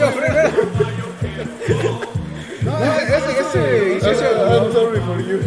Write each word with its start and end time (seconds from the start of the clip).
Yo 0.00 0.10
primero. 0.12 0.50
No, 2.62 2.72
ese, 2.84 3.40
ese, 3.40 3.98
I'm 4.02 4.72
sorry 4.72 5.00
for 5.00 5.20
you. 5.20 5.38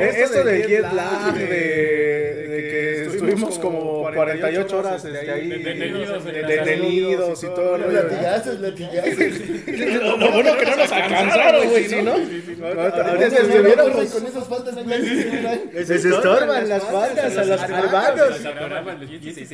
Esto 0.00 0.44
de 0.44 0.62
jet 0.68 0.92
lag, 0.92 1.34
de, 1.34 1.44
de 2.48 2.58
que 2.70 3.02
estuvimos 3.06 3.58
como 3.58 3.97
48 4.18 4.78
horas 4.78 5.04
este, 5.04 5.30
ahí 5.30 5.48
Detenidos 5.48 7.44
y 7.44 7.46
todo. 7.46 7.78
rollo. 7.78 8.02
Latigazos, 8.02 8.60
latigazos. 8.60 9.14
Lo 10.02 10.32
bueno 10.32 10.56
que 10.56 10.66
no 10.66 10.76
nos 10.76 10.92
alcanzaron, 10.92 11.68
güey, 11.68 11.88
si 11.88 12.02
no. 12.02 12.14
Con 12.14 12.32
esas 14.26 14.48
faltas. 14.48 14.74
Les 15.72 15.90
estorban 15.90 16.68
las 16.68 16.82
faldas 16.82 17.36
a 17.36 17.44
los 17.44 17.62
hermanos. 17.62 18.40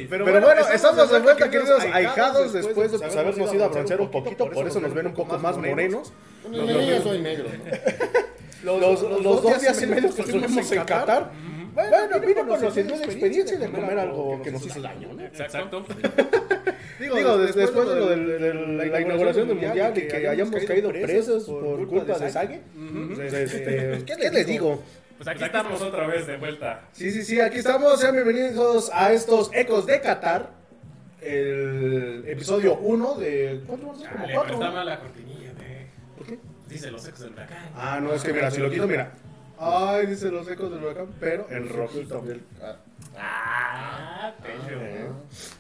Pero 0.08 0.24
bueno, 0.24 0.48
estamos 0.72 1.10
de 1.10 1.18
vuelta, 1.20 1.50
queridos 1.50 1.84
ahijados, 1.92 2.54
después 2.54 2.92
de 2.92 2.98
pues, 2.98 3.16
habernos 3.16 3.52
ido 3.52 3.64
a 3.64 3.68
broncear 3.68 4.00
un 4.00 4.10
poquito, 4.10 4.50
por 4.50 4.66
eso 4.66 4.80
nos 4.80 4.94
ven 4.94 5.08
un 5.08 5.14
poco 5.14 5.38
más 5.38 5.58
morenos. 5.58 6.10
Yo 6.50 7.02
soy 7.02 7.20
negro. 7.20 7.48
¿no? 8.64 8.78
Los, 8.78 9.02
los 9.02 9.42
dos 9.42 9.60
días 9.60 9.82
y 9.82 9.86
medio 9.86 10.14
que 10.14 10.22
estuvimos 10.22 10.72
en 10.72 10.84
Qatar, 10.84 11.30
bueno, 11.74 12.20
vino 12.20 12.46
con 12.46 12.60
los 12.60 12.74
de 12.74 12.80
experiencia 12.82 13.58
de 13.58 13.68
comer 13.70 13.98
algo 13.98 14.40
que 14.42 14.50
nos 14.52 14.64
hizo 14.66 14.80
daño, 14.80 15.12
¿no? 15.12 15.22
Exacto. 15.24 15.84
Digo, 17.00 17.38
des- 17.38 17.54
después 17.54 17.88
de 17.88 17.96
lo 17.96 18.08
del- 18.08 18.38
de 18.78 18.86
la 18.86 19.00
inauguración 19.00 19.48
del 19.48 19.56
mundial 19.58 19.92
y 19.98 20.06
que 20.08 20.28
hayamos 20.28 20.64
caído 20.64 20.90
presos 20.90 21.44
por 21.44 21.86
culpa 21.88 22.16
de 22.18 22.30
Sague, 22.30 22.60
pues, 23.16 23.32
este, 23.32 24.04
¿qué 24.06 24.30
les 24.30 24.46
digo? 24.46 24.82
Pues 25.16 25.28
aquí 25.28 25.44
estamos 25.44 25.80
otra 25.82 26.06
vez 26.06 26.26
de 26.26 26.36
vuelta. 26.36 26.82
Sí, 26.92 27.10
sí, 27.10 27.22
sí, 27.22 27.40
aquí 27.40 27.58
estamos. 27.58 28.00
Sean 28.00 28.14
bienvenidos 28.14 28.90
a 28.92 29.12
estos 29.12 29.50
Ecos 29.54 29.86
de 29.86 30.00
Qatar. 30.00 30.50
El 31.20 32.24
episodio 32.26 32.76
1 32.78 33.14
de. 33.14 33.60
¿Cuánto 33.66 33.86
vamos 33.86 34.02
a 34.04 34.08
hacer? 34.08 34.12
Como 34.12 34.22
Dale, 34.26 34.34
cuatro, 34.34 34.52
pero 34.52 34.54
está 34.64 34.68
¿no? 34.68 34.74
mal 34.76 34.86
la 34.86 35.00
cortinilla, 35.00 35.52
ve. 35.58 35.86
¿Por 36.18 36.26
qué? 36.26 36.38
Dice 36.68 36.90
los 36.90 37.06
ecos 37.08 37.20
del 37.20 37.32
huracán. 37.32 37.58
Ah, 37.76 37.98
no, 38.02 38.12
es 38.12 38.22
que 38.22 38.32
mira, 38.32 38.50
si 38.50 38.60
lo 38.60 38.70
quito, 38.70 38.86
mira. 38.86 39.12
Ay, 39.58 40.06
dice 40.06 40.30
los 40.30 40.48
ecos 40.50 40.70
del 40.70 40.82
huracán, 40.82 41.06
pero 41.20 41.46
en 41.50 41.68
rojito. 41.68 42.22
Ah, 43.16 44.32
pecho. 44.42 44.80
Eh. 44.80 45.06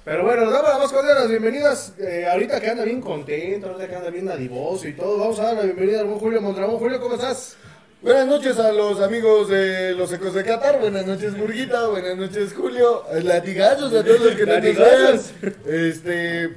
Pero 0.04 0.24
bueno, 0.24 0.44
nos 0.44 0.52
damos 0.52 0.68
las 0.68 0.78
más 0.78 0.92
cordiales 0.92 1.22
las 1.22 1.30
bienvenidas. 1.30 1.92
Eh, 1.98 2.26
ahorita 2.30 2.60
que 2.60 2.70
anda 2.70 2.84
bien 2.84 3.00
contento, 3.00 3.68
ahorita 3.68 3.88
que 3.88 3.96
anda 3.96 4.10
bien 4.10 4.24
nadivoso 4.24 4.88
y 4.88 4.94
todo. 4.94 5.18
Vamos 5.18 5.38
a 5.38 5.44
dar 5.44 5.56
la 5.56 5.62
bienvenida 5.62 6.00
al 6.00 6.06
buen 6.06 6.18
Julio 6.18 6.42
Mondragón. 6.42 6.78
Julio, 6.78 7.00
¿cómo 7.00 7.14
estás? 7.14 7.56
Buenas 8.02 8.26
noches 8.26 8.58
a 8.58 8.70
los 8.72 9.00
amigos 9.00 9.48
de 9.48 9.92
los 9.94 10.12
Ecos 10.12 10.34
de 10.34 10.44
Qatar. 10.44 10.78
Buenas 10.80 11.06
noches, 11.06 11.38
Burguita. 11.38 11.86
Buenas 11.88 12.16
noches, 12.18 12.52
Julio. 12.52 13.04
Eh, 13.10 13.22
Latigazos 13.22 13.94
a 13.94 14.04
todos 14.04 14.20
los 14.20 14.34
que 14.34 14.44
no 14.44 14.60
nos 14.60 14.76
vean. 14.76 15.20
Este. 15.66 16.54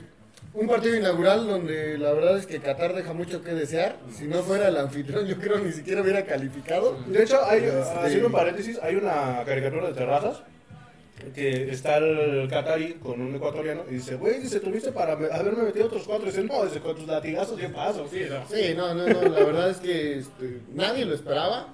Un 0.59 0.67
partido 0.67 0.95
inaugural 0.95 1.45
donde 1.45 1.97
la 1.99 2.11
verdad 2.13 2.37
es 2.37 2.47
que 2.47 2.59
Qatar 2.59 2.95
deja 2.95 3.13
mucho 3.13 3.43
que 3.43 3.53
desear. 3.53 3.97
Si 4.11 4.25
no 4.25 4.41
fuera 4.41 4.69
el 4.69 4.77
anfitrión, 4.77 5.25
yo 5.27 5.37
creo 5.37 5.59
ni 5.59 5.71
siquiera 5.71 6.01
hubiera 6.01 6.25
calificado. 6.25 6.97
De 7.05 7.21
hecho, 7.23 7.39
hay, 7.45 7.63
Este- 7.63 7.81
haciendo 7.99 8.27
un 8.27 8.33
paréntesis, 8.33 8.79
hay 8.81 8.95
una 8.95 9.43
caricatura 9.45 9.87
de 9.89 9.93
terrazas 9.93 10.41
que 11.35 11.69
está 11.71 11.97
el 11.97 12.47
Qatari 12.49 12.93
con 12.95 13.21
un 13.21 13.35
ecuatoriano 13.35 13.83
y 13.89 13.95
dice, 13.95 14.15
güey, 14.15 14.39
dice, 14.39 14.59
tuviste 14.59 14.91
para 14.91 15.15
me- 15.15 15.27
haberme 15.31 15.63
metido 15.63 15.85
otros 15.85 16.03
cuatro. 16.07 16.27
Y 16.27 16.31
dice, 16.31 16.43
no, 16.43 16.65
dice, 16.65 16.79
con 16.79 16.95
tus 16.95 17.05
latigazos, 17.07 17.59
¿qué 17.59 17.69
paso? 17.69 18.07
Sí, 18.09 18.21
no. 18.27 18.47
Sí, 18.55 18.73
no, 18.75 18.95
no, 18.95 19.07
no. 19.07 19.21
La 19.29 19.43
verdad 19.45 19.69
es 19.69 19.77
que 19.77 20.17
este, 20.19 20.61
nadie 20.73 21.05
lo 21.05 21.13
esperaba. 21.13 21.67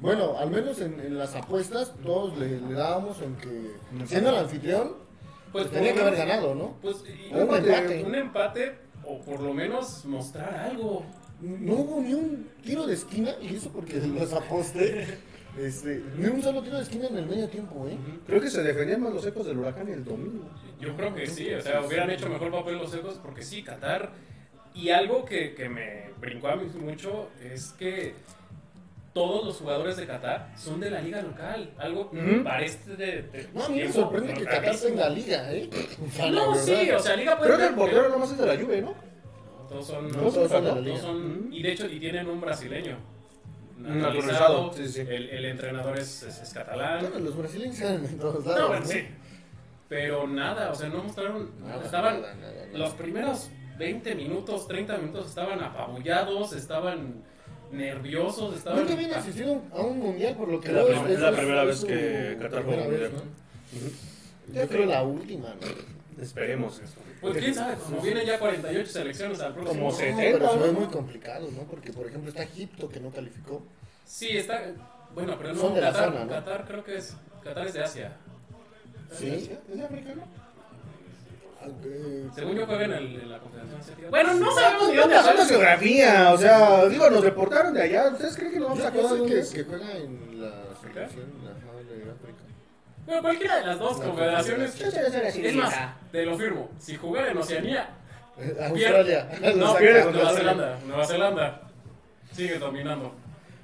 Bueno, 0.00 0.36
al 0.38 0.50
menos 0.50 0.80
en, 0.80 1.00
en 1.00 1.16
las 1.16 1.34
apuestas 1.34 1.92
todos 2.04 2.36
le, 2.38 2.60
le 2.60 2.74
dábamos 2.74 3.16
en 3.22 3.34
que 3.36 4.06
siendo 4.06 4.30
el 4.30 4.36
anfitrión, 4.36 5.07
Pues 5.52 5.64
pues 5.64 5.70
tenía 5.70 5.94
que 5.94 6.00
haber 6.00 6.16
ganado, 6.16 6.54
¿no? 6.54 6.76
Pues 6.82 6.96
y- 7.06 7.32
Un 7.34 7.40
empate. 7.54 8.04
Un 8.04 8.14
empate 8.14 8.74
o 9.04 9.20
por 9.20 9.40
lo 9.40 9.54
menos 9.54 10.04
mostrar 10.04 10.54
algo. 10.70 11.04
No 11.40 11.74
hubo 11.74 12.00
ni 12.00 12.14
un 12.14 12.48
tiro 12.62 12.86
de 12.86 12.94
esquina, 12.94 13.30
y 13.40 13.54
eso 13.56 13.70
porque 13.70 13.94
los 14.06 14.32
aposté. 14.32 15.06
Este, 15.58 16.02
ni 16.16 16.26
un 16.28 16.42
solo 16.42 16.62
tiro 16.62 16.76
de 16.76 16.82
esquina 16.82 17.08
en 17.08 17.16
el 17.16 17.26
medio 17.26 17.48
tiempo, 17.48 17.86
¿eh? 17.88 17.96
Creo 18.26 18.40
que 18.40 18.50
se 18.50 18.62
defendían 18.62 19.00
más 19.02 19.12
los 19.12 19.26
ecos 19.26 19.46
del 19.46 19.58
huracán 19.58 19.88
el 19.88 20.04
domingo. 20.04 20.48
Yo 20.78 20.94
creo 20.96 21.12
que 21.14 21.26
sí, 21.26 21.52
o 21.52 21.60
sea, 21.60 21.82
hubieran 21.82 22.10
hecho 22.10 22.28
mejor 22.28 22.52
papel 22.52 22.76
los 22.78 22.94
ecos 22.94 23.18
porque 23.22 23.42
sí, 23.42 23.62
Qatar. 23.64 24.12
Y 24.74 24.90
algo 24.90 25.24
que, 25.24 25.54
que 25.54 25.68
me 25.68 26.10
brincó 26.20 26.48
a 26.48 26.56
mí 26.56 26.68
mucho 26.78 27.30
es 27.42 27.72
que 27.72 28.14
todos 29.18 29.44
los 29.46 29.56
jugadores 29.56 29.96
de 29.96 30.06
Qatar 30.06 30.52
son 30.56 30.78
de 30.80 30.90
la 30.90 31.00
liga 31.00 31.20
local. 31.22 31.70
Algo 31.78 32.10
que 32.10 32.18
Ujú. 32.18 32.44
parece 32.44 32.96
de, 32.96 33.22
de 33.22 33.48
No, 33.52 33.64
a 33.64 33.68
mí 33.68 33.80
me 33.80 33.92
sorprende 33.92 34.34
que 34.34 34.44
Qatar 34.44 34.64
rarísimo. 34.64 34.90
tenga 34.90 35.08
liga, 35.10 35.52
¿eh? 35.52 35.68
La 36.18 36.30
No, 36.30 36.54
sí, 36.54 36.90
o 36.90 36.98
sea, 37.00 37.16
liga 37.16 37.36
puede 37.36 37.48
Creo 37.54 37.58
que 37.60 37.66
el 37.66 37.74
portero 37.74 38.08
nomás 38.10 38.30
es 38.30 38.38
de 38.38 38.46
la 38.46 38.56
Juve, 38.62 38.82
¿no? 38.82 38.94
Todos 39.68 39.86
son, 39.86 40.08
No, 40.08 40.18
todos 40.18 40.34
son 40.34 40.62
de 40.64 40.68
la 40.68 40.74
todos 40.74 40.84
liga. 40.86 40.98
son- 41.00 41.48
y 41.52 41.62
de 41.62 41.72
hecho, 41.72 41.86
y 41.86 41.98
tienen 42.00 42.28
un 42.28 42.40
brasileño. 42.40 42.96
Naturalizado, 43.76 44.72
sí, 44.72 44.88
sí. 44.88 45.00
El, 45.00 45.28
el 45.30 45.44
entrenador 45.44 45.98
es, 45.98 46.22
es- 46.22 46.40
es 46.40 46.54
catalán. 46.54 47.00
Bueno, 47.00 47.18
los 47.20 47.36
brasileños 47.36 47.76
salen 47.76 48.04
en 48.04 48.18
todos 48.18 48.44
lados. 48.44 48.60
No, 48.60 48.68
bueno, 48.68 48.86
sí. 48.86 49.06
Pero 49.88 50.26
nada, 50.26 50.70
o 50.70 50.74
sea, 50.74 50.88
no 50.88 51.02
mostraron. 51.02 51.50
Nada, 51.60 51.84
estaban. 51.84 52.20
nada, 52.20 52.34
nada, 52.34 52.52
nada. 52.66 52.78
Los 52.78 52.90
primeros 52.94 53.50
20 53.78 54.14
minutos, 54.14 54.66
30 54.68 54.96
minutos 54.98 55.26
estaban 55.28 55.62
apabullados, 55.62 56.52
estaban 56.52 57.22
nerviosos, 57.72 58.56
estaban. 58.56 58.80
Nunca 58.80 58.94
habían 58.94 59.14
asistido 59.14 59.62
a 59.72 59.80
un 59.82 59.98
mundial, 59.98 60.34
por 60.36 60.48
lo 60.48 60.60
que 60.60 60.68
Es 60.68 60.74
la 60.74 60.82
veo, 60.84 61.04
es- 61.04 61.10
es 61.10 61.20
la 61.20 61.30
es- 61.30 61.36
primera 61.36 61.62
es 61.62 61.68
vez 61.68 61.84
que 61.84 62.36
Qatar 62.40 62.64
juega 62.64 62.82
un 62.82 62.90
mundial. 62.90 63.12
¿no? 63.14 64.54
Yo 64.60 64.68
creo 64.68 64.86
la 64.86 65.02
última, 65.02 65.48
¿no? 65.54 66.22
Esperemos. 66.22 66.80
Pues 67.20 67.36
quién 67.36 67.54
sabe, 67.54 67.74
como 67.76 68.00
vienen 68.00 68.26
ya 68.26 68.38
48 68.38 68.90
selecciones 68.90 69.40
al 69.40 69.52
próximo. 69.54 69.78
Como 69.78 69.90
No, 69.90 69.96
70, 69.96 70.38
pero 70.38 70.52
se 70.52 70.58
ve 70.58 70.72
¿no? 70.72 70.80
muy 70.80 70.88
complicado, 70.88 71.48
¿no? 71.50 71.62
Porque, 71.64 71.92
por 71.92 72.06
ejemplo, 72.06 72.30
está 72.30 72.42
Egipto 72.44 72.88
que 72.88 73.00
no 73.00 73.10
calificó. 73.10 73.62
Sí, 74.04 74.36
está. 74.36 74.62
Bueno, 75.14 75.36
pero 75.38 75.54
no, 75.54 75.60
Son 75.60 75.74
de 75.74 75.80
la 75.80 75.92
Qatar, 75.92 76.08
zona, 76.12 76.24
¿no? 76.24 76.30
Qatar 76.30 76.64
creo 76.66 76.84
que 76.84 76.96
es. 76.96 77.14
Qatar 77.42 77.66
es 77.66 77.74
de 77.74 77.82
Asia. 77.82 78.12
¿Sí? 79.12 79.50
¿Es 79.70 79.76
de 79.78 79.84
África, 79.84 80.14
no? 80.14 80.22
Según 82.34 82.56
yo 82.56 82.66
juegan 82.66 82.92
en, 82.92 83.30
la 83.30 83.38
Confederación 83.38 83.80
Asiática. 83.80 84.10
Bueno, 84.10 84.34
no 84.34 84.54
sabemos 84.54 84.88
ni 84.90 84.96
dónde 84.96 85.18
juegan. 85.18 85.48
geografía, 85.48 86.32
o 86.32 86.38
sea, 86.38 86.86
digo, 86.86 87.10
nos 87.10 87.24
reportaron 87.24 87.74
de 87.74 87.82
allá. 87.82 88.08
¿Ustedes 88.08 88.36
creen 88.36 88.52
que 88.52 88.60
nos 88.60 88.68
vamos 88.68 88.84
a 88.84 88.88
acordar 88.88 89.18
dónde 89.18 89.34
que, 89.34 89.40
es? 89.40 89.50
que 89.50 89.64
juega 89.64 89.96
en 89.96 90.40
la 90.40 90.52
selección 90.80 91.26
de 91.42 92.10
África. 92.10 92.42
Pero 93.06 93.22
cualquiera 93.22 93.56
de 93.56 93.66
las 93.66 93.78
dos 93.78 94.00
confederaciones. 94.00 94.80
Es 94.80 95.54
más, 95.54 95.74
te 96.12 96.24
lo 96.24 96.36
firmo. 96.38 96.70
Si 96.78 96.96
jugara 96.96 97.30
en 97.30 97.38
Oceanía, 97.38 97.88
Australia. 98.68 99.28
Lo 99.40 99.56
No, 99.56 99.74
pierde 99.78 100.12
Nueva 100.12 100.32
Zelanda. 100.32 100.78
Nueva 100.86 101.06
Zelanda. 101.06 101.62
Sigue 102.32 102.58
dominando. 102.58 103.14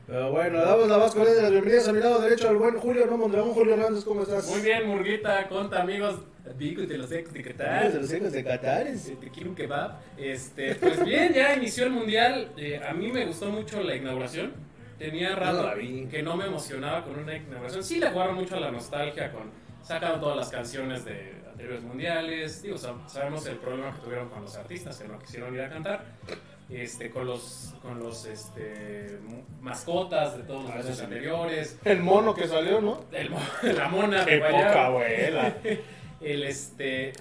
Pero 0.07 0.33
bueno, 0.33 0.61
damos 0.61 0.89
la 0.89 0.99
más 0.99 1.15
cordial 1.15 1.37
de 1.37 1.43
las 1.43 1.51
bienvenidas 1.51 1.89
a 1.89 1.93
mi 1.93 2.01
lado 2.01 2.21
derecho 2.21 2.49
al 2.49 2.57
buen 2.57 2.77
Julio 2.79 3.07
No 3.07 3.17
Mondragón. 3.17 3.55
Julio 3.55 3.75
Hernández, 3.75 4.05
¿cómo 4.05 4.23
estás? 4.23 4.47
Muy 4.49 4.61
bien, 4.61 4.87
Murguita, 4.87 5.47
conta 5.49 5.81
amigos. 5.81 6.17
Amigos 6.51 6.87
de 6.89 6.99
los 6.99 7.11
ex 7.11 7.33
de 7.33 7.43
Qatar. 7.43 7.91
de 7.93 8.01
los 8.01 8.13
ecos 8.13 8.33
de 8.33 8.45
Qatar. 8.45 8.87
Te 9.21 9.31
quiero 9.31 9.51
un 9.51 9.57
kebab. 9.57 9.93
Este, 10.19 10.75
pues 10.75 11.03
bien, 11.05 11.33
ya 11.33 11.55
inició 11.55 11.85
el 11.85 11.91
mundial. 11.93 12.53
Eh, 12.57 12.81
a 12.87 12.93
mí 12.93 13.11
me 13.11 13.25
gustó 13.25 13.47
mucho 13.51 13.83
la 13.83 13.95
inauguración. 13.97 14.53
Tenía 14.99 15.35
rato 15.35 15.73
no 15.75 16.09
que 16.11 16.23
no 16.23 16.37
me 16.37 16.47
emocionaba 16.47 17.03
con 17.05 17.19
una 17.19 17.35
inauguración. 17.37 17.83
Sí 17.83 17.99
le 17.99 18.11
jugaron 18.11 18.35
mucho 18.37 18.57
a 18.57 18.61
la 18.61 18.71
nostalgia 18.71 19.33
con 19.33 19.51
sacaron 19.83 20.21
todas 20.21 20.37
las 20.37 20.49
canciones 20.51 21.05
de 21.05 21.33
anteriores 21.51 21.83
mundiales. 21.83 22.63
Digo, 22.63 22.77
sab- 22.77 23.09
sabemos 23.09 23.47
el 23.47 23.57
problema 23.57 23.95
que 23.95 24.03
tuvieron 24.03 24.29
con 24.29 24.43
los 24.43 24.55
artistas 24.57 24.99
que 24.99 25.09
no 25.09 25.19
quisieron 25.19 25.55
ir 25.55 25.63
a 25.63 25.71
cantar. 25.71 26.05
Este, 26.71 27.11
con 27.11 27.27
los 27.27 27.75
con 27.83 27.99
los 28.01 28.25
este, 28.27 29.19
mascotas 29.61 30.37
de 30.37 30.43
todos 30.45 30.65
los 30.65 30.73
años 30.73 31.01
anteriores. 31.01 31.79
El 31.85 32.01
mono 32.01 32.35
que 32.35 32.47
salió, 32.47 32.81
¿no? 32.81 33.05
El 33.13 33.31
mo- 33.31 33.41
la 33.63 33.89
mona 33.89 34.25
de 34.25 34.31
Qué 34.31 34.39
Guayabo. 34.39 34.63
poca 34.69 34.87
abuela. 34.87 35.57
El 36.25 36.43
este 36.45 37.13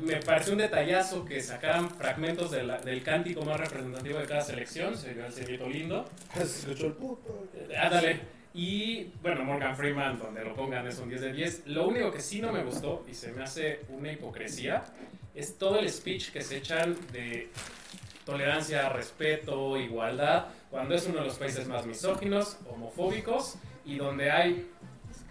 me 0.00 0.16
pareció 0.16 0.52
un 0.54 0.58
detallazo 0.60 1.24
que 1.24 1.40
sacaran 1.40 1.90
fragmentos 1.90 2.50
de 2.50 2.62
la- 2.62 2.78
del 2.80 3.02
cántico 3.02 3.44
más 3.44 3.60
representativo 3.60 4.18
de 4.18 4.26
cada 4.26 4.40
selección, 4.40 4.96
se 4.96 5.12
vio 5.14 5.26
el 5.26 5.32
cerrito 5.32 5.68
lindo. 5.68 6.04
Se 6.34 6.42
escuchó 6.42 6.86
el 6.86 6.92
puto. 6.94 7.46
Ándale. 7.78 8.20
Y 8.54 9.04
bueno, 9.22 9.44
Morgan 9.44 9.76
Freeman, 9.76 10.18
donde 10.18 10.44
lo 10.44 10.54
pongan 10.54 10.86
es 10.86 10.98
un 10.98 11.08
10 11.08 11.20
de 11.22 11.32
10. 11.32 11.62
Lo 11.66 11.86
único 11.88 12.10
que 12.10 12.20
sí 12.20 12.40
no 12.40 12.52
me 12.52 12.62
gustó 12.64 13.04
y 13.10 13.14
se 13.14 13.32
me 13.32 13.42
hace 13.44 13.80
una 13.88 14.12
hipocresía 14.12 14.84
es 15.34 15.56
todo 15.56 15.78
el 15.78 15.88
speech 15.90 16.30
que 16.32 16.42
se 16.42 16.58
echan 16.58 16.96
de 17.12 17.48
tolerancia, 18.24 18.88
respeto, 18.90 19.76
igualdad, 19.78 20.46
cuando 20.70 20.94
es 20.94 21.06
uno 21.06 21.20
de 21.20 21.26
los 21.26 21.36
países 21.36 21.66
más 21.66 21.86
misóginos, 21.86 22.56
homofóbicos 22.70 23.56
y 23.84 23.96
donde 23.96 24.30
hay 24.30 24.70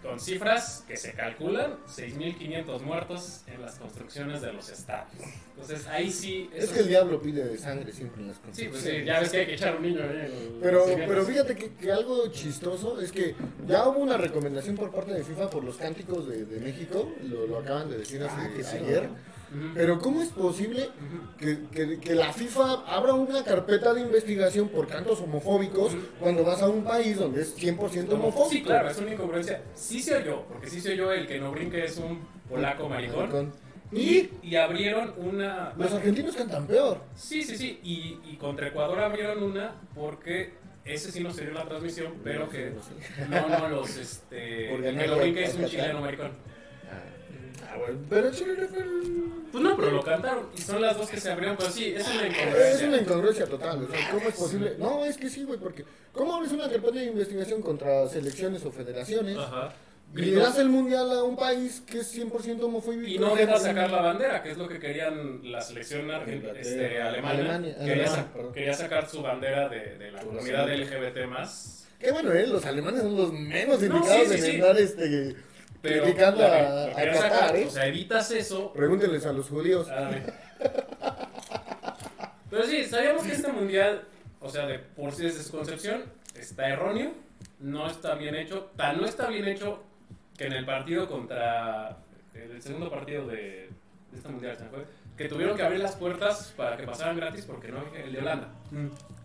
con 0.02 0.18
cifras 0.18 0.84
que 0.88 0.96
se 0.96 1.12
calculan, 1.12 1.76
6.500 1.86 2.80
muertos 2.82 3.42
en 3.46 3.62
las 3.62 3.76
construcciones 3.76 4.40
de 4.42 4.52
los 4.52 4.68
estadios. 4.68 5.22
Entonces 5.54 5.86
ahí 5.86 6.10
sí... 6.10 6.50
Es 6.54 6.70
que 6.70 6.80
el 6.80 6.88
diablo 6.88 7.20
pide 7.22 7.56
sangre 7.58 7.92
siempre 7.92 8.20
en 8.22 8.28
las 8.28 8.36
Sí, 8.36 8.42
construcciones. 8.42 8.82
pues 8.82 8.94
sí, 8.96 9.04
ya 9.04 9.20
ves 9.20 9.30
que 9.30 9.36
hay 9.38 9.46
que 9.46 9.54
echar 9.54 9.76
un 9.76 9.82
niño 9.82 10.00
el 10.02 10.58
Pero, 10.60 10.84
pero 11.06 11.24
fíjate 11.24 11.54
que, 11.54 11.74
que 11.74 11.92
algo 11.92 12.26
chistoso 12.32 13.00
es 13.00 13.12
que 13.12 13.34
ya 13.66 13.86
hubo 13.88 14.00
una 14.00 14.16
recomendación 14.16 14.74
por 14.76 14.90
parte 14.90 15.12
de 15.12 15.22
FIFA 15.22 15.50
por 15.50 15.62
los 15.62 15.76
cánticos 15.76 16.28
de, 16.28 16.44
de 16.46 16.60
México, 16.60 17.12
lo, 17.22 17.46
lo 17.46 17.58
acaban 17.58 17.88
de 17.88 17.98
decir 17.98 18.22
hace- 18.22 18.34
Ah, 18.40 18.50
que 18.56 18.64
sí, 18.64 18.76
ayer. 18.78 19.08
Pero 19.74 19.98
¿cómo 19.98 20.22
es 20.22 20.28
posible 20.30 20.88
que, 21.38 21.58
que- 21.72 21.98
que 22.00 22.14
la 22.14 22.32
FIFA 22.32 22.84
abra 22.86 23.12
una 23.14 23.44
carpeta 23.44 23.92
de 23.92 24.00
investigación 24.00 24.68
por 24.68 24.86
cantos 24.88 25.20
homofóbicos 25.20 25.92
cuando 26.18 26.44
vas 26.44 26.62
a 26.62 26.68
un 26.68 26.84
país 26.84 27.18
donde 27.18 27.42
es 27.42 27.56
100% 27.56 28.12
homofóbico? 28.12 28.48
Sí, 28.50 28.62
claro, 28.62 28.88
es 28.90 28.98
una 28.98 29.12
incongruencia. 29.12 29.62
Sí 29.74 30.00
se 30.02 30.16
oyó, 30.16 30.42
porque 30.46 30.68
sí 30.70 30.80
se 30.80 30.92
oyó 30.92 31.12
el 31.12 31.26
que 31.26 31.38
no 31.38 31.50
brinque 31.50 31.84
es 31.84 31.98
un 31.98 32.20
polaco 32.48 32.88
maricón. 32.88 33.52
Y, 33.92 34.30
y 34.42 34.56
abrieron 34.56 35.12
una... 35.18 35.74
Los 35.76 35.92
argentinos 35.92 36.34
cantan 36.34 36.66
peor. 36.66 37.02
Sí, 37.14 37.42
sí, 37.42 37.58
sí. 37.58 37.78
Y, 37.82 38.20
y 38.32 38.36
contra 38.36 38.68
Ecuador 38.68 38.98
abrieron 39.00 39.42
una 39.42 39.74
porque 39.94 40.54
ese 40.86 41.12
sí 41.12 41.22
no 41.22 41.30
se 41.30 41.42
dio 41.42 41.52
la 41.52 41.66
transmisión, 41.66 42.14
pero 42.24 42.48
que... 42.48 42.72
No, 43.28 43.48
no, 43.48 43.68
los... 43.68 43.94
Este, 43.98 44.74
el 44.74 44.96
que 44.98 45.06
lo 45.06 45.16
brinque 45.18 45.44
es 45.44 45.54
un 45.56 45.66
chileno 45.66 46.00
maricón. 46.00 46.30
Ah, 47.64 47.76
pero 48.10 48.30
Chile 48.32 48.54
no 48.60 48.68
fue 48.68 48.78
el- 48.80 49.22
Pues 49.50 49.64
no, 49.64 49.76
pero 49.76 49.90
lo 49.92 50.02
cantaron. 50.02 50.46
Y 50.56 50.60
son 50.60 50.80
las 50.80 50.96
dos 50.96 51.08
que 51.10 51.20
se 51.20 51.30
abrieron, 51.30 51.56
pero 51.56 51.70
sí, 51.70 51.94
es 51.94 52.06
una 52.06 52.26
Es 52.26 52.32
incongruencia. 52.36 52.88
una 52.88 52.96
incongruencia 52.98 53.46
total. 53.46 53.84
o 53.84 53.88
sea, 53.90 54.10
¿Cómo 54.10 54.28
es 54.28 54.34
posible? 54.34 54.74
No, 54.78 55.04
es 55.04 55.16
que 55.16 55.28
sí, 55.30 55.44
güey, 55.44 55.58
porque 55.58 55.84
¿cómo 56.12 56.34
abres 56.34 56.52
una 56.52 56.68
carpeta 56.70 56.98
de 56.98 57.04
investigación 57.06 57.60
contra 57.62 58.08
selecciones 58.08 58.64
o 58.64 58.70
federaciones 58.72 59.36
Ajá. 59.38 59.72
y 60.14 60.20
le 60.22 60.36
das 60.36 60.58
el 60.58 60.68
mundial 60.68 61.10
a 61.12 61.22
un 61.22 61.36
país 61.36 61.82
que 61.86 62.00
es 62.00 62.10
100% 62.14 62.62
homofóbico? 62.66 63.06
Y 63.06 63.18
no 63.18 63.34
deja 63.36 63.58
sacar 63.58 63.90
la 63.90 64.00
bandera, 64.02 64.42
que 64.42 64.50
es 64.52 64.58
lo 64.58 64.68
que 64.68 64.78
querían 64.78 65.40
la 65.50 65.60
selección 65.60 66.08
argen- 66.10 66.36
Inglaterra. 66.36 66.60
este, 66.60 67.02
alemana. 67.02 67.30
Alemania, 67.38 67.76
quería, 67.78 68.06
sa- 68.06 68.26
quería 68.54 68.74
sacar 68.74 69.08
su 69.08 69.22
bandera 69.22 69.68
de, 69.68 69.96
de 69.98 70.12
la 70.12 70.20
comunidad. 70.22 70.68
LGBT 70.70 71.26
más. 71.26 71.86
Qué 71.98 72.10
bueno, 72.10 72.32
¿eh? 72.32 72.46
Los 72.48 72.64
alemanes 72.66 73.02
son 73.02 73.16
los 73.16 73.32
menos 73.32 73.80
No, 73.80 73.86
indicados 73.86 74.28
sí, 74.28 74.28
sí, 74.28 74.34
en 74.34 74.40
sí. 74.44 74.54
andar 74.60 74.78
este, 74.78 75.36
Pero 75.82 76.04
criticando 76.04 76.40
la- 76.42 76.46
a, 76.56 76.86
lo 76.86 76.92
a 76.92 76.94
querían 76.96 77.14
Qatar, 77.16 77.30
sacar, 77.32 77.56
¿eh? 77.56 77.66
O 77.66 77.70
sea, 77.70 77.86
evitas 77.86 78.30
eso. 78.30 78.72
Pregúntenles 78.72 79.26
a 79.26 79.32
los 79.32 79.48
judíos. 79.48 79.88
Ándale. 79.90 80.22
Pero 82.50 82.64
sí, 82.64 82.84
sabíamos 82.84 83.22
que 83.24 83.32
este 83.32 83.50
mundial, 83.52 84.02
o 84.40 84.48
sea, 84.50 84.66
de 84.66 84.78
por 84.78 85.12
sí 85.12 85.24
desde 85.24 85.42
su 85.42 85.52
concepción, 85.52 86.02
está 86.34 86.68
erróneo, 86.68 87.12
no 87.60 87.88
está 87.90 88.14
bien 88.14 88.34
hecho. 88.34 88.70
Tan 88.76 88.98
no 89.00 89.06
está 89.06 89.26
bien 89.28 89.48
hecho 89.48 89.82
que 90.36 90.46
en 90.46 90.52
el 90.52 90.64
partido 90.64 91.08
contra. 91.08 91.96
El 92.34 92.62
segundo 92.62 92.90
partido 92.90 93.26
de, 93.26 93.36
de 94.10 94.16
este 94.16 94.28
mundial, 94.28 94.56
¿se 94.56 94.64
fue? 94.66 94.84
Que 95.16 95.28
tuvieron 95.28 95.56
que 95.56 95.62
abrir 95.62 95.80
las 95.80 95.96
puertas 95.96 96.52
para 96.56 96.76
que 96.76 96.84
pasaran 96.84 97.16
gratis 97.16 97.44
porque 97.44 97.68
no 97.68 97.80
había. 97.80 98.04
El 98.04 98.12
de 98.12 98.18
Holanda. 98.18 98.48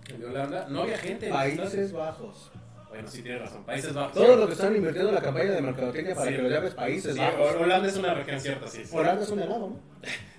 El 0.09 0.19
de 0.19 0.25
Holanda, 0.25 0.65
no 0.69 0.81
había 0.83 0.97
gente. 0.97 1.29
Países 1.29 1.91
Bajos. 1.91 2.51
Bueno, 2.89 3.07
sí, 3.09 3.21
tienes 3.21 3.41
razón. 3.41 3.63
Países 3.63 3.93
Bajos. 3.93 4.13
Todo 4.13 4.35
lo 4.35 4.47
que 4.47 4.53
están 4.53 4.75
invirtiendo 4.75 5.09
en 5.09 5.15
la 5.15 5.21
campaña 5.21 5.51
de 5.51 5.61
mercadotecnia 5.61 6.15
para 6.15 6.29
Sí. 6.29 6.35
que 6.35 6.41
lo 6.41 6.49
llames 6.49 6.73
Países 6.73 7.13
Sí, 7.13 7.19
Bajos. 7.19 7.55
Holanda 7.59 7.87
es 7.89 7.97
una 7.97 8.13
región 8.13 8.39
cierta, 8.41 8.67
sí. 8.67 8.83
sí. 8.85 8.95
Holanda 8.95 9.23
es 9.23 9.29
un 9.29 9.39
helado, 9.39 9.59
¿no? 9.69 9.79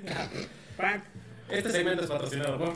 Este 1.50 1.70
segmento 1.70 2.02
es 2.04 2.10
patrocinado 2.10 2.58
por. 2.58 2.68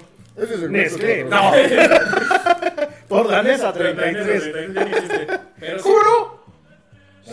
Ese 0.42 0.54
es 0.54 0.62
el 0.62 0.72
Nestlé. 0.72 1.24
método. 1.24 1.40
No. 1.42 1.52
Por 3.08 3.28
Danesa 3.28 3.72
33. 3.74 4.44
Ya 4.74 4.84
ni 4.84 4.90
existe. 4.92 5.26
Pero 5.60 5.78
sí. 5.78 5.82
¿Juro? 5.84 6.44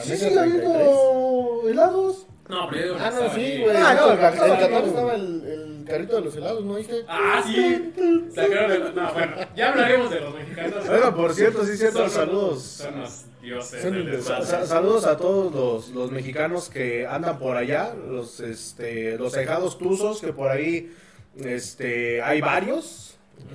Sí, 0.03 0.17
sigue 0.17 0.37
habiendo 0.39 1.63
helados. 1.69 2.27
No, 2.49 2.67
pero 2.69 2.81
yo 2.81 2.83
digo 2.87 2.97
que 2.97 3.01
Ah, 3.03 3.11
no, 3.11 3.33
sí, 3.33 3.61
güey. 3.63 3.77
Ah, 3.77 3.93
no, 3.93 4.07
Qatar- 4.19 4.81
en 4.81 4.85
estaba 4.89 5.15
el, 5.15 5.43
el 5.45 5.68
carrito 5.89 6.15
de 6.15 6.22
los 6.22 6.36
helados, 6.36 6.63
¿no 6.63 6.75
viste? 6.75 7.03
Ah, 7.08 7.43
sí. 7.46 7.91
Sacaron 8.34 8.72
el- 8.72 8.96
No, 8.96 9.13
bueno, 9.13 9.36
ya 9.55 9.69
hablaremos 9.72 10.10
de 10.12 10.19
los 10.22 10.34
mexicanos. 10.36 10.88
Bueno, 10.88 11.15
por 11.15 11.34
cierto, 11.34 11.65
sí, 11.65 11.75
cierto, 11.77 12.00
Son- 12.00 12.10
saludos. 12.10 12.62
Son 12.63 12.93
unos 12.96 13.25
dioses 13.41 13.81
Son 13.81 13.91
del 13.93 14.01
unos 14.10 14.25
Sa- 14.25 14.39
desmadre. 14.39 14.65
sa- 14.65 14.67
saludos 14.67 15.05
a 15.05 15.17
todos 15.17 15.53
los, 15.53 15.89
los 15.96 16.12
mexicanos 16.12 16.69
que 16.69 17.05
andan 17.08 17.39
por 17.39 17.58
allá, 17.58 17.93
los 18.08 18.39
este 18.39 19.17
los 19.17 19.36
ahijados 19.36 19.77
tuzos 19.77 20.22
que 20.22 20.31
por 20.34 20.50
ahí 20.50 20.93
este 21.43 22.22
hay 22.22 22.41
varios. 22.41 23.05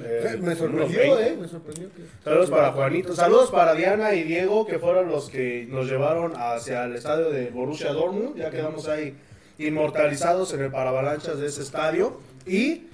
Eh, 0.02 0.38
me 0.40 0.54
unos 0.54 0.58
sorprendió, 0.58 0.98
20. 1.16 1.28
eh, 1.28 1.36
me 1.38 1.46
sorprendió 1.46 1.88
que... 1.94 2.02
Saludos 2.24 2.48
para 2.48 2.72
Juanito, 2.72 3.14
saludos 3.14 3.50
para 3.50 3.74
Diana 3.74 4.14
y 4.14 4.22
Diego 4.22 4.64
que 4.66 4.78
fueron 4.78 5.10
los 5.10 5.28
que 5.28 5.66
nos 5.68 5.86
llevaron 5.86 6.32
hacia 6.36 6.84
el 6.86 6.94
estadio 6.94 7.28
de 7.30 7.50
Borussia 7.50 7.92
Dortmund, 7.92 8.34
ya 8.38 8.50
quedamos 8.50 8.88
ahí 8.88 9.14
inmortalizados 9.58 10.52
en 10.52 10.62
el 10.62 10.70
paravalanchas 10.70 11.38
de 11.38 11.46
ese 11.46 11.62
estadio 11.62 12.20
y 12.46 12.88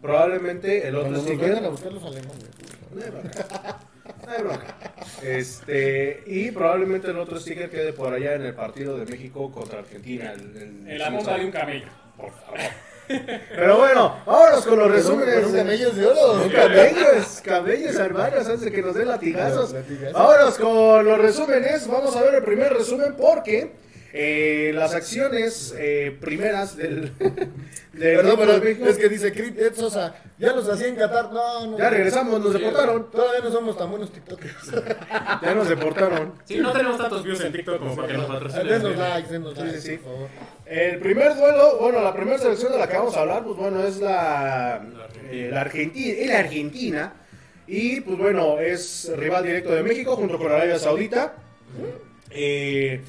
probablemente 0.00 0.86
el 0.88 0.96
otro 0.96 1.18
sticker 1.20 1.56
a 1.64 1.68
buscar 1.68 1.92
los 1.92 2.02
alemanes. 2.04 2.44
no 2.94 3.02
hay 3.02 3.10
bronca. 3.10 3.78
No 4.26 4.32
hay 4.32 4.42
bronca. 4.42 4.76
Este, 5.22 6.22
y 6.26 6.50
probablemente 6.50 7.10
el 7.10 7.18
otro 7.18 7.38
sticker 7.40 7.70
quede 7.70 7.92
por 7.92 8.12
allá 8.12 8.34
en 8.34 8.42
el 8.42 8.54
partido 8.54 8.96
de 8.98 9.06
México 9.06 9.50
contra 9.52 9.78
Argentina. 9.80 10.32
El, 10.32 10.40
el- 10.56 10.90
En 10.90 10.98
la 10.98 11.10
monta 11.10 11.36
de 11.36 11.44
un 11.46 11.50
camello. 11.52 11.86
Por 12.16 12.30
favor. 12.32 12.58
Pero 13.06 13.76
bueno, 13.78 14.16
vámonos 14.24 14.64
con 14.64 14.78
los 14.78 14.90
resúmenes. 14.90 15.40
Con 15.44 15.52
camellos 15.54 15.94
de 15.96 16.06
oro. 16.06 16.48
Camellos, 16.54 17.40
camellos 17.44 17.94
hermanos, 17.96 18.46
antes 18.46 18.60
de 18.62 18.72
que 18.72 18.80
nos 18.82 18.94
den 18.94 19.08
latigazos. 19.08 19.72
Latigazos. 19.72 20.12
Vámonos 20.14 20.54
con 20.58 21.04
los 21.04 21.18
resúmenes. 21.18 21.86
Vamos 21.86 22.16
a 22.16 22.22
ver 22.22 22.36
el 22.36 22.42
primer 22.44 22.72
resumen 22.72 23.14
porque 23.16 23.72
eh, 24.16 24.70
las 24.74 24.94
acciones 24.94 25.74
eh, 25.76 26.16
primeras 26.20 26.76
del, 26.76 27.10
del 27.18 28.16
Perdón, 28.16 28.36
pero 28.38 28.58
México- 28.60 28.86
es 28.86 28.96
que 28.96 29.08
dice 29.08 29.32
Crit 29.32 29.58
Ed 29.58 29.74
Sosa, 29.74 30.14
ya 30.38 30.52
los 30.52 30.68
hacía 30.68 30.86
en 30.86 30.94
Qatar. 30.94 31.32
No, 31.32 31.66
no. 31.66 31.76
Ya 31.78 31.90
regresamos, 31.90 32.40
nos 32.40 32.52
deportaron. 32.52 33.10
Todavía 33.10 33.40
no 33.42 33.50
somos 33.50 33.76
tan 33.76 33.90
buenos 33.90 34.12
TikTokers. 34.12 34.70
Ya 35.42 35.54
nos 35.54 35.68
deportaron. 35.68 36.32
Sí, 36.44 36.58
no 36.58 36.72
tenemos 36.72 36.96
tantos 36.96 37.24
views 37.24 37.40
en 37.40 37.52
TikTok 37.52 37.78
como 37.80 37.96
para 37.96 38.06
que 38.08 38.14
nos 38.14 38.26
patrocinen. 38.26 38.68
Denos 38.68 38.96
likes, 38.96 39.32
denos 39.32 39.54
Sí, 39.54 39.60
likes, 39.64 39.80
sí, 39.80 39.88
sí. 39.90 39.96
por 39.98 40.12
favor. 40.12 40.28
El 40.66 40.98
primer 41.00 41.34
duelo, 41.36 41.78
bueno, 41.80 42.00
la 42.00 42.14
primera 42.14 42.38
selección 42.38 42.70
de 42.70 42.78
la 42.78 42.88
que 42.88 42.96
vamos 42.96 43.16
a 43.16 43.20
hablar, 43.22 43.42
pues 43.42 43.56
bueno, 43.56 43.82
es 43.84 43.98
la, 44.00 44.80
eh, 45.28 45.50
la 45.52 45.60
Argentina, 45.62 46.38
Argentina. 46.38 47.12
Y 47.66 48.00
pues 48.02 48.16
bueno, 48.16 48.60
es 48.60 49.10
rival 49.16 49.42
directo 49.44 49.74
de 49.74 49.82
México 49.82 50.14
junto 50.14 50.38
con 50.38 50.52
Arabia 50.52 50.78
Saudita. 50.78 51.34
Eh, 52.30 53.00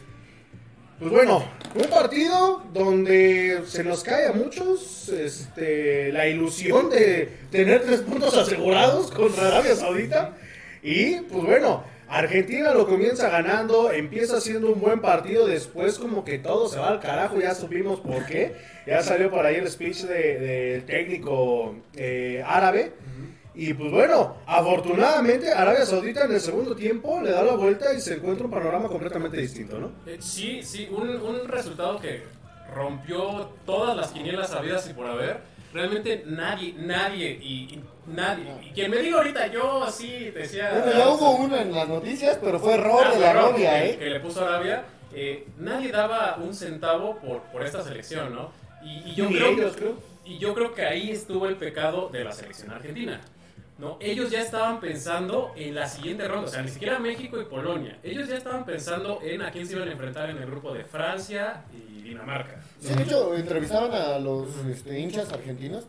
pues 1.00 1.12
bueno, 1.12 1.44
un 1.76 1.90
partido 1.90 2.64
donde 2.74 3.62
se 3.68 3.84
nos 3.84 4.04
cae 4.04 4.28
a 4.28 4.32
muchos 4.32 5.10
este, 5.10 6.12
la 6.12 6.28
ilusión 6.28 6.90
de 6.90 7.30
tener 7.52 7.82
tres 7.84 8.02
puntos 8.02 8.36
asegurados 8.38 9.12
contra 9.12 9.48
Arabia 9.48 9.76
Saudita. 9.76 10.38
Y 10.82 11.16
pues 11.22 11.44
bueno, 11.44 11.84
Argentina 12.08 12.74
lo 12.74 12.88
comienza 12.88 13.30
ganando, 13.30 13.92
empieza 13.92 14.38
haciendo 14.38 14.72
un 14.72 14.80
buen 14.80 15.02
partido, 15.02 15.48
después 15.48 15.98
como 16.00 16.24
que 16.24 16.38
todo 16.38 16.70
se 16.70 16.80
va 16.80 16.90
al 16.90 17.00
carajo, 17.02 17.40
ya 17.42 17.56
supimos 17.56 18.00
por 18.00 18.26
qué. 18.26 18.54
Ya 18.88 19.02
salió 19.02 19.30
por 19.32 19.46
ahí 19.46 19.56
el 19.56 19.68
speech 19.70 20.04
de- 20.04 20.40
del 20.40 20.86
técnico 20.86 21.76
eh, 21.96 22.44
árabe. 22.46 22.94
Y 23.56 23.74
pues 23.74 23.92
bueno, 23.92 24.36
afortunadamente 24.46 25.52
Arabia 25.54 25.86
Saudita 25.86 26.26
en 26.26 26.34
el 26.34 26.42
segundo 26.42 26.76
tiempo 26.76 27.22
le 27.22 27.32
da 27.32 27.44
la 27.44 27.54
vuelta 27.56 27.94
y 27.94 28.02
se 28.02 28.16
encuentra 28.16 28.46
un 28.46 28.52
panorama 28.52 28.88
completamente 28.90 29.38
distinto, 29.38 29.80
¿no? 29.80 29.92
Eh, 30.06 30.18
Sí, 30.20 30.62
sí, 30.64 30.88
un, 30.92 31.10
un 31.10 31.48
resultado 31.48 32.00
que 32.00 32.24
rompió 32.74 33.50
todas 33.66 33.96
las 33.96 34.12
quinielas 34.12 34.52
habidas 34.52 34.90
y 34.90 34.94
por 34.94 35.08
haber. 35.08 35.40
Realmente 35.74 36.24
nadie, 36.26 36.74
nadie 36.78 37.32
y, 37.42 37.76
y 37.76 37.84
nadie. 38.08 38.46
Y 38.66 38.72
quien 38.72 38.90
me 38.92 38.98
diga 38.98 39.18
ahorita, 39.18 39.48
yo 39.48 39.84
así 39.84 40.32
decía. 40.32 40.72
Bueno, 40.72 40.98
ya 40.98 41.10
hubo 41.10 41.32
uno 41.36 41.58
en 41.58 41.74
las 41.74 41.88
noticias, 41.90 42.38
pero 42.42 42.60
fue 42.60 42.76
error 42.76 43.04
Ah, 43.06 43.14
de 43.14 43.20
la 43.20 43.56
que, 43.56 43.90
¿eh? 43.90 43.98
que 43.98 44.06
le 44.10 44.20
puso 44.22 44.46
Arabia. 44.46 44.86
eh, 45.14 45.46
nadie 45.60 45.92
daba 45.92 46.38
un 46.42 46.54
centavo 46.54 47.18
por, 47.20 47.42
por 47.52 47.64
esta 47.64 47.84
selección, 47.84 48.34
¿no? 48.34 48.52
Y, 48.86 49.12
y 49.12 49.16
yo 49.16 49.26
Ni 49.30 49.36
creo, 49.36 49.48
ellos, 49.50 49.76
creo. 49.76 49.96
y 50.24 50.38
yo 50.38 50.54
creo 50.54 50.74
que 50.74 50.86
ahí 50.86 51.12
estuvo 51.12 51.46
el 51.48 51.56
pecado 51.58 52.08
de 52.10 52.24
la 52.24 52.32
selección 52.32 52.72
argentina. 52.72 53.20
¿No? 53.78 53.98
Ellos 54.00 54.32
ya 54.32 54.42
estaban 54.42 54.80
pensando 54.80 55.52
en 55.56 55.76
la 55.76 55.88
siguiente 55.88 56.28
ronda, 56.28 56.48
o 56.48 56.52
sea, 56.52 56.62
ni 56.62 56.70
siquiera 56.70 56.98
México 57.00 57.40
y 57.42 57.46
Polonia. 57.46 58.00
Ellos 58.04 58.28
ya 58.30 58.38
estaban 58.38 58.66
pensando 58.66 59.20
en 59.22 59.42
a 59.42 59.52
quién 59.52 59.66
se 59.68 59.74
iban 59.76 59.90
a 59.90 59.92
enfrentar 59.92 60.30
en 60.30 60.38
el 60.38 60.46
grupo 60.46 60.74
de 60.74 60.84
Francia 60.86 61.64
y 61.74 62.02
Dinamarca. 62.02 62.62
Sí, 62.80 62.94
de 62.94 63.04
hecho, 63.04 63.36
entrevistaban 63.36 63.92
a 63.94 64.18
los 64.20 64.48
este, 64.70 65.00
hinchas 65.00 65.32
argentinos 65.34 65.86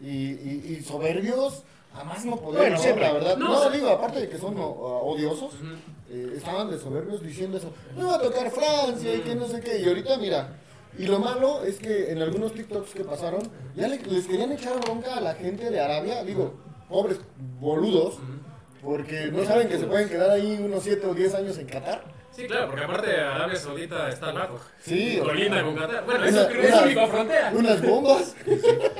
y, 0.00 0.06
y, 0.08 0.76
y 0.78 0.82
soberbios 0.84 1.64
a 1.94 2.04
más 2.04 2.24
no 2.24 2.36
poder, 2.36 2.60
Bueno, 2.60 2.76
¿no? 2.76 2.82
siempre. 2.82 3.04
la 3.04 3.12
verdad. 3.12 3.36
No, 3.36 3.48
No, 3.48 3.58
o 3.58 3.62
sea- 3.62 3.70
digo, 3.70 3.88
aparte 3.88 4.20
de 4.20 4.28
que 4.28 4.38
son 4.38 4.56
o- 4.58 4.70
odiosos, 5.02 5.52
eh, 6.10 6.32
estaban 6.36 6.70
de 6.70 6.78
soberbios 6.78 7.22
diciendo 7.22 7.58
eso. 7.58 7.72
No 7.96 8.06
va 8.08 8.16
a 8.16 8.20
tocar 8.20 8.50
Francia 8.50 9.14
y 9.14 9.20
que 9.20 9.34
no 9.34 9.46
sé 9.48 9.60
qué. 9.60 9.78
Y 9.80 9.88
ahorita, 9.88 10.16
mira. 10.18 10.54
Y 10.98 11.06
lo 11.06 11.18
malo 11.18 11.62
es 11.64 11.78
que 11.78 12.10
en 12.12 12.22
algunos 12.22 12.52
TikToks 12.54 12.92
que 12.92 13.04
pasaron, 13.04 13.40
ya 13.76 13.88
le- 13.88 13.98
les 14.02 14.26
querían 14.26 14.52
echar 14.52 14.78
bronca 14.80 15.16
a 15.16 15.20
la 15.20 15.34
gente 15.34 15.70
de 15.70 15.80
Arabia. 15.80 16.22
Digo, 16.24 16.54
pobres 16.88 17.20
boludos. 17.60 18.18
Porque 18.82 19.26
no 19.32 19.44
saben 19.44 19.68
que 19.68 19.76
se 19.78 19.86
pueden 19.86 20.08
quedar 20.08 20.30
ahí 20.30 20.58
unos 20.62 20.82
7 20.84 21.04
o 21.06 21.14
10 21.14 21.34
años 21.34 21.58
en 21.58 21.66
Qatar. 21.66 22.02
Sí, 22.30 22.46
claro, 22.46 22.68
porque 22.68 22.84
aparte 22.84 23.16
Arabia 23.20 23.56
Saudita 23.56 24.08
está 24.08 24.28
al 24.28 24.36
lado. 24.36 24.60
Sí, 24.80 25.18
Colina 25.20 25.62
con 25.64 25.74
Qatar. 25.74 26.04
Bueno, 26.04 26.20
Una- 26.20 26.28
eso 26.28 26.46
creo 26.48 26.60
que 26.60 26.68
es 26.68 26.74
la 26.74 26.82
única 26.82 27.06
frontera. 27.08 27.52
Unas 27.54 27.82
bombas. 27.82 28.36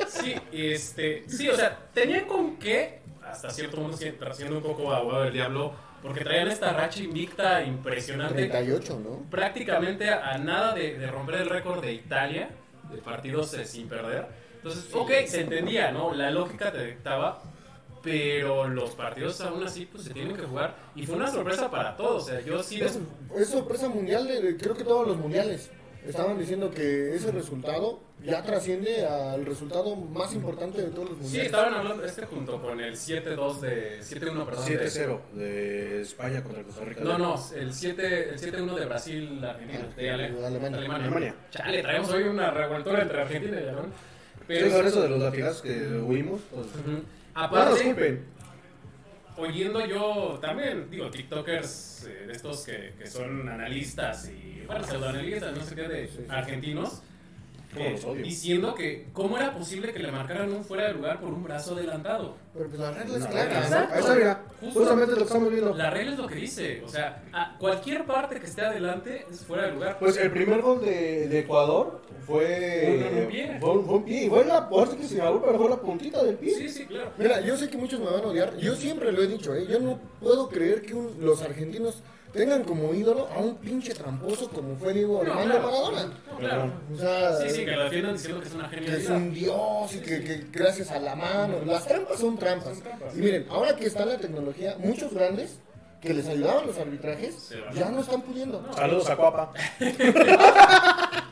Sí, 0.08 0.34
este, 0.52 1.24
sí, 1.28 1.48
o 1.48 1.54
sea, 1.54 1.78
tenían 1.94 2.24
con 2.26 2.56
qué, 2.58 3.00
hasta 3.24 3.50
cierto 3.50 3.76
punto, 3.76 3.96
si- 3.96 4.12
siendo 4.32 4.56
un 4.56 4.62
poco 4.64 4.92
abogado 4.92 5.22
del 5.24 5.32
diablo, 5.32 5.72
porque 6.02 6.24
traían 6.24 6.48
esta 6.48 6.72
racha 6.72 7.00
invicta 7.00 7.62
impresionante, 7.62 8.34
38, 8.34 9.00
¿no? 9.02 9.30
prácticamente 9.30 10.08
a, 10.10 10.32
a 10.32 10.38
nada 10.38 10.74
de, 10.74 10.98
de 10.98 11.06
romper 11.08 11.36
el 11.36 11.48
récord 11.48 11.80
de 11.80 11.92
Italia, 11.92 12.48
de 12.92 12.98
partidos 12.98 13.54
eh, 13.54 13.64
sin 13.64 13.88
perder. 13.88 14.26
Entonces, 14.56 14.92
ok, 14.92 15.10
se 15.26 15.42
entendía, 15.42 15.92
¿no? 15.92 16.12
La 16.14 16.30
lógica 16.32 16.72
te 16.72 16.84
dictaba, 16.84 17.42
pero 18.02 18.68
los 18.68 18.90
partidos 18.90 19.40
aún 19.40 19.62
así 19.64 19.86
pues 19.86 20.04
se 20.04 20.10
tienen 20.14 20.36
que 20.36 20.42
jugar. 20.42 20.76
Y 20.94 21.06
fue 21.06 21.16
una 21.16 21.30
sorpresa 21.30 21.70
para 21.70 21.96
todos, 21.96 22.24
o 22.24 22.26
sea, 22.26 22.40
yo 22.40 22.62
sí... 22.62 22.80
Es, 22.80 22.98
es 23.36 23.48
sorpresa 23.48 23.88
mundial, 23.88 24.26
de, 24.26 24.40
de- 24.40 24.56
creo 24.56 24.74
que 24.76 24.84
todos 24.84 25.06
los 25.06 25.16
mundiales 25.16 25.70
estaban 26.06 26.38
diciendo 26.38 26.70
que 26.70 27.14
ese 27.14 27.30
resultado 27.32 28.00
ya 28.24 28.42
trasciende 28.42 29.04
al 29.06 29.44
resultado 29.46 29.94
más 29.94 30.32
importante 30.34 30.80
de 30.82 30.88
todos 30.88 31.10
los 31.10 31.18
Sí, 31.18 31.22
mundiales. 31.24 31.46
estaban 31.52 31.74
hablando 31.74 32.04
este 32.04 32.24
junto 32.26 32.60
con 32.62 32.80
el 32.80 32.94
7-2 32.96 33.60
de... 33.60 34.00
7-1, 34.00 34.44
perdón. 34.44 34.64
de- 34.66 34.86
7-0 34.88 35.20
de 35.34 36.00
España 36.02 36.42
contra 36.42 36.62
Costa 36.64 36.84
Rica. 36.84 37.00
No, 37.04 37.18
no, 37.18 37.34
el 37.54 37.72
7 37.72 38.30
el 38.30 38.38
7-1 38.40 38.74
de 38.74 38.86
Brasil, 38.86 39.44
Argentina, 39.44 39.86
de 39.96 40.10
Ale- 40.10 40.30
De 40.32 40.46
Alemania. 40.46 40.78
Alemania. 40.78 41.34
Chale, 41.50 41.82
traemos 41.82 42.10
hoy 42.10 42.22
una 42.24 42.50
revoltura 42.50 43.02
entre 43.02 43.20
Argentina 43.20 43.56
y 43.56 43.62
Alemania. 43.64 43.90
Pero 44.46 44.70
por 44.70 44.86
eso 44.86 45.02
de 45.02 45.08
los 45.10 45.18
latigazos 45.20 45.60
que 45.62 45.70
huimos. 45.98 46.40
Pues, 46.50 46.66
No 47.38 47.46
nos 47.46 47.64
aparte, 47.66 47.84
culpen. 47.84 48.24
oyendo 49.36 49.86
yo 49.86 50.38
también, 50.40 50.90
digo, 50.90 51.08
TikTokers 51.08 52.06
eh, 52.08 52.26
de 52.26 52.32
estos 52.32 52.64
que, 52.64 52.94
que 52.98 53.06
son 53.06 53.48
analistas 53.48 54.28
y, 54.28 54.64
bueno, 54.66 54.84
pseudoanalistas, 54.84 55.56
no 55.56 55.64
sé 55.64 55.74
qué, 55.76 55.82
de 55.82 56.10
argentinos, 56.28 57.02
eh, 57.80 58.22
diciendo 58.22 58.74
que 58.74 59.06
cómo 59.12 59.36
era 59.36 59.54
posible 59.54 59.92
que 59.92 59.98
le 60.00 60.10
marcaran 60.12 60.52
un 60.52 60.64
fuera 60.64 60.88
de 60.88 60.94
lugar 60.94 61.20
por 61.20 61.32
un 61.32 61.42
brazo 61.42 61.74
adelantado. 61.74 62.36
Pero 62.54 62.68
pues 62.68 62.80
la 62.80 62.90
regla 62.90 63.18
es 63.18 63.26
clara. 63.26 64.42
Justamente 64.72 65.12
lo 65.12 65.18
que 65.18 65.24
estamos 65.24 65.50
viendo. 65.50 65.74
La 65.74 65.90
regla 65.90 66.12
es 66.12 66.18
lo 66.18 66.26
que 66.26 66.34
dice, 66.34 66.82
o 66.84 66.88
sea, 66.88 67.22
a 67.32 67.56
cualquier 67.58 68.04
parte 68.04 68.40
que 68.40 68.46
esté 68.46 68.62
adelante 68.62 69.24
es 69.30 69.44
fuera 69.44 69.66
de 69.66 69.72
lugar. 69.72 69.98
Pues 69.98 70.16
el 70.16 70.30
primer 70.32 70.60
gol 70.62 70.80
de, 70.80 71.28
de 71.28 71.38
Ecuador 71.40 72.02
fue. 72.26 73.22
Un 73.22 73.28
pie. 73.28 73.56
Fue, 73.60 73.70
un- 73.70 73.84
fue 73.86 73.94
un 73.96 74.04
pie. 74.04 74.24
Y 74.24 74.28
fue 74.28 74.44
la. 74.44 74.68
Que 74.98 75.06
se 75.06 75.16
pero 75.16 75.58
fue 75.58 75.70
la 75.70 75.76
puntita 75.76 76.22
del 76.24 76.36
pie. 76.36 76.54
Sí, 76.54 76.68
sí, 76.68 76.86
claro. 76.86 77.12
Mira, 77.18 77.40
yo 77.40 77.56
sé 77.56 77.68
que 77.68 77.76
muchos 77.76 78.00
me 78.00 78.06
van 78.06 78.22
a 78.24 78.26
odiar. 78.28 78.56
Yo 78.56 78.74
siempre 78.74 79.12
lo 79.12 79.22
he 79.22 79.26
dicho, 79.28 79.54
¿eh? 79.54 79.66
Yo 79.68 79.78
no 79.78 79.98
puedo 80.20 80.48
creer 80.48 80.82
que 80.82 80.94
un- 80.94 81.16
los 81.20 81.42
argentinos 81.42 82.02
tengan 82.32 82.64
como 82.64 82.92
ídolo 82.94 83.28
a 83.34 83.38
un 83.38 83.56
pinche 83.56 83.94
tramposo 83.94 84.48
como 84.50 84.76
fue 84.76 84.92
Diego 84.94 85.22
No, 85.24 85.32
Armando 85.32 85.54
claro. 85.54 85.66
Maradona. 85.70 86.12
Claro. 86.38 86.72
O 86.92 86.96
sea, 86.96 87.36
Sí, 87.38 87.50
sí, 87.50 87.64
que 87.64 87.70
lo 87.72 87.84
defiendan 87.84 88.12
diciendo 88.14 88.40
que 88.40 88.48
es 88.48 88.54
una 88.54 88.70
que 88.70 88.76
es 88.76 88.82
genialidad. 88.84 89.16
un 89.16 89.34
dios 89.34 89.94
y 89.94 90.00
que, 90.00 90.24
que 90.24 90.46
gracias 90.52 90.90
a 90.90 90.98
la 91.00 91.14
mano. 91.16 91.56
Las 91.66 91.86
trampas 91.86 92.18
son 92.18 92.38
trampas. 92.38 92.74
Son 92.74 92.82
trampas. 92.82 93.16
Y 93.16 93.20
miren, 93.20 93.46
ahora 93.50 93.74
que 93.76 93.86
está 93.86 94.04
la 94.04 94.18
tecnología, 94.18 94.76
muchos 94.78 95.12
grandes 95.12 95.58
que 96.00 96.14
les 96.14 96.28
ayudaban 96.28 96.66
los 96.66 96.78
arbitrajes 96.78 97.52
ya 97.74 97.90
no 97.90 98.00
están 98.00 98.22
pudiendo. 98.22 98.64
Saludos 98.74 99.10
a 99.10 99.16
Cuapa. 99.16 99.52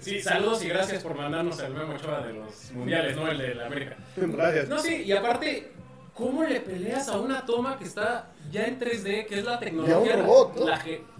Sí, 0.00 0.22
saludos 0.22 0.64
y 0.64 0.68
gracias 0.68 1.02
por 1.02 1.14
mandarnos 1.16 1.58
el 1.58 1.74
memo 1.74 1.94
Ochoa 1.94 2.20
de 2.24 2.32
los 2.32 2.70
mundiales, 2.72 3.16
no 3.16 3.28
el 3.28 3.36
de 3.36 3.54
la 3.56 3.66
América. 3.66 3.96
Gracias. 4.16 4.68
No, 4.68 4.78
sí, 4.78 5.02
y 5.04 5.12
aparte, 5.12 5.72
¿cómo 6.18 6.42
le 6.42 6.60
peleas 6.60 7.08
a 7.08 7.18
una 7.20 7.46
toma 7.46 7.78
que 7.78 7.84
está 7.84 8.26
ya 8.50 8.66
en 8.66 8.78
3D, 8.78 9.26
que 9.26 9.38
es 9.38 9.44
la 9.44 9.58
tecnología? 9.60 10.16
Un 10.16 10.22
robot, 10.22 10.56
¿no? 10.56 10.66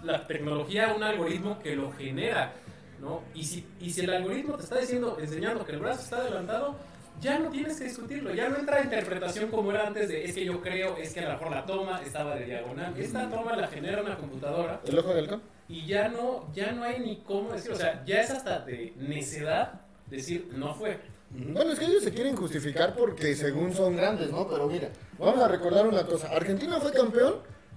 la, 0.03 0.27
tecnología, 0.27 0.93
un 0.95 1.03
algoritmo 1.05 1.59
que 1.61 1.77
lo 1.77 1.93
genera, 1.93 2.53
¿no? 3.01 3.23
Y 3.33 3.45
si, 3.45 3.65
y 3.81 3.91
si 3.91 4.01
el 4.01 4.11
algoritmo 4.11 4.57
te 4.57 4.65
está 4.65 4.81
diciendo, 4.81 5.17
enseñando 5.21 5.65
que 5.65 5.73
el 5.73 5.79
brazo 5.79 6.03
está 6.03 6.17
adelantado, 6.17 6.75
ya 7.21 7.39
no 7.39 7.49
tienes 7.51 7.79
que 7.79 7.85
discutirlo, 7.85 8.35
ya 8.35 8.49
no 8.49 8.59
entra 8.59 8.83
interpretación 8.83 9.51
como 9.51 9.71
era 9.71 9.87
antes 9.87 10.09
de, 10.09 10.25
es 10.25 10.35
que 10.35 10.45
yo 10.45 10.61
creo, 10.61 10.97
es 10.97 11.15
que 11.15 11.21
a 11.21 11.25
lo 11.25 11.31
mejor 11.31 11.51
la 11.51 11.65
toma 11.65 12.01
estaba 12.03 12.35
de 12.35 12.47
diagonal. 12.47 12.95
Esta 12.99 13.31
toma 13.31 13.57
la 13.57 13.69
genera 13.69 14.03
una 14.03 14.17
computadora 14.17 14.81
El 14.85 14.99
ojo 14.99 15.15
del 15.15 15.29
y 15.69 15.87
ya 15.87 16.09
no, 16.09 16.51
ya 16.55 16.73
no 16.73 16.83
hay 16.83 17.01
ni 17.01 17.19
cómo 17.19 17.53
decir, 17.53 17.73
o 17.73 17.77
sea, 17.77 18.03
ya 18.05 18.23
es 18.23 18.31
hasta 18.31 18.61
de 18.61 18.95
necedad 18.97 19.81
decir 20.07 20.49
no 20.55 20.75
fue. 20.75 20.99
Bueno, 21.31 21.73
es 21.73 21.79
que 21.79 21.85
ellos 21.85 22.03
se 22.03 22.13
quieren 22.13 22.35
justificar 22.37 22.95
porque 22.97 23.35
según 23.37 23.73
son 23.75 23.97
grandes, 23.97 24.31
¿no? 24.31 24.49
Pero 24.49 24.67
mira, 24.67 24.89
vamos 25.19 25.43
a 25.43 25.49
recordar 25.49 25.87
una 25.87 26.05
cosa. 26.07 26.29
Argentina 26.29 26.81
fue 26.81 26.91
campeón 26.93 27.37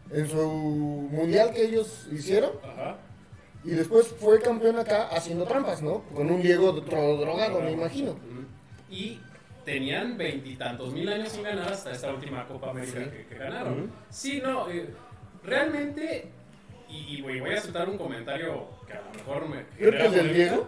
en 0.09 0.27
su 0.29 0.37
mundial 1.11 1.51
que 1.53 1.65
ellos 1.65 2.07
hicieron 2.11 2.51
Ajá. 2.63 2.97
y 3.63 3.71
después 3.71 4.07
fue 4.07 4.39
campeón 4.41 4.79
acá 4.79 5.09
haciendo 5.09 5.45
trampas, 5.45 5.81
¿no? 5.81 6.03
Con 6.15 6.31
un 6.31 6.41
Diego 6.41 6.73
dro- 6.75 7.19
drogado, 7.19 7.61
me 7.61 7.71
imagino. 7.71 8.15
Y 8.89 9.19
tenían 9.65 10.17
veintitantos 10.17 10.93
mil 10.93 11.07
años 11.09 11.29
sin 11.29 11.43
ganar 11.43 11.71
hasta 11.71 11.91
esta 11.91 12.11
última 12.13 12.47
Copa 12.47 12.71
América 12.71 13.11
que, 13.11 13.25
que 13.27 13.35
ganaron. 13.35 13.73
Ujú. 13.73 13.89
Sí, 14.09 14.41
no, 14.41 14.69
eh, 14.69 14.89
realmente, 15.43 16.29
y, 16.89 17.17
y 17.17 17.21
voy, 17.21 17.53
a 17.53 17.61
soltar 17.61 17.89
un 17.89 17.97
comentario 17.97 18.67
que 18.87 18.93
a 18.93 19.01
lo 19.01 19.11
mejor 19.13 19.49
me... 19.49 19.65
Creo 19.77 19.91
que 19.91 20.05
es 20.05 20.11
del. 20.13 20.33
Diego. 20.33 20.67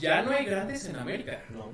Ya 0.00 0.22
no 0.22 0.30
hay 0.32 0.44
grandes 0.44 0.86
en 0.86 0.96
América. 0.96 1.42
No. 1.50 1.70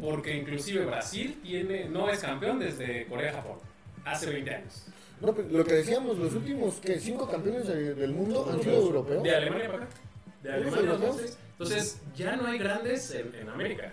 Porque 0.00 0.34
inclusive 0.36 0.84
Brasil 0.86 1.38
tiene, 1.42 1.84
no 1.88 2.08
es 2.08 2.18
campeón 2.20 2.58
desde 2.58 3.06
Corea-Japón. 3.06 3.58
Hace 4.04 4.30
20 4.30 4.54
años. 4.54 4.86
No, 5.20 5.34
pues, 5.34 5.50
lo 5.50 5.64
que 5.64 5.74
decíamos, 5.74 6.18
los 6.18 6.34
últimos 6.34 6.76
¿qué? 6.80 6.98
cinco 6.98 7.28
campeones 7.28 7.66
de- 7.66 7.94
del 7.94 8.12
mundo 8.12 8.48
han 8.52 8.60
sido 8.62 8.76
europeos. 8.76 9.22
De 9.22 9.34
Alemania 9.34 9.70
para 9.70 9.84
acá. 9.84 9.94
De 10.42 10.52
Alemania 10.52 10.92
entonces. 10.94 11.38
Entonces, 11.52 12.00
ya 12.14 12.36
no 12.36 12.46
hay 12.46 12.58
grandes 12.58 13.10
en, 13.12 13.34
en 13.34 13.48
América. 13.48 13.90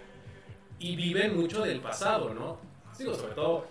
Y 0.79 0.95
viven 0.95 1.37
mucho 1.39 1.61
del 1.63 1.79
pasado, 1.79 2.33
¿no? 2.33 2.57
Digo, 2.97 3.13
sobre 3.15 3.33
todo. 3.33 3.65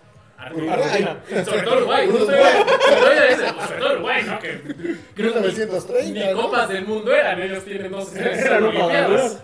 Argentina. 0.45 1.23
Sobre 1.45 1.61
todo 1.61 1.77
Uruguay. 1.77 2.07
Sobre 2.07 3.79
todo 3.79 3.93
Uruguay, 3.93 4.23
¿no? 4.25 4.39
Que 4.39 4.61
creo 5.15 5.33
que 5.33 5.39
1930, 5.39 6.27
ni 6.27 6.33
copas 6.33 6.69
del 6.69 6.85
mundo 6.85 7.13
eran. 7.13 7.41
Ellos 7.41 7.63
tienen 7.63 7.91
dos 7.91 8.15
Eran 8.15 8.63
olimpiadas. 8.63 9.41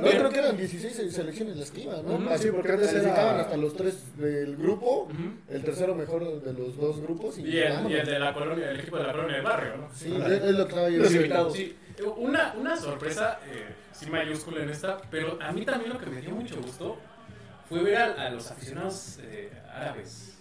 No, 0.00 0.10
creo 0.10 0.30
que 0.30 0.38
eran 0.38 0.56
16 0.56 1.12
selecciones 1.14 1.56
las 1.56 1.70
que 1.70 1.82
iban, 1.82 2.04
¿no? 2.04 2.14
Ujú. 2.14 2.28
Ah, 2.30 2.38
sí, 2.38 2.50
porque 2.50 2.72
antes 2.72 2.88
Calificaban 2.88 3.34
era. 3.34 3.42
hasta 3.42 3.56
los 3.56 3.76
tres 3.76 4.16
del 4.16 4.56
grupo, 4.56 5.08
el 5.48 5.64
tercero 5.64 5.94
mejor 5.94 6.42
de 6.42 6.52
los 6.52 6.76
dos 6.76 7.00
grupos. 7.00 7.38
Y, 7.38 7.58
el, 7.58 8.06
de 8.06 8.18
la 8.18 8.32
colonia, 8.32 8.70
el 8.70 8.80
equipo 8.80 8.96
de 8.98 9.04
la 9.04 9.12
colonia 9.12 9.36
del 9.36 9.44
barrio, 9.44 9.76
¿no? 9.76 9.88
Sí, 9.94 10.14
es 10.16 10.32
es 10.32 10.50
lo 10.54 10.64
que 10.64 10.70
estaba 10.70 10.88
yo 10.88 10.98
Los 10.98 11.08
diciendo. 11.12 11.24
invitados. 11.26 11.52
Sí, 11.54 11.76
una, 12.16 12.54
una 12.58 12.76
sorpresa, 12.76 13.38
eh, 13.46 13.66
sí 13.92 14.06
mayúscula 14.06 14.62
en 14.62 14.70
esta, 14.70 14.98
pero 15.10 15.38
a 15.40 15.52
mí 15.52 15.64
también 15.64 15.92
lo 15.92 15.98
que 15.98 16.06
me 16.06 16.20
dio 16.20 16.30
mucho 16.30 16.56
gusto 16.60 16.96
fue 17.72 17.82
ver 17.84 17.96
a, 17.96 18.26
a 18.26 18.30
los 18.30 18.50
aficionados 18.50 19.18
eh, 19.22 19.50
árabes. 19.74 20.34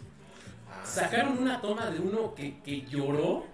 Sacaron 0.83 1.37
una 1.37 1.61
toma 1.61 1.89
de 1.89 1.99
uno 1.99 2.35
que, 2.35 2.59
que 2.61 2.81
lloró. 2.81 3.45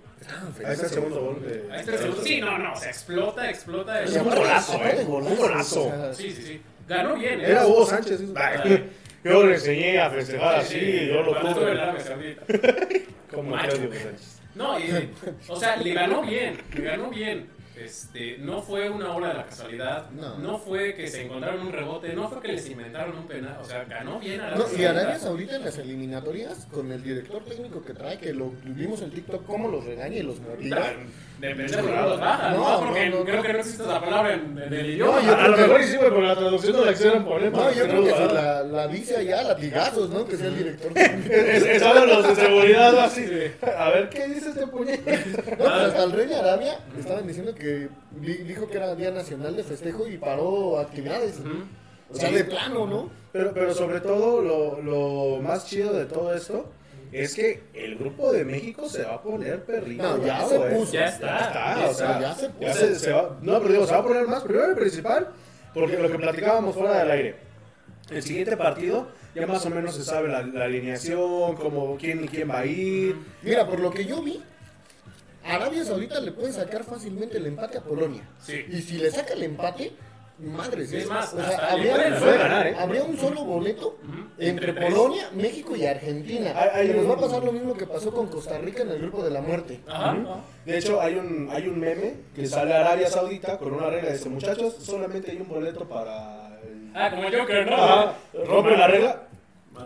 Ahí 0.66 0.74
está 0.74 0.86
el 0.88 0.92
segundo 0.92 1.22
gol 1.22 1.42
de. 1.48 1.72
A 1.72 1.80
este 1.80 1.98
segundo- 1.98 2.24
sí, 2.24 2.42
no, 2.42 2.58
no, 2.58 2.76
se 2.76 2.90
explota, 2.90 3.50
explota. 3.50 4.02
Pero 4.04 4.24
un 4.24 4.30
golazo, 4.36 4.74
eh, 4.84 5.04
golazo, 5.06 5.32
un 5.32 5.38
golazo. 5.38 6.14
Sí, 6.14 6.32
sí, 6.32 6.42
sí. 6.42 6.62
Ganó 6.88 7.16
bien. 7.16 7.40
¿eh? 7.42 7.52
Era 7.52 7.68
Hugo 7.68 7.86
Sánchez. 7.86 8.22
Ah. 8.36 8.64
Yo 9.24 9.46
le 9.46 9.54
enseñé 9.56 10.00
a 10.00 10.10
festejar 10.10 10.64
Sí, 10.64 10.76
así. 10.78 10.86
sí, 11.00 11.08
Yo 11.08 11.22
lo 11.22 11.36
tuve. 11.40 13.06
Como 13.32 13.58
Sánchez. 13.58 14.40
No, 14.56 14.80
y, 14.80 15.12
o 15.50 15.56
sea, 15.56 15.76
le 15.76 15.94
ganó 15.94 16.24
bien, 16.24 16.58
le 16.74 16.82
ganó 16.82 17.10
bien. 17.12 17.48
Este, 17.80 18.38
no 18.40 18.62
fue 18.62 18.90
una 18.90 19.14
obra 19.14 19.30
de 19.30 19.34
la 19.36 19.46
casualidad, 19.46 20.10
No. 20.12 20.38
no. 20.40 20.58
fue 20.58 20.94
que 20.96 21.08
se 21.08 21.24
encontraron 21.26 21.68
un 21.68 21.72
rebote, 21.72 22.14
no 22.14 22.28
fue 22.30 22.42
que 22.42 22.48
les 22.54 22.70
inventaron 22.70 23.18
un 23.18 23.28
penal, 23.28 23.58
o 23.62 23.66
sea, 23.66 23.84
ganó 23.86 24.20
bien 24.20 24.42
Arabia 24.42 24.66
No, 24.72 24.82
y. 24.82 24.86
Arabia 24.86 25.20
Saudita 25.20 25.56
en 25.58 25.66
las 25.66 25.78
eliminatorias, 25.78 26.68
con 26.72 26.92
el 26.92 27.04
director 27.04 27.44
técnico 27.46 27.84
que 27.84 27.94
trae, 27.94 28.18
que 28.18 28.34
lo 28.34 28.52
vimos 28.64 29.02
en 29.02 29.12
TikTok, 29.12 29.46
cómo 29.46 29.68
los 29.70 29.86
regaña 29.86 30.18
y 30.18 30.24
los 30.24 30.40
motiva. 30.42 30.82
De 31.40 31.54
pendejo 31.54 31.84
no 31.88 32.02
los 32.10 32.20
baja, 32.20 32.50
No, 32.50 32.58
¿no? 32.82 32.88
Porque 32.88 33.10
no, 33.12 33.20
no, 33.20 33.24
creo 33.26 33.38
no. 33.38 33.44
que 33.44 33.54
no 33.54 33.60
existe 33.60 33.84
esa 33.84 34.02
palabra 34.02 34.34
en, 34.34 34.58
en 34.58 34.74
el 34.74 34.90
idioma. 34.90 35.22
No, 35.22 35.28
yo 35.28 35.34
A 35.34 35.38
creo 35.38 35.48
lo 35.50 35.56
que- 35.56 35.62
mejor 35.62 35.82
hicimos 35.82 36.06
con 36.10 36.28
la 36.28 36.36
traducción 36.36 36.76
no 36.76 36.86
la 36.86 36.92
quisieron 36.94 37.26
poner. 37.26 37.52
No, 37.52 37.72
yo 37.74 37.84
creo 37.84 38.04
que 38.04 38.12
haga. 38.12 38.34
la, 38.34 38.64
la 38.64 38.88
dice 38.88 39.18
allá, 39.18 39.44
latigazos, 39.44 40.10
¿no? 40.10 40.26
Que 40.26 40.36
sea 40.36 40.48
el 40.48 40.58
director 40.58 40.92
técnico. 40.96 41.32
Es- 41.32 41.64
Estaban 41.64 42.08
los 42.08 42.28
de 42.28 42.36
seguridad 42.44 42.98
así. 43.00 43.22
de, 43.22 43.54
A 43.78 43.90
ver, 43.92 44.10
¿qué 44.10 44.28
dice 44.30 44.50
este 44.50 44.66
puñete? 44.66 45.16
No, 45.28 45.44
pues 45.58 45.70
hasta 45.70 46.04
el 46.06 46.12
rey 46.14 46.26
de 46.26 46.36
Arabia 46.38 46.80
estaban 47.00 47.28
diciendo 47.28 47.54
que 47.54 47.67
di- 48.20 48.38
dijo 48.44 48.68
que 48.68 48.78
era 48.78 48.96
Día 48.96 49.12
Nacional 49.12 49.56
de 49.56 49.64
Festejo 49.64 50.08
y 50.08 50.18
paró 50.18 50.80
actividades. 50.80 51.40
Ujú. 51.40 51.64
O 52.10 52.16
sea, 52.16 52.32
de 52.32 52.44
plano, 52.46 52.86
¿no? 52.88 53.10
Pero, 53.34 53.54
pero 53.54 53.74
sobre 53.74 54.00
todo, 54.00 54.42
lo, 54.42 54.82
lo 54.82 55.42
más 55.42 55.66
chido 55.68 55.92
de 55.94 56.06
todo 56.06 56.34
esto 56.34 56.70
es 57.12 57.36
que 57.36 57.64
el 57.74 57.98
grupo 57.98 58.32
de 58.32 58.46
México 58.46 58.88
se 58.90 59.04
va 59.04 59.16
a 59.16 59.22
poner 59.22 59.64
perrito. 59.64 60.04
No, 60.04 60.18
ya 60.26 60.38
bravo, 60.46 60.50
se 60.50 60.60
puso. 60.76 60.94
Ya 60.94 61.06
está, 61.08 61.28
Ya 61.28 61.40
está, 61.48 61.80
ya 61.82 61.88
o 61.90 61.94
sea, 61.94 62.20
ya 62.22 62.34
se 62.36 62.48
ya 62.48 62.52
puso. 62.54 62.74
se, 62.80 62.96
se 63.00 63.12
va, 63.12 63.38
no, 63.42 63.60
pero 63.60 63.74
digo, 63.74 63.86
se 63.88 63.94
va 63.94 64.00
a 64.00 64.04
poner 64.04 64.28
más. 64.28 64.44
Primero 64.44 64.72
y 64.72 64.76
principal, 64.76 65.28
porque 65.74 65.98
lo 65.98 66.10
que 66.10 66.18
platicábamos 66.18 66.76
fuera 66.76 67.00
del 67.00 67.12
aire. 67.12 67.36
El 68.10 68.24
siguiente 68.24 68.56
partido 68.56 69.10
ya 69.36 69.46
más 69.46 69.66
o 69.66 69.70
menos 69.70 69.94
se 69.96 70.04
sabe 70.04 70.30
la, 70.30 70.42
la 70.42 70.64
alineación, 70.66 71.56
como 71.58 71.98
quién 71.98 72.24
y 72.24 72.28
quién 72.30 72.50
va 72.50 72.60
a 72.60 72.66
ir. 72.66 73.18
Mira, 73.44 73.68
por 73.68 73.80
lo 73.82 73.92
que 73.92 74.06
yo 74.06 74.22
vi, 74.24 74.42
Arabia 75.48 75.84
Saudita 75.86 76.20
le 76.20 76.32
puede 76.32 76.52
sacar 76.54 76.84
fácilmente 76.84 77.38
el 77.38 77.46
empate 77.48 77.78
a 77.78 77.82
Polonia. 77.82 78.28
Sí. 78.42 78.66
Y 78.70 78.82
si 78.82 78.98
le 78.98 79.10
saca 79.12 79.34
el 79.34 79.44
empate, 79.44 79.94
madres. 80.40 80.92
Es 80.94 81.08
más, 81.08 81.34
o 81.34 81.38
sea, 81.44 81.72
habría, 81.72 81.98
ganar, 81.98 82.68
¿eh? 82.68 82.76
habría 82.78 83.04
un 83.04 83.18
solo 83.18 83.44
boleto 83.44 83.98
entre 84.38 84.50
Entre 84.50 84.74
tres. 84.74 84.94
Polonia, 84.94 85.30
México 85.34 85.76
y 85.76 85.86
Argentina. 85.86 86.54
Hay- 86.56 86.70
hay 86.82 86.88
que 86.90 86.94
nos 86.94 87.10
va 87.10 87.14
a 87.14 87.20
pasar 87.20 87.44
lo 87.44 87.52
mismo 87.52 87.74
que 87.76 87.88
pasó 87.88 88.14
con 88.14 88.28
Costa 88.28 88.58
Rica 88.60 88.84
en 88.84 88.90
el 88.92 89.00
grupo 89.00 89.24
de 89.24 89.32
la 89.32 89.42
muerte. 89.42 89.80
Ajá. 89.88 90.16
De 90.66 90.78
hecho, 90.78 91.02
hay 91.02 91.16
un, 91.16 91.50
hay 91.52 91.68
un 91.68 91.80
meme 91.80 92.14
que 92.36 92.46
sale 92.46 92.74
a 92.76 92.82
Arabia 92.82 93.08
Saudita 93.10 93.58
con 93.58 93.74
una 93.74 93.90
regla 93.90 94.10
de 94.10 94.18
dice, 94.18 94.30
muchachos, 94.30 94.76
solamente 94.82 95.32
hay 95.32 95.38
un 95.38 95.48
boleto 95.48 95.88
para... 95.88 96.60
el-". 96.64 96.92
Ah, 96.94 97.10
como 97.10 97.24
Joker, 97.24 97.66
¿no? 97.70 97.76
Ajá, 97.76 98.14
rompe 98.46 98.78
la 98.78 98.88
regla, 98.88 99.24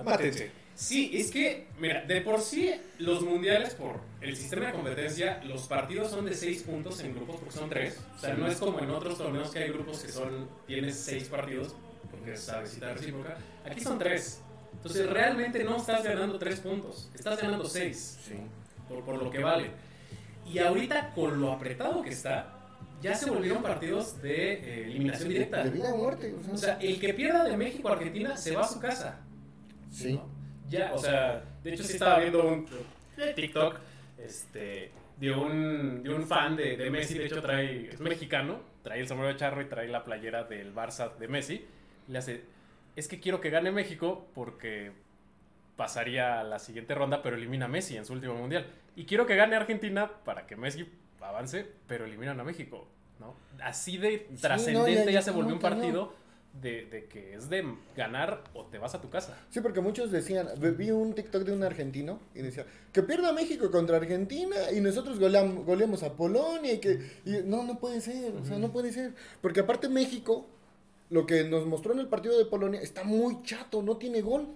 mátense. 0.04 0.52
Sí, 0.82 1.12
es 1.14 1.30
que, 1.30 1.68
mira, 1.80 2.02
de 2.06 2.22
por 2.22 2.42
sí 2.42 2.74
los 2.98 3.22
mundiales, 3.22 3.76
por 3.76 4.00
el 4.20 4.36
sistema 4.36 4.66
de 4.66 4.72
competencia, 4.72 5.40
los 5.44 5.68
partidos 5.68 6.10
son 6.10 6.26
de 6.26 6.34
6 6.34 6.64
puntos 6.64 7.00
en 7.02 7.14
grupos 7.14 7.36
porque 7.36 7.54
son 7.54 7.70
3. 7.70 8.00
O 8.16 8.20
sea, 8.20 8.34
no 8.34 8.48
es 8.48 8.58
como 8.58 8.80
en 8.80 8.90
otros 8.90 9.16
torneos 9.16 9.52
que 9.52 9.60
hay 9.60 9.70
grupos 9.70 10.00
que 10.00 10.12
son, 10.12 10.50
tienes 10.66 10.96
6 10.96 11.30
partidos, 11.30 11.76
porque 12.10 12.34
es 12.34 12.50
a 12.50 12.62
visita 12.62 12.92
recíproca. 12.94 13.38
Aquí 13.64 13.80
son 13.80 14.00
3. 14.00 14.42
Entonces 14.74 15.08
realmente 15.08 15.64
no 15.64 15.78
estás 15.78 16.04
ganando 16.04 16.40
3 16.40 16.60
puntos, 16.62 17.12
estás 17.14 17.40
ganando 17.40 17.64
6, 17.66 18.18
por, 18.90 19.04
por 19.04 19.22
lo 19.22 19.30
que 19.30 19.38
vale. 19.38 19.70
Y 20.52 20.58
ahorita 20.58 21.12
con 21.14 21.40
lo 21.40 21.52
apretado 21.52 22.02
que 22.02 22.10
está, 22.10 22.56
ya 23.04 23.14
se 23.14 23.30
volvieron 23.30 23.62
partidos 23.62 24.20
de 24.20 24.54
eh, 24.54 24.86
eliminación 24.88 25.30
directa. 25.30 25.64
De 25.64 25.70
vida 25.70 25.94
o 25.94 25.98
muerte. 25.98 26.34
o 26.34 26.44
sea, 26.44 26.54
O 26.54 26.58
sea, 26.58 26.74
el 26.82 27.00
que 27.00 27.14
pierda 27.14 27.44
de 27.44 27.56
México 27.56 27.88
a 27.88 27.92
Argentina 27.92 28.36
se 28.36 28.56
va 28.56 28.64
a 28.64 28.68
su 28.68 28.80
casa. 28.80 29.20
sí. 29.92 30.20
Ya, 30.72 30.94
o 30.94 30.98
sea, 31.00 31.44
de 31.64 31.74
hecho 31.74 31.84
sí 31.84 31.94
estaba 31.94 32.20
viendo 32.20 32.48
un 32.48 32.66
TikTok 33.36 33.80
este, 34.18 34.92
de, 35.18 35.32
un, 35.32 36.04
de 36.04 36.14
un 36.14 36.26
fan 36.28 36.56
de, 36.56 36.78
de 36.78 36.90
Messi, 36.90 37.18
de 37.18 37.26
hecho 37.26 37.42
trae, 37.42 37.90
es 37.90 38.00
mexicano, 38.00 38.60
trae 38.84 39.00
el 39.02 39.08
sombrero 39.08 39.34
de 39.34 39.40
charro 39.40 39.62
y 39.62 39.66
trae 39.66 39.88
la 39.88 40.04
playera 40.04 40.44
del 40.46 40.74
Barça 40.74 41.16
de 41.18 41.28
Messi. 41.28 41.66
Y 42.08 42.12
le 42.12 42.18
hace, 42.20 42.44
es 42.96 43.08
que 43.08 43.20
quiero 43.20 43.40
que 43.42 43.50
gane 43.50 43.72
México 43.72 44.28
porque 44.34 44.92
pasaría 45.76 46.40
a 46.40 46.44
la 46.44 46.60
siguiente 46.60 46.94
ronda, 46.96 47.22
pero 47.22 47.36
elimina 47.36 47.66
a 47.66 47.70
Messi 47.70 47.98
en 47.98 48.06
su 48.06 48.14
último 48.14 48.36
mundial. 48.36 48.66
Y 48.96 49.06
quiero 49.06 49.26
que 49.26 49.36
gane 49.36 49.56
Argentina 49.56 50.10
para 50.26 50.46
que 50.48 50.56
Messi 50.56 50.88
avance, 51.22 51.66
pero 51.88 52.06
eliminan 52.06 52.40
a 52.40 52.44
México. 52.44 52.88
¿no? 53.20 53.36
Así 53.64 53.98
de 53.98 54.28
trascendente 54.42 54.96
ya- 54.96 55.06
ya, 55.06 55.12
ya 55.12 55.22
se 55.22 55.32
volvió 55.32 55.54
un 55.54 55.60
partido 55.60 56.14
de, 56.60 56.86
de 56.86 57.06
que 57.06 57.34
es 57.34 57.50
de 57.50 57.64
ganar 57.96 58.44
o 58.54 58.66
te 58.66 58.78
vas 58.78 58.94
a 58.96 59.02
tu 59.02 59.10
casa. 59.10 59.38
Sí, 59.50 59.62
porque 59.62 59.80
muchos 59.80 60.12
decían, 60.12 60.48
vi 60.78 60.92
un 60.92 61.14
TikTok 61.14 61.44
de 61.44 61.54
un 61.54 61.64
argentino 61.64 62.20
y 62.36 62.42
decía, 62.42 62.66
que 62.92 63.02
pierda 63.04 63.32
México 63.34 63.72
contra 63.72 63.98
Argentina 63.98 64.56
y 64.76 64.82
nosotros 64.82 65.20
goleam- 65.20 65.64
goleamos 65.64 66.04
a 66.04 66.14
Polonia 66.14 66.74
y 66.74 66.80
que... 66.80 67.00
y 67.26 67.38
no, 67.46 67.64
no 67.64 67.80
puede 67.80 68.02
ser, 68.02 68.34
o 68.36 68.46
sea, 68.46 68.58
no 68.58 68.72
puede 68.72 68.92
ser. 68.92 69.14
Porque 69.42 69.62
aparte 69.62 69.88
México, 69.90 70.46
lo 71.10 71.26
que 71.26 71.44
nos 71.46 71.66
mostró 71.66 71.94
en 71.94 72.00
el 72.00 72.08
partido 72.08 72.38
de 72.38 72.46
Polonia, 72.46 72.82
está 72.82 73.04
muy 73.04 73.42
chato, 73.44 73.82
no 73.82 73.98
tiene 73.98 74.22
gol. 74.22 74.48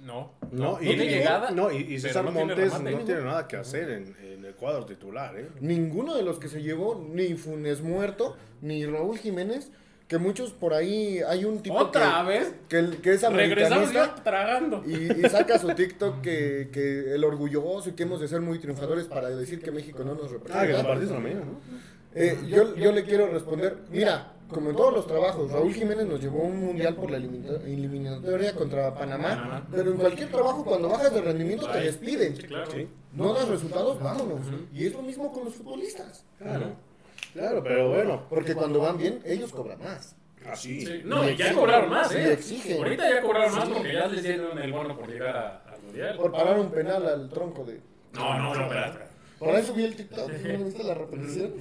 No, 0.00 0.32
No, 0.50 0.78
y, 0.82 0.86
tiene 0.88 1.04
y- 1.06 1.08
llegada. 1.08 1.50
no, 1.50 1.70
y, 1.70 1.76
y 1.76 2.00
César 2.00 2.24
no 2.24 2.32
tiene 2.32 2.46
Montes 2.54 2.72
remate. 2.72 2.96
no 2.96 3.04
tiene 3.04 3.20
nada 3.22 3.46
que 3.48 3.56
hacer 3.56 3.90
en, 3.90 4.16
en 4.22 4.44
el 4.44 4.54
cuadro 4.54 4.84
titular, 4.86 5.38
¿eh? 5.38 5.48
Ninguno 5.60 6.14
de 6.16 6.22
los 6.22 6.38
que 6.38 6.48
se 6.48 6.62
llevó, 6.62 7.06
ni 7.12 7.34
Funes 7.34 7.80
Muerto, 7.80 8.36
ni 8.60 8.84
Raúl 8.84 9.16
Jiménez, 9.18 9.70
que 10.08 10.18
muchos 10.18 10.52
por 10.52 10.74
ahí, 10.74 11.20
hay 11.26 11.44
un 11.44 11.60
tipo 11.62 11.76
Otra 11.76 12.22
que, 12.22 12.28
vez. 12.28 12.54
que, 12.68 12.78
el- 12.78 12.96
que 12.98 13.12
es 13.14 13.22
Regresamos 13.22 13.88
americanista. 13.88 14.14
ya 14.16 14.22
tragando. 14.22 14.82
Y, 14.86 15.24
y 15.26 15.28
saca 15.30 15.58
su 15.58 15.68
TikTok 15.74 16.20
que, 16.20 16.68
que 16.72 17.14
el 17.14 17.24
orgulloso 17.24 17.88
y 17.88 17.92
que 17.92 18.02
hemos 18.02 18.20
de 18.20 18.28
ser 18.28 18.40
muy 18.42 18.58
triunfadores 18.58 19.06
para 19.06 19.30
decir 19.30 19.62
que 19.62 19.70
México 19.70 20.04
no 20.04 20.14
nos 20.14 20.26
Ah, 20.52 20.66
que 20.66 20.72
representa. 20.72 21.06
son 21.14 21.22
mañana, 21.22 21.40
¿no? 21.46 21.60
Eh, 22.16 22.38
yo, 22.48 22.76
yo 22.76 22.92
le 22.92 23.02
quiero 23.04 23.26
responder, 23.28 23.78
mira, 23.90 24.30
como 24.48 24.70
en 24.70 24.76
todos 24.76 24.92
los 24.94 25.06
trabajos, 25.06 25.50
Raúl 25.50 25.72
Jiménez 25.74 26.06
nos 26.06 26.20
llevó 26.20 26.42
a 26.42 26.44
un 26.44 26.60
mundial 26.60 26.94
por 26.94 27.10
la 27.10 27.16
elimina- 27.16 27.60
eliminatoria 27.64 28.54
contra 28.54 28.94
Panamá, 28.94 29.66
pero 29.72 29.90
en 29.90 29.96
cualquier 29.96 30.28
trabajo 30.30 30.64
cuando 30.64 30.90
bajas 30.90 31.12
de 31.14 31.22
rendimiento 31.22 31.66
te 31.70 31.80
despiden. 31.80 32.36
Sí, 32.36 32.42
claro. 32.42 32.70
Sí. 32.70 32.86
No 33.14 33.32
das 33.32 33.48
resultados, 33.48 34.00
vámonos. 34.00 34.46
Y 34.72 34.86
es 34.86 34.92
lo 34.92 35.02
mismo 35.02 35.32
con 35.32 35.46
los 35.46 35.54
futbolistas. 35.54 36.24
Claro. 36.38 36.76
Claro, 37.34 37.62
pero 37.62 37.88
bueno. 37.90 38.22
Porque 38.30 38.54
cuando 38.54 38.80
van 38.80 38.96
bien, 38.96 39.20
ellos 39.26 39.52
cobran 39.52 39.78
más. 39.82 40.16
Así. 40.50 40.84
Sí. 40.86 41.02
No, 41.04 41.28
Y 41.28 41.36
ya 41.36 41.52
cobraron 41.52 41.90
más, 41.90 42.10
¿eh? 42.14 42.32
exigen. 42.32 42.78
Ahorita 42.78 43.10
ya 43.10 43.20
cobraron 43.22 43.54
más 43.54 43.64
Sí. 43.66 43.70
porque 43.74 43.92
ya 43.92 44.06
les 44.06 44.22
dieron 44.22 44.58
el 44.58 44.72
bono 44.72 44.96
por 44.96 45.08
llegar 45.08 45.36
a- 45.36 45.62
al 45.74 45.82
mundial. 45.82 46.16
Por 46.16 46.32
parar 46.32 46.58
un 46.58 46.70
penal 46.70 47.06
al 47.06 47.28
tronco 47.30 47.64
de... 47.64 47.80
No, 48.12 48.38
no, 48.38 48.54
no, 48.54 48.62
espera. 48.62 49.08
Por 49.38 49.48
ahí 49.50 49.62
subí 49.64 49.84
el 49.84 49.96
TikTok, 49.96 50.30
¿no 50.30 50.64
viste 50.64 50.84
la 50.84 50.94
repetición? 50.94 51.52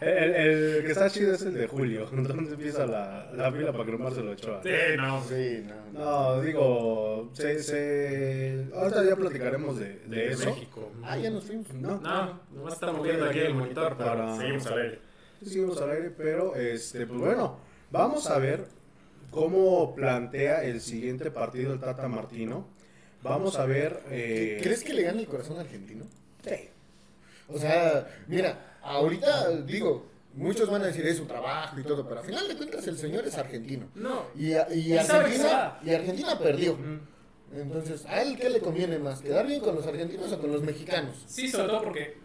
El, 0.00 0.34
el 0.34 0.82
que 0.84 0.92
está 0.92 1.08
chido 1.08 1.34
es 1.34 1.42
el 1.42 1.54
de 1.54 1.66
Julio. 1.66 2.08
Entonces 2.12 2.52
empieza 2.52 2.86
la, 2.86 3.30
la 3.34 3.50
fila 3.52 3.72
para 3.72 3.84
que 3.86 3.92
Omar 3.94 4.12
se 4.12 4.22
lo 4.22 4.32
echó. 4.32 4.60
Sí, 4.62 4.70
no. 4.96 5.22
Sí, 5.24 5.64
no. 5.92 6.34
No, 6.34 6.40
digo, 6.42 7.30
se, 7.32 7.62
se... 7.62 8.66
ahorita 8.74 9.04
ya 9.04 9.16
platicaremos 9.16 9.78
de, 9.78 10.00
de 10.00 10.16
De 10.16 10.32
eso. 10.32 10.50
México. 10.50 10.92
Ah, 11.02 11.16
ya 11.16 11.30
nos 11.30 11.44
fuimos. 11.44 11.72
No, 11.74 12.00
No, 12.00 12.40
nomás 12.54 12.74
estamos 12.74 13.02
viendo 13.02 13.24
aquí 13.26 13.38
el 13.38 13.54
monitor, 13.54 13.94
pero 13.96 14.10
Para- 14.10 14.36
seguimos 14.36 14.66
al 14.66 14.78
aire. 14.80 14.98
seguimos 15.42 15.80
al 15.80 15.90
aire, 15.90 16.10
pero 16.10 16.54
este, 16.56 17.06
pues 17.06 17.20
bueno, 17.20 17.58
vamos 17.90 18.28
a 18.28 18.38
ver 18.38 18.66
cómo 19.30 19.94
plantea 19.94 20.64
el 20.64 20.80
siguiente 20.80 21.30
partido 21.30 21.72
el 21.72 21.80
Tata 21.80 22.08
Martino. 22.08 22.68
Vamos 23.22 23.58
a 23.58 23.64
ver. 23.64 24.00
eh, 24.10 24.60
¿Crees 24.62 24.84
que 24.84 24.92
le 24.92 25.02
gane 25.02 25.20
el 25.20 25.26
corazón 25.26 25.58
argentino? 25.58 26.04
Sí. 26.46 26.68
O 27.48 27.58
sea, 27.58 28.06
mira, 28.26 28.73
ahorita 28.84 29.50
digo, 29.62 30.06
muchos 30.34 30.68
van 30.70 30.82
a 30.82 30.86
decir 30.86 31.06
es 31.06 31.16
su 31.16 31.26
trabajo 31.26 31.78
y 31.78 31.82
todo, 31.82 32.06
pero 32.06 32.20
al 32.20 32.26
final 32.26 32.46
de 32.48 32.56
cuentas 32.56 32.86
el 32.86 32.98
señor 32.98 33.26
es 33.26 33.36
argentino. 33.36 33.86
No. 33.94 34.26
Y, 34.36 34.52
y 34.52 34.96
Argentina, 34.96 35.78
y 35.84 35.90
Argentina 35.94 36.38
perdió. 36.38 36.78
Entonces, 37.52 38.04
¿a 38.06 38.20
él 38.22 38.36
qué 38.36 38.50
le 38.50 38.60
conviene 38.60 38.98
más? 38.98 39.20
¿Quedar 39.20 39.46
bien 39.46 39.60
con 39.60 39.76
los 39.76 39.86
argentinos 39.86 40.32
o 40.32 40.40
con 40.40 40.50
los 40.50 40.62
mexicanos? 40.62 41.16
Sí, 41.26 41.48
sobre 41.48 41.68
todo 41.68 41.82
porque. 41.82 42.16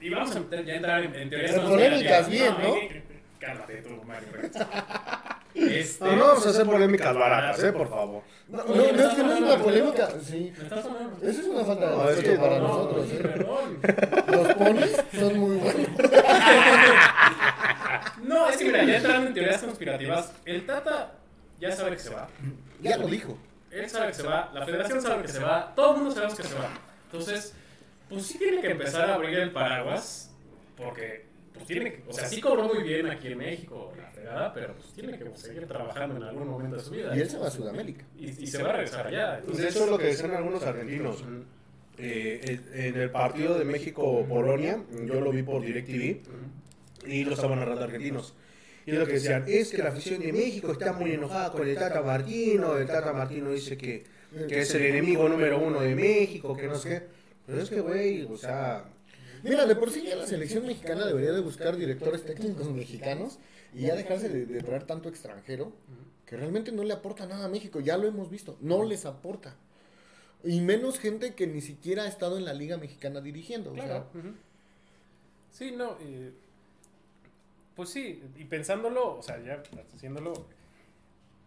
Y 0.00 0.10
vamos 0.10 0.34
a 0.34 0.62
ya 0.62 0.74
entrar 0.74 1.04
en, 1.04 1.14
en 1.14 1.28
teorías 1.28 1.56
En 1.56 1.68
polémicas 1.68 2.28
bien, 2.30 2.54
¿no? 2.62 2.74
Cálmate 3.38 3.82
tú, 3.82 4.02
Mario. 4.04 4.28
Este. 5.54 6.04
No, 6.04 6.16
no 6.16 6.26
vamos 6.28 6.46
a 6.46 6.50
hacer 6.50 6.66
polémicas 6.66 7.14
baratas, 7.16 7.62
¿eh? 7.64 7.72
Por 7.72 7.88
favor. 7.88 8.22
No, 8.48 8.64
no, 8.64 8.74
no 8.74 8.82
es 8.82 9.14
que 9.14 9.22
no 9.22 9.32
es 9.32 9.40
una 9.40 9.56
polémica. 9.58 10.08
Sí. 10.22 10.52
Eso 10.56 11.40
es 11.40 11.46
una 11.46 11.64
falta 11.64 11.90
de 11.90 11.96
No, 11.96 12.08
es 12.08 12.16
respeto 12.16 12.30
que 12.30 12.38
para 12.38 12.58
no, 12.58 12.68
nosotros. 12.68 13.06
sí, 13.08 13.16
¿eh? 13.16 13.20
perdón. 13.20 13.78
Los 14.32 14.54
ponis 14.54 14.96
son 15.18 15.38
muy 15.38 15.56
buenos. 15.56 15.88
No, 18.22 18.48
es 18.48 18.56
que 18.56 18.64
mira, 18.64 18.84
ya 18.84 18.96
entrando 18.96 19.28
en 19.28 19.34
teorías 19.34 19.62
conspirativas, 19.62 20.32
el 20.44 20.66
Tata 20.66 21.12
ya 21.58 21.72
sabe 21.72 21.92
que 21.92 21.98
se 22.02 22.10
va. 22.10 22.28
Ya 22.80 22.96
lo 22.98 23.06
dijo. 23.06 23.38
Él 23.70 23.88
sabe 23.88 24.08
que 24.08 24.14
se 24.14 24.22
va, 24.22 24.50
la 24.52 24.64
federación 24.66 25.00
sabe 25.00 25.22
que 25.22 25.28
se 25.28 25.38
va, 25.38 25.72
todo 25.74 25.92
el 25.92 25.96
mundo 25.98 26.14
sabemos 26.14 26.36
que 26.36 26.42
se 26.42 26.54
va. 26.54 26.68
Entonces, 27.06 27.54
pues 28.08 28.26
sí 28.26 28.38
tiene 28.38 28.60
que 28.60 28.70
empezar 28.72 29.08
a 29.10 29.14
abrir 29.14 29.38
el 29.38 29.50
paraguas, 29.52 30.30
porque 30.76 31.26
pues 31.58 31.68
tiene 31.68 31.92
que, 31.92 32.02
o 32.08 32.12
sea, 32.12 32.26
sí 32.26 32.40
cobró 32.40 32.64
muy 32.64 32.82
bien 32.82 33.06
aquí 33.06 33.28
en 33.28 33.38
México, 33.38 33.92
la 33.96 34.10
fregada, 34.10 34.54
pero 34.54 34.74
pues 34.74 34.92
tiene 34.94 35.18
que 35.18 35.30
seguir 35.36 35.66
trabajando 35.66 36.16
en 36.16 36.22
algún 36.22 36.48
momento 36.48 36.76
de 36.76 36.82
su 36.82 36.90
vida. 36.90 37.14
Y 37.16 37.20
él 37.20 37.28
se 37.28 37.38
va 37.38 37.48
a 37.48 37.50
Sudamérica. 37.50 38.04
Y, 38.18 38.28
y 38.28 38.46
se 38.46 38.62
va 38.62 38.70
a 38.70 38.72
regresar 38.72 39.06
allá. 39.06 39.42
Pues 39.44 39.58
de 39.58 39.68
hecho 39.68 39.84
es 39.84 39.90
lo 39.90 39.98
que 39.98 40.06
decían 40.06 40.30
algunos 40.32 40.62
argentinos. 40.62 41.24
Eh, 42.00 42.60
en 42.74 42.96
el 42.96 43.10
partido 43.10 43.58
de 43.58 43.64
México-Polonia, 43.64 44.84
yo 45.04 45.20
lo 45.20 45.32
vi 45.32 45.42
por 45.42 45.62
DirecTV 45.62 46.20
y 47.06 47.24
lo 47.24 47.34
estaban 47.34 47.58
narrando 47.58 47.84
argentinos. 47.84 48.34
Y 48.86 48.92
lo 48.92 49.04
que 49.04 49.14
decían 49.14 49.44
es 49.46 49.70
que 49.70 49.78
la 49.78 49.90
afición 49.90 50.20
de 50.20 50.32
México 50.32 50.72
está 50.72 50.92
muy 50.92 51.12
enojada 51.12 51.52
con 51.52 51.68
el 51.68 51.76
Tata 51.76 52.00
Martino. 52.00 52.76
El 52.76 52.86
Tata 52.86 53.12
Martino 53.12 53.50
dice 53.50 53.76
que, 53.76 54.04
que 54.48 54.60
es 54.60 54.74
el 54.74 54.86
enemigo 54.86 55.28
número 55.28 55.58
uno 55.58 55.80
de 55.80 55.94
México, 55.94 56.56
que 56.56 56.68
no 56.68 56.76
sé 56.76 56.88
qué. 56.88 57.02
Pero 57.46 57.62
es 57.62 57.68
que, 57.68 57.80
güey, 57.80 58.24
o 58.24 58.36
sea, 58.36 58.84
Mira, 59.42 59.66
de 59.66 59.76
por 59.76 59.90
sí 59.90 60.02
ya 60.02 60.16
la 60.16 60.26
selección 60.26 60.66
mexicana 60.66 61.06
debería 61.06 61.32
de 61.32 61.40
buscar 61.40 61.76
directores 61.76 62.24
técnicos 62.24 62.70
mexicanos 62.70 63.38
y 63.74 63.82
ya 63.82 63.94
dejarse 63.96 64.28
de, 64.28 64.46
de 64.46 64.60
traer 64.62 64.84
tanto 64.84 65.08
extranjero 65.08 65.72
que 66.26 66.36
realmente 66.36 66.72
no 66.72 66.84
le 66.84 66.92
aporta 66.92 67.26
nada 67.26 67.46
a 67.46 67.48
México. 67.48 67.80
Ya 67.80 67.96
lo 67.96 68.06
hemos 68.06 68.30
visto, 68.30 68.56
no 68.60 68.84
les 68.84 69.06
aporta. 69.06 69.56
Y 70.44 70.60
menos 70.60 70.98
gente 70.98 71.34
que 71.34 71.46
ni 71.46 71.60
siquiera 71.60 72.04
ha 72.04 72.08
estado 72.08 72.36
en 72.38 72.44
la 72.44 72.52
Liga 72.52 72.76
Mexicana 72.76 73.20
dirigiendo. 73.20 73.72
o 73.72 73.74
sea, 73.74 73.84
Claro. 73.84 74.06
Sí, 75.50 75.72
no. 75.72 75.96
eh, 76.00 76.32
pues 77.74 77.90
sí, 77.90 78.20
y 78.36 78.44
pensándolo, 78.44 79.18
o 79.18 79.22
sea, 79.22 79.40
ya 79.42 79.62
haciéndolo, 79.94 80.46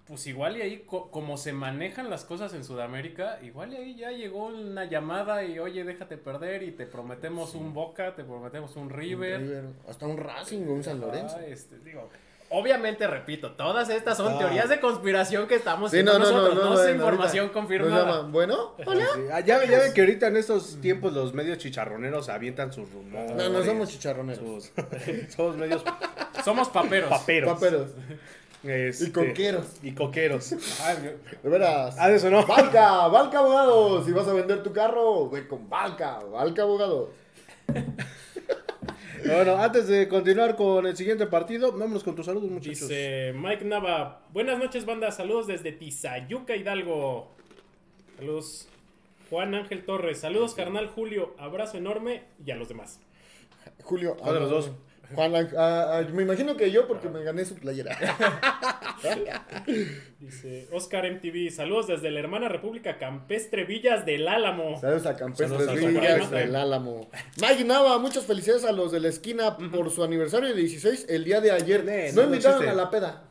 pues 0.07 0.27
igual 0.27 0.57
y 0.57 0.61
ahí, 0.61 0.83
co- 0.85 1.09
como 1.11 1.37
se 1.37 1.53
manejan 1.53 2.09
las 2.09 2.25
cosas 2.25 2.53
en 2.53 2.63
Sudamérica, 2.63 3.39
igual 3.43 3.73
y 3.73 3.77
ahí 3.77 3.95
ya 3.95 4.11
llegó 4.11 4.47
una 4.47 4.85
llamada 4.85 5.43
y 5.43 5.57
oye, 5.59 5.83
déjate 5.83 6.17
perder 6.17 6.63
y 6.63 6.71
te 6.71 6.85
prometemos 6.85 7.55
un 7.55 7.73
Boca, 7.73 8.15
te 8.15 8.23
prometemos 8.23 8.75
un 8.75 8.81
un 8.83 8.89
River. 8.89 9.63
Hasta 9.87 10.07
un 10.07 10.17
Racing 10.17 10.67
o 10.67 10.73
un 10.73 10.83
San 10.83 10.99
Lorenzo. 10.99 11.37
Ah, 11.39 11.45
este, 11.45 11.77
digo, 11.79 12.09
Obviamente, 12.53 13.07
repito, 13.07 13.53
todas 13.53 13.89
estas 13.89 14.17
son 14.17 14.33
Ah. 14.33 14.37
teorías 14.39 14.67
de 14.67 14.81
conspiración 14.81 15.47
que 15.47 15.55
estamos 15.55 15.89
Sí, 15.91 16.03
no, 16.03 16.13
no, 16.13 16.19
no, 16.19 16.25
nosotros, 16.31 16.55
no, 16.55 16.63
no, 16.65 16.69
no, 16.75 16.81
es 16.81 16.87
no, 16.89 16.95
información 16.95 17.43
ahorita 17.45 17.53
confirmada. 17.53 18.05
llaman, 18.05 18.31
Bueno, 18.33 18.75
hola. 18.85 19.05
Sí, 19.15 19.21
ah, 19.31 19.39
ya, 19.39 19.63
ya 19.63 19.79
ven 19.79 19.93
que 19.93 20.01
ahorita 20.01 20.27
en 20.27 20.35
estos 20.35 20.81
tiempos 20.81 21.13
los 21.13 21.33
medios 21.33 21.59
chicharroneros 21.59 22.27
avientan 22.27 22.73
sus 22.73 22.91
rumores. 22.91 23.33
No, 23.37 23.47
no 23.47 23.63
somos 23.63 23.87
chicharroneros. 23.89 24.69
somos 25.29 25.55
medios 25.61 25.81
Somos 26.43 26.67
paperos. 26.67 27.09
paperos. 27.09 27.53
Paperos. 27.53 27.91
Este, 28.63 29.05
Y 29.05 29.11
coqueros. 29.11 29.65
Y 29.81 29.91
coqueros. 29.93 30.49
De 30.51 31.49
veras. 31.49 31.95
Ah, 31.97 32.09
de 32.09 32.17
eso 32.17 32.29
no. 32.29 32.45
Valca, 32.45 33.07
Valca 33.07 33.39
Abogados. 33.39 34.05
Si 34.05 34.11
vas 34.11 34.27
a 34.27 34.33
vender 34.33 34.61
tu 34.61 34.71
carro, 34.71 35.29
ve 35.29 35.47
con 35.47 35.67
Valca, 35.69 36.19
Valca 36.19 36.61
Abogados. 36.61 37.09
Bueno, 39.23 39.55
antes 39.57 39.87
de 39.87 40.07
continuar 40.07 40.55
con 40.55 40.85
el 40.87 40.97
siguiente 40.97 41.27
partido, 41.27 41.71
vámonos 41.71 42.03
con 42.03 42.15
tus 42.15 42.25
saludos, 42.25 42.49
muchachos. 42.49 42.79
Dice 42.89 43.33
Mike 43.35 43.65
Nava, 43.65 44.23
buenas 44.33 44.57
noches 44.57 44.83
banda, 44.85 45.11
saludos 45.11 45.45
desde 45.45 45.71
Tizayuca 45.71 46.55
Hidalgo. 46.55 47.29
Saludos 48.17 48.67
Juan 49.29 49.53
Ángel 49.53 49.85
Torres, 49.85 50.19
saludos 50.19 50.55
carnal 50.55 50.87
Julio, 50.87 51.35
abrazo 51.37 51.77
enorme 51.77 52.23
y 52.43 52.49
a 52.51 52.55
los 52.55 52.67
demás. 52.67 52.99
Julio. 53.83 54.17
¿Cuál 54.17 54.33
de 54.33 54.39
los 54.39 54.49
dos? 54.49 54.71
Juan, 55.15 56.13
me 56.13 56.23
imagino 56.23 56.55
que 56.57 56.71
yo 56.71 56.87
porque 56.87 57.09
me 57.09 57.23
gané 57.23 57.45
su 57.45 57.55
playera. 57.55 57.97
Dice 60.19 60.67
Oscar 60.71 61.11
MTV, 61.11 61.51
saludos 61.51 61.87
desde 61.87 62.11
la 62.11 62.19
hermana 62.19 62.47
República 62.49 62.97
Campestre 62.97 63.65
Villas 63.65 64.05
del 64.05 64.27
Álamo. 64.27 64.79
Saludos 64.79 65.05
a 65.05 65.15
Campestres 65.15 65.49
Saludos 65.65 65.69
a 65.69 65.87
Villas 65.87 66.05
Campestre. 66.07 66.39
del 66.39 66.55
Álamo. 66.55 67.09
Nava, 67.65 67.97
muchas 67.99 68.25
felicidades 68.25 68.63
a 68.65 68.71
los 68.71 68.91
de 68.91 68.99
la 68.99 69.07
esquina 69.09 69.57
por 69.57 69.89
su 69.91 70.03
aniversario 70.03 70.49
de 70.49 70.55
16 70.55 71.07
el 71.09 71.23
día 71.23 71.41
de 71.41 71.51
ayer. 71.51 71.83
No 72.13 72.21
no 72.21 72.27
invitaron 72.27 72.67
a 72.67 72.73
la 72.73 72.89
peda. 72.89 73.23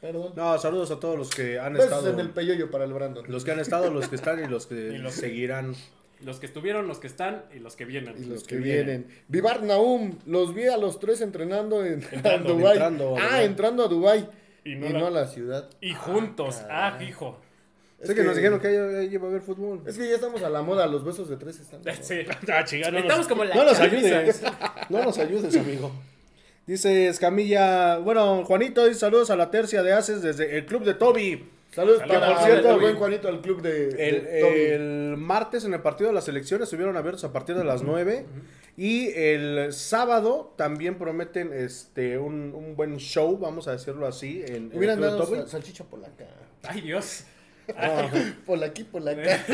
Perdón. 0.00 0.32
No, 0.36 0.56
saludos 0.58 0.92
a 0.92 1.00
todos 1.00 1.18
los 1.18 1.28
que 1.30 1.58
han 1.58 1.72
Besos 1.72 1.86
estado. 1.90 2.10
en 2.10 2.20
el 2.20 2.30
peyoyo 2.30 2.70
para 2.70 2.84
el 2.84 2.92
Brandon. 2.92 3.24
Los 3.28 3.44
que 3.44 3.50
han 3.50 3.58
estado, 3.58 3.90
los 3.90 4.08
que 4.08 4.14
están 4.14 4.42
y 4.42 4.46
los 4.46 4.66
que 4.68 4.74
Y 4.94 4.98
los- 4.98 5.14
seguirán. 5.14 5.74
Los 6.20 6.40
que 6.40 6.46
estuvieron, 6.46 6.88
los 6.88 6.98
que 6.98 7.06
están 7.06 7.44
y 7.54 7.60
los 7.60 7.76
que 7.76 7.84
vienen. 7.84 8.14
Y 8.18 8.24
los 8.26 8.42
que 8.42 8.56
que 8.56 8.60
vienen. 8.62 8.86
vienen. 8.86 9.06
Vivar 9.28 9.62
Naum, 9.62 10.18
los 10.26 10.54
vi 10.54 10.66
a 10.66 10.76
los 10.76 10.98
tres 10.98 11.20
entrenando 11.20 11.84
en 11.84 12.02
Entrando, 12.12 12.54
Dubai. 12.54 12.72
entrando 12.72 13.16
a 13.16 13.20
ah, 13.20 13.26
Dubái. 13.28 13.44
entrando 13.44 13.84
a 13.84 13.88
Dubai. 13.88 14.28
Y 14.64 14.72
Y 14.72 14.76
no 14.76 15.06
a 15.06 15.10
la 15.10 15.26
ciudad. 15.26 15.70
Y 15.80 15.94
juntos, 15.94 16.62
ah, 16.64 16.92
caray. 16.92 17.08
hijo. 17.08 17.40
Sé 18.02 18.14
que, 18.14 18.22
nos 18.22 18.36
dijeron 18.36 18.60
que 18.60 18.68
ahí 18.68 19.12
iba 19.12 19.26
a 19.26 19.30
haber 19.30 19.42
fútbol. 19.42 19.82
Es 19.84 19.98
que 19.98 20.08
ya 20.08 20.14
estamos 20.14 20.40
a 20.42 20.48
la 20.48 20.62
moda, 20.62 20.86
los 20.86 21.04
besos 21.04 21.28
de 21.28 21.36
tres 21.36 21.58
están. 21.58 21.80
Sí. 22.02 22.20
Ah, 22.48 22.64
no 22.90 22.98
Estamos 22.98 23.18
nos, 23.18 23.28
como 23.28 23.44
la 23.44 23.54
no 23.54 23.64
nos 23.64 23.78
ayudes. 23.80 24.42
No 24.88 25.02
nos 25.02 25.18
ayudes, 25.18 25.56
amigo. 25.56 25.90
Dice 26.66 27.08
Escamilla, 27.08 27.98
bueno, 27.98 28.44
Juanito, 28.44 28.86
dice 28.86 29.00
saludos 29.00 29.30
a 29.30 29.36
la 29.36 29.50
tercia 29.50 29.82
de 29.82 29.92
Haces 29.92 30.22
desde 30.22 30.58
el 30.58 30.66
club 30.66 30.84
de 30.84 30.94
Toby. 30.94 31.48
Saludos 31.78 31.98
Saludos, 32.00 32.20
para 32.20 32.34
por 32.34 32.44
cierto, 32.44 32.70
el 32.74 32.80
buen. 32.80 32.96
Juanito 32.96 33.28
al 33.28 33.40
club 33.40 33.62
de, 33.62 34.08
El, 34.08 34.40
Toby. 34.40 34.60
el 34.60 35.14
martes 35.16 35.64
en 35.64 35.74
el 35.74 35.80
partido 35.80 36.08
de 36.10 36.14
las 36.14 36.26
elecciones 36.28 36.64
estuvieron 36.64 36.96
abiertos 36.96 37.22
a 37.24 37.32
partir 37.32 37.56
de 37.56 37.62
las 37.62 37.82
9 37.82 38.26
y 38.76 39.10
el 39.14 39.72
sábado 39.72 40.54
también 40.56 40.98
prometen 40.98 41.52
este 41.52 42.18
un, 42.18 42.52
un 42.54 42.74
buen 42.74 42.96
show, 42.98 43.38
vamos 43.38 43.68
a 43.68 43.72
decirlo 43.72 44.06
así, 44.08 44.42
en, 44.46 44.54
en 44.54 44.70
el 44.72 44.76
Hubieran 44.78 44.96
Club 44.96 45.06
de 45.06 45.12
dado 45.12 45.24
Toby. 45.24 45.36
sal- 45.38 45.48
salchicha 45.48 45.84
polaca. 45.84 46.24
Ay, 46.64 46.80
Dios. 46.80 47.24
Polaqui, 48.46 48.84
polaca. 48.84 49.22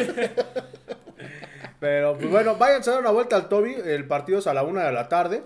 Pero 1.81 2.17
pues 2.17 2.31
bueno, 2.31 2.57
váyanse 2.57 2.91
a 2.91 2.95
dar 2.95 3.03
una 3.03 3.11
vuelta 3.11 3.37
al 3.37 3.49
Toby, 3.49 3.75
el 3.85 4.07
partido 4.07 4.39
es 4.39 4.47
a 4.47 4.55
la 4.55 4.63
una 4.63 4.85
de 4.87 4.93
la 4.93 5.09
tarde. 5.09 5.43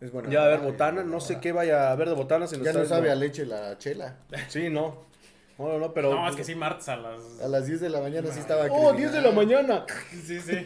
Es 0.00 0.12
bueno. 0.12 0.30
Ya 0.30 0.40
va 0.40 0.44
a 0.44 0.48
haber 0.48 0.60
botana, 0.60 1.02
no 1.02 1.20
sé 1.20 1.40
qué 1.40 1.52
vaya 1.52 1.88
a 1.88 1.92
haber 1.92 2.08
de 2.08 2.14
botana. 2.14 2.46
Si 2.46 2.56
nos 2.56 2.64
Ya 2.64 2.72
no 2.72 2.84
sabe 2.84 3.10
a 3.10 3.14
leche 3.14 3.46
la 3.46 3.78
chela. 3.78 4.16
Sí, 4.48 4.68
no. 4.70 5.12
No, 5.58 5.68
no, 5.68 5.78
no, 5.78 5.94
pero. 5.94 6.12
No, 6.12 6.28
es 6.28 6.34
que 6.34 6.42
sí, 6.44 6.54
martes 6.54 6.88
a 6.88 6.96
las. 6.96 7.40
A 7.42 7.48
las 7.48 7.66
10 7.66 7.80
de 7.80 7.88
la 7.90 8.00
mañana 8.00 8.28
sí 8.32 8.40
estaba 8.40 8.62
Oh, 8.64 8.66
criminal. 8.92 8.96
10 8.96 9.12
de 9.12 9.20
la 9.22 9.30
mañana. 9.30 9.86
Sí, 10.10 10.40
sí. 10.40 10.58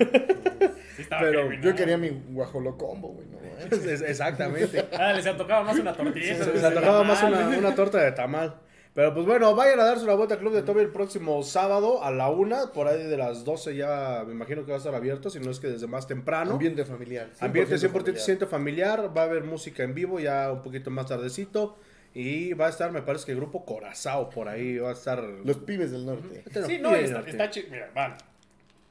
Sí 0.97 1.03
estaba 1.03 1.23
Pero 1.23 1.41
criminal. 1.49 1.63
Yo 1.63 1.75
quería 1.77 1.99
mi 1.99 2.09
guajolocombo, 2.31 3.09
güey. 3.09 3.27
No, 3.27 3.39
manches. 3.61 4.01
Exactamente. 4.03 4.87
Ah, 4.99 5.13
les 5.13 5.27
antojaba 5.27 5.63
más 5.63 5.79
una 5.79 5.93
tortilla. 5.93 6.43
Se 6.43 6.53
les 6.53 6.65
antojaba 6.65 7.05
más 7.05 7.23
una, 7.23 7.49
una 7.49 7.75
torta 7.75 7.99
de 7.99 8.13
tamal. 8.13 8.61
Pero 8.95 9.15
pues 9.15 9.27
bueno, 9.27 9.55
vayan 9.55 9.79
a 9.79 9.85
darse 9.85 10.03
una 10.03 10.15
vuelta 10.15 10.35
al 10.35 10.41
Club 10.41 10.55
de 10.55 10.63
Toby 10.63 10.81
el 10.81 10.91
próximo 10.91 11.41
sábado 11.45 12.03
a 12.03 12.11
la 12.11 12.31
una. 12.31 12.73
Por 12.73 12.89
ahí 12.89 13.01
de 13.05 13.17
las 13.17 13.45
12 13.45 13.77
ya 13.77 14.25
me 14.27 14.33
imagino 14.33 14.65
que 14.65 14.73
va 14.73 14.77
a 14.77 14.79
estar 14.79 14.93
abierto, 14.95 15.31
si 15.31 15.39
no 15.39 15.53
es 15.53 15.61
que 15.61 15.69
desde 15.69 15.87
más 15.87 16.09
temprano. 16.09 16.53
Ambiente 16.53 16.85
familiar. 16.85 17.29
Ambiente 17.39 17.77
100% 17.77 17.91
familiar. 17.93 18.19
siente 18.19 18.47
familiar. 18.47 19.17
Va 19.17 19.21
a 19.21 19.25
haber 19.27 19.45
música 19.45 19.85
en 19.85 19.95
vivo 19.95 20.19
ya 20.19 20.51
un 20.51 20.63
poquito 20.63 20.91
más 20.91 21.07
tardecito. 21.07 21.77
Y 22.21 22.53
va 22.55 22.67
a 22.67 22.71
estar, 22.71 22.91
me 22.91 23.03
parece 23.03 23.27
que 23.27 23.33
el 23.33 23.39
grupo 23.39 23.65
Corazao 23.65 24.29
por 24.29 24.49
ahí 24.49 24.77
va 24.79 24.89
a 24.91 24.93
estar. 24.93 25.23
Los 25.23 25.59
pibes 25.59 25.93
del 25.93 26.05
norte. 26.05 26.43
Este 26.45 26.65
Sí, 26.67 26.79
no, 26.79 26.93
está, 26.97 27.21
está 27.21 27.49
chido. 27.49 27.69
Mira, 27.71 27.91
van. 27.95 28.17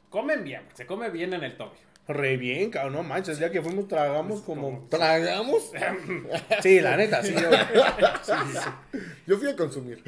Comen 0.10 0.46
bien, 0.46 0.62
se 0.74 0.86
come 0.86 1.10
bien 1.10 1.34
en 1.34 1.44
el 1.44 1.58
Tokio. 1.58 1.86
Re 2.08 2.38
bien, 2.38 2.70
cabrón, 2.72 2.94
no 2.94 3.04
manches, 3.04 3.38
ya 3.38 3.52
que 3.52 3.62
fuimos 3.62 3.90
tragamos 3.90 4.40
como... 4.44 4.88
¿Tragamos? 4.90 5.74
Sí, 6.64 6.80
la 6.80 6.96
neta, 6.96 7.22
sí. 7.22 7.34
yo- 7.34 9.02
Yo 9.28 9.38
fui 9.38 9.50
a 9.50 9.56
consumir. 9.58 10.02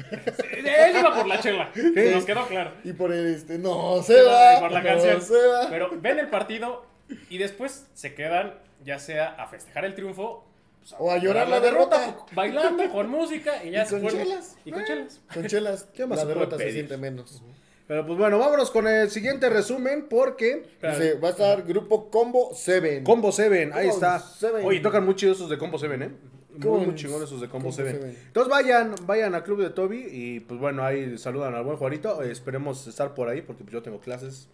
Él 0.50 0.96
iba 0.98 1.14
por 1.14 1.26
la 1.26 1.38
chela. 1.40 1.70
Nos 1.74 2.24
quedó 2.24 2.46
claro. 2.46 2.72
Y 2.84 2.94
por 2.94 3.12
el 3.12 3.34
este, 3.34 3.58
no 3.58 4.02
se 4.02 4.22
va. 4.22 4.60
Por 4.60 4.72
la 4.72 4.80
no 4.80 4.86
canción. 4.88 5.20
se 5.20 5.46
va. 5.46 5.68
Pero 5.68 5.90
ven 6.00 6.18
el 6.18 6.28
partido 6.28 6.86
y 7.28 7.36
después 7.36 7.86
se 7.92 8.14
quedan, 8.14 8.54
ya 8.82 8.98
sea 8.98 9.28
a 9.28 9.46
festejar 9.48 9.84
el 9.84 9.94
triunfo. 9.94 10.46
Pues, 10.80 10.94
O 10.98 11.10
a 11.10 11.18
llorar 11.18 11.48
la 11.48 11.60
derrota. 11.60 12.16
Bailando 12.32 12.90
con 12.90 13.08
música 13.08 13.64
y 13.64 13.70
ya 13.70 13.84
Y 13.84 13.86
se 13.86 14.00
con 14.00 14.10
chelas. 14.10 14.56
Y 14.64 14.72
con 14.72 14.80
Eh. 14.82 14.84
chelas. 14.86 15.20
Con 15.34 15.46
chelas, 15.46 15.84
¿Qué 15.94 16.06
más 16.06 16.18
la 16.18 16.22
se 16.22 16.28
derrota 16.28 16.58
se 16.58 16.72
siente 16.72 16.96
menos. 16.96 17.42
Pero 17.86 18.06
pues 18.06 18.18
bueno, 18.18 18.38
vámonos 18.38 18.70
con 18.70 18.86
el 18.86 19.10
siguiente 19.10 19.48
resumen 19.50 20.06
porque... 20.08 20.64
Dice, 20.80 21.14
va 21.14 21.28
a 21.28 21.30
estar 21.32 21.62
grupo 21.64 22.08
Combo 22.08 22.52
7. 22.54 23.02
Combo 23.02 23.32
7, 23.32 23.70
ahí 23.74 23.88
Combo 23.88 23.94
está. 23.94 24.20
Seven. 24.20 24.64
Oye, 24.64 24.78
tocan 24.78 25.04
muy 25.04 25.16
chidos 25.16 25.38
esos 25.38 25.50
de 25.50 25.58
Combo 25.58 25.76
7, 25.76 25.94
¿eh? 25.96 26.10
Muy, 26.56 26.86
muy 26.86 26.94
chingones 26.94 27.26
esos 27.28 27.40
de 27.40 27.48
Combo 27.48 27.70
Combo 27.70 27.76
7. 27.76 27.90
Seven. 27.90 28.16
Entonces 28.28 28.48
vayan, 28.48 28.94
vayan 29.06 29.34
al 29.34 29.42
club 29.42 29.60
de 29.60 29.70
Toby 29.70 30.06
y 30.08 30.38
pues 30.38 30.60
bueno, 30.60 30.84
ahí 30.84 31.18
saludan 31.18 31.54
al 31.56 31.64
buen 31.64 31.78
Juanito. 31.78 32.22
Eh, 32.22 32.30
esperemos 32.30 32.86
estar 32.86 33.12
por 33.12 33.28
ahí 33.28 33.42
porque 33.42 33.64
pues, 33.64 33.72
yo 33.72 33.82
tengo 33.82 33.98
clases. 33.98 34.46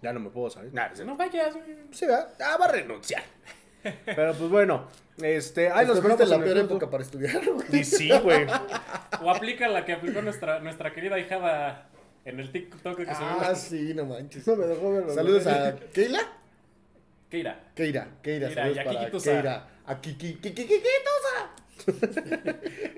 Ya 0.00 0.12
no 0.12 0.20
me 0.20 0.30
puedo 0.30 0.48
salir. 0.50 0.72
Nah, 0.72 0.90
No 1.04 1.16
vayas. 1.16 1.52
Sí, 1.90 2.06
¿verdad? 2.06 2.32
Ah, 2.40 2.56
va 2.60 2.66
a 2.66 2.72
renunciar. 2.72 3.24
Pero 4.04 4.34
pues 4.34 4.50
bueno, 4.50 4.86
este, 5.22 5.70
ahí 5.70 5.86
los 5.86 5.96
esperamos 5.98 6.28
la 6.28 6.38
peor 6.40 6.58
época 6.58 6.90
para 6.90 7.02
estudiar, 7.02 7.40
güey. 7.48 7.80
Y 7.80 7.84
sí, 7.84 8.10
güey. 8.22 8.46
O 9.22 9.30
aplica 9.30 9.68
la 9.68 9.84
que 9.84 9.92
aplicó 9.92 10.22
nuestra, 10.22 10.60
nuestra 10.60 10.92
querida 10.92 11.18
hijada 11.18 11.88
en 12.24 12.40
el 12.40 12.50
TikTok 12.50 12.96
que 12.96 13.06
Ah, 13.08 13.54
subimos. 13.54 13.58
sí, 13.58 13.94
no 13.94 14.06
manches. 14.06 14.46
No 14.46 14.56
me 14.56 14.66
dejó 14.66 14.92
verlo. 14.92 15.14
Saludos 15.14 15.46
a 15.46 15.76
Keila. 15.92 16.20
Keira. 17.30 17.60
Keira, 17.74 18.08
Keira, 18.22 18.48
Keira, 18.48 18.54
saludos 18.54 18.76
y 18.76 18.80
a 18.80 18.84
para 18.84 18.98
Kikitusa. 19.00 19.30
Keira. 19.32 19.68
A 19.86 20.00
Kiki, 20.00 20.34
Kiki. 20.36 20.66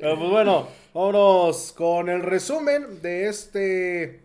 Pero 0.01 0.19
pues 0.19 0.31
bueno, 0.31 0.69
vámonos 0.95 1.73
con 1.73 2.09
el 2.09 2.23
resumen 2.23 3.01
de 3.03 3.29
este 3.29 4.21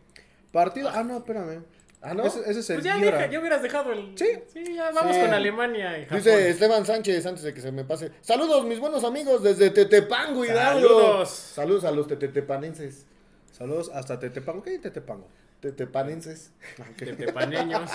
partido. 0.52 0.90
Ah, 0.94 1.04
no, 1.04 1.18
espérame. 1.18 1.64
Ah, 2.04 2.16
¿no? 2.16 2.26
Ese, 2.26 2.40
ese 2.50 2.60
es 2.62 2.70
el 2.72 2.76
Pues 2.78 2.86
ya, 2.86 2.96
Viora. 2.98 3.18
deja, 3.20 3.32
ya 3.32 3.40
hubieras 3.40 3.62
dejado 3.62 3.92
el. 3.92 4.18
Sí. 4.18 4.26
Sí, 4.52 4.74
ya 4.74 4.92
vamos 4.92 5.16
Sí. 5.16 5.22
con 5.22 5.34
Alemania 5.34 6.00
y 6.00 6.04
Japón. 6.06 6.18
Dice 6.18 6.50
Esteban 6.50 6.86
Sánchez, 6.86 7.26
antes 7.28 7.44
de 7.44 7.54
que 7.54 7.62
se 7.62 7.72
me 7.72 7.84
pase. 7.84 8.12
Saludos, 8.22 8.66
mis 8.66 8.80
buenos 8.80 9.04
amigos, 9.04 9.44
desde 9.44 9.70
Tetepango, 9.70 10.44
Hidalgo. 10.44 10.88
Saludos. 10.90 11.30
Saludos 11.30 11.84
a 11.86 11.92
los 11.92 12.08
tetepanenses. 12.08 13.06
Saludos 13.52 13.92
hasta 13.94 14.20
Tetepango. 14.20 14.64
¿Qué 14.64 14.72
hay 14.72 14.76
en 14.78 14.82
Tetepango? 14.82 15.28
Tetepanenses. 15.62 16.52
Tetepaneños. 16.98 17.90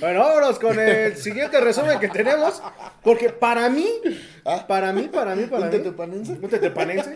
Bueno, 0.00 0.20
vámonos 0.20 0.58
con 0.58 0.78
el 0.78 1.16
siguiente 1.16 1.60
resumen 1.60 1.98
que 1.98 2.08
tenemos. 2.08 2.62
Porque 3.02 3.30
para 3.30 3.68
mí, 3.68 3.88
Ah. 4.44 4.64
para 4.68 4.92
mí, 4.92 5.08
para 5.08 5.34
mí, 5.34 5.44
para 5.46 5.64
¿Un 5.66 5.70
mí. 5.70 5.76
tetepanense? 5.78 6.32
Un 6.32 6.48
tetepanense. 6.48 7.14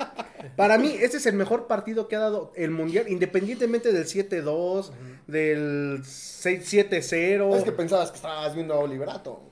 Para 0.56 0.78
mí, 0.78 0.96
este 1.00 1.18
es 1.18 1.26
el 1.26 1.34
mejor 1.34 1.66
partido 1.66 2.08
que 2.08 2.16
ha 2.16 2.20
dado 2.20 2.52
el 2.56 2.70
mundial, 2.70 3.06
independientemente 3.08 3.92
del 3.92 4.06
7-2, 4.06 4.92
del 5.26 6.02
6-7-0. 6.04 7.56
Es 7.56 7.64
que 7.64 7.72
pensabas 7.72 8.10
que 8.10 8.16
estabas 8.16 8.54
viendo 8.54 8.74
a 8.74 8.78
Oliverato. 8.78 9.42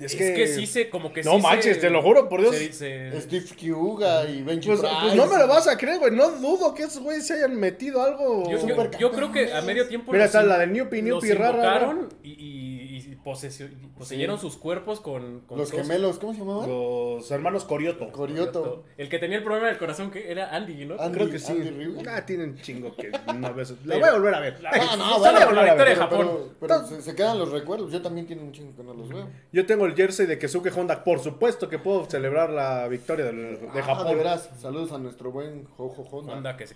Es, 0.00 0.14
que, 0.14 0.46
sí 0.48 0.66
se, 0.66 0.88
como 0.88 1.12
que 1.12 1.22
No 1.22 1.36
sí 1.36 1.42
manches, 1.42 1.74
se- 1.76 1.80
te 1.82 1.90
lo 1.90 2.02
juro, 2.02 2.28
por 2.28 2.40
Dios. 2.40 2.56
se- 2.56 2.72
se- 2.72 3.20
Steve 3.20 3.44
Kiuga 3.56 4.28
y 4.28 4.42
Benji 4.42 4.68
Pues, 4.68 4.80
pues 4.80 5.14
no 5.14 5.26
me 5.26 5.36
lo 5.36 5.46
vas 5.46 5.68
a 5.68 5.76
creer, 5.76 5.98
güey. 5.98 6.10
No 6.12 6.30
dudo 6.30 6.74
que 6.74 6.84
esos 6.84 7.02
güeyes 7.02 7.26
se 7.26 7.34
hayan 7.34 7.54
metido 7.54 8.02
algo. 8.02 8.50
Yo, 8.50 8.66
yo- 8.66 8.90
yo 8.98 9.12
creo 9.12 9.30
que 9.30 9.52
a 9.52 9.60
medio 9.62 9.86
tiempo 9.86 10.10
Mira, 10.12 10.24
los 10.24 10.34
está 10.34 10.42
la 10.42 10.58
de 10.58 10.66
Newpi, 10.66 11.02
los 11.02 11.22
Newpi, 11.22 11.32
rara. 11.38 11.50
invocaron 11.58 12.08
y, 12.24 12.30
y- 12.30 12.81
y 13.06 13.12
y 13.12 13.16
posesio- 13.16 13.68
poseyeron 13.96 14.38
sus 14.38 14.56
cuerpos 14.56 15.00
con, 15.00 15.40
con 15.40 15.58
Los 15.58 15.70
todos- 15.70 15.82
gemelos, 15.86 16.18
¿cómo 16.18 16.32
se 16.32 16.38
llamaban? 16.40 16.68
Los 16.68 17.30
hermanos 17.30 17.64
Corioto. 17.64 18.10
Corioto. 18.12 18.84
El 18.96 19.08
que 19.08 19.18
tenía 19.18 19.38
el 19.38 19.44
problema 19.44 19.68
del 19.68 19.78
corazón 19.78 20.10
que 20.10 20.30
era 20.30 20.54
Andy, 20.54 20.84
¿no? 20.86 21.00
Andy. 21.00 21.18
Creo 21.18 21.30
que 21.30 21.38
sí. 21.38 21.52
Andy. 21.52 22.02
Ah, 22.08 22.24
tienen 22.26 22.56
chingo 22.60 22.94
que 22.96 23.12
una 23.28 23.50
vez. 23.50 23.74
La 23.84 23.96
voy 23.98 24.08
a 24.08 24.12
volver 24.12 24.34
a 24.34 24.40
ver. 24.40 24.60
La- 24.62 24.70
Ah, 24.70 24.96
no, 24.96 25.18
bueno, 25.18 25.38
por 25.40 25.54
la 25.54 25.62
bueno, 25.62 25.62
victoria 25.62 25.74
de 25.74 25.84
Pero, 25.84 26.00
Japón. 26.00 26.18
pero, 26.60 26.78
pero 26.80 26.86
se, 26.86 27.02
se 27.02 27.14
quedan 27.14 27.38
los 27.38 27.50
recuerdos. 27.50 27.92
Yo 27.92 28.00
también 28.02 28.26
tengo 28.26 28.42
un 28.42 28.52
chingo 28.52 28.74
que 28.76 28.82
no 28.82 28.94
los 28.94 29.08
veo. 29.08 29.28
Yo 29.52 29.66
tengo 29.66 29.86
el 29.86 29.94
jersey 29.94 30.26
de 30.26 30.38
Kesuke 30.38 30.70
Honda. 30.76 31.04
Por 31.04 31.18
supuesto 31.20 31.68
que 31.68 31.78
puedo 31.78 32.04
celebrar 32.06 32.50
la 32.50 32.88
victoria 32.88 33.24
del- 33.26 33.60
de 33.60 33.80
Ah, 33.80 33.82
Japón. 33.82 34.06
de 34.08 34.14
veras. 34.14 34.50
Saludos 34.60 34.92
a 34.92 34.98
nuestro 34.98 35.30
buen 35.32 35.64
Jojo 35.76 36.02
Honda. 36.10 36.32
Honda 36.34 36.56
que 36.56 36.66
se... 36.66 36.74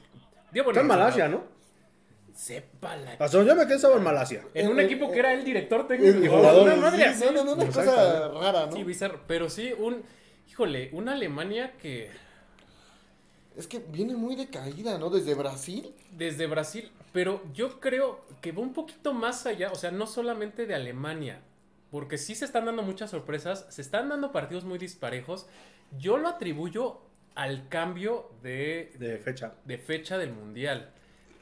Dio 0.53 0.63
Está 0.67 0.81
en. 0.81 0.87
Malasia, 0.87 1.29
¿no? 1.29 1.56
Sepa 2.37 2.95
la... 2.97 3.17
Donde 3.17 3.49
yo 3.49 3.57
me 3.57 3.65
quedé 3.67 3.77
estaba 3.77 3.97
en 3.97 4.03
Malasia. 4.05 4.45
En 4.55 4.69
un 4.69 4.79
Eh, 4.79 4.85
equipo 4.85 5.07
eh, 5.07 5.13
que 5.13 5.19
era 5.19 5.33
el 5.33 5.43
director 5.45 5.89
técnico. 5.89 6.19
y 6.23 6.29
jugador. 6.29 6.63
Una 6.65 6.77
madre 6.77 7.05
así. 7.05 7.25
no, 7.25 7.33
no, 7.33 7.45
no, 7.45 7.53
una 7.55 7.67
cosa 7.67 8.29
rara, 8.29 8.67
¿no? 8.67 8.73
Sí, 8.73 8.85
bizarro. 8.85 9.21
Pero 9.27 9.49
sí, 9.51 9.73
un... 9.79 10.03
Híjole, 10.49 10.91
una 10.93 11.13
Alemania 11.13 11.73
que 11.81 12.11
Es 13.57 13.67
que 13.67 13.79
viene 13.79 14.15
muy 14.15 14.37
decaída, 14.37 14.99
¿no? 14.99 15.09
Desde 15.11 15.35
Brasil. 15.35 15.95
desde 16.13 16.47
Brasil, 16.47 16.91
pero 17.13 17.43
yo 17.55 17.81
creo 17.81 18.25
que 18.43 18.53
va 18.53 18.61
un 18.61 18.73
poquito 18.75 19.15
más 19.15 19.47
allá, 19.47 19.73
o 19.73 19.75
sea, 19.77 19.91
no 19.91 20.07
solamente 20.07 20.67
de 20.67 20.75
Alemania, 20.75 21.41
porque 21.91 22.19
sí 22.19 22.35
se 22.35 22.45
están 22.45 22.67
dando 22.67 22.83
muchas 22.83 23.11
sorpresas, 23.11 23.67
se 23.71 23.81
están 23.81 24.09
dando 24.11 24.31
partidos 24.31 24.65
muy 24.65 24.79
disparejos. 24.79 25.47
Yo 25.99 26.19
lo 26.19 26.29
atribuyo 26.29 27.01
al 27.35 27.69
cambio 27.69 28.31
de, 28.43 28.93
De 28.99 29.19
fecha. 29.19 29.55
de 29.65 29.79
fecha 29.79 30.19
del 30.19 30.33
Mundial, 30.33 30.93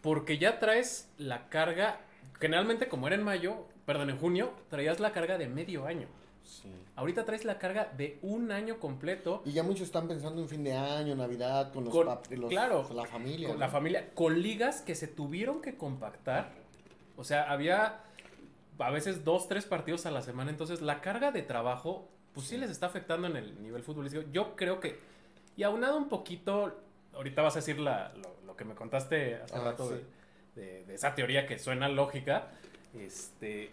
porque 0.04 0.36
ya 0.36 0.60
traes 0.60 1.08
la 1.16 1.48
carga, 1.48 1.98
generalmente 2.38 2.88
como 2.88 3.06
era 3.06 3.16
en 3.16 3.22
mayo, 3.22 3.64
perdón, 3.86 4.10
en 4.10 4.18
junio, 4.18 4.52
traías 4.68 5.00
la 5.00 5.12
carga 5.12 5.38
de 5.38 5.48
medio 5.48 5.86
año. 5.86 6.06
Ahorita 6.94 7.24
traes 7.24 7.46
la 7.46 7.58
carga 7.58 7.90
de 7.96 8.18
un 8.20 8.52
año 8.52 8.78
completo 8.78 9.40
Y 9.46 9.52
ya 9.52 9.62
muchos 9.62 9.86
están 9.86 10.06
pensando 10.06 10.42
en 10.42 10.48
fin 10.50 10.62
de 10.62 10.74
año, 10.74 11.16
Navidad, 11.16 11.72
con 11.72 11.86
los, 11.86 11.92
Con- 11.94 12.06
los- 12.06 12.50
claro, 12.50 12.86
la 12.94 13.06
familia. 13.06 13.48
con 13.48 13.56
¿no? 13.56 13.60
la 13.60 13.68
familia, 13.70 14.10
con 14.14 14.42
ligas 14.42 14.82
que 14.82 14.94
se 14.94 15.08
tuvieron 15.08 15.62
que 15.62 15.76
compactar. 15.78 16.52
O 17.16 17.24
sea, 17.24 17.50
había 17.50 18.00
a 18.78 18.90
veces 18.90 19.24
dos, 19.24 19.48
tres 19.48 19.64
partidos 19.64 20.04
a 20.04 20.10
la 20.10 20.20
semana. 20.20 20.50
Entonces, 20.50 20.82
la 20.82 21.00
carga 21.00 21.32
de 21.32 21.40
trabajo, 21.42 22.10
pues 22.34 22.46
sí 22.48 22.58
les 22.58 22.68
está 22.70 22.86
afectando 22.86 23.26
en 23.26 23.36
el 23.36 23.62
nivel 23.62 23.82
futbolístico. 23.82 24.24
Yo 24.30 24.54
creo 24.54 24.80
que, 24.80 25.00
y 25.56 25.62
aunado 25.62 25.96
un 25.96 26.10
poquito, 26.10 26.78
ahorita 27.16 27.42
vas 27.42 27.54
a 27.56 27.60
decir 27.60 27.78
la- 27.78 28.12
lo, 28.16 28.34
lo 28.46 28.56
que 28.56 28.64
me 28.64 28.74
contaste 28.74 29.36
hace 29.36 29.54
Ah, 29.56 29.60
rato 29.64 29.88
sí. 29.88 29.94
de, 30.56 30.62
de- 30.62 30.84
de 30.84 30.94
esa 30.94 31.14
teoría 31.14 31.46
que 31.46 31.58
suena 31.58 31.88
lógica. 31.88 32.48
Este, 32.98 33.70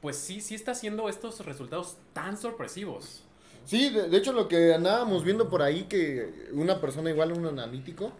pues 0.00 0.16
sí, 0.16 0.40
sí 0.40 0.54
está 0.54 0.72
haciendo 0.72 1.08
estos 1.08 1.44
resultados 1.44 1.96
tan 2.12 2.36
sorpresivos. 2.36 3.22
Sí, 3.64 3.90
de, 3.90 4.08
de 4.08 4.16
hecho 4.16 4.32
lo 4.32 4.48
que 4.48 4.74
andábamos 4.74 5.24
viendo 5.24 5.48
por 5.48 5.62
ahí, 5.62 5.84
que 5.84 6.48
una 6.52 6.80
persona 6.80 7.10
igual, 7.10 7.32
un 7.32 7.46
analítico, 7.46 8.12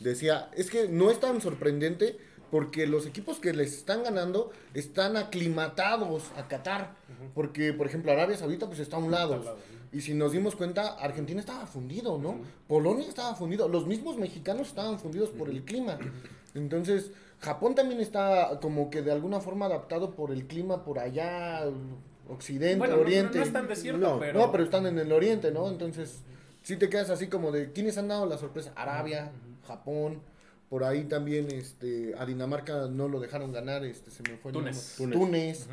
decía, 0.00 0.50
es 0.54 0.70
que 0.70 0.88
no 0.88 1.10
es 1.10 1.20
tan 1.20 1.40
sorprendente 1.40 2.18
porque 2.50 2.86
los 2.86 3.06
equipos 3.06 3.38
que 3.38 3.54
les 3.54 3.72
están 3.72 4.02
ganando 4.02 4.50
están 4.74 5.16
aclimatados 5.16 6.30
a 6.36 6.48
Qatar. 6.48 6.94
Porque, 7.34 7.72
por 7.72 7.86
ejemplo, 7.86 8.12
Arabia 8.12 8.36
Saudita 8.36 8.66
pues 8.66 8.80
está 8.80 8.96
a 8.96 8.98
un 9.00 9.10
lado. 9.10 9.36
Está 9.36 9.50
al 9.50 9.56
lado, 9.56 9.66
Y 9.92 10.00
si 10.00 10.14
nos 10.14 10.32
dimos 10.32 10.56
cuenta, 10.56 10.94
Argentina 10.94 11.38
estaba 11.40 11.66
fundido, 11.66 12.16
¿no? 12.18 12.40
Polonia 12.66 13.06
estaba 13.06 13.34
fundido. 13.34 13.68
Los 13.68 13.86
mismos 13.86 14.16
mexicanos 14.16 14.68
estaban 14.68 14.98
fundidos 14.98 15.28
por 15.30 15.50
el 15.50 15.64
clima. 15.64 15.98
Entonces, 16.54 17.10
Japón 17.40 17.74
también 17.74 18.00
está 18.00 18.58
como 18.62 18.88
que 18.88 19.02
de 19.02 19.12
alguna 19.12 19.40
forma 19.40 19.66
adaptado 19.66 20.12
por 20.14 20.30
el 20.30 20.46
clima 20.46 20.84
por 20.84 20.98
allá, 20.98 21.64
occidente, 22.28 22.78
Bueno, 22.78 22.94
no- 22.94 23.00
no, 23.00 23.06
oriente. 23.06 23.38
no 23.38 23.44
es 23.44 23.52
tan 23.52 23.68
desierto, 23.68 24.00
No, 24.00 24.18
pero... 24.18 24.38
No, 24.40 24.50
pero 24.52 24.64
están 24.64 24.86
en 24.86 24.98
el 24.98 25.12
oriente, 25.12 25.50
¿no? 25.50 25.68
Entonces, 25.68 26.20
sí 26.62 26.76
te 26.76 26.88
quedas 26.88 27.10
así 27.10 27.26
como 27.26 27.52
de, 27.52 27.72
¿quiénes 27.72 27.98
han 27.98 28.08
dado 28.08 28.24
la 28.26 28.38
sorpresa? 28.38 28.72
Arabia, 28.76 29.30
Japón, 29.66 30.20
por 30.70 30.84
ahí 30.84 31.04
también, 31.04 31.50
este, 31.50 32.14
a 32.16 32.24
Dinamarca 32.24 32.86
no 32.88 33.08
lo 33.08 33.20
dejaron 33.20 33.52
ganar, 33.52 33.84
este, 33.84 34.10
se 34.10 34.22
me 34.22 34.38
fue 34.38 34.52
el 34.52 34.56
Túnez. 34.58 34.94
Túnez. 34.96 35.68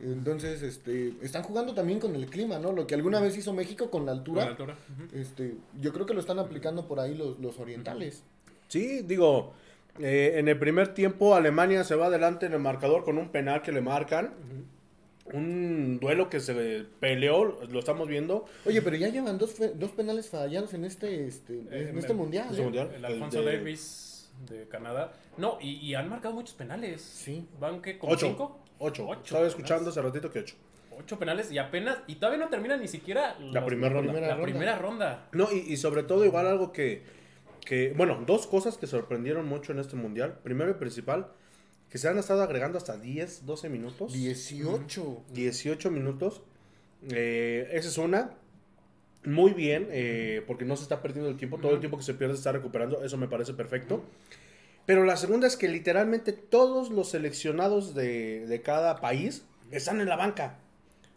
Entonces, 0.00 0.62
este, 0.62 1.14
están 1.22 1.42
jugando 1.42 1.74
también 1.74 1.98
con 1.98 2.14
el 2.14 2.26
clima, 2.26 2.58
¿no? 2.58 2.72
Lo 2.72 2.86
que 2.86 2.94
alguna 2.94 3.18
vez 3.20 3.36
hizo 3.36 3.52
México 3.52 3.90
con 3.90 4.06
la 4.06 4.12
Con 4.12 4.18
altura, 4.18 4.44
la 4.44 4.50
altura. 4.50 4.78
Ujú. 4.94 5.18
este, 5.18 5.54
yo 5.80 5.92
creo 5.92 6.06
que 6.06 6.14
lo 6.14 6.20
están 6.20 6.38
aplicando 6.38 6.86
por 6.86 7.00
ahí 7.00 7.14
los, 7.16 7.38
los 7.40 7.58
orientales. 7.58 8.22
Sí, 8.68 9.02
digo, 9.02 9.52
eh, 9.98 10.34
en 10.36 10.46
el 10.48 10.56
primer 10.58 10.94
tiempo 10.94 11.34
Alemania 11.34 11.82
se 11.82 11.96
va 11.96 12.06
adelante 12.06 12.46
en 12.46 12.52
el 12.52 12.60
marcador 12.60 13.02
con 13.04 13.18
un 13.18 13.30
penal 13.30 13.62
que 13.62 13.72
le 13.72 13.80
marcan. 13.80 14.34
Un 15.32 15.98
duelo 16.00 16.30
que 16.30 16.40
se 16.40 16.86
peleó, 17.00 17.44
lo 17.68 17.78
estamos 17.78 18.08
viendo. 18.08 18.46
Oye, 18.64 18.80
pero 18.80 18.96
ya 18.96 19.08
llevan 19.08 19.36
dos, 19.36 19.52
fe- 19.52 19.72
dos 19.74 19.90
penales 19.90 20.28
fallados 20.30 20.72
en 20.72 20.86
este, 20.86 21.26
este, 21.26 21.54
Eh, 21.70 21.88
en 21.90 21.98
este 21.98 22.14
mundial. 22.14 22.46
este 22.48 22.62
¿eh? 22.62 22.64
mundial. 22.64 22.88
El 22.90 22.94
El 22.96 23.04
Alfonso 23.04 23.42
de- 23.42 23.56
Davis 23.58 24.30
de 24.48 24.66
Canadá. 24.68 25.12
No, 25.36 25.58
y, 25.60 25.72
y 25.86 25.94
han 25.94 26.08
marcado 26.08 26.34
muchos 26.34 26.54
penales. 26.54 27.02
Sí. 27.02 27.46
¿Van 27.60 27.82
que 27.82 27.98
con 27.98 28.10
Ocho. 28.10 28.26
cinco? 28.28 28.58
Ocho. 28.78 29.04
Ocho 29.06 29.20
Estaba 29.20 29.40
penales. 29.40 29.48
escuchando 29.54 29.90
hace 29.90 30.02
ratito 30.02 30.30
que 30.30 30.38
ocho. 30.40 30.56
Ocho 30.98 31.18
penales 31.18 31.50
y 31.52 31.58
apenas. 31.58 31.98
Y 32.06 32.16
todavía 32.16 32.44
no 32.44 32.50
termina 32.50 32.76
ni 32.76 32.88
siquiera 32.88 33.36
La 33.40 33.60
los- 33.60 33.64
primera 33.64 33.92
ronda. 33.94 34.12
primera 34.12 34.28
la 34.28 34.34
ronda. 34.34 34.46
primera 34.52 34.78
ronda. 34.78 35.28
No, 35.32 35.48
y, 35.52 35.58
y 35.72 35.76
sobre 35.76 36.02
todo 36.02 36.24
igual 36.24 36.46
algo 36.46 36.72
que, 36.72 37.02
que, 37.64 37.92
bueno, 37.96 38.22
dos 38.26 38.46
cosas 38.46 38.76
que 38.76 38.86
sorprendieron 38.86 39.46
mucho 39.46 39.72
en 39.72 39.78
este 39.78 39.96
mundial. 39.96 40.38
Primero 40.42 40.70
y 40.70 40.74
principal, 40.74 41.28
que 41.90 41.98
se 41.98 42.08
han 42.08 42.18
estado 42.18 42.42
agregando 42.42 42.78
hasta 42.78 42.96
10, 42.96 43.46
12 43.46 43.68
minutos. 43.68 44.12
18. 44.12 45.22
18 45.32 45.90
minutos. 45.90 46.42
Eh, 47.10 47.68
esa 47.72 47.88
es 47.88 47.98
una. 47.98 48.30
Muy 49.24 49.52
bien, 49.52 49.88
eh, 49.90 50.42
porque 50.46 50.64
no 50.64 50.76
se 50.76 50.82
está 50.84 51.02
perdiendo 51.02 51.28
el 51.30 51.36
tiempo. 51.36 51.58
Todo 51.58 51.72
el 51.74 51.80
tiempo 51.80 51.96
que 51.96 52.04
se 52.04 52.14
pierde 52.14 52.34
se 52.34 52.38
está 52.38 52.52
recuperando. 52.52 53.04
Eso 53.04 53.16
me 53.16 53.28
parece 53.28 53.52
perfecto. 53.54 54.04
Pero 54.88 55.04
la 55.04 55.18
segunda 55.18 55.46
es 55.46 55.58
que 55.58 55.68
literalmente 55.68 56.32
todos 56.32 56.88
los 56.88 57.10
seleccionados 57.10 57.94
de, 57.94 58.46
de 58.46 58.62
cada 58.62 59.02
país 59.02 59.44
están 59.70 60.00
en 60.00 60.08
la 60.08 60.16
banca. 60.16 60.56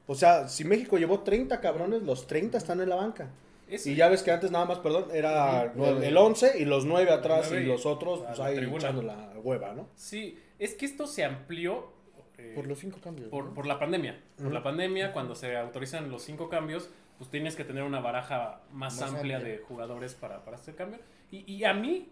O 0.08 0.16
sea, 0.16 0.50
si 0.50 0.66
México 0.66 0.98
llevó 0.98 1.22
30 1.22 1.62
cabrones, 1.62 2.02
los 2.04 2.28
30 2.28 2.58
están 2.58 2.82
en 2.82 2.90
la 2.90 2.98
banca. 2.98 3.30
Es- 3.70 3.88
Y 3.88 3.96
ya 3.96 4.10
ves 4.10 4.24
que 4.24 4.32
antes 4.32 4.52
nada 4.52 4.66
más, 4.66 4.80
perdón, 4.80 5.06
era 5.14 5.72
el, 5.74 6.04
el 6.04 6.18
11 6.18 6.60
y 6.60 6.66
los 6.66 6.84
9 6.84 7.12
atrás 7.12 7.50
y 7.54 7.56
y 7.56 7.64
los 7.66 7.86
otros 7.86 8.20
pues 8.26 8.38
la 8.40 8.46
ahí 8.48 8.58
tribuna. 8.58 8.78
echando 8.80 9.04
la 9.04 9.32
hueva, 9.42 9.74
¿no? 9.74 9.88
Sí, 9.96 10.38
es 10.60 10.74
que 10.76 10.86
esto 10.86 11.08
se 11.08 11.24
amplió. 11.24 11.94
eh, 12.38 12.52
Por 12.54 12.68
los 12.68 12.78
cinco 12.78 13.00
cambios. 13.02 13.30
por, 13.30 13.46
¿no? 13.46 13.54
por 13.54 13.66
la 13.68 13.80
pandemia. 13.80 14.20
Por 14.36 14.52
la 14.52 14.62
pandemia, 14.64 15.14
cuando 15.14 15.34
se 15.34 15.56
autorizan 15.56 16.12
los 16.12 16.24
cinco 16.24 16.50
cambios, 16.50 16.90
pues 17.18 17.30
tienes 17.30 17.56
que 17.56 17.64
tener 17.64 17.84
una 17.84 18.02
baraja 18.02 18.60
más, 18.74 19.00
Más 19.00 19.14
amplia, 19.14 19.38
amplia. 19.38 19.56
de 19.58 19.64
jugadores 19.64 20.14
para, 20.16 20.44
para 20.44 20.58
hacer 20.58 20.76
cambio. 20.76 21.00
Y, 21.32 21.50
y 21.50 21.64
a 21.64 21.74
mí 21.74 22.10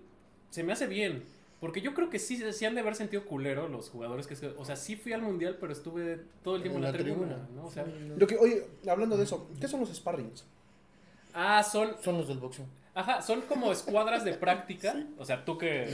se 0.52 0.64
me 0.64 0.72
hace 0.72 0.88
bien. 0.88 1.24
Porque 1.60 1.82
yo 1.82 1.94
creo 1.94 2.10
que 2.10 2.20
sí, 2.20 2.42
sí 2.54 2.66
han 2.66 2.74
de 2.76 2.82
haber 2.82 2.96
sentido 2.96 3.26
culero 3.26 3.68
los 3.68 3.90
jugadores 3.90 4.28
que... 4.28 4.34
O 4.58 4.64
sea, 4.64 4.76
sí 4.78 4.96
fui 4.96 5.12
al 5.12 5.22
mundial, 5.22 5.58
pero 5.60 5.74
estuve 5.74 6.22
todo 6.42 6.56
el 6.56 6.62
tiempo 6.62 6.78
en 6.80 6.84
la, 6.86 6.94
tribuna. 6.94 7.50
¿no? 7.54 7.66
O 7.66 7.72
sea. 7.72 7.86
Lo 8.18 8.26
que, 8.28 8.38
oye, 8.38 8.64
hablando 8.90 9.18
de 9.18 9.24
eso, 9.26 9.50
¿qué 9.60 9.68
son 9.68 9.82
los 9.82 9.94
sparrings? 9.94 10.46
ah, 11.34 11.62
son... 11.64 11.96
Son 12.02 12.18
los 12.18 12.28
del 12.28 12.38
boxeo. 12.40 12.66
Ajá, 12.96 13.22
son 13.22 13.42
como 13.42 13.72
escuadras 13.72 14.24
de 14.24 14.34
práctica. 14.34 14.96
O 15.18 15.26
sea, 15.26 15.44
tú 15.44 15.58
que, 15.58 15.88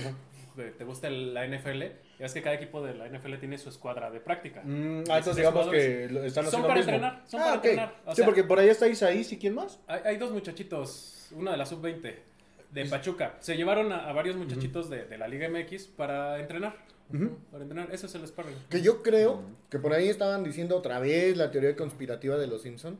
te 0.77 0.83
gusta 0.85 1.07
el- 1.07 1.33
la 1.33 1.45
NFL, 1.47 1.79
ya 1.81 1.91
ves 2.19 2.33
que 2.33 2.41
cada 2.41 2.55
equipo 2.55 2.81
de 2.85 2.93
la 2.93 3.07
NFL 3.09 3.35
tiene 3.39 3.57
su 3.57 3.69
escuadra 3.69 4.09
de 4.11 4.19
práctica. 4.19 4.61
Mm, 4.63 4.99
ah, 5.09 5.17
entonces 5.17 5.35
digamos 5.37 5.67
que 5.69 6.05
están 6.05 6.45
son 6.45 6.45
haciendo 6.45 6.67
para 6.67 6.79
lo 6.79 6.85
mismo. 6.85 6.93
entrenar, 6.95 7.23
son 7.27 7.41
Ah, 7.41 7.43
para 7.43 7.57
ok. 7.57 7.65
entrenar. 7.65 7.95
O 8.05 8.11
sí, 8.11 8.15
sea- 8.17 8.25
porque 8.25 8.43
por 8.43 8.59
ahí 8.59 8.69
está 8.69 8.87
Isaías 8.87 9.31
y 9.31 9.37
quién 9.39 9.55
más. 9.55 9.79
Hay, 9.87 10.01
hay 10.05 10.17
dos 10.17 10.31
muchachitos, 10.31 11.27
uno 11.31 11.49
de 11.51 11.57
la 11.57 11.65
sub-20 11.65 12.15
de 12.75 12.85
Pachuca. 12.85 13.37
Se 13.39 13.55
llevaron 13.55 13.91
a, 13.91 14.07
a 14.07 14.13
varios 14.13 14.35
muchachitos 14.35 14.89
de, 14.89 15.05
de 15.05 15.17
la 15.17 15.27
Liga 15.27 15.49
MX 15.49 15.85
para 15.87 16.39
entrenar. 16.39 16.75
Para 17.51 17.63
entrenar, 17.63 17.89
eso 17.91 18.07
es 18.07 18.15
el 18.15 18.27
sparring. 18.27 18.55
Que 18.69 18.81
yo 18.81 19.01
creo 19.03 19.41
que 19.69 19.79
por 19.79 19.93
ahí 19.93 20.09
estaban 20.09 20.43
diciendo 20.43 20.75
otra 20.75 20.99
vez 20.99 21.37
la 21.37 21.51
teoría 21.51 21.75
conspirativa 21.75 22.37
de 22.37 22.47
los 22.47 22.61
Simpson. 22.63 22.97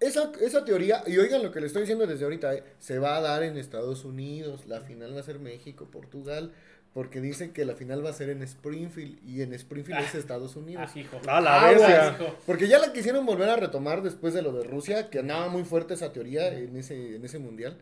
Esa, 0.00 0.32
esa 0.40 0.64
teoría, 0.64 1.02
y 1.06 1.16
oigan 1.18 1.42
lo 1.42 1.50
que 1.50 1.60
le 1.60 1.66
estoy 1.66 1.82
diciendo 1.82 2.06
desde 2.06 2.24
ahorita, 2.24 2.54
eh, 2.54 2.62
se 2.78 2.98
va 2.98 3.16
a 3.16 3.20
dar 3.20 3.42
en 3.42 3.56
Estados 3.56 4.04
Unidos. 4.04 4.66
La 4.66 4.80
final 4.80 5.14
va 5.14 5.20
a 5.20 5.22
ser 5.22 5.38
México, 5.38 5.86
Portugal, 5.90 6.52
porque 6.92 7.20
dicen 7.20 7.52
que 7.52 7.64
la 7.64 7.74
final 7.74 8.04
va 8.04 8.10
a 8.10 8.12
ser 8.12 8.28
en 8.30 8.42
Springfield 8.42 9.18
y 9.26 9.42
en 9.42 9.54
Springfield 9.54 10.00
es 10.00 10.14
Estados 10.14 10.56
Unidos. 10.56 10.90
Ah, 10.94 10.98
hijo. 10.98 11.20
Ah, 11.26 11.40
la 11.40 11.68
bestia. 11.68 12.16
hijo. 12.18 12.36
Porque 12.44 12.68
ya 12.68 12.78
la 12.80 12.92
quisieron 12.92 13.24
volver 13.24 13.48
a 13.48 13.56
retomar 13.56 14.02
después 14.02 14.34
de 14.34 14.42
lo 14.42 14.52
de 14.52 14.64
Rusia, 14.64 15.08
que 15.10 15.20
andaba 15.20 15.48
muy 15.48 15.64
fuerte 15.64 15.94
esa 15.94 16.12
teoría 16.12 16.48
en 16.52 16.76
ese, 16.76 17.16
en 17.16 17.24
ese 17.24 17.38
mundial. 17.38 17.76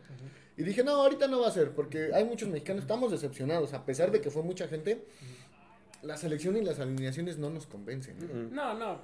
Y 0.57 0.63
dije, 0.63 0.83
no, 0.83 0.91
ahorita 0.91 1.27
no 1.27 1.41
va 1.41 1.47
a 1.47 1.51
ser, 1.51 1.71
porque 1.71 2.11
hay 2.13 2.25
muchos 2.25 2.49
mexicanos, 2.49 2.83
estamos 2.83 3.11
decepcionados, 3.11 3.73
a 3.73 3.85
pesar 3.85 4.11
de 4.11 4.21
que 4.21 4.29
fue 4.29 4.43
mucha 4.43 4.67
gente, 4.67 5.03
la 6.03 6.17
selección 6.17 6.55
y 6.57 6.61
las 6.61 6.79
alineaciones 6.79 7.37
no 7.37 7.49
nos 7.49 7.65
convencen. 7.65 8.53
No, 8.53 8.73
no. 8.73 9.01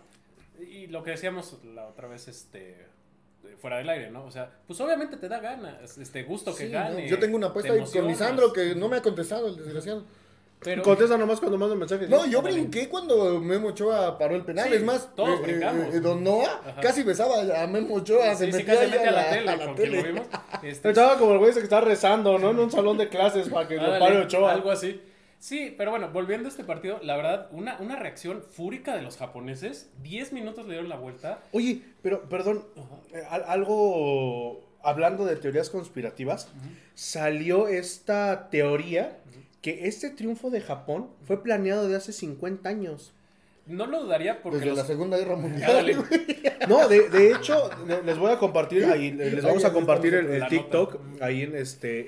Y 0.60 0.88
lo 0.88 1.04
que 1.04 1.12
decíamos 1.12 1.58
la 1.64 1.88
otra 1.88 2.08
vez, 2.08 2.28
este 2.28 2.88
fuera 3.58 3.78
del 3.78 3.90
aire, 3.90 4.12
¿no? 4.12 4.26
O 4.26 4.32
sea, 4.32 4.52
pues 4.68 4.80
obviamente 4.82 5.18
te 5.18 5.28
da 5.28 5.40
ganas, 5.40 5.98
este 5.98 6.24
gusto 6.24 6.56
que 6.56 6.68
Sí, 6.68 6.72
gane. 6.72 7.04
¿no? 7.04 7.08
Yo 7.08 7.20
tengo 7.20 7.38
una 7.38 7.48
apuesta 7.48 7.74
te 7.74 7.80
ahí 7.80 7.86
con. 7.92 8.08
Lisandro 8.08 8.54
que 8.54 8.76
no 8.76 8.90
me 8.90 8.98
ha 8.98 9.02
contestado, 9.02 9.48
el 9.48 9.56
desgraciado. 9.56 10.04
Pero, 10.62 10.84
Contesta 10.84 11.18
nomás 11.18 11.40
cuando 11.40 11.58
mando 11.58 11.76
mensajes. 11.76 12.10
No, 12.10 12.26
yo 12.26 12.42
brinqué 12.42 12.90
cuando 12.90 13.40
Memo 13.40 13.70
Ochoa 13.70 14.18
paró 14.18 14.36
el 14.36 14.44
penal. 14.44 14.68
Sí, 14.68 14.76
es 14.76 14.84
más, 14.84 15.16
todos 15.16 15.40
eh, 15.40 15.44
eh, 15.44 15.46
brincamos. 15.46 15.96
eh, 15.96 16.00
Don 16.02 16.22
Noah 16.24 16.62
Ajá. 16.68 16.82
casi 16.82 17.04
besaba 17.04 17.64
a 17.64 17.68
Memo 17.68 17.96
Ochoa. 17.96 18.36
se 18.36 18.48
sí, 18.48 18.52
sí, 18.52 18.58
metía 18.58 18.76
casi 18.76 18.92
mete 18.92 19.08
a 19.08 19.12
la, 19.12 19.30
tele, 19.30 19.50
a 19.50 19.56
la 19.56 19.66
lo 19.68 19.74
vimos. 19.76 20.28
Este, 20.64 20.90
Estaba 20.90 21.18
como 21.18 21.32
el 21.34 21.38
güey 21.40 21.54
que 21.54 21.60
está 21.60 21.80
rezando, 21.80 22.38
¿no? 22.38 22.52
En 22.52 22.60
un 22.60 22.70
salón 22.70 22.98
de 22.98 23.08
clases 23.08 23.48
para 23.48 23.66
que 23.70 23.76
lo 23.76 23.84
Ándale, 23.84 24.00
pare 24.00 24.18
Ochoa. 24.18 24.52
Algo 24.52 24.70
así. 24.72 25.02
Sí, 25.40 25.74
pero 25.78 25.92
bueno, 25.92 26.10
volviendo 26.12 26.50
a 26.50 26.52
este 26.52 26.66
partido, 26.66 27.00
la 27.02 27.16
verdad, 27.16 27.48
una, 27.54 27.78
una 27.80 27.96
reacción 27.96 28.44
fúrica 28.44 28.94
de 28.98 29.02
los 29.02 29.16
japoneses. 29.16 29.90
10 30.02 30.34
minutos 30.34 30.66
le 30.66 30.72
dieron 30.74 30.90
la 30.90 30.98
vuelta. 30.98 31.40
Oye, 31.54 31.82
pero 32.02 32.24
perdón, 32.28 32.66
eh, 33.14 33.24
al- 33.30 33.46
algo 33.48 34.68
hablando 34.84 35.24
de 35.26 35.38
teorías 35.38 35.70
conspirativas, 35.70 36.50
salió 36.94 37.68
esta 37.70 38.50
teoría 38.50 39.19
que 39.62 39.88
este 39.88 40.10
triunfo 40.10 40.50
de 40.50 40.62
Japón 40.62 41.10
fue 41.26 41.44
planeado 41.44 41.88
de 41.88 41.96
hace 41.96 42.14
50 42.14 42.68
años. 42.70 43.14
No 43.68 43.86
lo 43.86 44.04
dudaría 44.04 44.42
porque 44.42 44.58
Desde 44.58 44.70
los- 44.70 44.78
la 44.80 44.86
Segunda 44.86 45.18
Guerra 45.18 45.36
Mundial. 45.36 45.70
Ándale. 45.70 45.98
No, 46.68 46.88
de, 46.88 47.10
de 47.10 47.32
hecho, 47.32 47.70
le- 47.88 48.04
les 48.04 48.18
voy 48.18 48.32
a 48.32 48.38
compartir 48.38 48.86
ahí, 48.86 49.12
les 49.12 49.44
vamos 49.44 49.64
a 49.66 49.72
compartir 49.74 50.14
el, 50.14 50.48
TikTok 50.48 50.98
ahí 51.22 51.44
en 51.44 51.56
este 51.56 52.00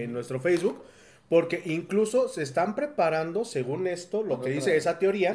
eh, 0.00 0.04
en 0.04 0.12
nuestro 0.12 0.40
Facebook, 0.40 0.82
porque 1.28 1.60
incluso 1.66 2.28
se 2.28 2.42
están 2.42 2.74
preparando, 2.74 3.44
según 3.44 3.86
esto, 3.86 4.22
lo 4.22 4.40
que 4.40 4.50
dice 4.50 4.76
esa 4.76 4.98
teoría, 4.98 5.34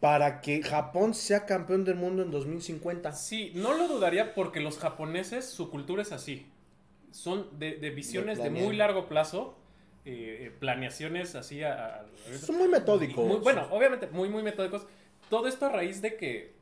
para 0.00 0.40
que 0.40 0.62
Japón 0.62 1.14
sea 1.14 1.44
campeón 1.46 1.84
del 1.84 1.94
mundo 1.96 2.22
en 2.22 2.30
2050. 2.30 3.12
Sí, 3.12 3.52
no 3.54 3.74
lo 3.74 3.86
dudaría 3.88 4.34
porque 4.34 4.60
los 4.60 4.78
japoneses, 4.78 5.44
su 5.44 5.70
cultura 5.70 6.02
es 6.02 6.12
así. 6.12 6.46
Son 7.12 7.46
de, 7.58 7.76
de 7.76 7.90
visiones 7.90 8.38
de, 8.42 8.50
muy 8.50 8.74
largo 8.76 9.06
plazo, 9.08 9.54
eh, 10.06 10.46
eh, 10.46 10.52
planeaciones 10.58 11.34
así 11.34 11.62
a... 11.62 11.96
a- 11.96 12.06
Son 12.38 12.56
muy 12.56 12.68
metódicos. 12.68 13.26
Muy- 13.26 13.36
bueno, 13.38 13.66
obviamente 13.70 14.06
muy, 14.06 14.28
muy 14.28 14.42
metódicos. 14.42 14.86
Todo 15.28 15.48
esto 15.48 15.66
a 15.66 15.68
raíz 15.70 16.00
de 16.00 16.16
que, 16.16 16.54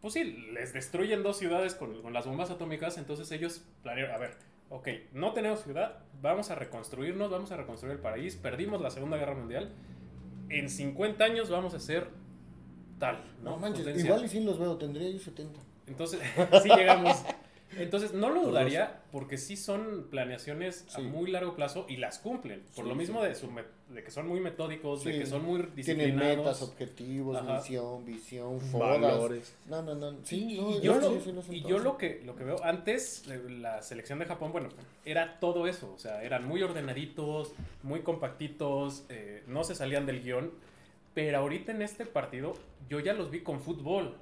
pues 0.00 0.14
sí, 0.14 0.22
les 0.52 0.72
destruyen 0.72 1.22
dos 1.22 1.36
ciudades 1.38 1.74
con, 1.74 2.00
con 2.00 2.12
las 2.12 2.26
bombas 2.26 2.50
atómicas, 2.50 2.96
entonces 2.96 3.30
ellos 3.32 3.62
planearon, 3.82 4.14
a 4.14 4.18
ver, 4.18 4.34
ok, 4.70 4.88
no 5.12 5.32
tenemos 5.32 5.62
ciudad, 5.64 5.98
vamos 6.22 6.50
a 6.50 6.54
reconstruirnos, 6.54 7.30
vamos 7.30 7.50
a 7.50 7.56
reconstruir 7.56 7.96
el 7.96 8.00
país, 8.00 8.36
perdimos 8.36 8.80
la 8.80 8.90
Segunda 8.90 9.16
Guerra 9.16 9.34
Mundial, 9.34 9.72
en 10.48 10.70
50 10.70 11.24
años 11.24 11.50
vamos 11.50 11.74
a 11.74 11.80
ser 11.80 12.06
tal, 13.00 13.24
¿no? 13.42 13.50
No 13.50 13.56
manches, 13.58 13.80
Potencia. 13.84 14.04
igual 14.06 14.24
y 14.24 14.28
sí 14.28 14.40
los 14.44 14.58
veo, 14.60 14.76
tendría 14.76 15.10
yo 15.10 15.18
70. 15.18 15.58
Entonces, 15.88 16.20
sí 16.62 16.68
llegamos. 16.68 17.24
Entonces, 17.78 18.14
no 18.14 18.30
lo 18.30 18.42
dudaría 18.42 19.02
porque 19.12 19.38
sí 19.38 19.56
son 19.56 20.06
planeaciones 20.10 20.86
a 20.94 21.00
muy 21.00 21.30
largo 21.30 21.56
plazo 21.56 21.84
y 21.88 21.96
las 21.96 22.18
cumplen. 22.18 22.62
Por 22.74 22.84
Sí, 22.84 22.88
lo 22.88 22.94
mismo 22.94 23.20
sí. 23.22 23.28
de, 23.28 23.34
su 23.34 23.50
de 23.90 24.02
que 24.04 24.10
son 24.10 24.28
muy 24.28 24.40
metódicos, 24.40 25.02
de 25.04 25.18
que 25.18 25.26
son 25.26 25.44
muy 25.44 25.58
Tienen 25.62 25.74
disciplinados. 25.76 26.36
metas, 26.38 26.62
objetivos, 26.62 27.36
Ajá. 27.36 27.56
misión, 27.58 28.04
visión, 28.04 28.60
fodas. 28.60 29.00
Valores. 29.00 29.54
No, 29.66 29.82
no, 29.82 29.94
no. 29.94 30.14
Sí, 30.22 30.54
y, 30.56 30.60
no, 30.60 30.70
y 30.70 30.80
yo, 30.80 31.20
sí, 31.20 31.32
lo, 31.32 31.42
y 31.54 31.60
yo 31.62 31.78
lo 31.78 31.98
que 31.98 32.22
lo 32.24 32.36
que 32.36 32.44
veo 32.44 32.56
antes 32.64 33.24
la 33.26 33.82
selección 33.82 34.18
de 34.20 34.26
Japón 34.26 34.52
bueno 34.52 34.68
era 35.04 35.38
todo 35.40 35.66
eso 35.66 35.92
o 35.94 35.98
sea 35.98 36.22
eran 36.22 36.46
muy 36.46 36.62
ordenaditos 36.62 37.52
muy 37.82 38.00
compactitos 38.00 39.04
eh, 39.08 39.42
no 39.46 39.64
se 39.64 39.74
salían 39.74 40.06
del 40.06 40.22
guion 40.22 40.50
pero 41.14 41.38
ahorita 41.38 41.72
en 41.72 41.82
este 41.82 42.06
partido 42.06 42.54
yo 42.88 43.00
ya 43.00 43.12
los 43.12 43.30
vi 43.30 43.40
con 43.40 43.60
fútbol 43.60 44.14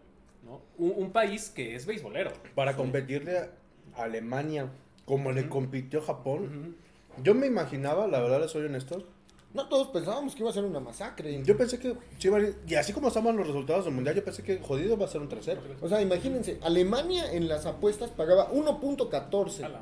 ¿no? 0.45 0.61
un, 0.79 0.93
un 0.97 1.11
país 1.13 1.51
que 1.51 1.75
es 1.75 1.87
beisbolero 1.87 2.33
Para 2.55 2.77
competirle 2.77 3.39
a 3.39 3.49
Alemania, 3.97 4.69
como 5.05 5.33
le 5.33 5.49
compitió 5.49 6.01
Japón. 6.03 6.77
Yo 7.23 7.35
me 7.35 7.47
imaginaba, 7.47 8.07
la 8.07 8.21
verdad 8.21 8.41
les 8.41 8.51
soy 8.51 8.65
honesto, 8.65 9.05
No 9.53 9.69
todos 9.69 9.89
pensábamos 9.89 10.35
que 10.35 10.41
iba 10.41 10.51
a 10.51 10.53
ser 10.53 10.65
una 10.65 10.81
masacre. 10.81 11.43
yo 11.45 11.57
pensé 11.57 11.79
que 11.79 11.95
sí 12.19 12.29
y 12.67 12.75
así 12.75 12.93
como 12.93 13.07
estaban 13.09 13.37
los 13.37 13.47
resultados 13.47 13.85
del 13.85 13.95
mundial, 13.95 14.17
yo 14.17 14.25
pensé 14.25 14.43
que 14.43 14.59
jodido 14.59 14.97
va 14.99 15.05
a 15.05 15.09
ser 15.09 15.21
un 15.21 15.29
tercero. 15.29 15.61
O 15.81 15.89
sea, 15.89 16.01
imagínense, 16.03 16.59
Alemania 16.63 17.33
en 17.33 17.47
las 17.49 17.67
apuestas 17.67 18.11
pagaba 18.11 18.51
1.14. 18.51 19.65
A 19.65 19.69
la- 19.69 19.81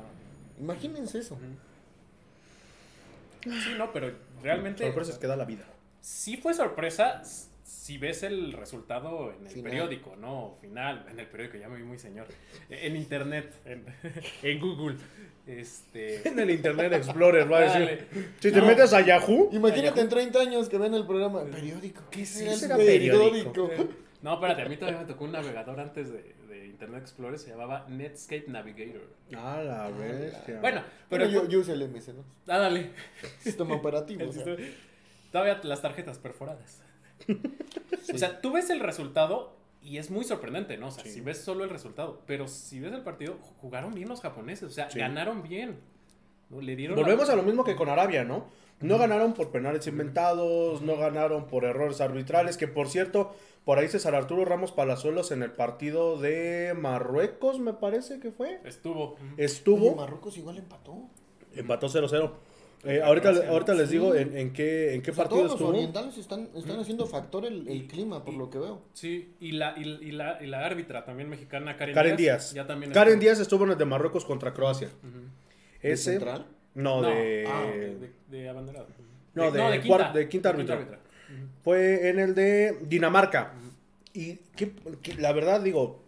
Imagínense 0.59 1.17
eso. 1.19 1.37
Sí, 3.43 3.73
no, 3.77 3.91
pero 3.91 4.11
realmente 4.41 4.85
Sorpresas 4.85 5.17
que 5.17 5.27
da 5.27 5.35
la 5.35 5.45
vida. 5.45 5.65
sí 6.01 6.37
fue 6.37 6.53
sorpresa 6.53 7.21
si 7.63 7.97
ves 7.97 8.23
el 8.23 8.53
resultado 8.53 9.31
en 9.33 9.45
el 9.45 9.51
Final. 9.51 9.71
periódico, 9.71 10.15
¿no? 10.15 10.57
Final, 10.61 11.05
en 11.09 11.19
el 11.19 11.27
periódico, 11.27 11.57
ya 11.57 11.69
me 11.69 11.77
vi 11.77 11.83
muy 11.83 11.97
señor. 11.97 12.27
En 12.69 12.95
internet, 12.95 13.53
en, 13.65 13.85
en 14.43 14.59
Google. 14.59 14.97
Este. 15.45 16.25
En 16.27 16.39
el 16.39 16.49
Internet 16.51 16.93
Explorer 16.93 17.51
va 17.51 17.57
a 17.57 17.61
decir. 17.79 18.07
Si 18.39 18.51
te 18.51 18.59
No. 18.59 18.65
metes 18.65 18.93
a 18.93 19.01
Yahoo, 19.01 19.49
Imagínate 19.51 19.99
en 19.99 20.07
30 20.09 20.39
años 20.39 20.69
que 20.69 20.77
ven 20.77 20.93
el 20.93 21.05
programa. 21.05 21.43
Periódico. 21.43 22.01
¿Qué 22.09 22.25
será 22.25 22.53
el 22.53 22.59
periódico? 22.85 23.67
periódico? 23.67 23.93
No, 24.21 24.35
espérate, 24.35 24.61
a 24.61 24.69
mí 24.69 24.77
todavía 24.77 25.01
me 25.01 25.05
tocó 25.05 25.25
un 25.25 25.33
navegador 25.33 25.81
antes 25.81 26.09
de, 26.13 26.33
de 26.47 26.65
Internet 26.67 27.01
Explorer, 27.01 27.37
se 27.37 27.49
llamaba 27.49 27.85
Netscape 27.89 28.45
Navigator. 28.47 29.01
Ah, 29.35 29.61
la 29.65 29.89
bestia. 29.89 30.61
Bueno, 30.61 30.81
pero. 31.09 31.25
Pero 31.25 31.29
yo, 31.43 31.49
yo 31.49 31.59
usé 31.59 31.73
el 31.73 31.93
MS2. 31.93 32.13
Ah, 32.47 32.59
dale. 32.59 32.91
Sistema 33.39 33.75
operativo. 33.75 34.21
El 34.21 34.29
o 34.29 34.31
sea. 34.31 34.45
sistema- 34.45 34.67
Todavía 35.33 35.59
las 35.63 35.81
tarjetas 35.81 36.19
perforadas. 36.19 36.82
Sí. 37.25 37.39
O 38.13 38.17
sea, 38.17 38.41
tú 38.41 38.51
ves 38.51 38.69
el 38.69 38.79
resultado 38.81 39.55
y 39.81 39.97
es 39.97 40.11
muy 40.11 40.23
sorprendente, 40.25 40.77
¿no? 40.77 40.87
O 40.87 40.91
sea, 40.91 41.03
Sí. 41.03 41.09
si 41.11 41.21
ves 41.21 41.37
solo 41.39 41.63
el 41.63 41.69
resultado, 41.69 42.21
pero 42.27 42.47
si 42.47 42.79
ves 42.79 42.91
el 42.93 43.01
partido, 43.01 43.37
jugaron 43.61 43.93
bien 43.93 44.09
los 44.09 44.21
japoneses, 44.21 44.63
o 44.63 44.71
sea, 44.71 44.89
Sí. 44.89 44.99
ganaron 44.99 45.41
bien. 45.43 45.79
¿no? 46.49 46.61
Le 46.61 46.75
dieron 46.75 46.95
Volvemos 46.97 47.27
la- 47.27 47.33
a 47.33 47.37
lo 47.37 47.43
mismo 47.43 47.63
que 47.63 47.75
con 47.75 47.89
Arabia, 47.89 48.23
¿no? 48.23 48.45
No 48.81 48.97
ganaron 48.97 49.33
por 49.33 49.49
penales 49.51 49.87
inventados, 49.87 50.81
no 50.81 50.97
ganaron 50.97 51.47
por 51.47 51.63
errores 51.63 52.01
arbitrales, 52.01 52.57
que 52.57 52.67
por 52.67 52.89
cierto, 52.89 53.33
por 53.65 53.79
ahí 53.79 53.87
César 53.87 54.13
Arturo 54.13 54.43
Ramos 54.45 54.71
Palazuelos 54.73 55.31
en 55.31 55.41
el 55.41 55.51
partido 55.51 56.19
de 56.19 56.75
Marruecos, 56.77 57.59
me 57.59 57.73
parece 57.73 58.19
que 58.19 58.31
fue, 58.31 58.59
Estuvo. 58.65 59.15
estuvo, 59.37 59.87
Oye, 59.87 59.95
Marruecos 59.95 60.37
igual 60.37 60.57
empató. 60.57 60.97
empató 61.55 61.87
0-0. 61.89 62.33
Eh, 62.85 63.01
ahorita, 63.01 63.31
¿no? 63.31 63.41
ahorita 63.43 63.73
les 63.75 63.87
Sí. 63.89 63.93
digo 63.93 64.13
en, 64.13 64.35
en 64.37 64.51
qué, 64.51 64.93
en 64.93 65.01
qué 65.01 65.11
O 65.11 65.13
sea, 65.13 65.23
partido 65.23 65.41
todos 65.47 65.51
los 65.51 65.59
estuvo. 65.61 65.69
orientales 65.77 66.17
están, 66.17 66.49
están 66.53 66.79
haciendo 66.79 67.05
factor 67.07 67.45
el, 67.45 67.67
el 67.69 67.87
clima, 67.87 68.25
por 68.25 68.33
lo 68.33 68.49
que 68.49 68.57
veo. 68.59 68.81
Sí, 68.93 69.33
y 69.39 69.53
la, 69.53 69.73
y, 69.77 69.83
y 70.01 70.11
la, 70.11 70.37
y 70.43 70.47
la 70.47 70.65
árbitra 70.65 71.05
también 71.05 71.29
mexicana, 71.29 71.77
Karen, 71.77 71.95
Karen 71.95 72.17
Díaz. 72.17 72.53
Ya 72.53 72.67
también 72.67 72.91
Karen 72.91 73.13
estuvo. 73.13 73.21
Díaz 73.21 73.39
estuvo 73.39 73.63
en 73.65 73.71
el 73.71 73.77
de 73.77 73.85
Marruecos 73.85 74.25
contra 74.25 74.53
Croacia. 74.53 74.89
¿De 75.81 75.91
Ese, 75.93 76.11
central? 76.11 76.45
no, 76.75 77.01
No, 77.01 77.07
de, 77.07 77.45
ah, 77.47 77.65
de, 77.73 77.95
de- 77.95 78.11
de 78.37 78.49
abanderado. 78.49 78.87
No, 79.33 79.49
de 79.51 79.81
cuar- 79.83 80.11
de 80.13 80.27
quinta 80.29 80.49
árbitra. 80.49 80.99
fue 81.63 82.09
en 82.09 82.19
el 82.19 82.35
de 82.35 82.77
Dinamarca. 82.81 83.53
Y 84.13 84.35
que, 84.55 84.73
que 85.01 85.15
la 85.15 85.31
verdad 85.31 85.61
digo, 85.61 86.03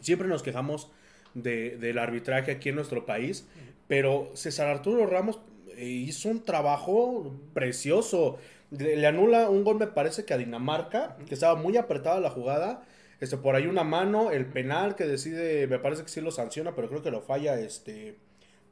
siempre 0.00 0.28
nos 0.28 0.42
quejamos 0.44 0.90
de- 1.34 1.76
del 1.76 1.98
arbitraje 1.98 2.52
aquí 2.52 2.68
en 2.70 2.76
nuestro 2.76 3.04
país, 3.04 3.46
pero 3.88 4.30
César 4.34 4.68
Arturo 4.68 5.06
Ramos 5.06 5.40
hizo 5.78 6.28
un 6.28 6.42
trabajo 6.42 7.34
precioso. 7.52 8.38
Le, 8.70 9.06
anula 9.06 9.48
un 9.50 9.64
gol, 9.64 9.78
me 9.78 9.86
parece 9.86 10.24
que 10.24 10.34
a 10.34 10.38
Dinamarca, 10.38 11.16
que 11.26 11.34
estaba 11.34 11.54
muy 11.54 11.76
apretada 11.76 12.20
la 12.20 12.30
jugada. 12.30 12.82
Este, 13.20 13.36
por 13.36 13.54
ahí 13.54 13.66
una 13.66 13.84
mano, 13.84 14.30
el 14.30 14.46
penal 14.46 14.96
que 14.96 15.04
decide, 15.04 15.66
me 15.66 15.78
parece 15.78 16.02
que 16.02 16.08
sí 16.08 16.20
lo 16.20 16.30
sanciona, 16.30 16.74
pero 16.74 16.88
creo 16.88 17.02
que 17.02 17.10
lo 17.10 17.22
falla 17.22 17.58
este 17.58 18.16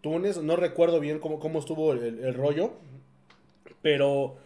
Túnez. 0.00 0.38
No 0.38 0.56
recuerdo 0.56 1.00
bien 1.00 1.18
cómo, 1.18 1.38
cómo 1.38 1.60
estuvo 1.60 1.92
el, 1.92 2.18
el 2.18 2.34
rollo, 2.34 2.72
pero 3.82 4.36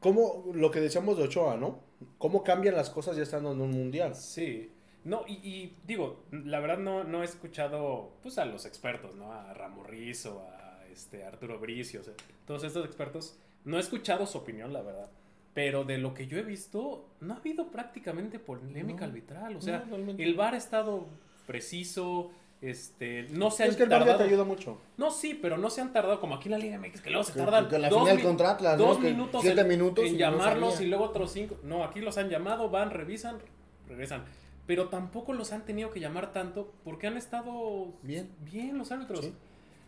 como 0.00 0.44
lo 0.52 0.70
que 0.70 0.80
decíamos 0.80 1.16
de 1.16 1.24
Ochoa, 1.24 1.56
¿no? 1.56 1.80
Cómo 2.18 2.42
cambian 2.42 2.74
las 2.74 2.90
cosas 2.90 3.16
ya 3.16 3.22
estando 3.22 3.52
en 3.52 3.60
un 3.60 3.70
mundial. 3.70 4.14
Sí. 4.14 4.70
No, 5.04 5.24
y, 5.26 5.32
y 5.32 5.76
digo, 5.84 6.24
la 6.30 6.60
verdad 6.60 6.78
no, 6.78 7.04
no 7.04 7.22
he 7.22 7.24
escuchado 7.24 8.10
pues 8.22 8.38
a 8.38 8.44
los 8.44 8.66
expertos, 8.66 9.14
¿no? 9.16 9.32
A 9.32 9.52
Ramorrizo, 9.54 10.40
a 10.48 10.61
este 10.92 11.24
Arturo 11.24 11.58
Bricio, 11.58 12.00
o 12.00 12.04
sea, 12.04 12.14
todos 12.46 12.64
estos 12.64 12.84
expertos. 12.86 13.36
No 13.64 13.76
he 13.76 13.80
escuchado 13.80 14.26
su 14.26 14.38
opinión, 14.38 14.72
la 14.72 14.82
verdad. 14.82 15.08
Pero 15.54 15.84
de 15.84 15.98
lo 15.98 16.14
que 16.14 16.26
yo 16.26 16.38
he 16.38 16.42
visto, 16.42 17.04
no 17.20 17.34
ha 17.34 17.36
habido 17.36 17.66
prácticamente 17.68 18.38
polémica 18.38 19.00
No. 19.00 19.06
arbitral. 19.06 19.56
O 19.56 19.60
sea, 19.60 19.84
No, 19.88 19.96
el 19.96 20.34
VAR 20.34 20.54
ha 20.54 20.56
estado 20.56 21.06
preciso, 21.46 22.30
este, 22.60 23.24
no 23.30 23.50
se 23.50 23.64
han 23.64 23.70
Es 23.70 23.76
que 23.76 23.82
el 23.82 23.88
tardado. 23.88 24.16
te 24.18 24.24
ayuda 24.24 24.44
mucho. 24.44 24.78
No, 24.96 25.10
sí, 25.10 25.38
pero 25.40 25.58
no 25.58 25.68
se 25.68 25.80
han 25.80 25.92
tardado 25.92 26.20
como 26.20 26.36
aquí 26.36 26.46
en 26.48 26.52
la 26.52 26.58
Liga 26.58 26.78
MX, 26.78 27.00
que 27.02 27.10
luego 27.10 27.24
se 27.24 27.32
Que- 27.34 27.38
tardan 27.40 27.68
que 27.68 27.78
la 27.78 27.88
dos, 27.90 28.00
final 28.02 28.16
mi- 28.16 28.22
contra 28.22 28.50
Atlas, 28.52 28.78
dos 28.78 28.96
¿no? 28.98 29.02
Que 29.04 29.10
minutos, 29.10 29.42
siete 29.42 29.60
en, 29.60 29.68
minutos 29.68 30.04
en 30.06 30.16
llamarlos 30.16 30.80
y 30.80 30.86
luego 30.86 31.04
otros 31.04 31.30
cinco. 31.32 31.56
No, 31.64 31.84
aquí 31.84 32.00
los 32.00 32.16
han 32.18 32.28
llamado, 32.30 32.70
van, 32.70 32.90
revisan, 32.90 33.36
regresan. 33.88 34.24
Pero 34.66 34.88
tampoco 34.88 35.32
los 35.32 35.52
han 35.52 35.64
tenido 35.64 35.90
que 35.90 35.98
llamar 36.00 36.32
tanto 36.32 36.72
porque 36.84 37.08
han 37.08 37.16
estado 37.16 37.92
Bien. 38.02 38.30
bien 38.40 38.78
los 38.78 38.90
árbitros. 38.92 39.20
Sí. 39.24 39.34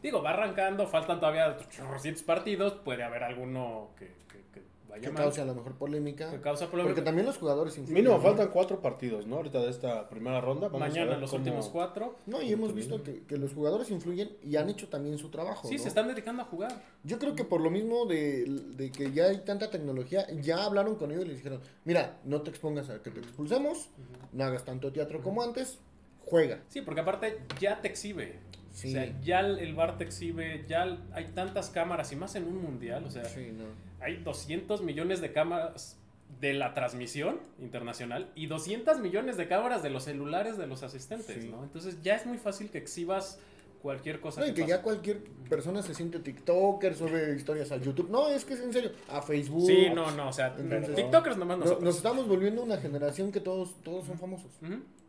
Digo, 0.04 0.22
va 0.22 0.30
arrancando, 0.30 0.86
faltan 0.86 1.18
todavía 1.18 1.48
800 1.48 2.22
partidos, 2.24 2.74
puede 2.74 3.02
haber 3.02 3.24
alguno 3.24 3.88
que, 3.98 4.08
que- 4.30 4.44
que 4.52 4.62
vaya 4.86 5.00
que 5.00 5.10
mal, 5.10 5.22
cause 5.24 5.40
a 5.40 5.46
lo 5.46 5.54
mejor 5.54 5.76
polémica. 5.78 6.30
que 6.30 6.42
causa 6.42 6.66
polémica. 6.70 6.90
Porque 6.94 7.02
también 7.04 7.26
los 7.26 7.38
jugadores 7.38 7.78
influyen. 7.78 8.04
Mínimo 8.04 8.18
¿no? 8.18 8.22
faltan 8.22 8.48
cuatro 8.50 8.82
partidos, 8.82 9.26
¿no? 9.26 9.36
Ahorita 9.36 9.60
de 9.60 9.70
esta 9.70 10.06
primera 10.10 10.42
ronda. 10.42 10.68
Vamos 10.68 10.82
a 10.82 10.88
Mañana 10.90 11.12
ver 11.12 11.20
los 11.20 11.30
cómo- 11.30 11.42
últimos 11.42 11.68
cuatro. 11.70 12.16
No, 12.26 12.42
y 12.42 12.52
hemos 12.52 12.74
visto 12.74 13.02
que, 13.02 13.22
que 13.22 13.38
los 13.38 13.54
jugadores 13.54 13.90
influyen 13.90 14.36
y 14.42 14.56
han 14.56 14.68
hecho 14.68 14.88
también 14.88 15.16
su 15.16 15.30
trabajo. 15.30 15.66
Sí, 15.68 15.76
¿no? 15.76 15.82
se 15.82 15.88
están 15.88 16.06
dedicando 16.06 16.42
a 16.42 16.44
jugar. 16.44 16.70
Yo 17.02 17.18
creo 17.18 17.34
que 17.34 17.44
por 17.44 17.62
lo 17.62 17.70
mismo 17.70 18.04
de, 18.04 18.44
de 18.76 18.92
que 18.92 19.10
ya 19.10 19.24
hay 19.24 19.38
tanta 19.38 19.70
tecnología, 19.70 20.26
ya 20.42 20.64
hablaron 20.64 20.96
con 20.96 21.10
ellos 21.12 21.24
y 21.24 21.28
les 21.28 21.36
dijeron, 21.38 21.60
mira, 21.86 22.18
no 22.24 22.42
te 22.42 22.50
expongas 22.50 22.90
a 22.90 23.02
que 23.02 23.10
te 23.10 23.20
expulsemos, 23.20 23.88
no 24.32 24.44
hagas 24.44 24.66
tanto 24.66 24.92
teatro 24.92 25.22
como 25.22 25.42
antes, 25.42 25.78
juega. 26.26 26.60
Sí, 26.68 26.82
porque 26.82 27.00
aparte 27.00 27.38
ya 27.58 27.80
te 27.80 27.88
exhibe. 27.88 28.38
Sí. 28.74 28.88
O 28.88 28.90
sea, 28.90 29.20
ya 29.22 29.40
el 29.40 29.74
bar 29.74 29.96
te 29.96 30.04
exhibe, 30.04 30.64
ya 30.68 30.98
hay 31.12 31.26
tantas 31.34 31.70
cámaras 31.70 32.12
y 32.12 32.16
más 32.16 32.34
en 32.34 32.44
un 32.44 32.60
mundial. 32.60 33.04
O 33.06 33.10
sea, 33.10 33.24
Sí, 33.24 33.50
no. 33.56 33.64
hay 34.04 34.16
200 34.18 34.82
millones 34.82 35.20
de 35.22 35.32
cámaras 35.32 35.96
de 36.40 36.52
la 36.54 36.74
transmisión 36.74 37.38
internacional 37.60 38.30
y 38.34 38.46
200 38.46 38.98
millones 38.98 39.36
de 39.36 39.46
cámaras 39.48 39.82
de 39.82 39.90
los 39.90 40.02
celulares 40.04 40.58
de 40.58 40.66
los 40.66 40.82
asistentes, 40.82 41.42
Sí. 41.42 41.48
¿no? 41.48 41.62
Entonces 41.62 42.02
ya 42.02 42.16
es 42.16 42.26
muy 42.26 42.36
fácil 42.38 42.68
que 42.68 42.78
exhibas 42.78 43.38
cualquier 43.80 44.18
cosa. 44.20 44.40
No, 44.40 44.46
y 44.48 44.54
que 44.54 44.66
ya 44.66 44.82
cualquier 44.82 45.22
persona 45.48 45.80
se 45.82 45.94
siente 45.94 46.18
TikToker, 46.18 46.94
sube 46.96 47.36
historias 47.36 47.70
a 47.70 47.76
YouTube. 47.76 48.10
No, 48.10 48.28
es 48.28 48.44
que 48.44 48.54
es 48.54 48.60
en 48.60 48.72
serio, 48.72 48.90
a 49.08 49.22
Facebook. 49.22 49.66
Sí, 49.66 49.86
no, 49.94 50.10
no, 50.10 50.30
o 50.30 50.32
sea, 50.32 50.54
Entonces- 50.58 50.96
TikTokers 50.96 51.36
nomás 51.36 51.58
No- 51.58 51.64
nosotros. 51.64 51.84
nos 51.84 51.96
estamos 51.96 52.26
volviendo 52.26 52.62
una 52.62 52.78
generación 52.78 53.30
que 53.30 53.40
todos, 53.40 53.74
todos 53.84 54.04
son 54.06 54.18
famosos. 54.18 54.50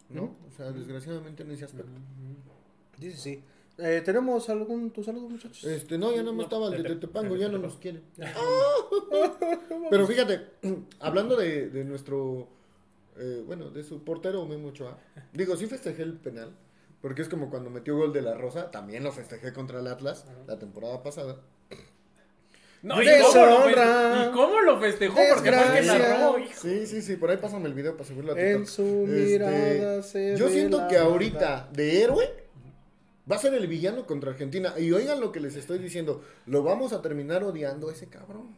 ¿no? 0.09 0.35
O 0.47 0.51
sea, 0.55 0.71
desgraciadamente 0.71 1.41
en 1.41 1.51
ese 1.51 1.65
aspecto. 1.65 1.91
Sí, 2.99 3.11
sí, 3.11 3.17
sí. 3.17 3.43
Eh, 3.77 4.01
¿Tenemos 4.05 4.49
algún 4.49 4.91
tu 4.91 5.03
saludo, 5.03 5.27
muchachos? 5.29 5.63
Este, 5.65 5.97
no, 5.97 6.13
ya 6.15 6.23
no, 6.23 6.31
No, 6.31 6.43
estaba 6.43 6.67
el 6.73 6.81
de 6.81 6.89
Tetepango, 6.89 7.35
ya 7.35 7.49
no 7.49 7.57
nos 7.57 7.75
quieren. 7.75 8.03
Pero 9.89 10.07
fíjate, 10.07 10.41
hablando 10.99 11.35
de, 11.35 11.69
de 11.69 11.83
nuestro, 11.83 12.47
eh, 13.17 13.43
bueno, 13.45 13.69
de 13.69 13.83
su 13.83 14.03
portero 14.03 14.45
Memo 14.45 14.69
Ochoa, 14.69 14.97
digo, 15.33 15.57
sí 15.57 15.67
festejé 15.67 16.03
el 16.03 16.13
penal, 16.13 16.51
porque 17.01 17.21
es 17.21 17.29
como 17.29 17.49
cuando 17.49 17.69
metió 17.69 17.97
gol 17.97 18.13
de 18.13 18.21
la 18.21 18.35
Rosa, 18.35 18.71
también 18.71 19.03
lo 19.03 19.11
festejé 19.11 19.51
contra 19.53 19.79
el 19.79 19.87
Atlas 19.87 20.25
la 20.47 20.57
temporada 20.57 21.03
pasada. 21.03 21.41
No, 22.81 23.01
¿y 23.01 23.05
cómo, 23.33 23.45
lo 23.45 23.61
fe- 23.63 23.71
¿y 23.73 24.31
cómo 24.31 24.61
lo 24.61 24.79
festejó? 24.79 25.19
Porque 25.33 25.51
fue 25.51 25.79
que 25.81 25.87
narró, 25.87 26.37
hijo. 26.37 26.53
Sí, 26.61 26.85
sí, 26.85 27.01
sí, 27.01 27.15
por 27.15 27.31
ahí 27.31 27.37
pásame 27.37 27.65
el 27.67 27.73
video 27.73 27.97
para 27.97 28.07
subirlo 28.07 28.33
a 28.33 28.39
En 28.39 28.57
TikTok. 28.59 28.67
su 28.67 28.83
Este, 29.07 29.23
mirada 29.39 30.03
se 30.03 30.37
Yo 30.37 30.47
siento 30.49 30.87
que 30.87 30.97
ahorita, 30.97 31.67
de 31.73 32.03
héroe, 32.03 32.44
va 33.29 33.35
a 33.35 33.39
ser 33.39 33.53
el 33.53 33.67
villano 33.67 34.05
contra 34.05 34.31
Argentina. 34.31 34.73
Y 34.77 34.91
oigan 34.91 35.19
lo 35.19 35.31
que 35.31 35.39
les 35.39 35.55
estoy 35.55 35.79
diciendo, 35.79 36.23
lo 36.45 36.63
vamos 36.63 36.93
a 36.93 37.01
terminar 37.01 37.43
odiando 37.43 37.89
a 37.89 37.91
ese 37.91 38.07
cabrón. 38.07 38.55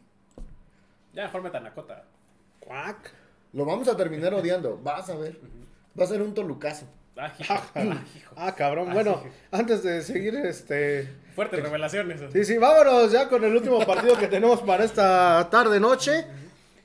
Ya 1.14 1.24
mejor 1.24 1.42
metan 1.42 1.66
a 1.66 1.74
Cota. 1.74 2.04
Cuac. 2.60 3.12
Lo 3.52 3.64
vamos 3.64 3.88
a 3.88 3.96
terminar 3.96 4.34
odiando, 4.34 4.78
vas 4.82 5.08
a 5.08 5.16
ver. 5.16 5.40
Va 5.98 6.04
a 6.04 6.08
ser 6.08 6.22
un 6.22 6.34
tolucazo. 6.34 6.86
Ah, 7.16 7.32
hijo. 7.38 7.54
Ah, 7.74 8.04
hijo. 8.16 8.34
Ah, 8.36 8.54
cabrón. 8.54 8.90
Ah, 8.90 8.94
bueno, 8.94 9.20
sí. 9.24 9.30
antes 9.50 9.82
de 9.82 10.02
seguir, 10.02 10.34
este... 10.36 11.08
Fuertes 11.34 11.62
revelaciones. 11.62 12.20
Sí, 12.32 12.44
sí, 12.44 12.58
vámonos 12.58 13.10
ya 13.10 13.28
con 13.28 13.42
el 13.44 13.56
último 13.56 13.84
partido 13.86 14.16
que 14.18 14.28
tenemos 14.28 14.60
para 14.62 14.84
esta 14.84 15.48
tarde 15.50 15.80
noche. 15.80 16.26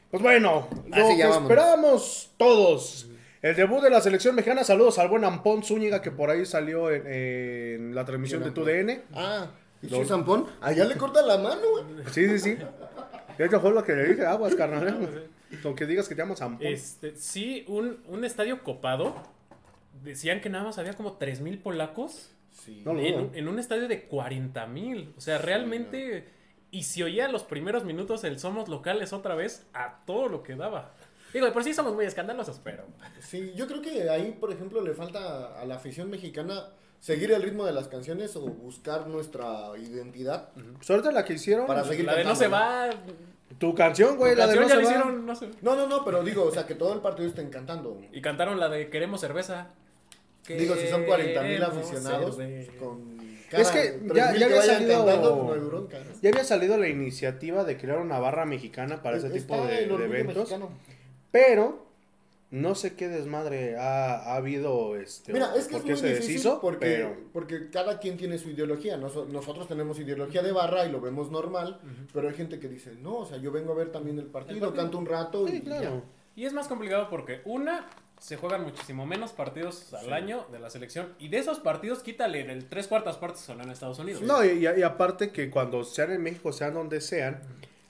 Pues 0.10 0.22
bueno, 0.22 0.68
lo 0.88 0.96
Ah, 0.96 1.10
ya 1.18 1.28
que 1.28 1.38
esperábamos 1.38 2.32
todos. 2.38 3.08
El 3.44 3.56
debut 3.56 3.82
de 3.84 3.90
la 3.92 4.02
selección 4.02 4.34
mexicana. 4.36 4.64
Saludos 4.64 4.98
al 5.00 5.10
buen 5.10 5.24
Ampón 5.26 5.64
Zúñiga 5.64 6.02
que 6.02 6.10
por 6.12 6.30
ahí 6.32 6.46
salió 6.46 6.90
en, 6.90 7.06
en 7.06 7.94
la 7.96 8.06
transmisión 8.06 8.42
de 8.42 8.50
Bien, 8.50 8.54
tu 8.56 8.64
DN. 8.66 9.02
Ah, 9.14 9.48
¿y 9.82 9.90
su 9.90 10.04
zampón? 10.06 10.48
Allá 10.62 10.86
le 10.86 10.96
corta 10.96 11.22
la 11.22 11.38
mano, 11.38 11.62
güey. 11.72 12.06
Sí, 12.12 12.28
sí, 12.30 12.40
sí. 12.40 12.58
De 13.38 13.46
hecho 13.46 13.60
fue 13.60 13.72
lo 13.74 13.84
que 13.84 13.94
le 13.94 14.06
dije, 14.10 14.26
aguas, 14.26 14.56
carnal. 14.56 15.26
Aunque 15.66 15.86
digas 15.86 16.08
que 16.08 16.16
te 16.16 16.22
llamas 16.22 16.42
Ampón. 16.42 16.66
Este, 16.66 17.16
sí, 17.18 17.66
un, 17.68 18.00
un 18.08 18.24
estadio 18.26 18.64
copado. 18.64 19.14
Decían 20.04 20.42
que 20.42 20.50
nada 20.50 20.64
más 20.64 20.78
había 20.80 20.94
como 20.94 21.20
3.000 21.20 21.62
polacos 21.62 22.30
Sí. 22.52 22.82
No 22.86 22.94
lo 22.94 23.00
en, 23.02 23.16
un- 23.16 23.32
en 23.36 23.48
un 23.48 23.58
estadio 23.60 23.88
de 23.88 24.08
40.000. 24.10 25.14
O 25.18 25.22
sea, 25.22 25.38
realmente... 25.40 26.30
Y 26.70 26.84
si 26.84 27.02
oía 27.04 27.28
los 27.28 27.44
primeros 27.44 27.84
minutos 27.84 28.24
el 28.24 28.40
Somos 28.40 28.70
Locales 28.70 29.12
otra 29.12 29.34
vez, 29.36 29.66
a 29.74 30.04
todo 30.06 30.28
lo 30.30 30.44
que 30.44 30.56
daba. 30.56 30.94
Digo, 31.34 31.46
de 31.48 31.52
por 31.52 31.64
sí 31.64 31.74
somos 31.74 31.94
muy 31.94 32.06
escandalosos, 32.06 32.60
pero... 32.64 32.84
Sí, 33.20 33.54
yo 33.56 33.68
creo 33.68 33.82
que 33.82 34.10
ahí, 34.10 34.38
por 34.40 34.52
ejemplo, 34.52 34.82
le 34.82 34.94
falta 34.94 35.60
a 35.60 35.66
la 35.66 35.76
afición 35.76 36.10
mexicana 36.10 36.70
seguir 37.00 37.32
el 37.32 37.42
ritmo 37.42 37.66
de 37.66 37.72
las 37.74 37.88
canciones 37.88 38.36
o 38.36 38.42
buscar 38.42 39.08
nuestra 39.08 39.72
identidad 39.78 40.50
Pues 40.78 40.90
ahorita 40.90 41.12
la 41.12 41.26
que 41.26 41.34
hicieron. 41.34 41.66
para 41.68 41.84
seguir 41.84 42.06
La 42.06 42.16
de 42.16 42.24
no 42.24 42.36
se 42.36 42.48
va... 42.48 42.90
Tu 43.60 43.76
canción, 43.76 44.18
güey, 44.18 44.36
la 44.36 44.48
de 44.48 44.56
no 44.56 44.62
ya 44.64 44.68
se 44.70 44.76
la 44.76 44.82
va. 44.82 44.90
hicieron, 44.90 45.26
no 45.26 45.36
sé. 45.36 45.50
No, 45.62 45.76
no, 45.76 45.88
no, 45.88 46.04
pero 46.06 46.24
digo, 46.24 46.44
o 46.46 46.52
sea, 46.52 46.66
que 46.66 46.76
todo 46.76 46.94
el 46.94 47.02
partido 47.02 47.28
estén 47.30 47.50
cantando. 47.50 48.00
Y 48.12 48.22
cantaron 48.22 48.60
la 48.60 48.68
de 48.70 48.90
Queremos 48.90 49.22
cerveza. 49.22 49.68
Digo, 50.48 50.76
si 50.76 50.88
son 50.88 51.04
40 51.06 51.42
mil 51.44 51.64
aficionados, 51.64 52.36
cerveza. 52.38 52.72
pues, 52.72 52.80
con 52.80 53.20
Es 53.52 53.70
que 53.70 53.80
3,000 54.08 54.14
ya- 54.16 54.32
ya 54.34 54.38
que 54.40 54.44
había 54.46 54.58
vayan 54.58 54.76
salido- 54.78 55.06
cantando, 55.06 55.36
pues 55.36 55.46
no 55.46 55.54
hay 55.54 55.60
bronca. 55.70 56.00
¿no? 56.00 56.06
Ya 56.22 56.30
había 56.32 56.44
salido 56.44 56.78
la 56.78 56.88
iniciativa 56.90 57.64
de 57.64 57.78
crear 57.78 58.00
una 58.00 58.18
barra 58.20 58.46
mexicana 58.46 59.02
para 59.04 59.18
ese 59.18 59.28
Está 59.28 59.40
tipo 59.40 59.68
de, 59.68 59.74
de 59.86 60.06
eventos. 60.06 60.36
mexicano. 60.36 60.70
Pero 61.34 61.84
no 62.52 62.76
sé 62.76 62.94
qué 62.96 63.08
desmadre 63.10 63.76
ha, 63.78 64.14
ha 64.14 64.36
habido 64.36 64.96
este 64.96 65.34
Mira, 65.34 65.56
es 65.56 65.66
que 65.68 65.72
por 65.72 65.80
es 65.80 65.86
qué 65.86 65.92
muy 65.94 66.00
se 66.00 66.08
difícil 66.10 66.28
deshizo, 66.36 66.62
porque, 66.62 66.78
pero 66.86 67.18
porque 67.34 67.70
cada 67.72 67.98
quien 68.00 68.16
tiene 68.16 68.38
su 68.38 68.52
ideología. 68.52 68.96
Nos- 68.96 69.28
nosotros 69.28 69.68
tenemos 69.68 69.98
ideología 70.00 70.44
de 70.44 70.52
barra 70.52 70.86
y 70.86 70.92
lo 70.92 71.02
vemos 71.02 71.32
normal, 71.32 71.82
pero 72.14 72.30
hay 72.30 72.36
gente 72.36 72.60
que 72.60 72.70
dice, 72.70 72.94
no, 73.02 73.18
o 73.18 73.26
sea, 73.26 73.38
yo 73.40 73.52
vengo 73.52 73.72
a 73.72 73.76
ver 73.76 73.92
también 73.92 74.20
el 74.20 74.28
partido, 74.28 74.54
El 74.56 74.62
partido. 74.62 74.82
canto 74.84 74.98
un 75.00 75.06
rato 75.08 75.48
sí, 75.48 75.56
y 75.58 75.62
claro. 75.62 76.04
Y 76.36 76.46
es 76.46 76.54
más 76.54 76.68
complicado 76.68 77.10
porque, 77.10 77.42
una, 77.46 77.88
se 78.20 78.38
juegan 78.38 78.62
muchísimo 78.64 79.06
menos 79.08 79.32
partidos 79.34 79.92
al 79.96 80.14
año 80.14 80.46
de 80.52 80.60
la 80.60 80.70
selección. 80.70 81.10
Y 81.18 81.30
de 81.30 81.40
esos 81.40 81.60
partidos, 81.60 82.04
quítale 82.04 82.44
del 82.44 82.66
tres 82.70 82.88
cuartas 82.88 83.18
partes 83.18 83.42
son 83.42 83.62
en 83.62 83.70
Estados 83.72 83.98
Unidos. 84.00 84.22
No, 84.22 84.46
y, 84.46 84.64
y 84.68 84.84
aparte 84.84 85.32
que 85.32 85.50
cuando 85.50 85.84
sean 85.84 86.12
en 86.12 86.22
México, 86.22 86.54
sean 86.54 86.76
donde 86.76 87.02
sean, 87.02 87.42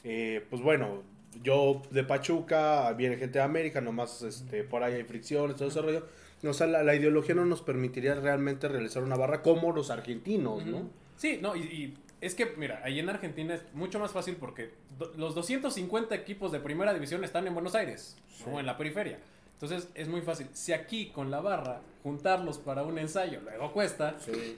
eh, 0.05 0.45
pues 0.49 0.61
bueno, 0.61 1.03
yo 1.41 1.81
de 1.91 2.03
Pachuca, 2.03 2.91
viene 2.93 3.17
gente 3.17 3.39
de 3.39 3.43
América, 3.45 3.81
nomás 3.81 4.21
este, 4.21 4.63
por 4.63 4.83
ahí 4.83 4.93
hay 4.93 5.03
fricciones, 5.03 5.55
todo 5.57 5.67
ese 5.69 5.81
rollo. 5.81 6.05
O 6.45 6.53
sea, 6.53 6.67
la, 6.67 6.83
la 6.83 6.93
ideología 6.93 7.33
no 7.35 7.45
nos 7.45 7.61
permitiría 7.61 8.15
realmente 8.15 8.67
realizar 8.67 9.01
una 9.01 9.15
barra 9.15 9.41
como 9.41 9.71
los 9.71 9.89
argentinos, 9.89 10.65
¿no? 10.65 10.89
Sí, 11.15 11.39
no, 11.41 11.55
y, 11.55 11.59
y 11.61 11.97
es 12.19 12.35
que, 12.35 12.53
mira, 12.57 12.81
ahí 12.83 12.99
en 12.99 13.09
Argentina 13.09 13.55
es 13.55 13.61
mucho 13.73 13.97
más 13.99 14.11
fácil 14.11 14.35
porque 14.35 14.71
do- 14.99 15.13
los 15.15 15.35
250 15.35 16.13
equipos 16.15 16.51
de 16.51 16.59
primera 16.59 16.93
división 16.93 17.23
están 17.23 17.47
en 17.47 17.53
Buenos 17.53 17.75
Aires, 17.75 18.17
o 18.51 18.59
en 18.59 18.65
la 18.65 18.77
periferia. 18.77 19.19
Entonces 19.53 19.87
es 19.95 20.09
muy 20.09 20.21
fácil. 20.21 20.47
Si 20.51 20.73
aquí 20.73 21.07
con 21.07 21.31
la 21.31 21.39
barra 21.39 21.79
juntarlos 22.03 22.57
para 22.57 22.83
un 22.83 22.97
ensayo 22.97 23.39
luego 23.41 23.71
cuesta, 23.71 24.15
Sí, 24.19 24.57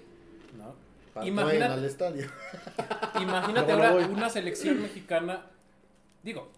¿no? 0.57 0.73
Imagina- 1.23 1.71
al 1.73 1.85
estadio. 1.85 2.25
Imagínate 3.21 3.71
ahora 3.71 3.93
una 4.07 4.29
selección 4.29 4.81
mexicana, 4.81 5.45
digo, 6.23 6.49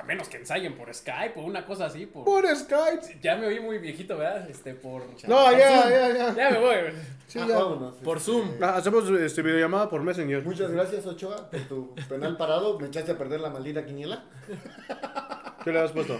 a 0.00 0.02
menos 0.04 0.28
que 0.28 0.38
ensayen 0.38 0.74
por 0.76 0.92
Skype 0.94 1.34
o 1.36 1.42
una 1.42 1.64
cosa 1.66 1.86
así, 1.86 2.06
por... 2.06 2.24
Por 2.24 2.46
Skype. 2.56 3.18
Ya 3.22 3.36
me 3.36 3.46
oí 3.46 3.60
muy 3.60 3.78
viejito, 3.78 4.16
¿verdad? 4.16 4.48
Este, 4.48 4.74
por... 4.74 5.02
No, 5.28 5.52
ya, 5.52 5.88
ya, 5.88 6.08
ya. 6.12 6.34
Ya 6.34 6.50
me 6.50 6.58
voy. 6.58 6.76
Sí, 7.26 7.38
Ah, 7.38 7.46
ya. 7.48 7.58
vámonos, 7.58 7.94
Por 7.96 8.16
este, 8.16 8.30
Zoom. 8.32 8.48
Ah, 8.62 8.76
Hacemos 8.76 9.08
este, 9.10 9.42
videollamada 9.42 9.88
por 9.88 10.02
Messenger. 10.02 10.42
Muchas 10.44 10.70
gracias, 10.70 11.06
Ochoa, 11.06 11.50
por 11.50 11.60
tu 11.62 11.94
penal 12.08 12.36
parado. 12.36 12.78
Me 12.78 12.86
echaste 12.88 13.12
a 13.12 13.18
perder 13.18 13.40
la 13.40 13.50
maldita 13.50 13.84
quiniela. 13.84 14.24
¿Qué 15.64 15.72
le 15.72 15.80
has 15.80 15.92
puesto? 15.92 16.18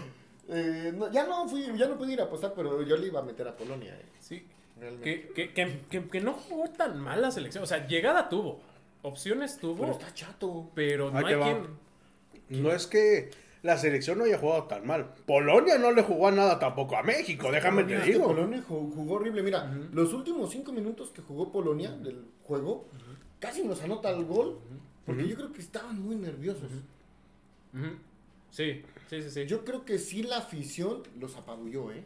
Eh, 0.48 0.92
no, 0.94 1.10
ya 1.10 1.24
no 1.26 1.48
fui, 1.48 1.66
ya 1.76 1.86
no 1.86 1.96
pude 1.96 2.12
ir 2.12 2.20
a 2.20 2.24
apostar, 2.24 2.52
pero 2.54 2.82
yo 2.82 2.96
le 2.96 3.06
iba 3.06 3.20
a 3.20 3.22
meter 3.22 3.46
a 3.48 3.56
Polonia. 3.56 3.94
eh, 3.94 4.04
Sí, 4.20 4.46
realmente. 4.78 5.28
que, 5.28 5.32
que, 5.32 5.52
que, 5.54 5.80
que, 5.90 6.08
que 6.08 6.20
no 6.20 6.32
jugó 6.34 6.68
tan 6.70 6.98
mal 6.98 7.22
la 7.22 7.30
selección. 7.30 7.64
O 7.64 7.66
sea, 7.66 7.86
llegada 7.86 8.28
tuvo, 8.28 8.60
opciones 9.02 9.58
tuvo, 9.58 9.74
Pero 9.76 9.92
pero, 9.92 9.98
está 9.98 10.14
chato. 10.14 10.70
no 10.76 11.18
Ahí 11.26 11.34
hay 11.34 11.40
quien... 11.40 12.62
No 12.62 12.72
es 12.72 12.86
que 12.88 13.30
la 13.62 13.76
selección 13.76 14.18
no 14.18 14.24
haya 14.24 14.38
jugado 14.38 14.64
tan 14.64 14.86
mal. 14.86 15.14
Polonia 15.26 15.78
no 15.78 15.92
le 15.92 16.02
jugó 16.02 16.28
a 16.28 16.30
nada 16.30 16.58
tampoco 16.58 16.96
a 16.96 17.02
México, 17.02 17.50
déjame 17.52 17.84
te 17.84 17.96
Es 17.96 18.02
que 18.02 18.12
digo. 18.12 18.26
Polonia 18.26 18.62
jugó, 18.66 18.90
jugó 18.94 19.14
horrible. 19.14 19.42
Mira, 19.42 19.70
los 19.92 20.12
últimos 20.12 20.50
cinco 20.50 20.72
minutos 20.72 21.10
que 21.10 21.22
jugó 21.22 21.52
Polonia 21.52 21.90
del 21.90 22.24
juego, 22.44 22.86
casi 23.38 23.62
nos 23.64 23.82
anota 23.82 24.10
el 24.10 24.24
gol. 24.24 24.58
Porque 25.06 25.26
yo 25.26 25.34
creo 25.34 25.52
que 25.52 25.60
estaban 25.60 26.00
muy 26.00 26.16
nerviosos. 26.16 26.70
Sí, 28.50 28.82
sí, 29.08 29.22
sí, 29.22 29.30
sí. 29.30 29.46
Yo 29.46 29.64
creo 29.64 29.84
que 29.84 29.98
sí 29.98 30.22
la 30.22 30.38
afición 30.38 31.02
los 31.18 31.36
apabulló, 31.36 31.92
¿eh? 31.92 32.04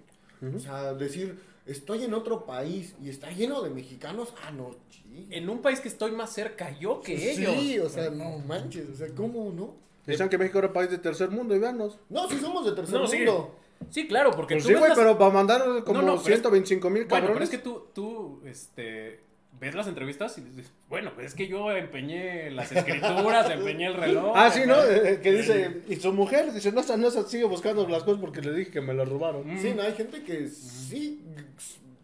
O 0.55 0.59
sea, 0.59 0.95
decir, 0.95 1.39
estoy 1.67 2.05
en 2.05 2.15
otro 2.15 2.45
país 2.45 2.95
y 3.03 3.09
está 3.09 3.31
lleno 3.31 3.63
de 3.63 3.71
mexicanos. 3.71 4.35
Ah, 4.45 4.51
no, 4.51 4.77
sí. 4.91 5.27
En 5.31 5.49
un 5.49 5.63
país 5.63 5.81
que 5.81 5.89
estoy 5.89 6.13
más 6.13 6.33
cerca 6.33 6.77
yo 6.79 7.01
que 7.01 7.33
ellos. 7.33 7.55
Sí, 7.59 7.79
o 7.79 7.89
sea, 7.89 8.11
no 8.11 8.39
manches. 8.39 8.89
O 8.91 8.95
sea, 8.95 9.09
¿cómo 9.15 9.53
no? 9.53 9.75
Dicen 10.07 10.29
que 10.29 10.39
México 10.39 10.59
era 10.59 10.73
país 10.73 10.91
de 10.91 10.99
tercer 10.99 11.31
mundo 11.31 11.55
y 11.57 11.59
veanos. 11.59 11.99
No, 12.11 12.29
sí 12.29 12.39
somos 12.39 12.65
de 12.67 12.73
tercer 12.73 13.01
No, 13.01 13.07
sí. 13.07 13.17
mundo. 13.19 13.57
Sí, 13.91 14.07
claro, 14.07 14.31
porque 14.31 14.55
Pues 14.55 14.65
tú 14.65 14.69
sí, 14.69 14.75
ves 14.75 14.81
güey, 14.81 14.89
las- 14.91 14.99
pero 14.99 15.19
para 15.19 15.31
mandar 15.33 15.61
como 15.85 16.01
No, 16.01 16.07
no, 16.07 16.13
pero 16.13 16.19
es- 16.21 16.25
125 16.25 16.91
mil 16.91 17.05
Bueno, 17.07 17.27
cabrones. 17.27 17.35
pero 17.35 17.45
es 17.45 17.51
que 17.51 17.59
tú, 17.59 17.87
tú, 17.95 18.41
este... 18.47 19.21
ves 19.61 19.75
las 19.75 19.87
entrevistas 19.87 20.37
y 20.39 20.41
dices, 20.43 20.73
bueno, 20.89 21.13
pues 21.15 21.29
es 21.29 21.35
que 21.35 21.47
yo 21.49 21.71
empeñé 21.73 22.51
las 22.51 22.71
escrituras, 22.73 23.49
empeñé 23.51 23.87
el 23.87 23.95
reloj. 23.95 24.33
Ah, 24.37 24.51
sí, 24.51 24.63
¿no? 24.67 24.83
Eh, 24.83 25.21
que 25.23 25.33
dice, 25.33 25.83
y 25.89 25.97
su 25.97 26.13
mujer 26.13 26.53
dice, 26.53 26.73
no, 26.73 26.83
no, 26.97 27.11
sigue 27.11 27.45
buscando 27.45 27.87
las 27.89 28.03
cosas 28.03 28.21
porque 28.21 28.41
le 28.43 28.53
dije 28.53 28.71
que 28.71 28.81
me 28.81 28.95
las 28.95 29.09
robaron. 29.09 29.45
Sí, 29.59 29.73
no, 29.75 29.83
hay 29.83 29.93
gente 29.95 30.23
que 30.23 30.49
sí, 30.49 31.23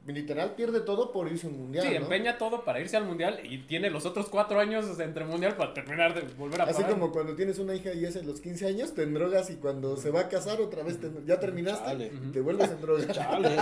literal 0.06 0.54
pierde 0.54 0.80
todo 0.80 1.12
por 1.12 1.30
irse 1.30 1.46
a 1.46 1.50
un 1.50 1.58
mundial. 1.58 1.84
Sí, 1.86 1.90
¿no? 1.94 1.96
empeña 2.02 2.38
todo 2.38 2.64
para 2.64 2.80
irse 2.80 2.96
al 2.96 3.04
mundial 3.04 3.40
y 3.44 3.58
tiene 3.58 3.90
los 3.90 4.06
otros 4.06 4.28
cuatro 4.28 4.58
años 4.58 4.98
entre 4.98 5.24
mundial 5.24 5.56
para 5.56 5.72
terminar 5.74 6.14
de 6.14 6.22
volver 6.34 6.60
a 6.62 6.64
Así 6.64 6.82
como 6.84 7.12
cuando 7.12 7.34
tienes 7.36 7.58
una 7.58 7.74
hija 7.74 7.92
y 7.92 8.04
es 8.04 8.16
en 8.16 8.26
los 8.26 8.40
15 8.40 8.66
años, 8.66 8.94
te 8.94 9.06
drogas 9.06 9.50
y 9.50 9.56
cuando 9.56 9.96
se 9.96 10.10
va 10.10 10.20
a 10.20 10.28
casar 10.28 10.60
otra 10.60 10.82
vez 10.82 10.98
te- 11.00 11.10
ya 11.26 11.38
terminaste, 11.38 11.84
Chale. 11.84 12.12
te 12.32 12.40
vuelves 12.40 12.70
en 12.70 12.80
droga. 12.80 13.06
Chale. 13.12 13.56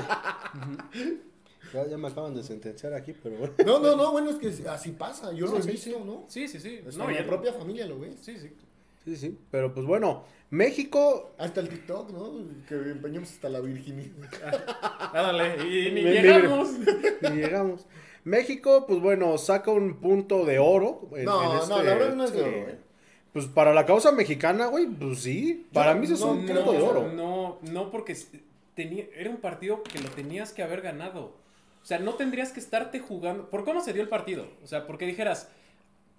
ya, 1.74 1.86
ya 1.86 1.98
me 1.98 2.08
acaban 2.08 2.34
de 2.34 2.42
sentenciar 2.42 2.94
aquí, 2.94 3.14
pero 3.22 3.36
bueno. 3.36 3.54
No, 3.66 3.78
no, 3.80 3.96
no, 3.96 4.12
bueno, 4.12 4.30
es 4.30 4.36
que 4.36 4.68
así 4.68 4.92
pasa, 4.92 5.32
yo 5.32 5.46
lo 5.46 5.58
he 5.58 5.62
Sí, 5.62 5.70
visto, 5.72 6.02
¿no? 6.04 6.24
Sí, 6.28 6.48
sí, 6.48 6.58
sí. 6.60 6.80
Hasta 6.86 6.98
No, 6.98 7.04
en 7.06 7.10
y 7.10 7.14
la 7.14 7.20
el- 7.20 7.26
propia 7.26 7.52
familia 7.52 7.86
lo 7.86 7.98
ves. 7.98 8.14
Sí, 8.20 8.38
sí. 8.38 8.50
Sí, 9.08 9.16
sí. 9.16 9.38
Pero 9.50 9.72
pues 9.72 9.86
bueno, 9.86 10.24
México. 10.50 11.32
Hasta 11.38 11.60
el 11.60 11.68
TikTok, 11.68 12.10
¿no? 12.10 12.32
Que 12.68 12.74
empeñamos 12.74 13.30
hasta 13.30 13.48
la 13.48 13.60
virginidad. 13.60 14.12
Ándale, 15.14 15.56
y 15.66 15.90
ni 15.92 16.02
llegamos. 16.02 16.68
Y 17.22 17.28
llegamos. 17.36 17.86
México, 18.24 18.84
pues 18.86 19.00
bueno, 19.00 19.38
saca 19.38 19.70
un 19.70 19.94
punto 20.00 20.44
de 20.44 20.58
oro. 20.58 21.08
en- 21.16 21.24
No, 21.24 21.42
en 21.42 21.48
no, 21.48 21.62
este- 21.62 21.74
la 21.84 21.94
verdad 21.94 22.14
no 22.14 22.24
es 22.24 22.32
de 22.32 22.42
oro, 22.42 22.50
¿eh? 22.50 22.78
Pues 23.32 23.46
para 23.46 23.72
la 23.72 23.86
causa 23.86 24.12
mexicana, 24.12 24.66
güey, 24.66 24.86
pues 24.86 25.20
sí. 25.20 25.66
Para 25.72 25.94
mí 25.94 26.06
sí 26.06 26.14
es 26.14 26.20
no 26.20 26.32
un 26.32 26.46
punto 26.46 26.72
de 26.72 26.82
oro. 26.82 27.12
No, 27.12 27.58
no, 27.70 27.90
porque 27.90 28.16
tenía, 28.74 29.06
era 29.16 29.30
un 29.30 29.36
partido 29.38 29.82
que 29.82 30.00
lo 30.00 30.08
tenías 30.10 30.52
que 30.52 30.62
haber 30.62 30.80
ganado. 30.82 31.32
O 31.82 31.86
sea, 31.88 31.98
no 31.98 32.14
tendrías 32.14 32.52
que 32.52 32.60
estarte 32.60 33.00
jugando. 33.00 33.48
¿Por 33.48 33.64
cómo 33.64 33.80
se 33.82 33.92
dio 33.92 34.02
el 34.02 34.08
partido? 34.08 34.46
O 34.62 34.66
sea, 34.66 34.86
porque 34.86 35.06
dijeras, 35.06 35.48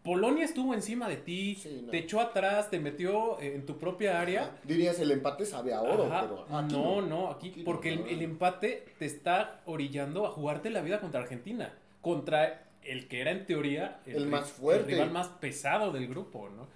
Polonia 0.04 0.45
estuvo 0.45 0.74
encima 0.74 1.10
de 1.10 1.18
ti, 1.18 1.56
Sí, 1.56 1.82
no. 1.84 1.91
te 1.91 1.97
echó 2.00 2.22
atrás, 2.22 2.70
te 2.70 2.80
metió 2.80 3.39
eh, 3.41 3.56
en 3.56 3.66
tu 3.66 3.78
propia 3.78 4.20
área. 4.22 4.58
Dirías 4.64 4.97
el 5.00 5.12
empate 5.12 5.45
sabe 5.45 5.74
a 5.74 5.82
oro, 5.82 6.06
Ajá. 6.06 6.22
pero 6.22 6.45
aquí 6.58 6.74
no, 6.74 7.02
no. 7.02 7.08
no, 7.08 7.30
aquí, 7.30 7.50
Aquí 7.50 7.60
no, 7.60 7.66
porque 7.66 7.89
el, 7.93 8.00
no. 8.02 8.06
el 8.08 8.22
empate 8.22 8.86
te 8.97 9.06
está 9.06 9.62
orillando 9.66 10.26
a 10.26 10.30
jugarte 10.32 10.70
la 10.70 10.82
vida 10.82 11.00
contra 11.02 11.20
Argentina, 11.22 11.74
contra 12.02 12.66
el 12.84 13.08
que 13.10 13.20
era 13.22 13.32
en 13.32 13.45
teoría 13.45 14.00
El 14.06 14.28
más 14.28 14.50
fuerte. 14.50 14.84
el 14.93 14.97
rival 15.00 15.12
más 15.12 15.28
pesado 15.28 15.91
del 15.91 16.08
grupo, 16.08 16.50
¿no? 16.50 16.68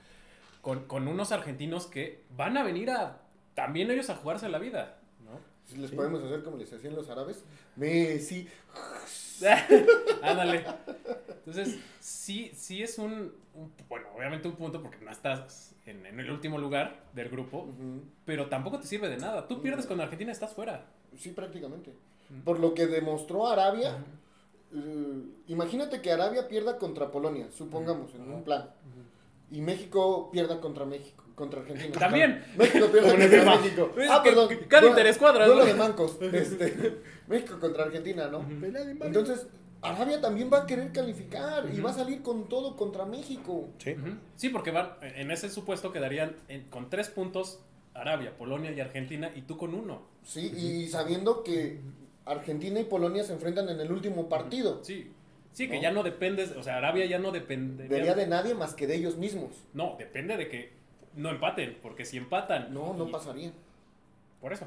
Con, 0.61 0.85
con 0.85 1.07
unos 1.07 1.31
argentinos 1.31 1.87
que 1.87 2.23
van 2.35 2.57
a 2.57 2.63
venir 2.63 2.89
a 2.91 3.21
también 3.53 3.89
ellos 3.89 4.09
a 4.09 4.15
jugarse 4.15 4.49
la 4.49 4.59
vida, 4.59 4.97
¿no? 5.23 5.39
Si 5.65 5.77
les 5.77 5.91
podemos 5.91 6.21
hacer 6.23 6.43
como 6.43 6.57
les 6.57 6.71
hacían 6.73 6.93
los 6.95 7.09
árabes. 7.09 7.43
Messi. 7.77 8.47
Ándale. 10.21 10.65
Entonces, 11.45 11.77
sí, 11.99 12.51
sí 12.55 12.83
es 12.83 12.97
un, 12.97 13.33
un- 13.53 13.71
bueno, 13.89 14.07
obviamente 14.15 14.47
un 14.47 14.55
punto 14.55 14.81
porque 14.81 15.03
no 15.03 15.11
estás 15.11 15.75
en, 15.85 16.05
en 16.05 16.19
el 16.19 16.31
último 16.31 16.57
lugar 16.57 17.03
del 17.13 17.29
grupo, 17.29 17.67
pero 18.25 18.47
tampoco 18.47 18.79
te 18.79 18.87
sirve 18.87 19.09
de 19.09 19.17
nada. 19.17 19.47
Tú 19.47 19.61
pierdes 19.61 19.85
con 19.85 19.99
Argentina, 19.99 20.31
estás 20.31 20.53
fuera. 20.53 20.85
Sí, 21.17 21.29
prácticamente. 21.31 21.93
Por 22.45 22.59
lo 22.59 22.73
que 22.73 22.87
demostró 22.87 23.47
Arabia. 23.47 23.97
eh, 24.73 25.23
imagínate 25.47 26.01
que 26.01 26.11
Arabia 26.11 26.47
pierda 26.47 26.77
contra 26.77 27.11
Polonia, 27.11 27.47
supongamos, 27.51 28.13
en 28.15 28.31
un 28.31 28.43
plan. 28.43 28.69
Y 29.51 29.61
México 29.61 30.31
pierda 30.31 30.59
contra 30.61 30.85
México, 30.85 31.22
contra 31.35 31.61
Argentina. 31.61 31.91
También. 31.99 32.43
México 32.57 32.85
el 32.93 33.01
contra. 33.01 33.55
México. 33.57 33.91
Ah, 34.09 34.21
perdón. 34.23 34.49
cada 34.67 34.81
duelo- 34.81 34.89
interescuadras, 34.89 35.47
duelo 35.47 35.65
de 35.65 35.73
mancos. 35.73 36.17
Este, 36.33 36.99
México 37.27 37.59
contra 37.59 37.83
Argentina, 37.85 38.27
¿no? 38.27 38.45
Entonces, 39.01 39.47
Arabia 39.81 40.21
también 40.21 40.49
va 40.51 40.59
a 40.59 40.65
querer 40.65 40.91
calificar 40.91 41.65
y 41.73 41.79
va 41.81 41.89
a 41.91 41.93
salir 41.93 42.21
con 42.21 42.47
todo 42.47 42.75
contra 42.77 43.05
México. 43.05 43.69
Sí. 43.79 43.95
Sí, 44.35 44.49
porque 44.49 44.71
van, 44.71 44.91
en 45.01 45.31
ese 45.31 45.49
supuesto 45.49 45.91
quedarían 45.91 46.35
en- 46.47 46.63
con 46.69 46.89
tres 46.89 47.09
puntos 47.09 47.59
Arabia, 47.93 48.35
Polonia 48.37 48.71
y 48.71 48.79
Argentina 48.79 49.31
y 49.35 49.41
tú 49.43 49.57
con 49.57 49.73
uno. 49.75 50.01
Sí, 50.23 50.51
y 50.55 50.87
sabiendo 50.87 51.43
que 51.43 51.79
Argentina 52.25 52.79
y 52.79 52.85
Polonia 52.85 53.23
se 53.23 53.33
enfrentan 53.33 53.69
en 53.69 53.79
el 53.79 53.91
último 53.91 54.29
partido. 54.29 54.83
Sí. 54.83 55.11
Sí, 55.51 55.67
que 55.69 55.75
¿No? 55.75 55.81
ya 55.83 55.91
no 55.91 56.01
dependes, 56.01 56.51
o 56.57 56.63
sea, 56.63 56.77
Arabia 56.77 57.05
ya 57.05 57.19
no 57.19 57.31
depende. 57.31 57.87
Vería 57.87 58.15
de 58.15 58.25
nadie 58.25 58.55
más 58.55 58.73
que 58.73 58.87
de 58.87 58.95
ellos 58.95 59.17
mismos. 59.17 59.51
No, 59.73 59.95
depende 59.99 60.35
de 60.37 60.47
que 60.49 60.71
no 61.15 61.29
empaten, 61.29 61.77
porque 61.81 62.05
si 62.05 62.17
empatan. 62.17 62.73
No, 62.73 62.93
no 62.93 63.07
y- 63.07 63.11
pasaría. 63.11 63.51
Por 64.41 64.53
eso. 64.53 64.65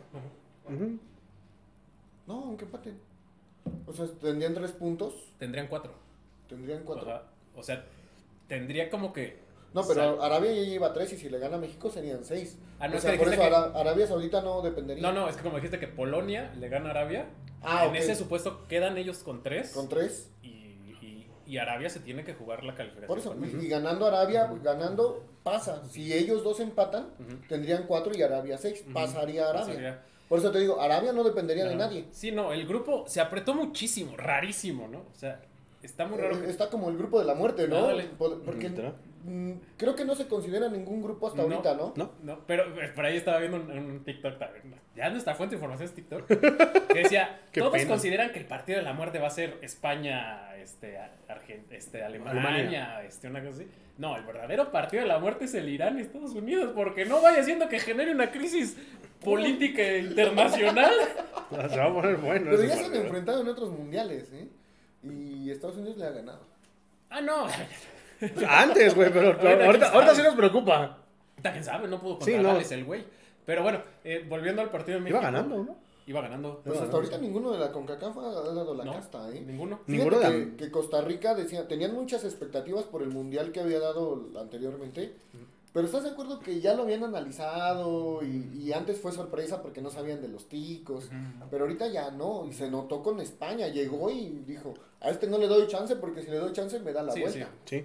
Ujú. 0.64 0.98
No, 2.26 2.34
aunque 2.44 2.64
empaten. 2.64 2.98
O 3.86 3.92
sea, 3.92 4.06
tendrían 4.20 4.54
tres 4.54 4.72
puntos, 4.72 5.14
Tendrían 5.38 5.66
cuatro. 5.68 5.92
tendrían 6.48 6.82
cuatro. 6.84 7.10
Ajá. 7.10 7.22
O 7.54 7.62
sea, 7.62 7.84
tendría 8.48 8.90
como 8.90 9.12
que. 9.12 9.38
No, 9.74 9.86
pero 9.86 10.22
Arabia 10.22 10.52
ya 10.52 10.62
lleva 10.62 10.92
tres 10.92 11.12
y 11.12 11.18
si 11.18 11.28
le 11.28 11.38
gana 11.38 11.56
a 11.56 11.60
México 11.60 11.90
serían 11.90 12.24
seis. 12.24 12.56
Ah, 12.78 12.88
no, 12.88 12.94
o 12.94 12.98
es 12.98 13.04
que 13.04 13.12
por 13.18 13.28
eso 13.28 13.36
que- 13.40 13.46
Ara- 13.46 13.72
Arabia 13.78 14.06
Saudita 14.06 14.40
no 14.40 14.62
dependería. 14.62 15.02
No, 15.02 15.12
no, 15.12 15.28
es 15.28 15.36
que 15.36 15.42
como 15.42 15.56
dijiste 15.56 15.78
que 15.78 15.88
Polonia 15.88 16.52
le 16.58 16.68
gana 16.68 16.88
a 16.88 16.90
Arabia. 16.92 17.26
Ah, 17.62 17.86
en 17.86 17.96
ese 17.96 18.14
supuesto 18.14 18.66
quedan 18.68 18.96
ellos 18.96 19.18
con 19.18 19.42
tres. 19.42 19.72
Con 19.72 19.88
tres. 19.88 20.30
y, 20.42 20.55
y- 21.46 21.58
Arabia 21.58 21.88
se 21.90 22.00
tiene 22.00 22.24
que 22.24 22.34
jugar 22.34 22.64
la 22.64 22.74
calificación. 22.74 23.08
Por 23.08 23.18
eso, 23.18 23.34
y, 23.62 23.68
ganando 23.68 24.06
Arabia, 24.06 24.50
ganando 24.62 25.22
pasa. 25.42 25.82
Si 25.88 26.12
ellos 26.12 26.42
dos 26.44 26.60
empatan, 26.60 27.08
tendrían 27.48 27.84
cuatro 27.86 28.12
y 28.16 28.22
Arabia 28.22 28.58
seis. 28.58 28.84
Pasaría 28.92 29.48
Arabia. 29.48 29.66
Pasaría. 29.66 30.02
Por 30.28 30.38
eso 30.40 30.50
te 30.50 30.58
digo, 30.58 30.80
Arabia 30.80 31.12
no 31.12 31.22
dependería 31.22 31.64
de 31.66 31.76
nadie. 31.76 32.04
Sí, 32.10 32.32
no, 32.32 32.52
el 32.52 32.66
grupo 32.66 33.04
se 33.06 33.20
apretó 33.20 33.54
muchísimo, 33.54 34.16
rarísimo, 34.16 34.88
¿no? 34.88 34.98
O 34.98 35.14
sea, 35.14 35.40
está 35.82 36.04
muy 36.06 36.18
raro. 36.18 36.36
Eh, 36.36 36.40
que- 36.42 36.50
Está 36.50 36.68
como 36.68 36.88
el 36.90 36.96
grupo 36.98 37.20
de 37.20 37.26
la 37.26 37.34
muerte, 37.34 37.68
¿no? 37.68 37.76
Porque. 38.44 38.66
Mm, 39.26 39.52
creo 39.76 39.94
que 39.94 40.04
no 40.04 40.14
se 40.14 40.26
considera 40.26 40.68
ningún 40.68 41.02
grupo 41.02 41.26
hasta 41.28 41.38
No. 41.42 41.44
ahorita, 41.54 41.74
¿no? 41.74 41.92
¿No? 41.96 42.12
No, 42.22 42.40
pero 42.46 42.64
eh, 42.80 42.88
por 42.94 43.04
ahí 43.04 43.16
estaba 43.16 43.38
viendo 43.38 43.58
un, 43.58 43.70
un 43.70 44.04
TikTok 44.04 44.38
también. 44.38 44.70
¿no? 44.70 44.76
Ya 44.94 45.10
nuestra 45.10 45.34
fuente 45.34 45.54
de 45.54 45.58
información 45.58 45.88
es 45.88 45.94
TikTok. 45.94 46.26
Que 46.96 47.02
decía, 47.02 47.40
todos 47.52 47.72
pena. 47.72 47.88
consideran 47.88 48.30
que 48.32 48.38
el 48.38 48.46
partido 48.46 48.78
de 48.78 48.84
la 48.84 48.94
muerte 48.94 49.18
va 49.18 49.26
a 49.26 49.30
ser 49.30 49.58
España, 49.60 50.56
este, 50.56 50.98
Argen- 51.28 51.64
este 51.70 52.02
Alemania, 52.02 52.40
Alemania. 52.48 53.04
este, 53.04 53.28
una 53.28 53.40
cosa 53.40 53.52
así. 53.56 53.66
No, 53.98 54.16
el 54.16 54.24
verdadero 54.24 54.70
partido 54.72 55.02
de 55.02 55.08
la 55.08 55.18
muerte 55.18 55.44
es 55.46 55.54
el 55.54 55.68
Irán 55.68 55.98
y 55.98 56.02
Estados 56.02 56.32
Unidos, 56.32 56.72
porque 56.74 57.04
no 57.04 57.20
vaya 57.20 57.42
siendo 57.42 57.68
que 57.68 57.78
genere 57.80 58.12
una 58.12 58.30
crisis 58.30 58.76
política 59.22 59.96
internacional. 59.98 60.92
Se 61.70 61.78
va 61.78 61.84
a 61.86 61.92
poner 61.92 62.16
bueno. 62.16 62.50
Pero 62.50 62.62
ya 62.64 62.76
se 62.76 62.84
han 62.86 62.94
enfrentado 62.94 63.40
en 63.42 63.48
otros 63.48 63.70
mundiales, 63.70 64.30
¿eh? 64.32 64.48
Y 65.04 65.50
Estados 65.50 65.76
Unidos 65.76 65.96
le 65.98 66.06
ha 66.06 66.10
ganado. 66.10 66.40
Ah, 67.10 67.20
no. 67.20 67.46
Antes, 68.48 68.94
güey, 68.94 69.12
pero 69.12 69.28
Ahorita 69.64 69.90
ahorita, 69.90 70.14
sí 70.14 70.22
nos 70.22 70.34
preocupa. 70.34 70.98
¿Quién 71.42 71.62
sabe? 71.64 71.86
No 71.88 72.00
pudo 72.00 72.14
Sí, 72.20 72.32
contra 72.32 72.42
no. 72.42 72.48
Gales 72.54 72.72
el 72.72 72.84
güey. 72.84 73.04
Pero 73.44 73.62
bueno, 73.62 73.80
eh, 74.04 74.24
volviendo 74.28 74.62
al 74.62 74.70
partido 74.70 74.98
de 74.98 75.04
México. 75.04 75.20
Iba 75.20 75.30
ganando, 75.30 75.62
¿no? 75.62 75.76
Iba 76.08 76.20
ganando. 76.20 76.60
Pues 76.64 76.76
No, 76.76 76.82
hasta 76.82 76.92
no, 76.92 76.96
ahorita 76.98 77.18
ninguno 77.18 77.52
de 77.52 77.58
la 77.58 77.72
CONCACAF 77.72 78.16
ha 78.18 78.30
dado 78.54 78.74
la 78.74 78.84
No, 78.84 78.92
casta, 78.92 79.28
¿eh? 79.30 79.40
Ninguno. 79.40 79.80
Ninguno 79.86 80.18
de 80.18 80.26
que, 80.30 80.38
la- 80.50 80.56
que 80.56 80.70
Costa 80.70 81.00
Rica 81.00 81.34
decía, 81.34 81.68
tenían 81.68 81.94
muchas 81.94 82.24
expectativas 82.24 82.84
por 82.84 83.02
el 83.02 83.08
mundial 83.10 83.52
que 83.52 83.60
había 83.60 83.78
dado 83.80 84.28
anteriormente, 84.40 85.12
pero 85.72 85.86
¿estás 85.86 86.04
de 86.04 86.10
acuerdo 86.10 86.40
que 86.40 86.60
ya 86.60 86.74
lo 86.74 86.84
habían 86.84 87.04
analizado 87.04 88.20
y, 88.24 88.50
y 88.62 88.72
antes 88.72 88.98
fue 89.00 89.12
sorpresa 89.12 89.62
porque 89.62 89.82
no 89.82 89.90
sabían 89.90 90.22
de 90.22 90.28
los 90.28 90.48
ticos? 90.48 91.10
Pero 91.50 91.64
ahorita 91.64 91.88
ya 91.88 92.10
no, 92.10 92.46
y 92.48 92.52
se 92.52 92.70
notó 92.70 93.02
con 93.02 93.20
España, 93.20 93.68
llegó 93.68 94.08
y 94.10 94.42
dijo, 94.46 94.74
a 95.00 95.10
este 95.10 95.26
no 95.26 95.38
le 95.38 95.48
doy 95.48 95.66
chance 95.66 95.96
porque 95.96 96.22
si 96.22 96.30
le 96.30 96.38
doy 96.38 96.52
chance 96.52 96.78
me 96.80 96.92
da 96.92 97.02
la 97.02 97.12
Sí, 97.12 97.20
vuelta. 97.20 97.48
Sí. 97.64 97.78
Sí, 97.80 97.84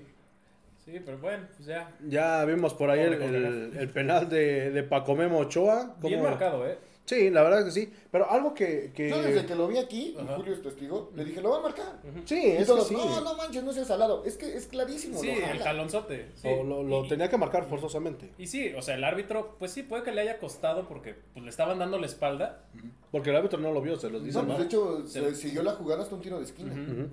pero 0.99 1.17
bueno, 1.19 1.47
pues 1.55 1.67
ya. 1.67 1.95
Ya 2.07 2.43
vimos 2.45 2.73
por 2.73 2.89
ahí 2.89 2.99
el, 2.99 3.17
Pobre 3.17 3.37
el- 3.37 3.77
el 3.77 3.89
penal 3.89 4.27
de, 4.29 4.71
de 4.71 4.83
Pacomemo 4.83 5.39
Ochoa. 5.39 5.95
Bien 6.01 6.21
marcado, 6.21 6.67
¿eh? 6.67 6.77
Sí, 7.03 7.29
la 7.31 7.41
verdad 7.43 7.65
que 7.65 7.71
sí. 7.71 7.91
Pero 8.11 8.29
algo 8.29 8.53
que. 8.53 8.91
que- 8.95 9.09
Yo 9.09 9.21
desde 9.21 9.45
que 9.45 9.55
lo 9.55 9.67
vi 9.67 9.77
aquí, 9.79 10.15
y 10.17 10.21
Ajá. 10.21 10.35
Julio 10.37 10.53
es 10.53 10.61
testigo, 10.61 11.11
le 11.15 11.25
dije, 11.25 11.41
lo 11.41 11.49
va 11.49 11.57
a 11.57 11.61
marcar. 11.61 11.99
Sí, 12.25 12.35
Y 12.41 12.51
es 12.51 12.71
que 12.71 12.81
sí. 12.81 12.93
no, 12.95 13.21
no 13.21 13.35
manches, 13.35 13.63
no 13.63 13.73
seas 13.73 13.87
salado. 13.87 14.23
Es 14.23 14.37
que 14.37 14.55
es 14.55 14.67
clarísimo. 14.67 15.19
Sí, 15.19 15.27
lo 15.27 15.33
el 15.33 15.41
jala. 15.41 15.63
jalonzote. 15.63 16.27
sí. 16.35 16.47
Lo, 16.47 16.63
lo- 16.63 16.83
lo 16.83 17.03
Y- 17.05 17.09
tenía 17.09 17.27
que 17.29 17.37
marcar 17.37 17.65
forzosamente. 17.65 18.29
Y 18.37 18.47
sí, 18.47 18.71
o 18.77 18.81
sea, 18.81 18.95
el 18.95 19.03
árbitro, 19.03 19.55
pues 19.59 19.71
sí, 19.71 19.83
puede 19.83 20.03
que 20.03 20.11
le 20.11 20.21
haya 20.21 20.37
costado 20.37 20.87
porque 20.87 21.15
pues, 21.33 21.43
le 21.43 21.49
estaban 21.49 21.79
dando 21.79 21.97
la 21.97 22.05
espalda. 22.05 22.63
Porque 23.11 23.31
el 23.31 23.35
árbitro 23.35 23.59
no 23.59 23.73
lo 23.73 23.81
vio, 23.81 23.97
se 23.97 24.09
los 24.09 24.23
dice. 24.23 24.37
No, 24.39 24.45
pues, 24.45 24.59
de 24.59 24.65
hecho, 24.65 25.05
Se- 25.07 25.19
se 25.21 25.35
siguió 25.35 25.63
la 25.63 25.71
jugada 25.73 26.03
hasta 26.03 26.15
un 26.15 26.21
tiro 26.21 26.37
de 26.37 26.45
esquina. 26.45 26.71
Ujú. 26.71 27.07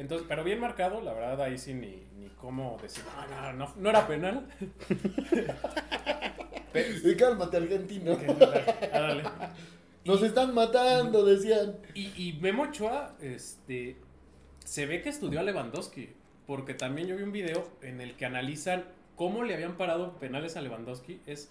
Entonces, 0.00 0.26
pero 0.28 0.42
bien 0.44 0.60
marcado, 0.60 1.00
la 1.02 1.12
verdad, 1.12 1.42
ahí 1.42 1.58
sí 1.58 1.74
ni, 1.74 2.02
ni 2.18 2.28
cómo 2.40 2.78
decir, 2.80 3.04
no, 3.30 3.52
no, 3.52 3.52
no, 3.52 3.72
no 3.76 3.90
era 3.90 4.06
penal. 4.06 4.46
Y 7.04 7.16
cálmate, 7.16 7.56
argentino. 7.56 8.16
Ah, 8.92 9.00
dale. 9.00 9.22
Nos 10.04 10.22
están 10.22 10.54
matando, 10.54 11.24
decían. 11.24 11.76
Y, 11.94 12.12
y 12.16 12.38
Memo 12.40 12.62
Ochoa, 12.62 13.16
este, 13.20 13.96
se 14.64 14.86
ve 14.86 15.02
que 15.02 15.08
estudió 15.08 15.40
a 15.40 15.42
Lewandowski, 15.42 16.10
porque 16.46 16.74
también 16.74 17.08
yo 17.08 17.16
vi 17.16 17.24
un 17.24 17.32
video 17.32 17.68
en 17.82 18.00
el 18.00 18.14
que 18.14 18.24
analizan 18.24 18.84
cómo 19.16 19.42
le 19.42 19.54
habían 19.54 19.76
parado 19.76 20.12
penales 20.18 20.56
a 20.56 20.60
Lewandowski. 20.60 21.20
Es, 21.26 21.50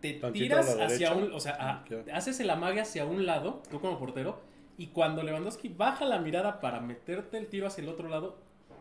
te 0.00 0.14
Tantito 0.14 0.42
tiras 0.44 0.76
hacia 0.80 1.12
un, 1.12 1.30
o 1.32 1.38
sea, 1.38 1.52
a- 1.60 1.84
haces 2.16 2.40
el 2.40 2.48
amague 2.50 2.80
hacia 2.80 3.04
un 3.04 3.26
lado, 3.26 3.62
tú 3.70 3.80
como 3.80 3.98
portero, 3.98 4.40
Y 4.82 4.88
cuando 4.88 5.22
Lewandowski 5.22 5.68
baja 5.68 6.04
la 6.04 6.18
mirada 6.18 6.60
para 6.60 6.80
meterte 6.80 7.38
el 7.38 7.46
tiro 7.46 7.68
hacia 7.68 7.82
el 7.82 7.88
otro 7.88 8.08
lado, 8.08 8.36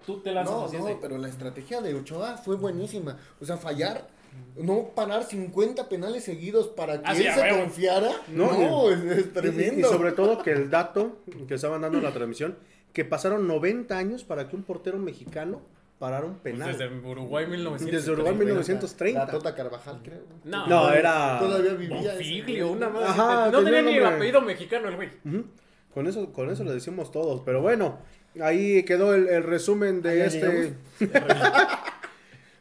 tú 0.05 0.19
te 0.21 0.31
lanzas 0.31 0.55
No, 0.55 0.65
hacia 0.65 0.79
no, 0.79 0.87
ese. 0.87 0.97
pero 0.99 1.17
la 1.19 1.27
estrategia 1.29 1.79
de 1.79 1.93
Ochoa 1.93 2.37
fue 2.37 2.55
buenísima. 2.55 3.17
O 3.39 3.45
sea, 3.45 3.57
fallar, 3.57 4.07
no 4.55 4.89
parar 4.95 5.23
50 5.23 5.87
penales 5.89 6.23
seguidos 6.23 6.67
para 6.69 7.01
que 7.01 7.07
Ah, 7.07 7.15
él 7.15 7.31
se 7.31 7.59
confiara. 7.61 8.09
No, 8.29 8.51
No, 8.51 8.89
y- 8.89 8.93
es, 8.93 8.99
es 8.99 9.17
Y, 9.17 9.19
y 9.19 9.23
tremendo. 9.31 9.89
sobre 9.89 10.11
todo 10.13 10.41
que 10.41 10.51
el 10.53 10.69
dato 10.71 11.19
que 11.47 11.53
estaban 11.53 11.81
dando 11.81 11.99
en 11.99 12.03
la 12.05 12.11
transmisión, 12.13 12.57
que 12.93 13.05
pasaron 13.05 13.47
90 13.47 13.95
años 13.95 14.23
para 14.23 14.47
que 14.49 14.55
un 14.55 14.63
portero 14.63 14.97
mexicano 14.97 15.61
parara 15.99 16.25
un 16.25 16.37
Pues 16.39 16.55
penal. 16.55 16.71
desde 16.75 16.87
Uruguay 16.87 17.45
1930. 17.45 17.95
Desde 17.95 18.11
Uruguay 18.11 18.33
1930. 18.35 19.19
La 19.25 19.31
Tota 19.31 19.53
Carvajal, 19.53 19.99
creo. 20.03 20.21
No, 20.45 20.65
No, 20.65 20.91
era... 20.91 21.37
Todavía 21.39 21.73
vivía. 21.75 21.97
Bonfiglio, 22.15 22.67
güey. 22.69 22.77
una 22.77 22.89
más. 22.89 23.03
Ajá, 23.03 23.51
no 23.51 23.59
tenía 23.59 23.63
tenía 23.75 23.81
ni 23.83 23.97
nombre. 23.99 24.15
apellido 24.15 24.41
mexicano 24.41 24.87
el 24.89 24.95
güey. 24.95 25.09
Ujú. 25.23 25.45
Con 25.93 26.07
eso, 26.07 26.31
con 26.33 26.49
eso 26.49 26.63
le 26.63 26.73
decimos 26.73 27.11
todos. 27.11 27.41
Pero 27.45 27.61
bueno, 27.61 27.99
ahí 28.41 28.83
quedó 28.83 29.13
el, 29.13 29.27
el 29.27 29.43
resumen 29.43 30.01
de 30.01 30.25
este. 30.25 30.73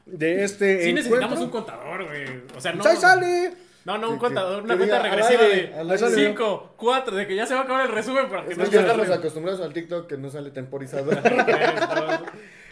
de 0.06 0.44
este 0.44 0.84
Sí 0.84 0.92
necesitamos 0.92 1.38
encuentro. 1.40 1.44
un 1.44 1.50
contador, 1.50 2.04
güey. 2.06 2.24
O 2.56 2.60
sea, 2.60 2.72
no. 2.72 2.82
Pues 2.82 2.94
ahí 2.94 3.00
sale. 3.00 3.52
No, 3.84 3.96
no, 3.96 4.08
un 4.10 4.14
Que- 4.16 4.20
contador, 4.20 4.62
una 4.62 4.76
cuenta 4.76 5.00
regresiva 5.02 5.42
de 5.42 5.72
aire. 5.74 6.26
5, 6.26 6.74
4, 6.76 7.16
de 7.16 7.26
que 7.26 7.34
ya 7.34 7.46
se 7.46 7.54
va 7.54 7.60
a 7.60 7.62
acabar 7.64 7.86
el 7.86 7.92
resumen 7.92 8.28
para 8.28 8.44
que 8.44 8.52
Es 8.52 8.58
no 8.58 8.68
que 8.68 8.76
estamos 8.76 9.08
acostumbrados 9.08 9.60
al 9.62 9.72
TikTok 9.72 10.06
que 10.06 10.18
no 10.18 10.28
sale 10.28 10.50
temporizado. 10.50 11.10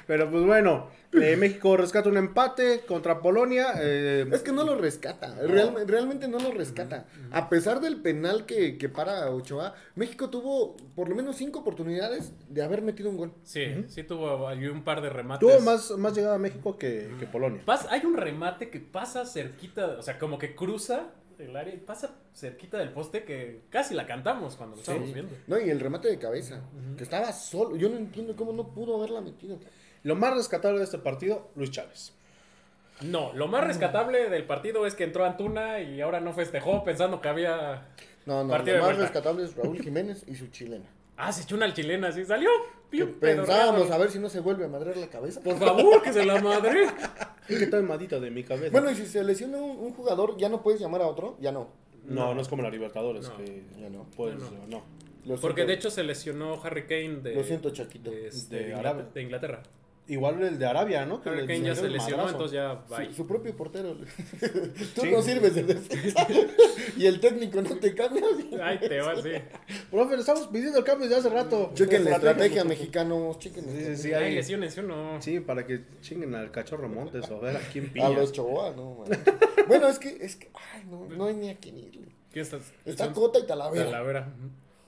Pero 0.09 0.29
pues 0.31 0.43
bueno, 0.45 0.89
eh, 1.13 1.37
México 1.39 1.77
rescata 1.77 2.09
un 2.09 2.17
empate 2.17 2.81
contra 2.89 3.21
Polonia. 3.21 3.75
eh, 3.79 4.27
Es 4.33 4.41
que 4.43 4.51
no 4.53 4.65
lo 4.65 4.75
rescata, 4.75 5.37
real- 5.47 5.75
realmente 5.87 6.27
no 6.27 6.41
lo 6.41 6.51
rescata. 6.51 7.07
A 7.31 7.49
pesar 7.49 7.81
del 7.81 7.99
penal 8.01 8.47
que, 8.47 8.77
que 8.79 8.89
para 8.89 9.31
Ochoa, 9.31 9.75
México 9.95 10.31
tuvo 10.31 10.77
por 10.97 11.09
lo 11.11 11.15
menos 11.15 11.37
cinco 11.37 11.61
oportunidades 11.61 12.33
de 12.49 12.63
haber 12.63 12.83
metido 12.83 13.11
un 13.11 13.19
gol. 13.19 13.33
Sí, 13.45 13.85
sí 13.89 14.03
tuvo 14.03 14.49
ahí 14.49 14.67
un 14.67 14.83
par 14.83 15.03
de 15.03 15.11
remates. 15.11 15.47
tuvo 15.47 15.61
más, 15.61 15.91
más 15.93 16.15
llegada 16.17 16.35
a 16.37 16.39
México 16.39 16.77
que, 16.79 17.11
que 17.21 17.27
Polonia. 17.27 17.63
Pas- 17.65 17.87
hay 17.91 18.05
un 18.07 18.17
remate 18.17 18.71
que 18.71 18.81
pasa 18.81 19.25
cerquita, 19.27 19.97
o 19.99 20.03
sea, 20.03 20.19
como 20.19 20.39
que 20.39 20.55
cruza 20.57 21.11
el 21.39 21.55
área 21.55 21.73
y 21.73 21.77
pasa 21.77 22.17
cerquita 22.35 22.79
del 22.79 22.89
poste 22.93 23.23
que 23.25 23.61
casi 23.71 23.95
la 23.95 24.07
cantamos 24.07 24.57
cuando 24.57 24.75
lo 24.75 24.81
estábamos 24.81 25.13
viendo. 25.13 25.35
No, 25.47 25.61
y 25.61 25.71
el 25.71 25.79
remate 25.79 26.09
de 26.09 26.19
cabeza, 26.19 26.63
que 26.97 27.05
estaba 27.05 27.31
solo. 27.33 27.77
Yo 27.77 27.89
no 27.91 27.97
entiendo 27.97 28.35
cómo 28.35 28.53
no 28.53 28.69
pudo 28.73 28.97
haberla 28.97 29.21
metido. 29.21 29.59
Lo 30.03 30.15
más 30.17 30.35
rescatable 30.35 30.79
de 30.79 30.85
este 30.85 30.99
partido, 30.99 31.49
Luis 31.57 31.71
Chávez. 31.71 32.13
No, 33.03 33.33
lo 33.35 33.47
más 33.47 33.65
rescatable 33.65 34.29
del 34.29 34.45
partido 34.45 34.85
es 34.87 34.95
que 34.95 35.05
entró 35.05 35.25
Antuna 35.25 35.81
y 35.81 36.01
ahora 36.01 36.21
no 36.21 36.33
festejó 36.33 36.83
pensando 36.85 37.21
que 37.21 37.29
había... 37.29 37.87
No, 38.27 38.43
no, 38.45 38.51
Partido 38.51 38.77
lo 38.79 38.83
de 38.83 38.89
más 38.89 38.97
vuelta. 38.99 39.03
rescatable 39.13 39.45
es 39.45 39.57
Raúl 39.57 39.81
Jiménez 39.81 40.25
y 40.27 40.35
su 40.35 40.49
chilena. 40.49 40.85
Ah, 41.17 41.33
se 41.33 41.43
echó 41.43 41.55
una 41.57 41.73
chilena, 41.73 42.09
así 42.09 42.25
salió. 42.25 42.51
Que 42.91 43.05
pensábamos 43.07 43.91
a 43.91 43.99
ver 43.99 44.11
si 44.11 44.19
no 44.19 44.29
se 44.29 44.41
vuelve 44.41 44.65
a 44.65 44.69
madrear 44.69 44.97
la 44.97 45.09
cabeza. 45.09 45.41
Por 45.43 45.57
favor, 45.59 46.03
que 46.03 46.13
se 46.13 46.25
la 46.25 46.41
madre. 46.41 46.87
¿Y 47.49 47.57
qué 47.59 47.67
tal 47.67 47.83
madita 47.85 48.19
de 48.21 48.31
mi 48.31 48.45
cabeza? 48.45 48.71
Bueno, 48.73 48.91
y 48.91 48.95
si 48.95 49.07
se 49.07 49.23
lesiona 49.25 49.59
un, 49.59 49.79
un 49.79 49.93
jugador, 49.95 50.37
¿ya 50.37 50.49
no 50.49 50.63
puedes 50.63 50.81
llamar 50.81 51.03
a 51.03 51.07
otro? 51.07 51.37
Ya 51.41 51.53
no. 51.53 51.69
no, 52.05 52.35
no 52.35 52.41
es 52.41 52.49
como 52.49 52.63
la 52.63 52.71
Libertadores, 52.71 53.29
No. 53.29 53.37
que 53.37 53.63
Ya 53.81 53.91
no. 53.91 54.05
puedes, 54.17 54.39
No, 54.69 54.83
Porque 55.41 55.65
de 55.65 55.75
hecho 55.75 55.91
se 55.91 56.03
lesionó 56.03 56.61
Harry 56.63 56.87
Kane 56.87 57.17
de, 57.23 57.35
Lo 57.35 57.45
siento, 57.45 57.71
Chaquito. 57.71 58.11
de, 58.11 58.29
este, 58.29 58.75
De. 59.15 59.23
Inglaterra. 59.23 59.63
De. 60.09 60.15
Igual 60.15 60.43
el 60.43 60.59
de 60.59 60.67
Arabia, 60.67 61.05
¿no? 61.07 61.21
Que 61.21 61.31
Kane 61.31 61.61
ya 61.63 61.75
se 61.75 61.89
lesionó, 61.89 62.25
madrazo. 62.25 62.31
entonces 62.31 62.55
ya 62.55 62.75
bye. 62.97 63.07
Su, 63.09 63.15
su 63.15 63.27
propio 63.27 63.55
portero. 63.57 63.95
Tú 64.95 65.03
Sí. 65.03 65.11
no 65.11 65.23
sirves 65.23 65.55
de 65.55 65.63
defensa. 65.65 66.27
y 66.97 67.07
el 67.07 67.21
técnico 67.21 67.61
no 67.63 67.77
te 67.77 67.95
cambia. 67.95 68.23
Ay, 68.63 68.79
te 68.81 69.01
va, 69.01 69.21
sí. 69.23 69.31
Profe, 69.91 70.15
le 70.15 70.21
estamos 70.21 70.47
pidiendo 70.49 70.79
el 70.79 70.85
cambio 70.85 71.09
desde 71.09 71.21
hace 71.21 71.31
rato. 71.31 71.71
Chequen 71.75 72.05
la 72.05 72.13
estrategia 72.17 72.65
mexicanos. 72.65 73.39
Chequen 73.39 73.67
la 73.67 73.73
Sí, 73.73 73.85
sí, 73.85 73.97
sí, 74.03 74.13
Ay, 74.13 74.25
ahí. 74.25 74.35
lesiones, 74.35 74.75
¿sí 74.75 74.81
o 74.81 74.83
no? 74.85 75.21
Sí, 75.21 75.41
para 75.41 75.67
que 75.67 75.85
chinguen 76.01 76.35
al 76.35 76.51
cachorro 76.51 76.89
Montes 76.89 77.29
o 77.31 77.37
a 77.37 77.41
ver 77.41 77.57
a 77.57 77.61
quién 77.61 77.87
A 77.87 77.93
pillas. 77.93 78.13
los 78.15 78.33
Choa, 78.33 78.73
no, 78.75 78.95
man. 79.07 79.09
Bueno, 79.67 79.89
es 79.89 79.99
que, 79.99 80.09
es 80.21 80.37
que, 80.37 80.51
ay, 80.75 80.85
no, 80.91 81.07
no 81.09 81.25
hay 81.27 81.35
ni 81.35 81.51
a 81.51 81.57
quién 81.57 81.79
irle. 81.79 82.09
¿Qué 82.33 82.41
estás? 82.41 82.73
Está 82.85 83.05
son- 83.07 83.15
Cota 83.15 83.39
y 83.39 83.47
Talavera. 83.47 83.85
Talavera. 83.87 84.29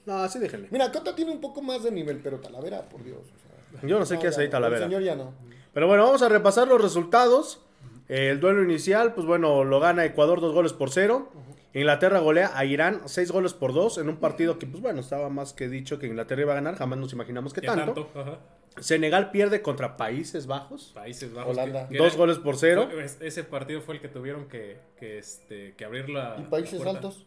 No, 0.05 0.15
así 0.17 0.39
déjenle. 0.39 0.67
Mira, 0.71 0.91
Cota 0.91 1.15
tiene 1.15 1.31
un 1.31 1.39
poco 1.41 1.61
más 1.61 1.83
de 1.83 1.91
nivel, 1.91 2.19
pero 2.23 2.39
Talavera, 2.39 2.87
por 2.89 3.03
Dios. 3.03 3.19
o 3.19 3.39
sea, 3.39 3.50
Yo 3.83 3.99
no 3.99 4.05
sé 4.05 4.19
qué 4.19 4.27
hace 4.27 4.41
ahí 4.41 4.49
Talavera. 4.49 4.85
El 4.85 4.91
señor 4.91 5.03
ya 5.03 5.15
no. 5.15 5.33
Pero 5.73 5.87
bueno, 5.87 6.03
vamos 6.03 6.21
a 6.21 6.29
repasar 6.29 6.67
los 6.67 6.81
resultados. 6.81 7.61
Eh, 8.09 8.29
el 8.29 8.39
duelo 8.39 8.61
inicial, 8.63 9.13
pues 9.13 9.25
bueno, 9.25 9.63
lo 9.63 9.79
gana 9.79 10.03
Ecuador 10.05 10.41
dos 10.41 10.53
goles 10.53 10.73
por 10.73 10.89
cero. 10.91 11.29
Inglaterra 11.73 12.19
golea 12.19 12.51
a 12.53 12.65
Irán 12.65 13.01
seis 13.05 13.31
goles 13.31 13.53
por 13.53 13.73
dos 13.73 13.97
en 13.97 14.09
un 14.09 14.17
partido 14.17 14.59
que, 14.59 14.67
pues 14.67 14.81
bueno, 14.81 14.99
estaba 14.99 15.29
más 15.29 15.53
que 15.53 15.69
dicho 15.69 15.97
que 15.99 16.07
Inglaterra 16.07 16.41
iba 16.41 16.51
a 16.51 16.55
ganar. 16.55 16.75
Jamás 16.75 16.99
nos 16.99 17.13
imaginamos 17.13 17.53
que 17.53 17.61
¿Qué 17.61 17.67
tanto. 17.67 17.93
tanto? 17.93 18.19
Ajá. 18.19 18.39
Senegal 18.79 19.31
pierde 19.31 19.61
contra 19.61 19.95
Países 19.97 20.47
Bajos. 20.47 20.91
Países 20.93 21.33
Bajos. 21.33 21.51
Holanda. 21.57 21.87
que- 21.87 21.93
que 21.93 21.97
Dos 21.99 22.09
era- 22.13 22.17
goles 22.17 22.37
por 22.39 22.57
cero. 22.57 22.89
Ese 23.21 23.43
partido 23.45 23.81
fue 23.81 23.95
el 23.95 24.01
que 24.01 24.07
tuvieron 24.09 24.47
que, 24.49 24.79
que, 24.99 25.17
este, 25.17 25.73
que 25.75 25.85
abrir 25.85 26.09
la. 26.09 26.35
¿Y 26.39 26.43
Países 26.43 26.83
la. 26.83 26.91
Altos? 26.91 27.25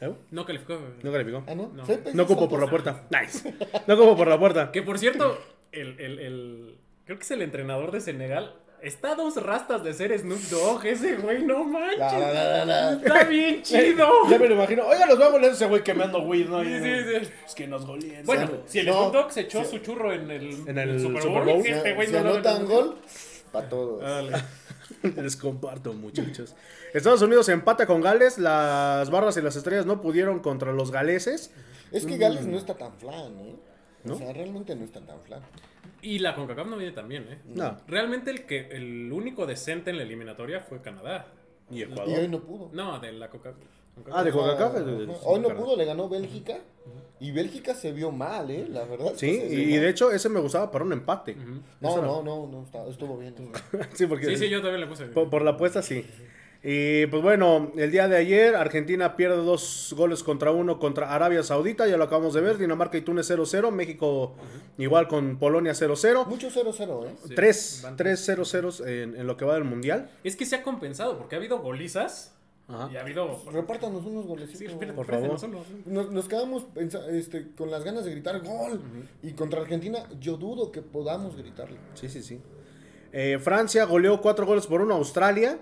¿Eh? 0.00 0.12
No 0.32 0.44
calificó. 0.44 0.76
No 1.02 1.12
calificó. 1.12 1.44
Ah, 1.46 1.54
¿no? 1.54 1.68
No. 1.72 1.86
¿Sí 1.86 1.92
hay 1.92 1.98
Países 1.98 2.14
No 2.16 2.26
cupo 2.26 2.48
por 2.48 2.60
la 2.60 2.68
puerta. 2.68 3.04
Nice. 3.10 3.54
No 3.86 3.96
cupo 3.96 4.16
por 4.16 4.26
la 4.26 4.38
puerta. 4.38 4.72
Que 4.72 4.82
por 4.82 4.98
cierto, 4.98 5.38
el, 5.80 6.00
el, 6.00 6.18
el- 6.18 6.78
creo 7.04 7.18
que 7.18 7.24
es 7.24 7.30
el 7.30 7.42
entrenador 7.42 7.90
de 7.92 8.00
Senegal. 8.00 8.54
Está 8.82 9.12
a 9.12 9.14
dos 9.14 9.42
rastas 9.42 9.82
de 9.82 9.94
ser 9.94 10.18
Snoop 10.18 10.40
Dogg, 10.50 10.84
ese 10.84 11.16
güey, 11.16 11.42
no 11.42 11.64
manches. 11.64 11.98
La, 11.98 12.18
la, 12.18 12.44
la, 12.44 12.64
la. 12.66 12.92
Está 12.92 13.24
bien 13.24 13.62
chido. 13.62 14.06
Ya 14.28 14.38
me 14.38 14.46
lo 14.46 14.54
imagino. 14.56 14.86
Oiga, 14.86 15.06
los 15.06 15.18
va 15.18 15.26
a 15.28 15.46
ese 15.46 15.64
güey 15.66 15.82
quemando 15.82 16.18
weed, 16.20 16.48
¿no? 16.50 16.62
Sí, 16.62 16.68
Y- 16.68 16.78
sí, 16.80 17.24
sí. 17.24 17.30
Pues 17.42 17.54
que 17.54 17.66
nos 17.66 17.86
goleen. 17.86 18.26
Bueno, 18.26 18.46
¿sabes? 18.46 18.60
si 18.66 18.78
el 18.80 18.86
No, 18.86 18.92
Snoop 18.92 19.12
Dogg 19.14 19.32
se 19.32 19.40
echó 19.40 19.64
sí. 19.64 19.70
su 19.70 19.78
churro 19.78 20.12
en 20.12 20.30
el, 20.30 20.68
En 20.68 20.76
el 20.76 21.00
Super 21.00 21.22
Super 21.22 21.42
Bowl, 21.44 21.54
Bowl. 21.54 21.66
este 21.66 21.94
güey 21.94 22.06
si 22.08 22.12
no 22.12 22.22
lo 22.24 22.30
anotan 22.34 22.66
gol, 22.66 22.98
para 23.52 23.68
todos. 23.70 24.02
Dale. 24.02 24.32
Les 25.22 25.36
comparto, 25.36 25.94
muchachos. 25.94 26.54
Estados 26.92 27.22
Unidos 27.22 27.48
empata 27.48 27.86
con 27.86 28.02
Gales. 28.02 28.36
Las 28.36 29.08
barras 29.10 29.34
y 29.38 29.40
las 29.40 29.56
estrellas 29.56 29.86
no 29.86 30.02
pudieron 30.02 30.40
contra 30.40 30.72
los 30.74 30.90
galeses. 30.90 31.50
Es 31.90 32.04
que 32.04 32.18
Gales 32.18 32.44
no 32.46 32.58
está 32.58 32.74
tan 32.74 32.92
flan, 32.98 33.38
¿eh? 33.38 33.56
¿No? 34.04 34.14
O 34.14 34.18
sea, 34.18 34.32
realmente 34.32 34.74
no 34.76 34.84
está 34.84 35.00
tan 35.00 35.20
flan. 35.20 35.40
Y 36.02 36.18
la 36.18 36.34
CONCACAF 36.34 36.66
no 36.66 36.76
viene 36.76 36.92
tan 36.92 37.08
bien, 37.08 37.26
¿eh? 37.30 37.38
No. 37.46 37.78
Realmente 37.88 38.30
el 38.30 38.44
que 38.44 38.68
el 38.70 39.10
único 39.12 39.46
decente 39.46 39.90
en 39.90 39.96
la 39.96 40.02
eliminatoria 40.02 40.60
fue 40.60 40.82
Canadá. 40.82 41.26
Y 41.70 41.78
Y 41.78 41.84
hoy 41.84 41.92
Ecuador. 41.92 42.28
no 42.28 42.40
pudo. 42.40 42.70
No, 42.72 42.98
de 43.00 43.12
la 43.12 43.30
CONCACAF. 43.30 43.56
Ah, 44.12 44.22
de 44.22 44.30
CONCACAF. 44.32 44.74
Hoy 45.24 45.40
no 45.40 45.48
pudo, 45.50 45.76
le 45.76 45.84
ganó 45.86 46.08
Bélgica. 46.08 46.58
Y 47.20 47.30
Bélgica 47.30 47.74
se 47.74 47.92
vio 47.92 48.10
mal, 48.10 48.50
¿eh? 48.50 48.66
La 48.68 48.84
verdad. 48.84 49.12
Sí, 49.16 49.30
y 49.30 49.76
de 49.76 49.88
hecho 49.88 50.10
ese 50.10 50.28
me 50.28 50.40
gustaba 50.40 50.70
para 50.70 50.84
un 50.84 50.92
empate. 50.92 51.34
No, 51.80 51.96
no, 52.02 52.22
no, 52.22 52.46
no, 52.46 52.62
está- 52.64 52.86
estuvo 52.88 53.16
bien. 53.16 53.34
sí, 53.94 54.06
porque 54.06 54.26
Sí, 54.26 54.36
sí, 54.36 54.48
yo 54.50 54.60
también 54.60 54.80
le 54.82 54.86
puse. 54.86 55.06
por, 55.06 55.30
por 55.30 55.40
la 55.42 55.52
apuesta 55.52 55.80
sí. 55.80 56.04
Y 56.66 57.04
pues 57.08 57.22
bueno, 57.22 57.72
el 57.76 57.90
día 57.90 58.08
de 58.08 58.16
ayer 58.16 58.54
Argentina 58.56 59.16
pierde 59.16 59.36
dos 59.36 59.92
goles 59.94 60.22
contra 60.22 60.50
uno 60.50 60.78
contra 60.78 61.14
Arabia 61.14 61.42
Saudita, 61.42 61.86
ya 61.86 61.98
lo 61.98 62.04
acabamos 62.04 62.32
de 62.32 62.40
ver. 62.40 62.56
Dinamarca 62.56 62.96
y 62.96 63.02
Túnez 63.02 63.30
0-0, 63.30 63.70
México 63.70 64.34
igual 64.78 65.06
con 65.06 65.38
Polonia 65.38 65.72
0-0. 65.72 66.26
Mucho 66.26 66.48
0-0, 66.48 67.06
¿eh? 67.06 67.14
Sí, 67.28 67.34
Tres, 67.34 67.80
van- 67.82 67.96
tres 67.96 68.26
0-0 68.26 68.86
en, 68.86 69.14
en 69.14 69.26
lo 69.26 69.36
que 69.36 69.44
va 69.44 69.54
del 69.54 69.64
mundial. 69.64 70.08
Es 70.24 70.36
que 70.36 70.46
se 70.46 70.56
ha 70.56 70.62
compensado 70.62 71.18
porque 71.18 71.34
ha 71.34 71.38
habido 71.38 71.58
golizas 71.58 72.32
Ajá. 72.66 72.88
y 72.90 72.96
ha 72.96 73.02
habido. 73.02 73.42
Repártanos 73.52 74.02
unos 74.06 74.22
Sí, 74.22 74.28
golecitos. 74.28 74.72
espérate, 74.72 74.96
Por 74.96 75.04
favor. 75.06 75.38
Nos, 75.84 76.10
nos 76.12 76.28
quedamos 76.28 76.64
este, 77.10 77.50
con 77.54 77.70
las 77.70 77.84
ganas 77.84 78.06
de 78.06 78.12
gritar 78.12 78.40
gol. 78.40 78.80
Y 79.22 79.32
contra 79.32 79.60
Argentina, 79.60 79.98
yo 80.18 80.38
dudo 80.38 80.72
que 80.72 80.80
podamos 80.80 81.36
gritarle. 81.36 81.76
Sí, 81.92 82.08
sí, 82.08 82.22
sí. 82.22 82.40
Eh, 83.12 83.38
Francia 83.38 83.84
goleó 83.84 84.22
cuatro 84.22 84.46
goles 84.46 84.66
por 84.66 84.80
uno 84.80 84.94
a 84.94 84.96
Australia. 84.96 85.58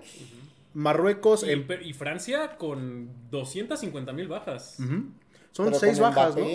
Marruecos 0.73 1.45
Y, 1.45 1.93
Francia 1.93 2.57
con 2.57 3.09
250 3.29 4.11
mil 4.13 4.27
bajas. 4.27 4.75
Son 5.51 5.65
Pero 5.65 5.75
seis 5.79 5.99
bajas, 5.99 6.35
¿no? 6.35 6.45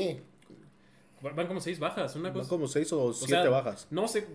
Van 1.20 1.46
como 1.48 1.60
seis 1.60 1.78
bajas, 1.78 2.14
una 2.16 2.30
Van 2.30 2.46
como 2.46 2.66
seis 2.68 2.92
o 2.92 3.02
o 3.04 3.12
siete 3.12 3.42
sea, 3.42 3.48
bajas. 3.50 3.86
No 3.90 4.06
sé, 4.06 4.26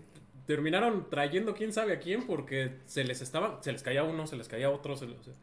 terminaron 0.46 1.10
trayendo 1.10 1.54
quién 1.54 1.72
sabe 1.72 1.94
a 1.94 2.00
quién 2.00 2.26
porque 2.28 2.78
se 2.86 3.04
les 3.06 3.22
estaba, 3.22 3.60
se 3.64 3.72
les 3.72 3.84
caía 3.84 4.04
uno, 4.04 4.28
se 4.28 4.36
les 4.36 4.48
caía 4.50 4.70
otro, 4.70 4.98
se 4.98 5.08
les- 5.08 5.20
o 5.20 5.24
sea, 5.24 5.34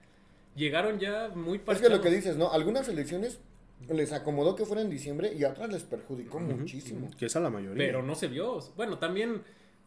llegaron 0.55 0.99
ya 0.99 1.31
muy 1.35 1.57
Es 1.57 1.61
que 1.63 1.67
parchados. 1.67 1.93
lo 1.93 2.01
que 2.03 2.11
dices, 2.11 2.37
¿no? 2.37 2.53
Algunas 2.53 2.85
selecciones 2.87 3.41
les 3.89 4.13
acomodó 4.13 4.55
que 4.57 4.67
fuera 4.67 4.83
en 4.83 4.91
diciembre 4.91 5.33
y 5.35 5.45
a 5.45 5.51
otras 5.51 5.71
les 5.73 5.83
perjudicó 5.85 6.39
muchísimo. 6.41 7.11
Que 7.19 7.27
es 7.27 7.37
a 7.37 7.41
la 7.41 7.49
mayoría. 7.49 7.79
Pero 7.87 8.03
no 8.03 8.15
se 8.15 8.29
vio. 8.29 8.59
Bueno, 8.77 8.99
también, 8.99 9.43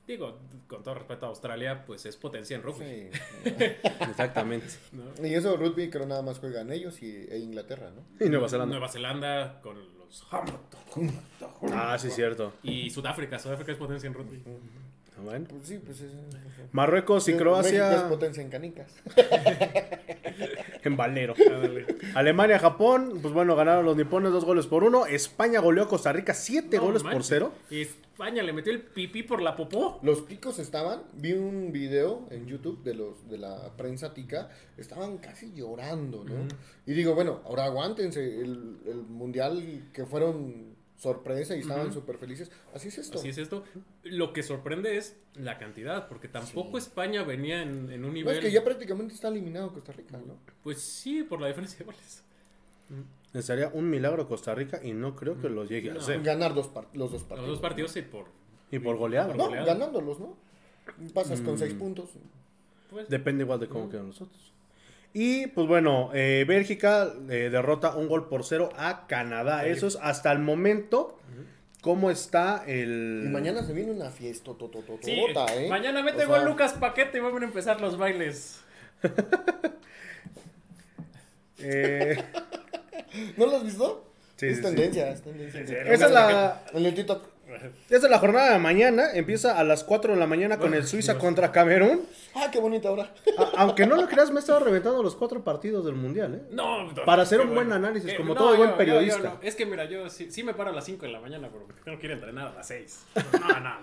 digo, 0.08 0.40
con 0.68 0.84
todo 0.84 0.96
respeto 0.96 1.26
a 1.26 1.30
Australia, 1.30 1.84
pues 1.86 2.06
es 2.06 2.18
potencia 2.18 2.56
en 2.56 2.64
rugby. 2.64 3.10
Sí. 3.44 3.50
Exactamente. 4.10 4.68
¿no? 4.92 5.26
y 5.28 5.34
eso 5.34 5.56
rugby 5.58 5.90
creo 5.90 6.06
nada 6.06 6.22
más 6.22 6.40
juegan 6.40 6.72
ellos 6.72 7.02
y, 7.02 7.28
e 7.30 7.40
Inglaterra, 7.40 7.92
¿no? 7.92 8.26
Y 8.26 8.30
Nueva 8.30 8.50
Zelanda. 8.50 8.72
Nueva 8.72 8.90
Zelanda 8.90 9.60
con 9.62 9.78
los 9.98 10.26
Ah, 11.72 11.98
sí, 11.98 12.10
cierto. 12.12 12.54
y 12.64 12.90
Sudáfrica. 12.90 13.40
Sudáfrica 13.40 13.72
es 13.72 13.78
potencia 13.78 14.08
en 14.08 14.14
rugby. 14.14 14.44
Ah, 14.46 15.22
Bueno. 15.24 15.46
Pues 15.50 15.68
sí, 15.68 15.80
pues 15.84 16.02
es... 16.02 16.12
Marruecos 16.72 17.28
y 17.28 17.34
México 17.34 17.60
es 17.60 17.68
Croacia. 17.72 18.10
potencia 18.10 18.44
en 18.44 18.50
canicas. 18.50 18.92
en 20.84 20.98
Valero. 20.98 21.34
Alemania, 22.16 22.60
Japón, 22.60 23.20
pues 23.22 23.34
bueno, 23.34 23.56
ganaron 23.56 23.86
los 23.86 23.96
nipones 23.96 24.32
dos 24.32 24.46
goles 24.46 24.68
por 24.68 24.84
uno. 24.84 25.06
España 25.06 25.60
goleó 25.60 25.84
a 25.84 25.88
Costa 25.88 26.12
Rica 26.14 26.34
siete 26.34 26.78
No 26.78 26.84
goles 26.84 27.04
por 27.04 27.24
cero. 27.24 27.54
Y 27.70 27.88
España 28.14 28.44
le 28.44 28.54
metió 28.54 28.72
el 28.72 28.82
pipí 28.82 29.24
por 29.24 29.42
la 29.42 29.56
popó. 29.56 30.00
Los 30.04 30.28
ticos 30.28 30.60
estaban, 30.60 31.02
vi 31.14 31.34
un 31.34 31.72
video 31.72 32.28
en 32.30 32.46
YouTube 32.46 32.84
de 32.84 32.94
los 32.94 33.28
de 33.28 33.40
la 33.40 33.76
prensa 33.76 34.14
tica, 34.14 34.50
estaban 34.78 35.18
casi 35.18 35.52
llorando, 35.54 36.24
¿no? 36.24 36.48
Y 36.86 36.94
digo, 36.94 37.16
bueno, 37.16 37.42
ahora 37.46 37.66
aguántense, 37.66 38.40
el, 38.42 38.78
el 38.86 38.98
mundial 39.04 39.90
que 39.92 40.06
fueron 40.06 40.76
sorpresa 40.96 41.56
y 41.58 41.62
estaban 41.62 41.92
súper 41.92 42.18
felices, 42.20 42.52
así 42.76 42.90
es 42.90 43.00
esto. 43.00 43.18
Así 43.18 43.30
es 43.30 43.38
esto. 43.40 43.64
Lo 44.04 44.32
que 44.32 44.44
sorprende 44.44 44.96
es 44.96 45.18
la 45.34 45.58
cantidad, 45.58 46.08
porque 46.08 46.28
tampoco 46.28 46.78
España 46.78 47.24
venía 47.24 47.64
en, 47.64 47.92
en 47.92 48.06
un 48.06 48.10
No, 48.10 48.14
nivel. 48.14 48.36
es 48.38 48.42
que 48.42 48.52
ya 48.52 48.64
prácticamente 48.64 49.16
está 49.16 49.28
eliminado 49.30 49.74
Costa 49.74 49.92
Rica, 49.92 50.20
¿no? 50.26 50.38
Pues 50.62 50.80
sí, 50.82 51.24
por 51.24 51.42
la 51.42 51.48
diferencia 51.48 51.80
de 51.80 51.86
goles. 51.86 52.24
Sería 53.42 53.70
un 53.74 53.90
milagro 53.90 54.28
Costa 54.28 54.54
Rica 54.54 54.80
y 54.84 54.94
no 54.94 55.16
creo 55.16 55.40
que 55.40 55.50
lo 55.50 55.66
llegue 55.66 55.92
a 55.92 55.96
hacer. 55.96 56.22
Ganar 56.22 56.54
dos 56.54 56.70
los 56.94 57.12
dos 57.12 57.24
partidos. 57.24 57.48
Los 57.48 57.58
dos 57.58 57.60
partidos 57.60 57.96
y 57.96 58.04
por. 58.04 58.26
Y 58.70 58.80
por 58.80 58.96
goleada. 58.98 59.34
No, 59.34 59.46
goleada. 59.46 59.66
ganándolos, 59.66 60.20
¿no? 60.20 60.38
Pasas 61.14 61.42
con 61.42 61.58
seis 61.58 61.74
puntos. 61.74 62.12
Pues, 62.90 63.10
Depende 63.10 63.44
igual 63.44 63.60
de 63.60 63.68
cómo 63.68 63.90
quedan 63.90 64.08
los 64.08 64.22
otros. 64.22 64.54
Y 65.14 65.48
pues 65.48 65.68
bueno, 65.68 66.10
eh, 66.14 66.44
Bélgica 66.48 67.14
eh, 67.30 67.50
derrota 67.52 67.96
un 67.96 68.08
gol 68.08 68.28
por 68.28 68.44
cero 68.44 68.70
a 68.76 69.06
Canadá. 69.08 69.66
Eso 69.66 69.88
es 69.88 69.98
hasta 70.02 70.32
el 70.32 70.40
momento 70.40 71.20
cómo 71.84 72.10
está 72.10 72.64
el... 72.66 73.26
Y 73.26 73.30
mañana 73.30 73.62
se 73.64 73.74
viene 73.74 73.92
una 73.92 74.10
fiesta 74.10 74.46
totototota, 74.46 75.04
sí, 75.04 75.12
¿eh? 75.12 75.68
mañana 75.70 76.02
mete 76.02 76.24
O 76.24 76.28
sea, 76.28 76.38
gol 76.40 76.46
Lucas 76.46 76.74
Paquete 76.74 77.18
y 77.18 77.22
van 77.22 77.42
a 77.42 77.46
empezar 77.46 77.82
los 77.82 77.98
bailes. 77.98 78.62
eh, 81.60 82.24
¿No 83.38 83.46
lo 83.46 83.58
has 83.58 83.64
visto? 83.64 84.06
Sí, 84.36 84.48
es 84.48 84.58
sí, 84.58 84.64
tendencia, 84.64 85.10
es 85.12 85.22
tendencia. 85.22 85.62
Esa 85.62 86.06
es 86.06 86.12
la... 86.12 86.64
En 86.74 86.86
el 86.86 86.94
TikTok. 86.96 87.34
Esa 87.88 88.06
es 88.06 88.10
la 88.10 88.18
jornada 88.18 88.54
de 88.54 88.58
mañana. 88.58 89.12
Empieza 89.14 89.60
a 89.60 89.64
las 89.64 89.84
4 89.84 90.14
de 90.14 90.20
la 90.20 90.26
mañana 90.26 90.58
con 90.58 90.74
el 90.74 90.88
Suiza 90.88 91.20
contra 91.20 91.52
Camerún. 91.52 92.02
Ah, 92.34 92.50
qué 92.52 92.60
bonita 92.60 92.90
hora. 92.90 93.14
A- 93.38 93.52
aunque 93.58 93.86
no 93.86 93.96
lo 93.96 94.08
creas, 94.08 94.32
me 94.32 94.38
he 94.38 94.40
estado 94.40 94.60
reventando 94.62 95.04
los 95.04 95.16
cuatro 95.16 95.44
partidos 95.44 95.86
del 95.86 95.94
Mundial. 95.94 96.34
¿eh? 96.34 96.42
No, 96.52 96.92
no, 96.92 97.06
Para 97.06 97.22
hacer 97.24 97.42
qué 97.42 97.46
un 97.46 97.54
buen 97.54 97.72
análisis, 97.72 98.12
Eh, 98.12 98.16
como 98.16 98.34
no, 98.34 98.40
todo 98.40 98.56
buen 98.56 98.70
yo- 98.70 98.74
yo- 98.74 98.78
periodista. 98.78 99.18
yo 99.20 99.24
no. 99.36 99.40
Es 99.44 99.54
que 99.56 99.68
mira, 99.68 99.86
yo 99.86 100.10
sí, 100.10 100.32
sí 100.32 100.42
me 100.42 100.56
paro 100.56 100.72
a 100.72 100.74
las 100.74 100.86
5 100.86 101.06
de 101.06 101.12
la 101.12 101.20
mañana, 101.20 101.50
pero 101.52 101.68
no 101.86 102.00
quiero 102.00 102.16
entrenar 102.16 102.48
a 102.48 102.54
las 102.54 102.68
6. 102.68 103.02
No, 103.40 103.48
no, 103.48 103.60
no. 103.60 103.76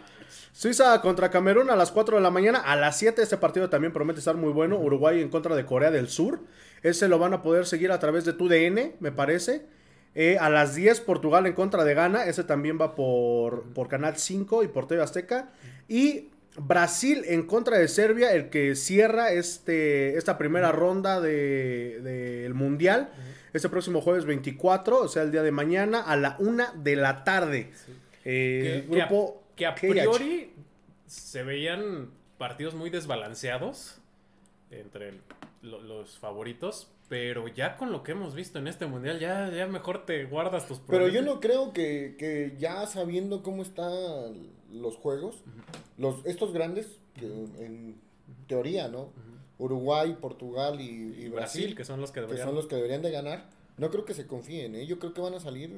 Suiza 0.52 1.00
contra 1.00 1.30
Camerún 1.30 1.70
a 1.70 1.76
las 1.76 1.92
4 1.92 2.16
de 2.16 2.22
la 2.22 2.30
mañana. 2.30 2.58
A 2.58 2.74
las 2.74 2.98
7 2.98 3.22
este 3.22 3.36
partido 3.36 3.70
también 3.70 3.92
promete 3.92 4.18
estar 4.18 4.36
muy 4.36 4.52
bueno. 4.52 4.78
Uruguay 4.78 5.20
en 5.20 5.28
contra 5.28 5.54
de 5.54 5.64
Corea 5.64 5.92
del 5.92 6.08
Sur. 6.08 6.40
Ese 6.82 7.08
lo 7.08 7.18
van 7.18 7.34
a 7.34 7.42
poder 7.42 7.66
seguir 7.66 7.92
a 7.92 7.98
través 7.98 8.24
de 8.24 8.32
TUDN, 8.32 8.94
me 9.00 9.12
parece. 9.12 9.62
Eh, 10.14 10.38
a 10.40 10.48
las 10.50 10.74
10 10.74 11.00
Portugal 11.02 11.46
en 11.46 11.52
contra 11.52 11.84
de 11.84 11.94
Ghana. 11.94 12.24
Ese 12.26 12.42
también 12.44 12.78
va 12.80 12.94
por, 12.94 13.64
por 13.74 13.88
Canal 13.88 14.16
5 14.16 14.64
y 14.64 14.68
por 14.68 14.86
TV 14.88 15.02
Azteca. 15.02 15.50
Y 15.88 16.30
Brasil 16.56 17.22
en 17.26 17.46
contra 17.46 17.78
de 17.78 17.86
Serbia, 17.86 18.32
el 18.32 18.50
que 18.50 18.74
cierra 18.74 19.30
este, 19.30 20.16
esta 20.16 20.36
primera 20.36 20.72
ronda 20.72 21.20
del 21.20 22.02
de, 22.02 22.50
Mundial. 22.54 23.10
Este 23.52 23.68
próximo 23.68 24.00
jueves 24.00 24.24
24, 24.24 25.00
o 25.00 25.08
sea, 25.08 25.22
el 25.22 25.32
día 25.32 25.42
de 25.42 25.50
mañana, 25.52 26.00
a 26.00 26.16
la 26.16 26.36
1 26.38 26.64
de 26.82 26.96
la 26.96 27.24
tarde. 27.24 27.70
Eh, 28.24 28.84
que, 28.88 28.94
que 28.94 29.02
a- 29.02 29.06
grupo 29.06 29.42
que 29.56 29.66
a, 29.66 29.74
KH. 29.74 29.80
priori 29.80 30.52
se 31.06 31.42
veían 31.42 32.10
partidos 32.38 32.74
muy 32.74 32.90
desbalanceados 32.90 33.98
entre 34.70 35.08
el- 35.10 35.20
lo- 35.62 35.80
los 35.82 36.18
favoritos, 36.18 36.88
pero 37.08 37.48
ya 37.48 37.76
con 37.76 37.90
lo 37.92 38.02
que 38.02 38.12
hemos 38.12 38.34
visto 38.34 38.58
en 38.58 38.66
este 38.68 38.86
mundial, 38.86 39.18
ya, 39.18 39.50
ya 39.50 39.66
mejor 39.66 40.06
te 40.06 40.24
guardas 40.24 40.66
tus 40.68 40.78
Pero 40.80 41.08
yo 41.08 41.22
no 41.22 41.40
creo 41.40 41.72
que, 41.72 42.14
que 42.18 42.56
ya 42.58 42.86
sabiendo 42.86 43.42
cómo 43.42 43.62
están 43.62 44.48
los 44.72 44.96
juegos, 44.96 45.42
los, 45.98 46.24
estos 46.24 46.52
grandes, 46.52 46.86
que 47.14 47.26
en 47.26 48.00
teoría, 48.46 48.88
¿no? 48.88 49.12
Uruguay, 49.58 50.16
Portugal 50.20 50.80
y, 50.80 50.84
y 50.84 51.28
Brasil, 51.28 51.30
Brasil, 51.32 51.74
que 51.76 51.84
son 51.84 52.00
los 52.00 52.10
que 52.10 52.14
que 52.14 52.20
deberían. 52.22 52.46
son 52.48 52.54
los 52.56 52.66
que 52.66 52.76
deberían 52.76 53.02
de 53.02 53.10
ganar, 53.10 53.50
no 53.76 53.90
creo 53.90 54.04
que 54.04 54.14
se 54.14 54.26
confíen, 54.26 54.74
¿eh? 54.74 54.86
Yo 54.86 54.98
creo 54.98 55.12
que 55.12 55.20
van 55.20 55.34
a 55.34 55.40
salir 55.40 55.70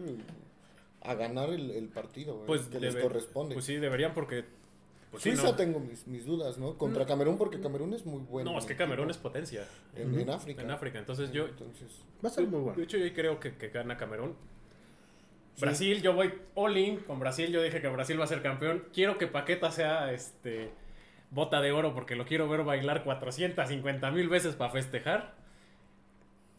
a 1.00 1.14
ganar 1.14 1.50
el, 1.50 1.70
el 1.72 1.88
partido 1.88 2.36
¿eh? 2.36 2.44
pues 2.46 2.62
que 2.62 2.78
les 2.78 2.94
corresponde. 2.94 3.54
Pues 3.54 3.64
sí, 3.64 3.76
deberían 3.76 4.14
porque. 4.14 4.44
Pues 5.12 5.22
sí, 5.22 5.30
Suiza 5.30 5.48
no. 5.50 5.54
tengo 5.56 5.78
mis, 5.78 6.06
mis 6.08 6.24
dudas, 6.26 6.58
¿no? 6.58 6.76
Contra 6.78 7.06
Camerún, 7.06 7.38
porque 7.38 7.60
Camerún 7.60 7.92
es 7.94 8.04
muy 8.06 8.22
bueno. 8.22 8.50
No, 8.52 8.58
es 8.58 8.64
que 8.64 8.74
Camerún 8.76 9.10
es 9.10 9.18
potencia 9.18 9.64
En, 9.94 10.18
en 10.18 10.30
África. 10.30 10.62
en 10.62 10.70
África. 10.70 10.98
Entonces 10.98 11.30
yo. 11.32 11.46
Entonces, 11.46 11.88
Va 12.24 12.28
a 12.28 12.32
ser 12.32 12.44
muy 12.46 12.58
De 12.58 12.64
bueno. 12.64 12.82
hecho, 12.82 12.96
yo 12.96 13.12
creo 13.14 13.38
que, 13.38 13.54
que 13.56 13.68
gana 13.68 13.96
Camerún. 13.96 14.34
Sí. 15.54 15.60
Brasil, 15.60 16.00
yo 16.02 16.14
voy 16.14 16.32
all 16.54 16.76
in 16.78 16.96
con 17.00 17.20
Brasil. 17.20 17.50
Yo 17.52 17.62
dije 17.62 17.80
que 17.82 17.88
Brasil 17.88 18.18
va 18.18 18.24
a 18.24 18.28
ser 18.28 18.40
campeón. 18.42 18.84
Quiero 18.94 19.18
que 19.18 19.26
Paqueta 19.26 19.70
sea 19.70 20.12
este 20.12 20.70
bota 21.30 21.60
de 21.60 21.72
oro 21.72 21.94
porque 21.94 22.16
lo 22.16 22.24
quiero 22.26 22.48
ver 22.48 22.62
bailar 22.64 23.04
450 23.04 24.10
mil 24.12 24.28
veces 24.30 24.54
para 24.54 24.72
festejar. 24.72 25.34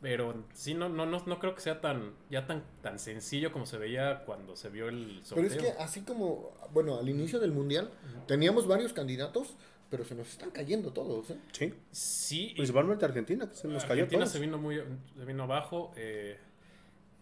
Pero 0.04 0.44
sí, 0.54 0.74
no, 0.76 0.90
no, 0.90 1.06
no, 1.08 1.24
no 1.26 1.40
creo 1.40 1.56
que 1.56 1.62
sea 1.62 1.80
tan, 1.82 2.12
ya 2.30 2.46
tan, 2.46 2.62
tan 2.84 3.00
sencillo 3.00 3.52
como 3.52 3.66
se 3.66 3.78
veía 3.78 4.24
cuando 4.26 4.56
se 4.56 4.70
vio 4.70 4.90
el 4.90 5.22
Pero 5.24 5.26
sorteo. 5.26 5.46
es 5.46 5.56
que 5.58 5.70
así 5.82 6.02
como, 6.02 6.52
bueno, 6.74 7.00
al 7.00 7.08
inicio 7.10 7.40
del 7.40 7.54
Mundial 7.54 7.90
teníamos 8.28 8.68
varios 8.68 8.92
candidatos, 8.94 9.56
pero 9.90 10.04
se 10.04 10.14
nos 10.14 10.28
están 10.28 10.52
cayendo 10.52 10.92
todos, 10.92 11.30
¿eh? 11.32 11.38
Sí. 11.54 11.74
Sí, 11.92 12.52
Principalmente 12.56 13.06
Argentina, 13.06 13.48
que 13.50 13.56
se 13.56 13.68
nos 13.70 13.84
cayó 13.86 14.04
Argentina 14.04 14.20
todos. 14.26 14.34
se 14.34 14.40
vino 14.40 14.58
muy 14.58 14.84
se 15.18 15.26
vino 15.26 15.44
abajo. 15.44 15.94
eh, 15.96 16.38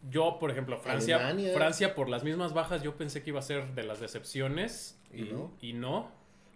yo, 0.10 0.38
por 0.40 0.50
ejemplo, 0.50 0.80
Francia, 0.80 1.18
Alemania. 1.18 1.54
Francia 1.54 1.94
por 1.94 2.10
las 2.10 2.24
mismas 2.24 2.54
bajas, 2.56 2.82
yo 2.82 2.96
pensé 2.98 3.22
que 3.22 3.30
iba 3.30 3.40
a 3.40 3.44
ser 3.44 3.76
de 3.76 3.84
las 3.84 4.00
decepciones 4.00 4.98
Y 5.14 5.22
no. 5.24 5.52
y 5.62 5.74
no. 5.74 6.10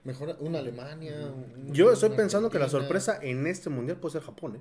Mejor 0.04 0.36
una 0.40 0.58
Alemania. 0.60 1.14
un- 1.32 1.72
Yo 1.72 1.92
estoy 1.92 2.10
pensando 2.10 2.50
que 2.50 2.58
la 2.58 2.70
sorpresa 2.70 3.20
en 3.22 3.46
este 3.46 3.70
mundial 3.70 3.98
puede 4.00 4.14
ser 4.14 4.24
Japón, 4.24 4.56
¿eh? 4.56 4.60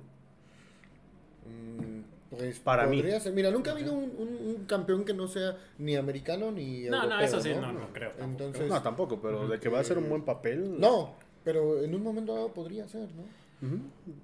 Pues 2.29 2.59
Para 2.59 2.85
mí. 2.87 2.97
podría 2.97 3.19
ser. 3.19 3.33
Mira, 3.33 3.51
nunca 3.51 3.71
ha 3.71 3.73
habido 3.75 3.93
un, 3.93 4.11
un- 4.17 4.55
un 4.57 4.65
campeón 4.65 5.05
que 5.05 5.13
no 5.13 5.27
sea 5.27 5.57
ni 5.77 5.95
americano 5.95 6.51
ni 6.51 6.81
No, 6.83 6.97
no, 6.97 7.03
europeo, 7.03 7.25
eso 7.27 7.39
sí, 7.41 7.53
no, 7.53 7.71
no 7.71 7.93
creo. 7.93 8.11
tampoco. 8.11 8.43
Entonces, 8.45 8.67
No, 8.69 8.81
tampoco, 8.81 9.21
pero 9.21 9.47
de 9.47 9.59
que 9.59 9.69
va 9.69 9.79
a 9.79 9.83
ser 9.83 9.97
un 9.97 10.09
buen 10.09 10.23
papel. 10.23 10.79
no, 10.79 11.13
pero 11.43 11.81
en 11.83 11.93
un 11.95 12.03
momento 12.03 12.33
dado 12.33 12.51
podría 12.51 12.87
ser, 12.87 13.07
¿no? 13.13 13.23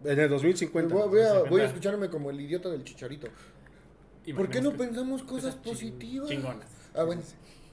En 0.03 0.19
el 0.19 0.29
2050. 0.29 0.93
Voy, 0.93 1.07
voy 1.09 1.21
a, 1.21 1.43
voy 1.43 1.61
a 1.61 1.65
escucharme 1.65 2.09
como 2.09 2.29
el 2.31 2.41
idiota 2.41 2.69
del 2.69 2.83
chicharito. 2.83 3.27
¿Por 4.35 4.49
qué 4.49 4.61
no 4.61 4.73
pensamos 4.73 5.23
cosas 5.23 5.55
positivas? 5.55 6.27
chingonas. 6.29 6.67
Ah, 6.93 7.03
bueno. 7.03 7.21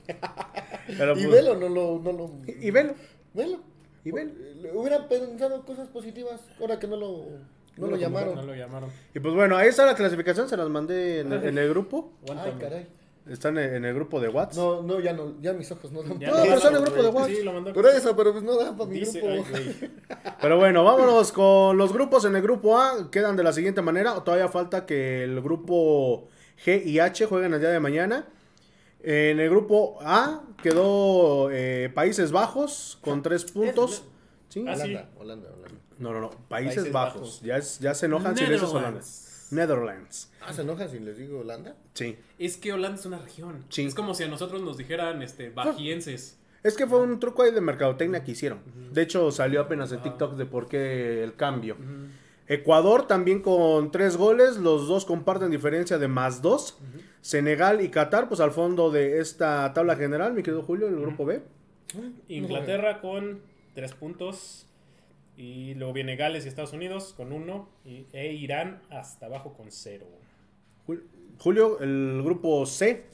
Pero, 0.86 1.12
Y 1.18 1.24
pues, 1.24 1.30
velo, 1.30 1.56
no 1.56 1.68
lo, 1.68 1.98
no 2.02 2.12
lo. 2.12 2.30
Y, 2.46 2.70
velo. 2.70 2.94
Velo. 3.34 3.60
Y 4.04 4.10
velo. 4.12 4.32
Le 4.62 4.72
Hubiera 4.72 5.08
pensado 5.08 5.64
cosas 5.66 5.88
positivas 5.88 6.40
ahora 6.60 6.78
que 6.78 6.86
no 6.86 6.96
lo, 6.96 7.26
no 7.78 7.86
lo 7.86 7.92
lo 7.92 7.96
llamaron. 7.96 8.34
No 8.34 8.42
lo 8.42 8.54
llamaron. 8.54 8.90
Y 9.14 9.20
pues 9.20 9.34
bueno, 9.34 9.56
ahí 9.56 9.68
está 9.68 9.86
la 9.86 9.94
clasificación, 9.94 10.48
se 10.48 10.56
las 10.56 10.68
mandé 10.68 11.20
en, 11.20 11.32
en 11.32 11.58
el 11.58 11.68
grupo. 11.68 12.12
Ay, 12.28 12.52
caray. 12.58 12.86
Están 13.28 13.58
en, 13.58 13.84
el 13.84 13.94
grupo 13.94 14.20
de 14.20 14.28
WhatsApp. 14.30 14.56
No, 14.56 14.82
no, 14.82 15.00
ya 15.00 15.12
no, 15.12 15.34
ya 15.42 15.52
mis 15.52 15.70
ojos 15.70 15.92
no 15.92 16.02
dan. 16.02 16.18
Ya 16.18 16.30
No, 16.30 16.36
pero 16.42 16.54
está 16.54 16.68
en 16.68 16.76
el 16.76 16.82
grupo 16.82 17.02
de 17.02 17.08
WhatsApp. 17.08 17.30
Sí, 17.30 17.42
lo 17.42 17.52
mandó. 17.52 17.72
Por 17.74 17.86
eso, 17.86 18.16
pero 18.16 18.32
pues 18.32 18.42
no 18.42 18.56
da 18.56 18.74
para 18.74 18.88
mi 18.88 19.00
Dice, 19.00 19.20
grupo. 19.20 19.34
ay, 19.34 19.44
güey. 19.50 19.90
Pero 20.40 20.56
bueno, 20.56 20.84
vámonos 20.84 21.32
con 21.32 21.76
los 21.76 21.92
grupos. 21.92 22.24
En 22.24 22.36
el 22.36 22.42
grupo 22.42 22.78
A 22.78 23.10
quedan 23.10 23.36
de 23.36 23.42
la 23.42 23.52
siguiente 23.52 23.82
manera. 23.82 24.14
Todavía 24.24 24.48
falta 24.48 24.86
que 24.86 25.24
el 25.24 25.42
grupo 25.42 26.28
G 26.64 26.82
y 26.86 27.00
H 27.00 27.26
jueguen 27.26 27.52
el 27.52 27.60
día 27.60 27.70
de 27.70 27.80
mañana. 27.80 28.26
En 29.02 29.40
el 29.40 29.50
grupo 29.50 29.98
A 30.00 30.42
quedó 30.62 31.50
eh, 31.50 31.90
Países 31.94 32.32
Bajos 32.32 32.98
con 33.02 33.22
tres 33.22 33.44
puntos. 33.44 34.04
¿Sí? 34.48 34.64
Ah, 34.66 34.74
sí. 34.74 34.82
Holanda, 34.82 35.10
Holanda, 35.18 35.48
Holanda. 35.48 35.57
No, 35.98 36.12
no, 36.12 36.20
no. 36.20 36.30
Países, 36.48 36.76
Países 36.76 36.92
Bajos. 36.92 37.14
Bajos. 37.20 37.40
Ya, 37.42 37.56
es- 37.56 37.78
ya 37.80 37.94
se 37.94 38.06
enojan 38.06 38.36
si 38.36 38.42
les 38.44 38.52
dices 38.60 38.68
Holanda. 38.74 39.00
Netherlands. 39.50 40.30
Ah, 40.42 40.52
¿se 40.52 40.62
enojan 40.62 40.90
si 40.90 40.98
les 40.98 41.16
digo 41.16 41.40
Holanda? 41.40 41.74
Sí. 41.94 42.16
Es 42.38 42.56
que 42.56 42.72
Holanda 42.72 42.98
es 42.98 43.06
una 43.06 43.18
región. 43.18 43.64
Sí. 43.70 43.84
Es 43.86 43.94
como 43.94 44.14
si 44.14 44.24
a 44.24 44.28
nosotros 44.28 44.60
nos 44.62 44.76
dijeran 44.76 45.22
este, 45.22 45.50
bajienses. 45.50 46.36
Es 46.62 46.76
que 46.76 46.86
fue 46.86 47.00
un 47.00 47.18
truco 47.18 47.42
ahí 47.44 47.50
de 47.52 47.60
mercadotecnia 47.60 48.24
que 48.24 48.32
hicieron. 48.32 48.58
De 48.92 49.02
hecho, 49.02 49.30
salió 49.30 49.60
apenas 49.62 49.90
en 49.92 50.02
TikTok 50.02 50.34
de 50.36 50.44
por 50.44 50.68
qué 50.68 51.22
el 51.24 51.34
cambio. 51.34 51.76
Ecuador 52.46 53.06
también 53.06 53.40
con 53.42 53.90
tres 53.90 54.16
goles, 54.16 54.56
los 54.56 54.88
dos 54.88 55.04
comparten 55.04 55.50
diferencia 55.50 55.98
de 55.98 56.08
más 56.08 56.42
dos. 56.42 56.76
Senegal 57.20 57.80
y 57.80 57.88
Qatar, 57.90 58.28
pues 58.28 58.40
al 58.40 58.50
fondo 58.52 58.90
de 58.90 59.20
esta 59.20 59.72
tabla 59.72 59.96
general, 59.96 60.32
mi 60.34 60.42
querido 60.42 60.62
Julio, 60.62 60.88
el 60.88 60.96
grupo 61.00 61.24
B. 61.24 61.42
Inglaterra 62.28 63.00
con 63.00 63.40
tres 63.74 63.92
puntos. 63.94 64.66
Y 65.38 65.74
luego 65.74 65.92
viene 65.92 66.16
Gales 66.16 66.44
y 66.44 66.48
Estados 66.48 66.72
Unidos 66.72 67.14
con 67.16 67.32
uno. 67.32 67.68
Y, 67.84 68.06
e 68.12 68.32
Irán 68.32 68.82
hasta 68.90 69.26
abajo 69.26 69.54
con 69.54 69.70
cero. 69.70 70.06
Jul- 70.86 71.04
Julio, 71.38 71.78
el 71.80 72.20
grupo 72.24 72.66
C. 72.66 73.04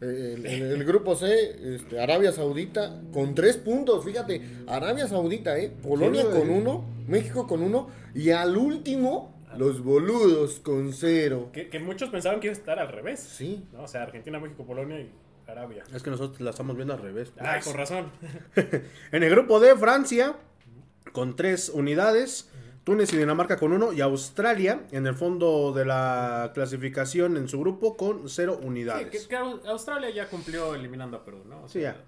El, 0.00 0.46
el- 0.46 0.62
el 0.62 0.84
grupo 0.84 1.14
C, 1.16 1.74
este, 1.74 2.00
Arabia 2.00 2.32
Saudita, 2.32 3.02
con 3.12 3.34
tres 3.34 3.58
puntos, 3.58 4.02
fíjate, 4.02 4.40
Arabia 4.66 5.06
Saudita, 5.08 5.58
¿eh? 5.58 5.70
Polonia 5.82 6.24
con 6.30 6.48
uno, 6.48 6.86
México 7.06 7.46
con 7.46 7.62
uno, 7.62 7.88
y 8.14 8.30
al 8.30 8.56
último, 8.56 9.38
Los 9.58 9.82
boludos 9.82 10.60
con 10.60 10.92
cero. 10.92 11.50
Que, 11.52 11.68
que 11.68 11.80
muchos 11.80 12.08
pensaban 12.10 12.38
que 12.40 12.46
iba 12.46 12.54
a 12.54 12.58
estar 12.58 12.78
al 12.78 12.88
revés. 12.88 13.18
Sí. 13.20 13.64
¿no? 13.72 13.82
O 13.82 13.88
sea, 13.88 14.04
Argentina, 14.04 14.38
México, 14.38 14.64
Polonia 14.64 15.00
y 15.00 15.10
Arabia. 15.48 15.82
Es 15.92 16.02
que 16.04 16.10
nosotros 16.10 16.40
la 16.40 16.50
estamos 16.50 16.76
viendo 16.76 16.94
al 16.94 17.02
revés. 17.02 17.32
Ay, 17.40 17.60
con 17.60 17.74
razón. 17.74 18.12
En 19.12 19.22
el 19.24 19.28
grupo 19.30 19.58
D, 19.58 19.74
Francia 19.76 20.36
con 21.12 21.36
tres 21.36 21.68
unidades. 21.68 22.48
Túnez 22.84 23.12
y 23.12 23.18
Dinamarca 23.18 23.58
con 23.58 23.72
uno. 23.72 23.92
Y 23.92 24.00
Australia 24.00 24.80
en 24.90 25.06
el 25.06 25.14
fondo 25.14 25.72
de 25.72 25.84
la 25.84 26.50
clasificación 26.54 27.36
en 27.36 27.48
su 27.48 27.60
grupo 27.60 27.96
con 27.96 28.28
cero 28.28 28.56
Sí, 28.60 28.66
unidades. 28.66 29.10
que, 29.10 29.28
que 29.28 29.36
Australia 29.36 30.10
ya 30.10 30.28
cumplió 30.28 30.74
eliminando 30.74 31.18
a 31.18 31.24
Perú, 31.24 31.42
¿no? 31.46 31.64
O 31.64 31.68
Sí, 31.68 31.80
sea, 31.80 31.92
ya. 31.92 32.00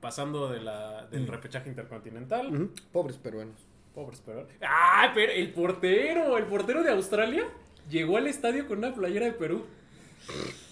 Pasando 0.00 0.48
de 0.50 0.60
la, 0.60 1.06
del 1.10 1.26
repechaje 1.26 1.68
intercontinental. 1.68 2.70
Pobres 2.90 3.16
peruanos. 3.18 3.54
Pobres 3.94 4.20
Perú. 4.22 4.44
¡Ah! 4.62 5.12
Pero 5.14 5.30
el 5.32 5.52
portero, 5.52 6.36
el 6.36 6.44
portero 6.46 6.82
de 6.82 6.90
Australia 6.90 7.44
llegó 7.88 8.16
al 8.16 8.26
estadio 8.26 8.66
con 8.66 8.78
una 8.78 8.94
playera 8.94 9.26
de 9.26 9.32
Perú. 9.32 9.64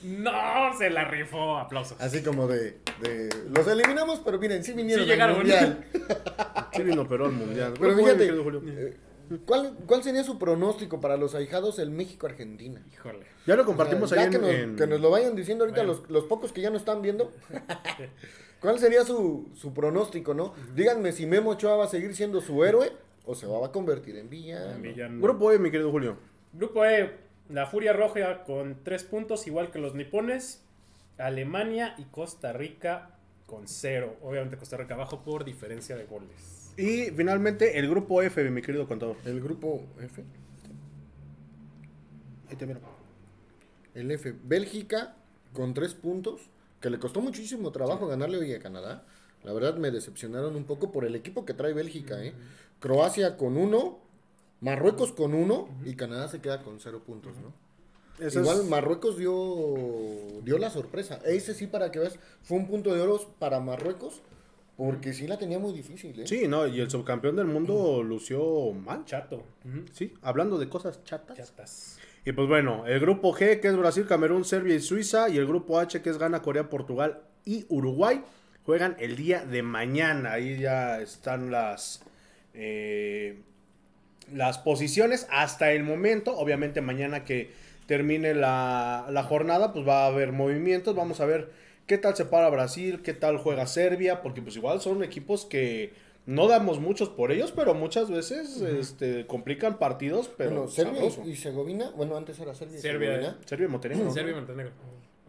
No, 0.02 0.76
se 0.78 0.90
la 0.90 1.04
rifó. 1.04 1.58
Aplausos. 1.58 2.00
Así 2.00 2.22
como 2.22 2.46
de, 2.48 2.78
de- 3.00 3.28
Los 3.54 3.66
eliminamos, 3.68 4.20
pero 4.24 4.38
miren, 4.38 4.64
sí 4.64 4.72
vinieron 4.72 5.04
Sí 5.04 5.10
al 5.10 5.16
llegaron. 5.16 5.36
mundial. 5.38 5.84
Sí 6.74 6.82
vino 6.82 7.06
Perú 7.06 7.26
al 7.26 7.32
mundial. 7.32 7.74
Pero 7.78 7.96
fíjate, 7.96 8.18
querido 8.26 8.42
Julio. 8.42 8.62
eh, 8.66 8.96
¿cuál, 9.46 9.76
¿cuál 9.86 10.02
sería 10.02 10.24
su 10.24 10.38
pronóstico 10.38 11.00
para 11.00 11.16
los 11.16 11.34
ahijados 11.34 11.78
el 11.78 11.90
México-Argentina? 11.90 12.82
Híjole. 12.92 13.26
Ya 13.46 13.54
lo 13.56 13.64
compartimos 13.64 14.10
O 14.10 14.14
sea, 14.14 14.24
ahí 14.24 14.30
ya 14.30 14.36
en, 14.38 14.42
que, 14.44 14.46
nos, 14.52 14.56
en- 14.56 14.76
que 14.76 14.86
nos 14.86 15.00
lo 15.00 15.10
vayan 15.10 15.36
diciendo 15.36 15.64
ahorita 15.64 15.84
Bueno. 15.84 16.00
los, 16.00 16.10
los 16.10 16.24
pocos 16.24 16.52
que 16.52 16.60
ya 16.60 16.70
no 16.70 16.76
están 16.76 17.02
viendo. 17.02 17.30
¿Cuál 18.60 18.78
sería 18.78 19.04
su, 19.04 19.50
su 19.54 19.74
pronóstico, 19.74 20.34
no? 20.34 20.54
Díganme 20.74 21.12
si 21.12 21.26
Memo 21.26 21.50
Ochoa 21.50 21.76
va 21.76 21.84
a 21.84 21.88
seguir 21.88 22.14
siendo 22.14 22.40
su 22.40 22.64
héroe 22.64 22.92
o 23.24 23.34
se 23.34 23.46
va 23.46 23.66
a 23.66 23.72
convertir 23.72 24.16
en 24.16 24.28
villano. 24.30 24.80
Villano. 24.80 25.20
Grupo 25.20 25.50
E, 25.52 25.58
mi 25.58 25.70
querido 25.70 25.90
Julio. 25.90 26.16
Grupo 26.52 26.84
E, 26.84 27.10
la 27.52 27.66
Furia 27.66 27.92
Roja 27.92 28.44
con 28.44 28.82
tres 28.82 29.04
puntos, 29.04 29.46
igual 29.46 29.70
que 29.70 29.78
los 29.78 29.94
nipones. 29.94 30.62
Alemania 31.18 31.94
y 31.98 32.04
Costa 32.04 32.52
Rica 32.52 33.10
con 33.46 33.68
cero. 33.68 34.16
Obviamente 34.22 34.56
Costa 34.56 34.78
Rica 34.78 34.94
abajo 34.94 35.22
por 35.22 35.44
diferencia 35.44 35.96
de 35.96 36.04
goles. 36.06 36.72
Y 36.76 37.10
finalmente 37.10 37.78
el 37.78 37.88
grupo 37.88 38.22
F, 38.22 38.50
mi 38.50 38.62
querido 38.62 38.88
contador. 38.88 39.16
El 39.26 39.40
grupo 39.42 39.84
F. 40.00 40.24
Ahí 42.48 42.56
te 42.56 42.66
miro. 42.66 42.80
El 43.94 44.10
F. 44.10 44.34
Bélgica 44.44 45.16
con 45.52 45.74
tres 45.74 45.92
puntos, 45.92 46.40
que 46.80 46.88
le 46.88 46.98
costó 46.98 47.20
muchísimo 47.20 47.70
trabajo 47.72 48.06
ganarle 48.06 48.38
hoy 48.38 48.54
a 48.54 48.58
Canadá. 48.58 49.04
La 49.44 49.52
verdad 49.52 49.76
me 49.76 49.90
decepcionaron 49.90 50.56
un 50.56 50.64
poco 50.64 50.90
por 50.90 51.04
el 51.04 51.14
equipo 51.14 51.44
que 51.44 51.52
trae 51.52 51.74
Bélgica, 51.74 52.24
¿eh? 52.24 52.32
Croacia 52.80 53.36
con 53.36 53.58
uno, 53.58 54.00
Marruecos 54.62 55.12
con 55.12 55.34
uno 55.34 55.68
y 55.84 55.94
Canadá 55.96 56.28
se 56.28 56.40
queda 56.40 56.62
con 56.62 56.80
cero 56.80 57.02
puntos, 57.04 57.34
¿no? 57.36 57.52
Eso 58.24 58.40
Igual 58.40 58.60
es- 58.60 58.64
Marruecos 58.68 59.18
dio, 59.18 59.74
dio 60.44 60.56
la 60.58 60.70
sorpresa. 60.70 61.20
Ese 61.24 61.52
sí, 61.54 61.66
para 61.66 61.90
que 61.90 61.98
veas, 61.98 62.18
fue 62.42 62.56
un 62.56 62.66
punto 62.66 62.94
de 62.94 63.00
oro 63.00 63.20
para 63.38 63.58
Marruecos, 63.60 64.22
porque 64.76 65.12
sí 65.12 65.26
la 65.26 65.36
tenía 65.38 65.58
muy 65.58 65.72
difícil, 65.72 66.18
¿eh? 66.20 66.26
Sí, 66.26 66.46
no, 66.48 66.66
y 66.66 66.80
el 66.80 66.88
subcampeón 66.90 67.36
del 67.36 67.46
mundo 67.46 68.02
lució 68.02 68.72
mal. 68.72 69.04
Chato. 69.04 69.42
Sí, 69.92 70.14
hablando 70.22 70.58
de 70.58 70.68
cosas 70.68 71.02
chatas. 71.04 71.36
Chatas. 71.36 71.98
Y 72.24 72.30
pues 72.32 72.46
bueno, 72.48 72.86
el 72.86 73.00
grupo 73.00 73.34
G, 73.34 73.58
que 73.60 73.68
es 73.68 73.76
Brasil, 73.76 74.06
Camerún, 74.06 74.44
Serbia 74.44 74.76
y 74.76 74.80
Suiza, 74.80 75.28
y 75.28 75.38
el 75.38 75.46
grupo 75.46 75.78
H, 75.80 76.00
que 76.02 76.10
es 76.10 76.18
Ghana, 76.18 76.40
Corea, 76.40 76.70
Portugal 76.70 77.22
y 77.44 77.66
Uruguay, 77.68 78.22
juegan 78.64 78.94
el 79.00 79.16
día 79.16 79.44
de 79.44 79.62
mañana. 79.64 80.32
Ahí 80.34 80.58
ya 80.60 81.00
están 81.00 81.50
las, 81.50 82.00
eh, 82.54 83.42
las 84.32 84.58
posiciones 84.58 85.26
hasta 85.30 85.72
el 85.72 85.84
momento. 85.84 86.36
Obviamente 86.36 86.80
mañana 86.80 87.24
que 87.24 87.50
termine 87.86 88.34
la, 88.34 89.06
la 89.10 89.22
jornada, 89.22 89.72
pues 89.72 89.86
va 89.86 90.04
a 90.04 90.06
haber 90.06 90.32
movimientos. 90.32 90.94
Vamos 90.94 91.20
a 91.20 91.26
ver 91.26 91.50
qué 91.86 91.98
tal 91.98 92.16
se 92.16 92.24
para 92.24 92.48
Brasil, 92.50 93.02
qué 93.02 93.14
tal 93.14 93.38
juega 93.38 93.66
Serbia, 93.66 94.22
porque 94.22 94.42
pues 94.42 94.56
igual 94.56 94.80
son 94.80 95.02
equipos 95.02 95.44
que 95.44 95.92
no 96.24 96.46
damos 96.46 96.78
muchos 96.78 97.08
por 97.08 97.32
ellos, 97.32 97.52
pero 97.52 97.74
muchas 97.74 98.08
veces 98.10 98.60
este, 98.60 99.26
complican 99.26 99.78
partidos. 99.78 100.30
Pero 100.36 100.50
bueno, 100.50 100.68
Serbia 100.68 100.94
sabroso. 100.94 101.22
y, 101.26 101.30
y 101.30 101.36
Segovina, 101.36 101.90
bueno, 101.96 102.16
antes 102.16 102.38
era 102.38 102.54
Serbia 102.54 102.78
y 102.78 102.80
Serbia, 102.80 103.08
Segovina, 103.10 103.38
Serbia 103.44 103.64
y 103.64 103.68
Montenegro. 103.68 104.10
Serbia 104.12 104.32
y 104.32 104.34
Montenegro. 104.36 104.72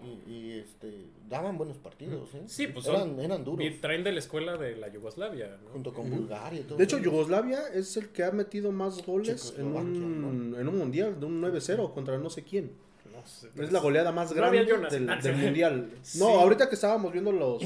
Y, 0.03 0.31
y, 0.31 0.51
este, 0.59 0.91
daban 1.29 1.57
buenos 1.57 1.77
partidos, 1.77 2.33
¿eh? 2.35 2.41
Sí, 2.47 2.67
pues 2.67 2.85
eran, 2.87 2.99
son- 3.15 3.19
eran 3.19 3.43
duros, 3.43 3.65
Y 3.65 3.71
traen 3.79 4.03
de 4.03 4.11
la 4.11 4.19
escuela 4.19 4.57
de 4.57 4.75
la 4.75 4.87
Yugoslavia, 4.89 5.57
¿no? 5.63 5.69
junto 5.71 5.93
con 5.93 6.09
Bulgaria 6.09 6.59
y 6.61 6.63
todo. 6.63 6.77
De 6.77 6.83
hecho, 6.83 6.97
eso. 6.97 7.05
Yugoslavia 7.05 7.59
es 7.73 7.95
el 7.97 8.09
que 8.09 8.23
ha 8.23 8.31
metido 8.31 8.71
más 8.71 9.05
goles 9.05 9.29
en 9.29 9.35
Checoslovaquia, 9.37 9.89
un, 9.91 10.55
en 10.59 10.67
un 10.67 10.77
mundial, 10.77 11.19
de 11.19 11.25
un 11.25 11.41
9-0 11.41 11.93
contra 11.93 12.17
no 12.17 12.29
sé 12.29 12.43
quién. 12.43 12.71
No 13.11 13.25
sé. 13.27 13.49
Es 13.63 13.71
la 13.71 13.79
goleada 13.79 14.11
más 14.11 14.29
No 14.31 14.35
grande 14.37 14.65
del, 14.89 15.09
Ah, 15.09 15.15
del 15.21 15.35
mundial. 15.37 15.89
Sí. 16.01 16.19
No, 16.19 16.27
ahorita 16.39 16.67
que 16.67 16.75
estábamos 16.75 17.11
viendo 17.13 17.31
los, 17.31 17.61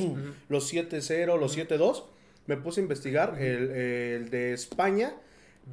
los 0.49 0.73
7-0, 0.73 1.39
los 1.39 1.57
7-2, 1.57 2.03
me 2.47 2.57
puse 2.57 2.81
a 2.81 2.83
investigar. 2.83 3.41
El, 3.41 3.71
el 3.71 4.29
de 4.29 4.53
España, 4.53 5.13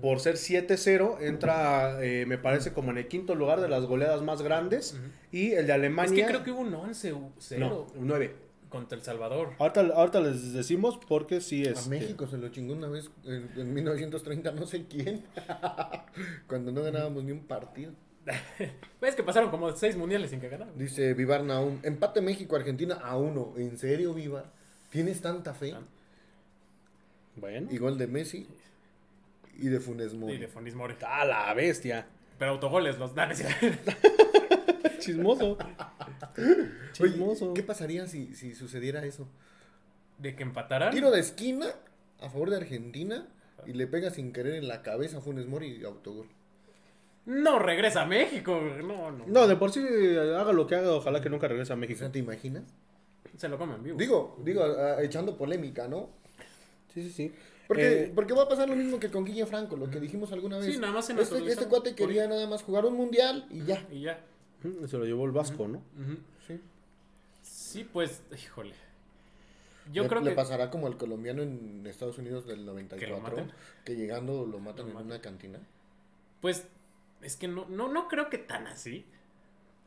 por 0.01 0.21
ser 0.21 0.35
7-0, 0.37 1.19
entra, 1.21 2.03
eh, 2.05 2.25
me 2.27 2.37
parece, 2.39 2.73
como 2.73 2.91
en 2.91 2.99
el 2.99 3.09
quinto 3.09 3.35
lugar 3.35 3.61
de 3.61 3.69
las 3.69 3.85
goleadas 3.87 4.23
más 4.23 4.43
grandes. 4.43 4.99
Y 5.33 5.53
el 5.53 5.67
de 5.67 5.73
Es 5.73 5.79
Alemania. 5.79 6.27
que 6.27 6.31
creo 6.33 6.45
que 6.45 6.51
hubo 6.53 6.61
un 6.61 6.73
11-0 6.75 7.59
No, 7.59 7.87
un 7.95 8.07
9. 8.07 8.35
contra 8.69 8.99
El 8.99 9.05
Salvador. 9.05 9.51
Ahorita, 9.59 9.81
ahorita 9.95 10.21
les 10.21 10.53
decimos 10.53 10.99
porque 11.09 11.41
sí 11.41 11.63
es. 11.63 11.87
A 11.87 11.89
México 11.91 12.27
se 12.27 12.39
lo 12.39 12.49
chingó 12.49 12.73
una 12.75 12.89
vez 12.89 13.09
en, 13.25 13.49
en 13.57 13.73
1930, 13.73 14.51
no 14.53 14.67
sé 14.67 14.85
quién, 14.87 15.23
cuando 16.49 16.73
no 16.73 16.83
ganábamos 16.83 17.23
ni 17.25 17.33
un 17.33 17.41
partido. 17.45 17.93
Es 19.01 19.15
que 19.15 19.23
pasaron 19.23 19.51
como 19.51 19.71
seis 19.77 19.97
mundiales 19.97 20.31
sin 20.31 20.41
que 20.41 20.49
ganaran. 20.49 20.77
Dice 20.79 21.13
Vivar 21.15 21.45
Naum, 21.45 21.79
empate 21.83 22.21
México-Argentina 22.23 22.95
a 22.95 23.17
uno. 23.19 23.53
¿En 23.59 23.77
serio, 23.79 24.15
Vivar? 24.15 24.47
¿Tienes 24.91 25.21
tanta 25.21 25.53
fe? 25.55 25.75
Bueno. 27.37 27.69
Y 27.71 27.79
gol 27.79 27.99
de 27.99 28.07
Messi 28.07 28.47
y 29.59 29.69
de 29.69 29.81
Funes 29.81 30.13
Y 30.13 30.17
Mori. 30.17 30.39
de 30.39 30.49
Fonis 30.49 30.75
Mori. 30.75 30.95
A 31.07 31.25
la 31.25 31.53
bestia. 31.55 32.07
Pero 32.39 32.53
autogoles 32.53 32.99
los 32.99 33.15
dan. 33.15 33.33
Chismoso. 34.99 35.59
Oye, 36.39 36.71
Chismoso. 36.93 37.55
¿Qué 37.55 37.63
pasaría 37.63 38.07
si, 38.07 38.35
si 38.35 38.55
sucediera 38.55 39.05
eso? 39.05 39.29
De 40.19 40.35
que 40.37 40.43
empataran. 40.43 40.93
Tiro 40.93 41.11
de 41.11 41.21
esquina 41.21 41.67
a 42.21 42.29
favor 42.31 42.51
de 42.51 42.57
Argentina 42.57 43.27
y 43.67 43.73
le 43.73 43.87
pega 43.87 44.11
sin 44.11 44.33
querer 44.33 44.55
en 44.55 44.69
la 44.69 44.83
cabeza 44.83 45.19
a 45.19 45.21
Funes 45.21 45.47
Mori 45.47 45.79
y 45.81 45.85
autogol. 45.85 46.27
No 47.27 47.59
regresa 47.59 48.03
a 48.03 48.07
México. 48.07 48.61
No, 48.83 49.11
no. 49.11 49.25
No, 49.27 49.47
de 49.49 49.57
por 49.57 49.73
sí, 49.73 49.81
haga 49.81 50.53
lo 50.53 50.67
que 50.67 50.75
haga, 50.77 50.91
ojalá 50.93 51.21
que 51.23 51.31
nunca 51.31 51.49
regrese 51.49 51.73
a 51.73 51.77
O 51.77 51.79
México. 51.79 51.99
sea, 52.01 52.13
¿te 52.13 52.19
imaginas? 52.19 52.65
Se 53.37 53.49
lo 53.49 53.59
comen 53.59 53.83
vivo. 53.83 53.97
Digo, 53.99 54.37
digo, 54.45 54.63
echando 55.01 55.37
polémica, 55.37 55.89
¿no? 55.89 56.11
Sí, 56.93 57.03
sí, 57.03 57.11
sí. 57.11 57.33
Porque, 57.69 58.05
Eh, 58.05 58.13
porque 58.15 58.35
va 58.35 58.43
a 58.43 58.49
pasar 58.49 58.69
lo 58.69 58.77
mismo 58.77 59.01
que 59.01 59.11
con 59.11 59.25
Guille 59.25 59.47
Franco, 59.47 59.77
lo 59.77 59.91
que 59.91 59.99
dijimos 60.01 60.31
alguna 60.33 60.59
vez. 60.59 60.75
Sí, 60.75 60.79
nada 60.79 60.93
más 60.93 61.07
se 61.07 61.13
este, 61.21 61.39
este 61.51 61.67
cuate 61.67 61.95
quería 61.95 62.27
nada 62.29 62.47
más 62.47 62.63
jugar 62.63 62.85
un 62.85 62.95
mundial 62.95 63.47
y 63.51 63.65
ya. 63.65 63.87
Y 63.91 64.03
ya. 64.03 64.21
se 64.87 64.99
lo 64.99 65.05
llevó 65.05 65.25
el 65.25 65.33
Vasco, 65.33 65.67
¿no? 65.69 65.83
Sí. 66.47 66.61
Sí, 67.43 67.85
pues, 67.91 68.23
híjole. 68.37 68.75
Yo 69.93 70.03
le, 70.05 70.09
creo 70.09 70.21
le 70.23 70.31
que. 70.31 70.37
pasará 70.37 70.71
como 70.71 70.87
al 70.87 70.97
colombiano 70.97 71.43
en 71.43 71.87
Estados 71.87 72.17
Unidos 72.19 72.47
del 72.47 72.65
94, 72.65 73.21
maten? 73.21 73.53
que 73.85 73.95
llegando 73.97 74.47
lo 74.47 74.59
matan 74.59 74.85
Lo 74.87 74.91
en 74.91 74.95
matan. 74.95 75.07
una 75.09 75.21
cantina. 75.21 75.59
Pues, 76.41 76.65
es 77.23 77.37
que 77.37 77.49
no, 77.49 77.67
no, 77.69 77.89
no 77.89 78.09
creo 78.09 78.29
que 78.31 78.39
tan 78.39 78.67
así. 78.67 79.05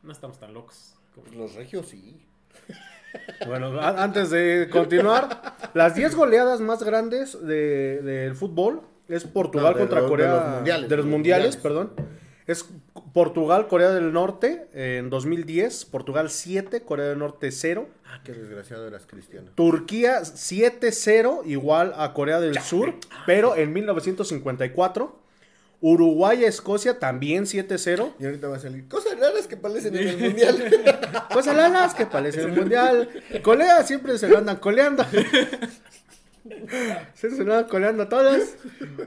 No 0.03 0.11
estamos 0.11 0.39
tan 0.39 0.53
locos. 0.53 0.93
como- 1.15 1.25
Pues 1.25 1.35
los 1.37 1.55
regios 1.55 1.87
sí. 1.89 2.21
Bueno, 3.45 3.79
antes 3.81 4.29
de 4.29 4.67
continuar, 4.71 5.55
las 5.73 5.95
10 5.95 6.15
goleadas 6.15 6.59
más 6.61 6.83
grandes 6.83 7.37
de- 7.45 8.01
del 8.01 8.35
fútbol 8.35 8.81
es 9.07 9.23
Portugal 9.23 9.73
No, 9.73 9.79
de 9.79 9.79
contra 9.79 9.99
los- 10.01 10.05
de 10.05 10.09
Corea. 10.09 10.33
los 10.33 10.55
mundiales, 10.55 10.89
de 10.89 10.95
los 10.97 11.05
de 11.05 11.11
mundiales. 11.11 11.57
perdón. 11.57 11.91
Es 12.45 12.65
Portugal, 13.13 13.67
Corea 13.67 13.89
del 13.89 14.13
Norte 14.13 14.67
en 14.73 15.09
2010. 15.09 15.83
Portugal 15.85 16.29
7, 16.29 16.81
Corea 16.81 17.07
del 17.07 17.19
Norte 17.19 17.51
0. 17.51 17.89
Ah, 18.05 18.21
qué 18.23 18.31
desgraciado 18.31 18.87
eras 18.87 19.05
cristiano. 19.05 19.51
Turquía 19.55 20.23
7-0, 20.23 21.41
igual 21.45 21.93
a 21.97 22.13
Corea 22.13 22.39
del 22.39 22.57
Sur, 22.61 22.95
pero 23.25 23.55
en 23.57 23.73
1954. 23.73 25.19
Uruguay, 25.79 26.43
Escocia 26.43 26.97
también 26.99 27.43
7-0. 27.45 28.13
Y 28.19 28.25
ahorita 28.25 28.47
va 28.47 28.57
a 28.57 28.59
salir 28.59 28.87
cosas 28.87 29.19
raras 29.19 29.47
que 29.47 29.57
parecen 29.57 29.95
en 29.95 30.07
el 30.07 30.17
mundial. 30.17 30.71
Cosas 31.31 31.55
lalas 31.55 31.93
que 31.93 32.05
parecen 32.05 32.49
el 32.49 32.55
mundial. 32.59 33.09
Colea 33.43 33.83
siempre 33.83 34.17
se 34.17 34.27
lo 34.27 34.37
andan 34.39 34.57
coleando. 34.57 35.05
Se 37.13 37.29
se 37.29 37.43
lo 37.43 37.53
andan 37.55 37.69
coleando 37.69 38.07
todas. 38.07 38.55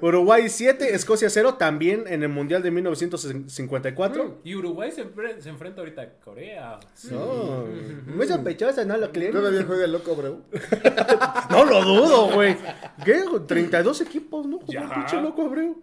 Uruguay 0.03 0.51
7, 0.51 0.95
Escocia 0.95 1.31
0, 1.31 1.55
también 1.55 2.05
en 2.07 2.23
el 2.23 2.29
mundial 2.29 2.63
de 2.63 2.71
1954. 2.71 4.41
Y 4.45 4.55
Uruguay 4.57 4.93
se, 4.93 5.07
enfre- 5.07 5.41
se 5.41 5.49
enfrenta 5.49 5.81
ahorita 5.81 6.03
a 6.03 6.09
Corea. 6.23 6.79
No, 7.11 7.67
muy 8.15 8.27
sospechosa, 8.27 8.85
¿no 8.85 8.99
lo 8.99 9.11
creen? 9.11 9.33
Todavía 9.33 9.65
juega 9.67 9.87
el 9.87 9.93
loco, 9.93 10.15
bro. 10.17 10.43
No 11.51 11.65
lo 11.65 11.83
dudo, 11.83 12.31
güey. 12.35 12.57
¿Qué? 13.05 13.23
32 13.47 14.03
equipos, 14.03 14.47
¿no? 14.47 14.59
Pinche 14.61 15.21
loco, 15.23 15.43
Abreu. 15.47 15.83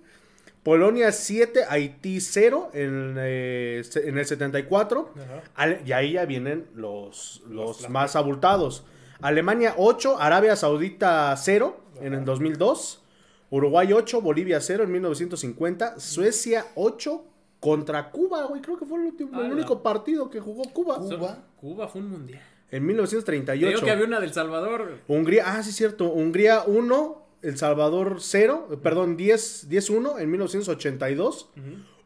Polonia 0.68 1.14
7, 1.14 1.62
Haití 1.70 2.20
0 2.20 2.72
en, 2.74 3.16
eh, 3.18 3.82
en 4.04 4.18
el 4.18 4.26
74. 4.26 5.14
Ajá. 5.16 5.44
Ale- 5.56 5.82
y 5.86 5.94
ahí 5.94 6.12
ya 6.12 6.26
vienen 6.26 6.68
los, 6.76 7.42
los 7.48 7.84
Los- 7.84 7.90
más 7.90 8.18
abultados. 8.18 8.84
Alemania 9.22 9.76
8, 9.78 10.18
Arabia 10.20 10.58
Saudita 10.58 11.34
0 11.38 11.80
en 12.02 12.14
el 12.14 12.26
2002. 12.26 13.02
Uruguay 13.50 13.94
8, 13.94 14.20
Bolivia 14.20 14.60
0 14.60 14.84
en 14.84 14.92
1950. 14.92 16.02
Suecia 16.02 16.66
8 16.76 17.24
contra 17.62 18.12
Cuba, 18.12 18.44
güey. 18.48 18.62
Creo 18.62 18.78
que 18.78 18.86
fue 18.86 19.00
el, 19.00 19.06
último, 19.06 19.40
el 19.40 19.46
Ala. 19.46 19.56
único 19.56 19.82
partido 19.82 20.30
que 20.30 20.42
jugó 20.42 20.64
Cuba. 20.74 20.98
Cuba. 20.98 21.46
Cuba 21.62 21.88
fue 21.88 22.02
un 22.02 22.10
mundial. 22.10 22.42
En 22.72 22.82
Te 22.82 22.88
1938. 22.88 23.70
Digo 23.70 23.86
que 23.86 23.92
había 23.92 24.04
una 24.06 24.20
del 24.20 24.34
Salvador. 24.34 24.98
Hungría, 25.08 25.44
ah, 25.48 25.64
sí, 25.64 25.72
cierto. 25.72 26.10
Hungría 26.12 26.64
1, 26.68 27.27
El 27.48 27.58
Salvador 27.58 28.18
0, 28.20 28.70
eh, 28.74 28.78
perdón, 28.82 29.16
10, 29.18 29.70
10-1 29.70 30.20
en 30.20 30.32
1982. 30.32 31.50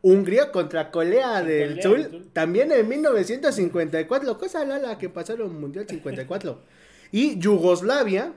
Hungría 0.03 0.51
contra 0.51 0.89
Corea 0.91 1.43
del 1.43 1.81
Sur, 1.81 1.97
del 2.01 2.11
Sur. 2.11 2.21
también 2.33 2.71
en 2.71 2.87
1954. 2.87 4.37
Cosa 4.37 4.65
lala 4.65 4.97
que 4.97 5.09
pasaron 5.09 5.59
Mundial 5.59 5.85
54. 5.87 6.59
y 7.11 7.37
Yugoslavia 7.39 8.33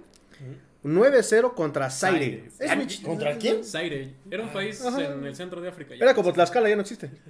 9-0 0.85 1.55
contra 1.55 1.91
Zaire. 1.91 2.51
Ch- 2.59 3.03
¿Contra 3.03 3.37
quién? 3.39 3.65
Zaire. 3.65 4.15
Era 4.31 4.43
un 4.43 4.51
país 4.53 4.85
Ajá. 4.85 5.05
en 5.05 5.25
el 5.25 5.35
centro 5.35 5.61
de 5.61 5.69
África. 5.69 5.95
Era 5.95 6.15
como 6.15 6.33
Tlaxcala, 6.33 6.69
ya 6.69 6.77
no 6.77 6.83
existe. 6.83 7.11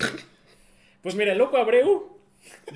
Pues 1.03 1.15
mira, 1.17 1.33
el 1.33 1.39
loco 1.39 1.59
Abreu 1.59 2.17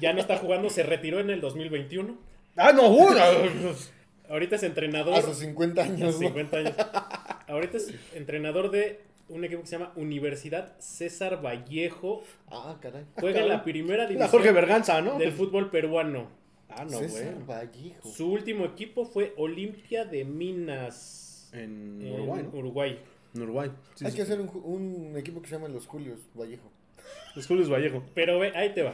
ya 0.02 0.12
no 0.12 0.20
está 0.20 0.36
jugando, 0.36 0.68
se 0.68 0.82
retiró 0.82 1.18
en 1.18 1.30
el 1.30 1.40
2021. 1.40 2.14
Ah, 2.56 2.72
no, 2.74 2.90
uh, 2.90 3.08
Ahorita 4.28 4.56
es 4.56 4.62
entrenador. 4.62 5.14
A 5.14 5.22
sus 5.22 5.38
50 5.38 5.82
años. 5.82 6.00
¿no? 6.00 6.12
50 6.12 6.56
años. 6.56 6.74
Ahorita 7.46 7.76
es 7.78 7.94
entrenador 8.14 8.70
de 8.70 9.00
un 9.28 9.44
equipo 9.44 9.62
que 9.62 9.68
se 9.68 9.78
llama 9.78 9.92
Universidad 9.96 10.74
César 10.78 11.44
Vallejo. 11.44 12.22
Ah, 12.50 12.76
caray. 12.80 13.04
Juega 13.18 13.40
en 13.40 13.48
la 13.48 13.62
primera 13.64 14.04
La 14.04 14.08
división 14.08 14.30
Jorge 14.30 14.52
Berganza, 14.52 15.00
¿no? 15.00 15.18
del 15.18 15.32
fútbol 15.32 15.70
peruano. 15.70 16.28
Ah, 16.68 16.84
no, 16.84 16.98
César 16.98 17.34
güey. 17.34 17.46
Vallejo. 17.46 18.08
Su 18.08 18.30
último 18.30 18.64
equipo 18.66 19.04
fue 19.06 19.34
Olimpia 19.36 20.04
de 20.04 20.24
Minas. 20.24 21.50
En 21.52 22.00
en 22.02 22.12
Uruguay, 22.12 22.42
¿no? 22.42 22.58
Uruguay. 22.58 22.98
En 23.34 23.42
Uruguay. 23.42 23.70
Sí, 23.94 24.04
Hay 24.04 24.10
sí. 24.10 24.16
que 24.18 24.22
hacer 24.22 24.40
un, 24.40 24.50
un 24.64 25.16
equipo 25.16 25.40
que 25.40 25.48
se 25.48 25.54
llama 25.54 25.68
Los 25.68 25.86
Julios 25.86 26.18
Vallejo. 26.34 26.70
Es 27.36 27.46
Julius 27.46 27.70
Vallejo. 27.70 28.02
Pero 28.14 28.38
ve, 28.38 28.52
ahí 28.54 28.74
te 28.74 28.82
va. 28.82 28.92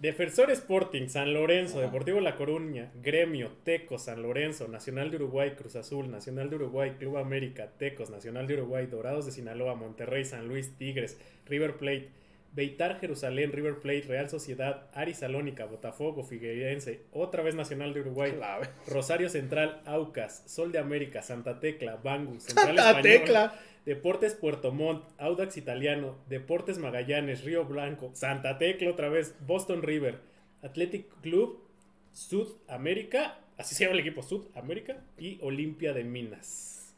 Defensor 0.00 0.48
Sporting, 0.52 1.08
San 1.08 1.34
Lorenzo, 1.34 1.80
Deportivo 1.80 2.20
La 2.20 2.36
Coruña, 2.36 2.92
Gremio, 3.02 3.50
Tecos, 3.64 4.04
San 4.04 4.22
Lorenzo, 4.22 4.68
Nacional 4.68 5.10
de 5.10 5.16
Uruguay, 5.16 5.54
Cruz 5.56 5.74
Azul, 5.74 6.08
Nacional 6.08 6.50
de 6.50 6.54
Uruguay, 6.54 6.94
Club 7.00 7.16
América, 7.16 7.72
Tecos, 7.78 8.08
Nacional 8.08 8.46
de 8.46 8.54
Uruguay, 8.54 8.86
Dorados 8.86 9.26
de 9.26 9.32
Sinaloa, 9.32 9.74
Monterrey, 9.74 10.24
San 10.24 10.46
Luis, 10.46 10.76
Tigres, 10.78 11.18
River 11.46 11.78
Plate, 11.78 12.10
Beitar 12.52 13.00
Jerusalén, 13.00 13.50
River 13.50 13.80
Plate, 13.80 14.02
Real 14.02 14.30
Sociedad, 14.30 14.84
Ari 14.94 15.14
Salónica, 15.14 15.64
Botafogo, 15.64 16.22
Figueirense, 16.22 17.00
otra 17.12 17.42
vez 17.42 17.56
Nacional 17.56 17.92
de 17.92 18.00
Uruguay, 18.02 18.38
Rosario 18.86 19.28
Central, 19.28 19.82
Aucas, 19.84 20.44
Sol 20.46 20.70
de 20.70 20.78
América, 20.78 21.22
Santa 21.22 21.58
Tecla, 21.58 21.96
Bangu, 21.96 22.38
Central 22.38 22.76
Santa 22.76 23.02
Tecla. 23.02 23.54
Deportes 23.88 24.34
Puerto 24.34 24.70
Montt, 24.70 25.02
Audax 25.16 25.56
Italiano, 25.56 26.14
Deportes 26.28 26.76
Magallanes, 26.76 27.42
Río 27.42 27.64
Blanco, 27.64 28.10
Santa 28.12 28.58
Tecla 28.58 28.90
otra 28.90 29.08
vez, 29.08 29.34
Boston 29.46 29.80
River, 29.82 30.18
Athletic 30.62 31.06
Club, 31.22 31.58
Sudamérica, 32.12 33.38
así 33.56 33.74
se 33.74 33.84
llama 33.84 33.94
el 33.94 34.00
equipo, 34.00 34.22
Sudamérica, 34.22 34.98
y 35.16 35.38
Olimpia 35.42 35.94
de 35.94 36.04
Minas. 36.04 36.92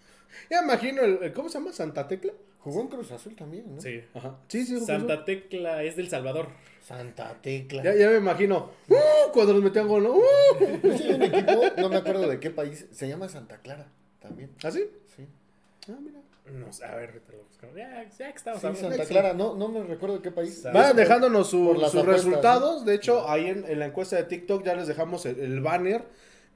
Ya 0.50 0.64
imagino, 0.64 1.02
el, 1.02 1.22
el- 1.22 1.32
¿cómo 1.32 1.48
se 1.48 1.58
llama? 1.60 1.72
¿Santa 1.72 2.08
Tecla? 2.08 2.32
Jugó 2.58 2.80
en 2.82 2.88
Cruz 2.88 3.12
Azul 3.12 3.36
también, 3.36 3.76
¿no? 3.76 3.80
Sí. 3.80 4.02
Ajá. 4.12 4.36
Sí, 4.48 4.64
sí, 4.66 4.80
Santa 4.80 5.24
Tecla 5.24 5.84
es 5.84 5.94
del 5.96 6.08
Salvador. 6.08 6.48
Santa 6.82 7.38
Tecla. 7.40 7.84
Ya, 7.84 7.94
ya 7.94 8.08
me 8.10 8.16
imagino. 8.16 8.70
¡Uh! 8.88 9.30
cuando 9.32 9.52
los 9.52 9.62
metían 9.62 9.86
gol, 9.86 10.02
¿no? 10.02 10.16
¡Uh! 10.16 10.22
Yo 10.82 10.98
soy 10.98 11.10
un 11.12 11.22
equipo, 11.22 11.62
no 11.78 11.88
me 11.88 11.96
acuerdo 11.96 12.26
de 12.28 12.40
qué 12.40 12.50
país, 12.50 12.86
se 12.90 13.08
llama 13.08 13.28
Santa 13.28 13.58
Clara 13.58 13.86
también. 14.20 14.50
¿Así? 14.64 14.84
Sí, 15.16 15.24
Ah, 15.88 15.96
mira. 16.02 16.18
No 16.52 16.72
sé, 16.72 16.84
a 16.84 16.94
ver, 16.96 17.10
ahorita 17.10 17.32
lo 17.32 17.44
buscamos. 17.44 17.76
Ya, 17.76 18.02
ya 18.08 18.30
que 18.30 18.36
estamos 18.36 18.60
sí 18.60 18.66
hablando. 18.66 18.88
Santa 18.88 19.06
Clara, 19.06 19.32
no, 19.34 19.54
no 19.54 19.68
me 19.68 19.82
recuerdo 19.84 20.16
de 20.16 20.22
qué 20.22 20.30
país. 20.30 20.62
Vayan 20.72 20.96
dejándonos 20.96 21.50
su- 21.50 21.66
sus 21.74 21.76
apuestas, 21.84 22.04
resultados. 22.06 22.84
De 22.84 22.94
hecho, 22.94 23.28
ahí 23.28 23.46
en, 23.46 23.64
en 23.68 23.78
la 23.78 23.86
encuesta 23.86 24.16
de 24.16 24.24
TikTok 24.24 24.64
ya 24.64 24.74
les 24.74 24.86
dejamos 24.88 25.24
el, 25.26 25.38
el 25.40 25.60
banner 25.60 26.04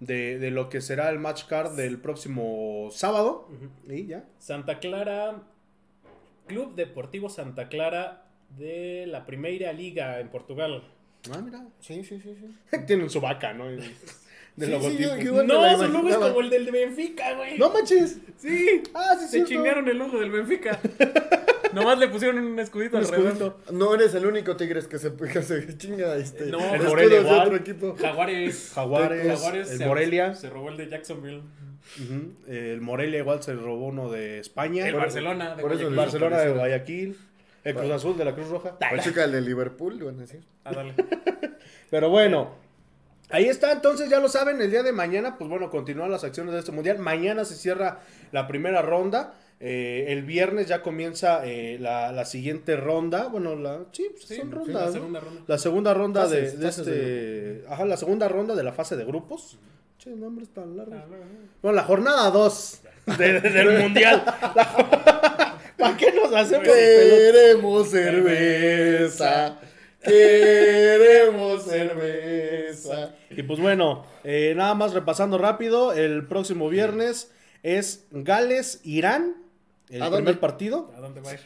de, 0.00 0.38
de 0.38 0.50
lo 0.50 0.68
que 0.68 0.80
será 0.80 1.08
el 1.10 1.18
match 1.18 1.44
card 1.46 1.76
del 1.76 2.00
próximo 2.00 2.88
sábado. 2.90 3.48
Y 3.88 4.06
ya. 4.06 4.24
Santa 4.38 4.78
Clara, 4.80 5.42
Club 6.46 6.74
Deportivo 6.74 7.28
Santa 7.28 7.68
Clara 7.68 8.26
de 8.50 9.06
la 9.06 9.24
Primeira 9.26 9.72
Liga 9.72 10.20
en 10.20 10.28
Portugal. 10.30 10.82
Ah, 11.32 11.40
mira. 11.42 11.66
Sí, 11.80 12.04
sí, 12.04 12.20
sí, 12.20 12.36
sí. 12.38 12.78
Tienen 12.86 13.08
su 13.08 13.20
vaca, 13.20 13.52
¿no? 13.54 13.64
De 14.56 14.66
Sí, 14.66 14.72
logotipo. 14.72 15.14
sí, 15.16 15.24
No, 15.46 15.62
la 15.62 15.76
su 15.76 15.88
logo 15.88 16.08
es 16.08 16.16
como 16.16 16.40
el 16.40 16.50
del 16.50 16.64
de 16.66 16.70
Benfica, 16.70 17.34
güey. 17.34 17.58
No 17.58 17.70
manches. 17.70 18.18
Sí. 18.36 18.82
Ah, 18.94 19.16
sí, 19.18 19.26
Se 19.26 19.38
sí. 19.40 19.44
chingaron 19.46 19.88
el 19.88 19.98
logo 19.98 20.18
del 20.20 20.30
Benfica. 20.30 20.78
Nomás 21.72 21.98
le 21.98 22.06
pusieron 22.08 22.38
un 22.38 22.56
escudito 22.60 22.98
escudito. 23.00 23.58
No 23.72 23.94
eres 23.96 24.14
el 24.14 24.26
único 24.26 24.56
Tigres 24.56 24.86
que 24.86 24.98
se, 25.00 25.12
que 25.32 25.42
se 25.42 25.76
chinga 25.76 26.14
este. 26.16 26.46
No, 26.46 26.60
el 26.74 26.82
el 26.82 26.86
Morelia 26.86 27.20
igual. 27.20 27.40
otro 27.40 27.56
equipo. 27.56 27.96
Jaguares. 28.00 28.70
Jaguares, 28.74 29.70
el 29.72 29.78
se- 29.78 29.86
Morelia. 29.86 30.34
Se 30.36 30.50
robó 30.50 30.68
el 30.68 30.76
de 30.76 30.88
Jacksonville. 30.88 31.42
El 32.46 32.80
Morelia 32.80 33.18
igual 33.18 33.42
se 33.42 33.54
robó 33.54 33.88
uno 33.88 34.08
de 34.10 34.38
España. 34.38 34.82
El 34.86 34.94
El 34.94 35.00
Barcelona. 35.00 35.54
de 35.56 35.62
por 35.62 35.72
eso 35.72 35.88
el 35.88 35.94
Barcelona 35.96 36.38
de. 36.38 36.52
Guayaquil. 36.52 37.16
El 37.64 37.74
Cruz 37.74 37.90
Azul 37.90 38.16
de 38.16 38.24
la 38.24 38.34
Cruz 38.34 38.48
Roja. 38.48 38.78
Pachuca 38.78 39.24
el 39.24 39.32
de 39.32 39.40
Liverpool, 39.40 39.98
van 40.04 40.18
a 40.18 40.20
decir. 40.20 40.44
Ah, 40.64 40.72
dale. 40.74 40.94
Pero 41.90 42.08
bueno, 42.10 42.54
ahí 43.34 43.46
está, 43.48 43.72
entonces 43.72 44.08
ya 44.08 44.20
lo 44.20 44.28
saben, 44.28 44.60
el 44.62 44.70
día 44.70 44.82
de 44.82 44.92
mañana, 44.92 45.36
pues 45.36 45.48
bueno, 45.50 45.70
continúan 45.70 46.10
las 46.10 46.24
acciones 46.24 46.52
de 46.54 46.60
este 46.60 46.72
mundial. 46.72 46.98
Mañana 46.98 47.44
se 47.44 47.54
cierra 47.54 48.00
la 48.32 48.46
primera 48.46 48.80
ronda. 48.82 49.34
eh, 49.60 50.06
el 50.08 50.22
viernes 50.24 50.66
ya 50.66 50.82
comienza 50.82 51.46
eh, 51.46 51.78
la, 51.80 52.12
la 52.12 52.24
siguiente 52.24 52.76
ronda. 52.76 53.28
Bueno, 53.28 53.54
la, 53.56 53.84
sí, 53.92 54.06
pues 54.10 54.24
Sí, 54.26 54.36
son 54.36 54.48
sí, 54.48 54.54
rondas. 54.54 54.74
la 54.74 54.86
¿no? 54.86 54.92
segunda 54.92 55.20
ronda. 55.20 55.42
La 55.46 55.58
segunda 55.58 55.94
ronda 55.94 56.22
Fases, 56.22 56.52
de, 56.52 56.58
de 56.58 56.66
fases 56.66 56.86
este. 56.86 57.64
Ajá, 57.68 57.84
la 57.84 57.96
segunda 57.96 58.28
ronda 58.28 58.54
de 58.54 58.62
la 58.62 58.72
fase 58.72 58.96
de 58.96 59.04
grupos. 59.04 59.56
Che, 59.98 60.10
nombres 60.10 60.48
tan 60.50 60.76
largos. 60.76 60.98
Bueno, 61.62 61.76
la 61.76 61.84
jornada 61.84 62.30
2 62.30 62.80
del 63.18 63.78
mundial. 63.80 64.22
La- 64.54 65.58
¿Para 65.78 65.96
qué 65.96 66.12
nos 66.12 66.32
hacemos? 66.32 66.66
Queremos 66.68 67.88
cerveza. 67.90 69.58
Queremos 70.02 71.64
cerveza. 71.64 73.14
Y 73.36 73.42
pues 73.42 73.60
bueno, 73.60 74.04
eh, 74.24 74.54
nada 74.56 74.74
más 74.74 74.92
repasando 74.94 75.38
rápido, 75.38 75.92
el 75.92 76.26
próximo 76.26 76.68
viernes 76.68 77.30
es 77.62 78.06
Gales-Irán, 78.10 79.34
el 79.90 80.02
¿A 80.02 80.06
primer 80.06 80.24
dónde? 80.24 80.34
partido. 80.40 80.92
¿A 80.96 81.00
dónde 81.00 81.20
va 81.20 81.30
a 81.30 81.34
ir? 81.34 81.40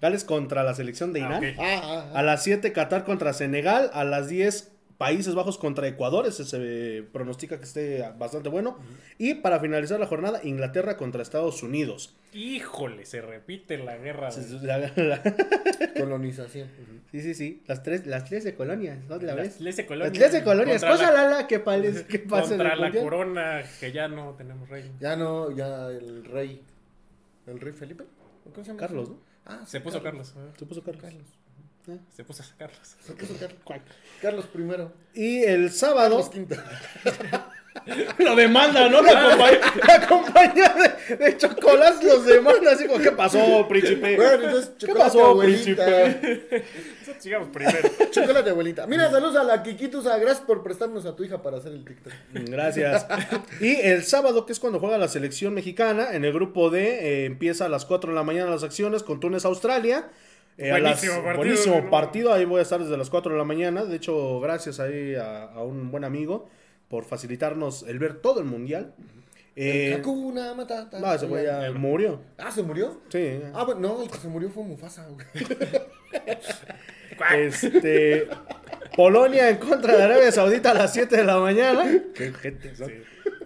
Gales 0.00 0.24
contra 0.24 0.62
la 0.62 0.74
selección 0.74 1.12
de 1.12 1.22
Ah, 1.22 1.26
Irán. 1.40 1.56
Ah, 1.58 1.80
ah, 2.14 2.18
A 2.18 2.22
las 2.22 2.44
7 2.44 2.72
Qatar 2.72 3.04
contra 3.04 3.32
Senegal, 3.32 3.90
a 3.94 4.04
las 4.04 4.28
10 4.28 4.70
Países 4.98 5.34
Bajos 5.34 5.58
contra 5.58 5.86
Ecuador, 5.88 6.26
ese 6.26 6.44
se 6.46 7.04
pronostica 7.12 7.58
que 7.58 7.64
esté 7.64 8.02
bastante 8.18 8.48
bueno. 8.48 8.78
Y 9.18 9.34
para 9.34 9.60
finalizar 9.60 10.00
la 10.00 10.06
jornada, 10.06 10.40
Inglaterra 10.42 10.96
contra 10.96 11.20
Estados 11.22 11.62
Unidos. 11.62 12.16
Híjole, 12.32 13.04
se 13.04 13.20
repite 13.20 13.76
la 13.76 13.96
guerra. 13.98 14.30
La- 14.62 14.78
la-. 14.96 15.22
Colonización. 15.98 16.68
sí, 17.10 17.20
sí, 17.20 17.34
sí, 17.34 17.62
las 17.66 17.82
tres, 17.82 18.06
las 18.06 18.24
tres 18.24 18.44
de 18.44 18.54
colonias, 18.54 18.98
¿no? 19.08 19.16
¿La 19.18 19.34
Las 19.34 19.36
ves? 19.36 19.56
tres 19.58 19.76
de 19.76 19.82
Las 19.82 19.88
colonias. 19.88 20.12
tres 20.14 20.32
de 20.32 20.44
colonias, 20.44 20.82
Contra 20.82 20.90
cosa 21.06 21.12
la- 21.12 21.22
lala 21.30 21.46
que, 21.46 21.58
pales- 21.64 22.06
que 22.06 22.18
pasa 22.20 22.48
Contra 22.50 22.76
la 22.76 22.84
mundial. 22.86 23.04
corona, 23.04 23.62
que 23.80 23.92
ya 23.92 24.08
no 24.08 24.34
tenemos 24.34 24.68
rey. 24.68 24.90
Ya 25.00 25.16
no, 25.16 25.50
ya 25.50 25.88
el 25.88 26.24
rey. 26.24 26.62
¿El 27.46 27.60
rey 27.60 27.72
Felipe? 27.72 28.04
¿O 28.46 28.50
¿Cómo 28.50 28.64
se 28.64 28.68
llama? 28.70 28.80
Carlos, 28.80 29.10
¿no? 29.10 29.18
Ah, 29.44 29.60
sí, 29.64 29.72
Se 29.72 29.80
puso 29.80 30.02
Carlos. 30.02 30.34
¿eh? 30.36 30.50
Se 30.58 30.66
puso 30.66 30.82
Carlos. 30.82 31.02
Carlos. 31.02 31.26
Se 32.14 32.24
puso 32.24 32.42
a 32.42 32.46
Carlos. 32.58 32.96
Se 33.04 33.12
puso 33.12 33.34
Carlos. 33.38 33.58
Carlos 34.22 34.46
primero. 34.46 34.92
Y 35.14 35.42
el 35.42 35.70
sábado 35.70 36.16
Carlos 36.16 36.28
quinto. 36.28 36.56
lo 38.18 38.34
demanda, 38.34 38.88
¿no? 38.88 39.02
La 39.02 39.28
compañía, 39.28 39.60
la 39.86 40.06
compañía 40.06 40.74
de, 41.08 41.16
de 41.16 41.36
los 42.02 42.26
demanda. 42.26 42.72
Así 42.72 42.86
como, 42.86 42.98
¿qué 42.98 43.12
pasó, 43.12 43.66
príncipe? 43.68 44.16
Bueno, 44.16 44.44
entonces, 44.46 44.72
¿Qué 44.78 44.94
pasó, 44.94 45.26
abuelita. 45.26 45.84
príncipe? 45.84 46.64
Nosotros 47.00 47.24
llegamos 47.24 47.48
primero. 47.48 47.78
Chocolate 48.10 48.50
abuelita. 48.50 48.86
Mira, 48.86 49.10
saludos 49.10 49.36
a 49.36 49.44
la 49.44 49.62
Kikitusa. 49.62 50.18
Gracias 50.18 50.44
por 50.44 50.62
prestarnos 50.62 51.06
a 51.06 51.14
tu 51.14 51.24
hija 51.24 51.42
para 51.42 51.58
hacer 51.58 51.72
el 51.72 51.84
TikTok. 51.84 52.12
Gracias. 52.32 53.06
Y 53.60 53.76
el 53.76 54.02
sábado, 54.04 54.46
que 54.46 54.52
es 54.52 54.60
cuando 54.60 54.80
juega 54.80 54.98
la 54.98 55.08
selección 55.08 55.54
mexicana, 55.54 56.12
en 56.12 56.24
el 56.24 56.32
grupo 56.32 56.70
D, 56.70 56.80
eh, 56.82 57.24
empieza 57.26 57.66
a 57.66 57.68
las 57.68 57.84
4 57.84 58.10
de 58.10 58.16
la 58.16 58.24
mañana 58.24 58.50
las 58.50 58.64
acciones 58.64 59.02
con 59.02 59.20
Túnez-Australia. 59.20 60.08
Eh, 60.58 60.68
las- 60.70 60.80
Buenísimo 60.80 61.14
partido, 61.22 61.36
buenísimo 61.36 61.80
¿no? 61.82 61.90
partido, 61.90 62.32
ahí 62.32 62.44
voy 62.44 62.60
a 62.60 62.62
estar 62.62 62.80
desde 62.80 62.96
las 62.96 63.10
4 63.10 63.32
de 63.32 63.38
la 63.38 63.44
mañana. 63.44 63.84
De 63.84 63.96
hecho, 63.96 64.40
gracias 64.40 64.80
ahí 64.80 65.14
a, 65.14 65.44
a 65.44 65.62
un 65.62 65.90
buen 65.90 66.04
amigo 66.04 66.48
por 66.88 67.04
facilitarnos 67.04 67.82
el 67.82 67.98
ver 67.98 68.14
todo 68.20 68.40
el 68.40 68.46
mundial. 68.46 68.94
Eh, 69.58 69.96
Hakuna 69.98 70.54
Matata. 70.54 71.00
no, 71.00 71.12
ese 71.14 71.26
güey 71.26 71.44
ya 71.46 71.70
murió. 71.72 72.20
Ah, 72.38 72.50
¿se 72.50 72.62
murió? 72.62 73.00
Sí. 73.08 73.40
Ah, 73.54 73.64
bueno, 73.64 73.80
no, 73.80 74.02
el 74.02 74.10
que 74.10 74.18
se 74.18 74.28
murió 74.28 74.50
fue 74.50 74.64
Mufasa, 74.64 75.06
güey. 75.08 75.26
Este. 77.34 78.28
Polonia 78.94 79.48
en 79.48 79.56
contra 79.56 79.96
de 79.96 80.02
Arabia 80.02 80.30
Saudita 80.32 80.70
a 80.72 80.74
las 80.74 80.92
7 80.92 81.16
de 81.16 81.24
la 81.24 81.38
mañana. 81.38 81.84
Qué 82.14 82.32
gente 82.32 82.74
son. 82.76 82.92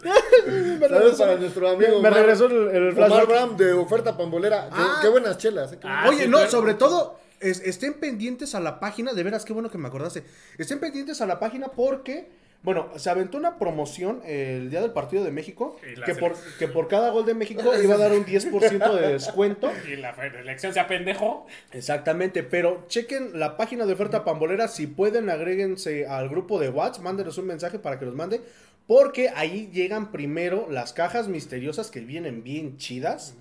Me 0.46 0.88
Saludos 0.88 1.18
para 1.18 1.34
regresó, 1.34 1.36
nuestro 1.38 1.68
amigo. 1.68 2.00
me 2.00 2.10
regresó 2.10 2.46
el, 2.46 2.68
el 2.68 2.82
Omar 2.90 2.94
flashback. 3.08 3.28
Bram 3.28 3.56
de 3.56 3.72
oferta 3.72 4.16
pambolera. 4.16 4.68
Qué, 4.68 4.74
Ah. 4.76 4.98
qué 5.02 5.08
buenas 5.08 5.38
chelas. 5.38 5.72
eh, 5.72 5.78
qué 5.80 5.86
Ah, 5.88 6.06
Oye, 6.08 6.24
sí, 6.24 6.28
no, 6.28 6.38
claro. 6.38 6.50
sobre 6.50 6.74
todo, 6.74 7.18
es- 7.40 7.60
estén 7.60 7.94
pendientes 7.94 8.54
a 8.54 8.60
la 8.60 8.80
página, 8.80 9.12
de 9.12 9.22
veras, 9.22 9.44
qué 9.44 9.52
bueno 9.52 9.70
que 9.70 9.78
me 9.78 9.88
acordaste. 9.88 10.24
Estén 10.58 10.78
pendientes 10.80 11.20
a 11.20 11.26
la 11.26 11.38
página 11.38 11.68
porque, 11.68 12.28
bueno, 12.62 12.88
se 12.96 13.08
aventó 13.08 13.38
una 13.38 13.58
promoción 13.58 14.20
el 14.26 14.68
día 14.70 14.82
del 14.82 14.90
partido 14.92 15.24
de 15.24 15.30
México, 15.30 15.76
que 16.04 16.14
por, 16.14 16.34
que 16.58 16.68
por 16.68 16.88
cada 16.88 17.08
gol 17.10 17.24
de 17.24 17.32
México 17.34 17.62
iba 17.82 17.94
a 17.94 17.98
dar 17.98 18.12
un 18.12 18.24
10% 18.26 18.94
de 18.94 19.12
descuento. 19.12 19.70
Y 19.90 19.96
la 19.96 20.10
elección 20.10 20.74
sea 20.74 20.86
pendejo. 20.86 21.46
Exactamente, 21.72 22.42
pero 22.42 22.84
chequen 22.88 23.38
la 23.38 23.56
página 23.56 23.86
de 23.86 23.92
oferta 23.94 24.24
pambolera, 24.24 24.68
si 24.68 24.86
pueden 24.86 25.30
agréguense 25.30 26.06
al 26.06 26.28
grupo 26.28 26.58
de 26.58 26.68
WhatsApp, 26.68 27.02
mándenos 27.04 27.38
un 27.38 27.46
mensaje 27.46 27.78
para 27.78 27.98
que 27.98 28.04
los 28.04 28.14
mande, 28.14 28.42
porque 28.90 29.28
ahí 29.28 29.70
llegan 29.72 30.10
primero 30.10 30.66
las 30.68 30.92
cajas 30.92 31.28
misteriosas 31.28 31.92
que 31.92 32.00
vienen 32.00 32.42
bien 32.42 32.76
chidas. 32.76 33.36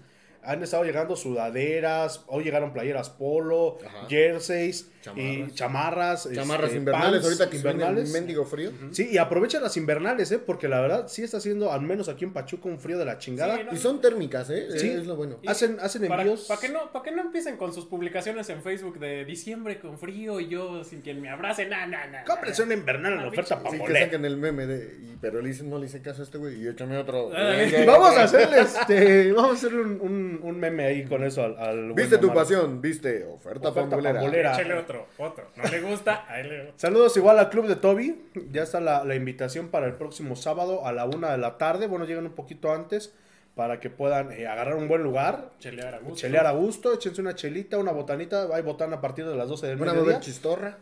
Han 0.50 0.64
estado 0.64 0.84
llegando 0.84 1.16
sudaderas, 1.16 2.24
hoy 2.28 2.44
llegaron 2.44 2.74
playeras 2.74 3.10
polo, 3.10 3.78
Ajá. 3.86 4.08
jerseys, 4.10 4.90
Chamarras. 5.02 5.48
y 5.50 5.54
chamarras. 5.54 6.30
Chamarras 6.34 6.66
este, 6.68 6.78
invernales, 6.78 7.12
pants 7.22 7.26
ahorita 7.26 7.46
que 7.50 7.58
viene 7.58 7.70
el 7.70 7.76
invernales. 7.76 8.12
mendigo 8.12 8.46
frío. 8.46 8.72
Sí, 8.92 9.10
y 9.12 9.18
aprovechen 9.18 9.62
las 9.62 9.78
invernales, 9.78 10.32
¿eh? 10.32 10.40
Porque 10.40 10.68
la 10.68 10.82
verdad 10.82 11.08
sí 11.08 11.24
está 11.24 11.38
haciendo, 11.38 11.72
al 11.72 11.82
menos 11.82 12.10
aquí 12.10 12.26
en 12.26 12.34
Pachuca, 12.34 12.68
un 12.68 12.80
frío 12.80 12.98
de 12.98 13.06
la 13.06 13.18
chingada. 13.18 13.56
Sí, 13.58 13.62
no, 13.66 13.74
Y 13.74 13.78
son 13.78 14.02
térmicas, 14.02 14.50
¿eh? 14.50 14.68
Sí. 14.78 14.90
Es 14.90 15.06
lo 15.08 15.16
bueno. 15.16 15.38
Hacen, 15.48 15.78
hacen 15.80 16.08
Para, 16.08 16.24
envíos. 16.24 16.46
para 16.48 16.60
que 16.60 16.70
no, 16.70 16.92
para 16.92 17.04
que 17.06 17.12
no 17.12 17.22
empiecen 17.22 17.56
con 17.56 17.74
sus 17.74 17.86
publicaciones 17.86 18.50
en 18.50 18.62
Facebook 18.62 19.00
de 19.00 19.24
diciembre 19.26 19.80
con 19.80 19.98
frío 20.00 20.40
y 20.40 20.48
yo 20.50 20.84
sin 20.84 21.02
quien 21.02 21.22
me 21.22 21.30
abrace, 21.30 21.66
na, 21.68 21.86
na, 21.86 22.08
na. 22.08 22.24
Cómprense 22.26 22.64
una 22.64 22.74
invernal 22.74 23.14
en 23.14 23.22
la 23.22 23.28
oferta 23.30 23.62
Sí, 23.72 23.78
que 23.86 23.94
saquen 24.00 24.26
el 24.26 24.36
meme 24.38 24.66
de. 24.66 24.98
y- 25.00 25.18
pero 25.22 25.42
le 25.42 25.50
dicen, 25.50 25.70
no 25.70 25.78
le 25.78 25.86
hice 25.86 26.02
caso 26.02 26.22
a 26.22 26.26
este 26.26 26.38
güey 26.38 26.62
y 26.64 26.68
échame 26.68 26.98
otro. 26.98 27.30
Y 27.32 27.86
vamos 27.86 28.16
a 28.18 28.24
hacerle 28.24 28.62
este, 28.62 29.32
vamos 29.34 29.52
a 29.52 29.54
hacerle 29.54 29.82
un, 29.82 30.00
un, 30.02 30.39
un 30.44 30.60
meme 30.60 30.86
ahí 30.86 31.06
con 31.06 31.24
eso 31.24 31.44
al, 31.44 31.58
al 31.58 31.94
Viste 31.94 32.18
tu 32.18 32.26
Omar. 32.28 32.38
pasión, 32.38 32.82
viste 32.82 33.24
oferta, 33.26 33.70
Oferta 33.70 33.90
pambolera. 33.90 34.20
pambolera. 34.20 34.54
Échale 34.54 34.74
otro, 34.76 35.08
otro. 35.18 35.46
No 35.56 35.64
le 35.70 35.82
gusta, 35.82 36.26
ahí 36.28 36.44
le 36.44 36.74
Saludos 36.76 37.16
igual 37.18 37.40
al 37.40 37.50
club 37.50 37.68
de 37.68 37.76
Toby. 37.76 38.22
Ya 38.52 38.64
está 38.64 38.80
la, 38.80 39.04
la 39.04 39.16
invitación 39.16 39.70
para 39.70 39.86
el 39.88 39.94
próximo 39.94 40.36
sábado 40.36 40.86
a 40.86 40.92
la 40.92 41.06
una 41.06 41.32
de 41.32 41.38
la 41.38 41.58
tarde. 41.58 41.88
Bueno, 41.88 42.06
llegan 42.06 42.26
un 42.26 42.34
poquito 42.34 42.72
antes 42.74 43.14
para 43.56 43.80
que 43.80 43.90
puedan 43.90 44.32
eh, 44.32 44.48
agarrar 44.48 44.76
un 44.76 44.88
buen 44.88 45.04
lugar, 45.04 45.50
chelear 45.60 45.94
a 45.96 46.00
gusto. 46.00 46.16
chelear 46.16 46.46
a 46.48 46.52
gusto, 46.52 46.94
échense 46.94 47.20
una 47.20 47.36
chelita, 47.36 47.78
una 47.78 47.92
botanita. 47.92 48.48
Hay 48.54 48.62
botana 48.62 48.98
a 48.98 49.02
partir 49.02 49.26
de 49.26 49.36
las 49.36 49.50
12 49.50 49.68
del 49.68 49.82
Una 49.82 49.92
mediodía. 49.92 50.14
bebé 50.14 50.24
chistorra. 50.26 50.78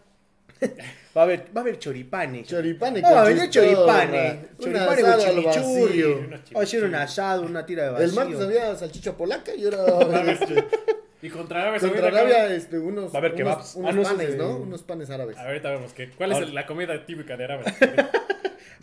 Va 1.18 1.22
a 1.22 1.24
haber, 1.24 1.46
va 1.56 1.62
a 1.62 1.64
haber 1.64 1.80
choripanes. 1.80 2.48
Choripane 2.48 3.02
Ah, 3.04 3.14
con 3.16 3.26
venía 3.26 3.50
chistorra. 3.50 4.06
choripanes. 4.06 4.36
Choripanes 4.60 5.06
con 5.06 5.20
chimichurri. 5.54 6.04
Va 6.56 6.62
a 6.62 6.66
ser 6.68 6.84
un 6.84 6.96
asado, 6.96 7.42
una 7.44 7.66
tira 7.66 7.86
de 7.86 7.90
vacío. 7.90 8.06
El 8.08 8.14
martes 8.14 8.42
había 8.42 8.76
salchicha 8.76 9.18
polaca 9.18 9.56
y 9.56 9.66
ahora 9.66 10.32
este, 10.32 10.64
Y 11.24 11.30
contra 11.30 11.62
Arabia 11.64 11.80
contra 11.80 12.00
Saudita, 12.02 12.20
Arabia 12.20 12.54
este, 12.56 12.78
unos, 12.78 13.12
Va 13.12 13.16
a 13.16 13.18
haber 13.18 13.32
unos, 13.34 13.38
kebabs. 13.40 13.76
unos 13.76 13.90
Ah, 13.90 13.94
no, 13.96 14.04
panes, 14.04 14.32
de- 14.32 14.38
¿no? 14.38 14.58
Unos 14.58 14.84
panes 14.84 15.10
árabes. 15.10 15.38
Ahorita 15.38 15.72
vemos 15.72 15.94
que, 15.94 16.10
cuál 16.12 16.30
es 16.32 16.36
Ahora- 16.36 16.48
el- 16.50 16.54
la 16.56 16.66
comida 16.68 17.06
típica 17.06 17.36
de 17.36 17.44
Arabia. 17.46 17.76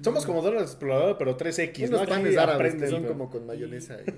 Somos 0.03 0.27
como 0.27 0.43
Dora 0.43 0.57
la 0.57 0.63
Exploradora, 0.63 1.17
pero 1.17 1.37
3X. 1.37 1.83
¿no? 1.83 1.89
unos 1.91 2.01
Aquí 2.03 2.11
panes 2.11 2.37
árabes 2.37 2.49
que 2.49 2.63
aprenden, 2.69 2.91
son 2.91 3.03
pero- 3.03 3.13
como 3.13 3.31
con 3.31 3.47
mayonesa. 3.47 3.97
y- 4.01 4.11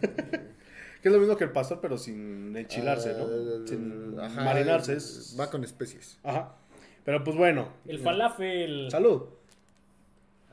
Que 1.03 1.09
es 1.11 1.13
lo 1.13 1.19
mismo 1.21 1.37
que 1.37 1.45
el 1.45 1.51
pastor, 1.53 1.79
pero 1.83 1.99
sin 1.99 2.57
enchilarse, 2.57 3.13
¿no? 3.13 3.25
Ah, 3.27 3.65
Sin 3.69 4.17
ajá, 4.19 4.41
marinarse. 4.43 4.95
Es... 4.95 5.37
Va 5.39 5.51
con 5.51 5.63
especies. 5.63 6.19
Ajá. 6.25 6.55
Pero 7.07 7.25
pues 7.25 7.35
bueno. 7.37 7.69
El 7.89 8.01
falafel. 8.01 8.91
Salud. 8.91 9.23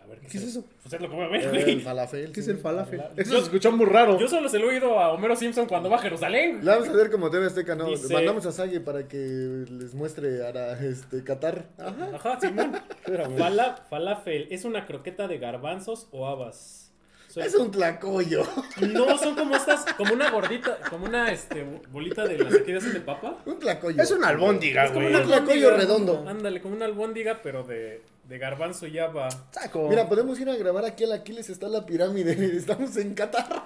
A 0.02 0.06
ver, 0.06 0.20
¿Qué 0.20 0.38
es 0.38 0.44
eso? 0.44 0.64
Pues 0.84 0.94
es 0.94 1.02
lo 1.02 1.10
que 1.10 1.16
voy 1.16 1.26
a 1.26 1.28
ver, 1.30 1.44
El 1.56 1.64
güey. 1.64 1.80
falafel. 1.82 2.32
¿Qué 2.32 2.40
es 2.42 2.48
el 2.48 2.58
falafel? 2.58 3.00
Yo- 3.00 3.22
Eso 3.22 3.32
se 3.32 3.40
escuchó 3.40 3.72
muy 3.72 3.86
raro. 3.88 4.20
Yo 4.20 4.28
solo 4.28 4.48
se 4.50 4.60
lo 4.60 4.66
he 4.70 4.76
oído 4.76 5.00
a 5.00 5.12
Homero 5.14 5.36
Simpson 5.36 5.66
cuando 5.66 5.90
va 5.90 5.96
a 5.96 6.00
Jerusalén. 6.00 6.60
La 6.62 6.74
vamos 6.76 6.90
a 6.90 6.94
ver 6.94 7.10
como 7.10 7.32
TV 7.32 7.48
Azteca, 7.48 7.74
¿no? 7.76 7.86
Dice- 7.88 8.14
Mandamos 8.14 8.46
a 8.46 8.52
Sagi 8.52 8.80
para 8.80 9.08
que 9.08 9.18
les 9.18 9.96
muestre 9.96 10.46
a 10.46 10.74
este, 10.86 11.24
Qatar. 11.24 11.66
Ajá, 11.80 12.40
Simón. 12.40 12.74
Fala- 13.38 13.78
falafel, 13.90 14.48
¿es 14.52 14.64
una 14.66 14.86
croqueta 14.86 15.28
de 15.28 15.40
garbanzos 15.40 16.08
o 16.12 16.28
habas? 16.28 16.93
Son- 17.34 17.44
Es 17.44 17.56
un 17.56 17.72
tlacoyo. 17.72 18.44
No, 18.82 19.18
son 19.18 19.34
como 19.36 19.56
estas, 19.56 19.86
como 19.98 20.14
una 20.14 20.30
gordita, 20.30 20.78
como 20.90 21.06
una 21.06 21.32
este, 21.32 21.66
bolita 21.92 22.26
de 22.28 22.38
las 22.38 22.58
que 22.58 22.76
hacen 22.76 22.94
de 22.94 23.00
papa. 23.02 23.38
Un 23.48 23.58
tlacoyo. 23.58 24.00
Es 24.04 24.12
una 24.12 24.28
albóndiga, 24.28 24.86
Es 24.86 24.92
como 24.92 25.08
güey. 25.10 25.16
Un 25.20 25.28
tlacoyo 25.28 25.76
redondo. 25.76 26.26
Ándale, 26.28 26.62
como 26.62 26.76
una 26.76 26.86
albóndiga, 26.86 27.40
pero 27.42 27.64
de, 27.64 28.04
de 28.26 28.38
garbanzo 28.38 28.86
y 28.86 29.00
haba. 29.00 29.30
Saco. 29.52 29.90
Mira, 29.90 30.08
podemos 30.08 30.40
ir 30.40 30.48
a 30.50 30.56
grabar 30.56 30.86
aquí 30.86 31.06
al 31.06 31.14
Aquiles, 31.14 31.50
está 31.50 31.68
la 31.70 31.86
pirámide. 31.88 32.34
Estamos 32.58 32.96
en 32.98 33.16
Qatar. 33.16 33.64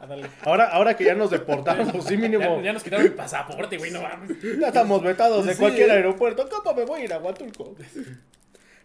Ándale. 0.00 0.26
Ahora, 0.42 0.64
ahora 0.70 0.96
que 0.96 1.04
ya 1.04 1.14
nos 1.14 1.30
deportaron, 1.30 1.92
pues 1.92 2.06
sí 2.06 2.16
mínimo. 2.16 2.56
Ya, 2.58 2.64
ya 2.64 2.72
nos 2.72 2.82
quitaron 2.82 3.06
el 3.06 3.14
pasaporte, 3.14 3.78
güey, 3.78 3.92
no 3.92 4.02
mames. 4.02 4.36
Ya 4.58 4.66
estamos 4.66 5.00
vetados 5.00 5.46
de 5.46 5.52
Sí, 5.54 5.60
cualquier 5.60 5.92
aeropuerto. 5.92 6.48
¿Cómo 6.48 6.74
me 6.74 6.84
voy 6.84 7.02
a 7.02 7.04
ir 7.04 7.12
a 7.12 7.18
Huatulco? 7.18 7.76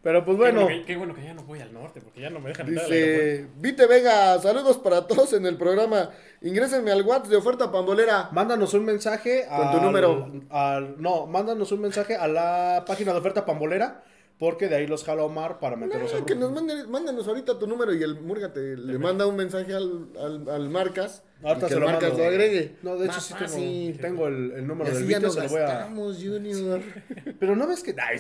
Pero 0.04 0.26
pues 0.26 0.36
Qué 0.36 0.42
bueno. 0.42 0.68
que, 0.68 0.84
qué 0.84 0.98
bueno 0.98 1.14
que 1.14 1.24
ya 1.24 1.34
no 1.36 1.44
voy 1.44 1.60
al 1.60 1.72
norte, 1.74 2.02
porque 2.02 2.22
ya 2.22 2.30
no 2.32 2.40
me 2.40 2.50
dejan 2.50 2.68
entrar. 2.68 2.88
Dice, 2.88 3.48
Vite 3.58 3.86
Vega, 3.86 4.40
saludos 4.40 4.78
para 4.80 5.06
todos 5.06 5.34
en 5.34 5.46
el 5.46 5.58
programa. 5.58 6.10
Ingrésenme 6.42 6.92
al 6.92 7.04
WhatsApp 7.04 7.28
de 7.30 7.36
oferta 7.38 7.72
pambolera. 7.72 8.30
Mándanos 8.32 8.74
un 8.74 8.84
mensaje 8.86 9.46
Con 9.56 9.72
tu 9.72 9.80
número. 9.82 10.32
al- 10.50 11.00
no, 11.00 11.28
mándanos 11.28 11.72
un 11.72 11.82
mensaje 11.82 12.16
a 12.16 12.28
la 12.28 12.84
página 12.88 13.14
de 13.14 13.20
oferta 13.20 13.46
pambolera. 13.46 14.04
Porque 14.40 14.68
de 14.70 14.76
ahí 14.76 14.88
los 14.88 15.04
jala 15.04 15.22
Omar 15.24 15.60
para 15.60 15.76
meterlos 15.76 16.12
Ah, 16.16 16.18
al 16.18 16.26
que 16.26 16.34
nos 16.34 16.52
manden, 16.52 16.90
mándanos 16.90 17.28
ahorita 17.28 17.60
tu 17.60 17.68
número 17.68 17.94
y 17.94 18.02
el 18.02 18.20
Murga 18.22 18.52
te 18.52 18.76
le 18.76 18.98
manda 18.98 19.28
un 19.28 19.36
mensaje 19.36 19.72
al, 19.72 20.08
al, 20.20 20.50
al 20.50 20.68
Marcas. 20.72 21.22
Ahorita 21.44 21.70
se 21.70 21.76
lo 21.80 21.86
Marcas 21.86 22.10
mando. 22.10 22.24
lo 22.24 22.30
agregue. 22.32 22.76
No, 22.82 22.96
de 22.96 23.06
hecho 23.06 23.14
Más 23.18 23.24
sí 23.28 23.34
fácil. 23.36 24.00
tengo, 24.02 24.24
tengo 24.26 24.28
el, 24.30 24.52
el 24.54 24.64
Y 24.64 24.66
número 24.66 24.90
del 24.90 24.98
así 25.04 25.12
ya 25.12 25.18
Vito, 25.20 25.28
nos 25.28 25.36
se 25.36 25.44
lo 25.44 25.48
voy 25.50 25.62
a... 25.62 25.90
Junior. 26.16 26.82
Pero 27.40 27.56
no 27.56 27.68
ves 27.68 27.84
que... 27.84 27.94
Ay, 28.02 28.18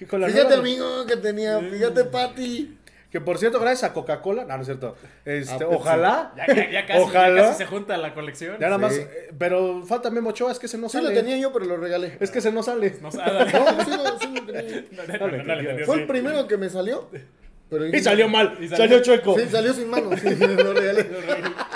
que 0.00 0.06
con 0.06 0.20
la 0.20 0.26
Fíjate, 0.28 0.56
nueva- 0.56 0.62
amigo, 0.62 1.06
que 1.06 1.16
tenía. 1.18 1.60
Fíjate, 1.60 2.04
Pati. 2.04 2.76
Que 3.10 3.20
por 3.20 3.38
cierto, 3.38 3.58
gracias 3.58 3.90
a 3.90 3.92
Coca-Cola... 3.92 4.44
No, 4.44 4.54
no 4.54 4.60
es 4.62 4.66
cierto. 4.66 4.96
Este, 5.24 5.52
A 5.52 5.58
Pepsi. 5.58 5.74
ojalá... 5.74 6.32
Ya, 6.36 6.46
ya, 6.54 6.70
ya 6.70 6.86
casi, 6.86 7.00
Ojalá. 7.00 7.36
ya 7.42 7.46
casi 7.48 7.58
se 7.58 7.66
junta 7.66 7.96
la 7.96 8.14
colección. 8.14 8.52
Ya 8.60 8.66
nada 8.66 8.78
más... 8.78 8.94
Sí. 8.94 9.00
eh, 9.00 9.30
pero 9.36 9.82
falta 9.84 10.10
Memo 10.10 10.30
Ochoa, 10.30 10.52
es 10.52 10.60
que 10.60 10.68
se 10.68 10.78
no 10.78 10.88
Sí 10.88 10.98
sale. 10.98 11.08
lo 11.08 11.14
tenía 11.20 11.36
yo, 11.36 11.52
pero 11.52 11.64
lo 11.66 11.76
regalé. 11.76 12.16
Es 12.20 12.30
que 12.30 12.40
se 12.40 12.52
no 12.52 12.62
sale. 12.62 12.94
No, 13.02 13.08
ah, 13.20 13.46
sí 13.84 13.90
sí 14.28 14.32
lo 14.32 14.46
tenía. 14.52 14.84
No, 14.92 15.84
Fue 15.86 15.96
sí. 15.96 16.00
el 16.02 16.06
primero 16.06 16.46
que 16.46 16.56
me 16.56 16.68
salió. 16.70 17.10
Pero 17.68 17.86
Y 17.88 17.98
salió 18.00 18.28
mal, 18.28 18.56
Y 18.60 18.68
salió, 18.68 18.76
salió- 18.76 19.02
chueco. 19.02 19.36
Sí, 19.38 19.46
salió 19.50 19.72
sin 19.74 19.90
mano. 19.90 20.10
Sí, 20.16 20.28
lo 20.36 20.72
regalé. 20.72 21.06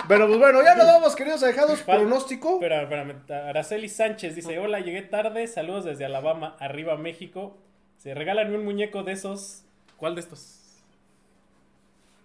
Pero 0.08 0.26
pues 0.28 0.38
bueno, 0.38 0.62
ya 0.62 0.76
nos 0.76 0.86
vamos, 0.86 1.16
queridos 1.16 1.42
alejados. 1.42 1.82
Pronóstico. 1.82 2.54
Espera, 2.54 2.82
espérame. 2.82 3.14
Araceli 3.28 3.88
Sánchez 3.88 4.36
dice: 4.36 4.58
Hola, 4.60 4.78
llegué 4.80 5.02
tarde. 5.02 5.46
Saludos 5.48 5.84
desde 5.84 6.04
Alabama, 6.04 6.56
arriba 6.60 6.96
México. 6.96 7.58
Se 8.04 8.14
regalan 8.14 8.54
un 8.54 8.64
muñeco 8.64 9.02
de 9.02 9.12
esos. 9.12 9.62
¿Cuál 9.96 10.14
de 10.14 10.20
estos? 10.20 10.60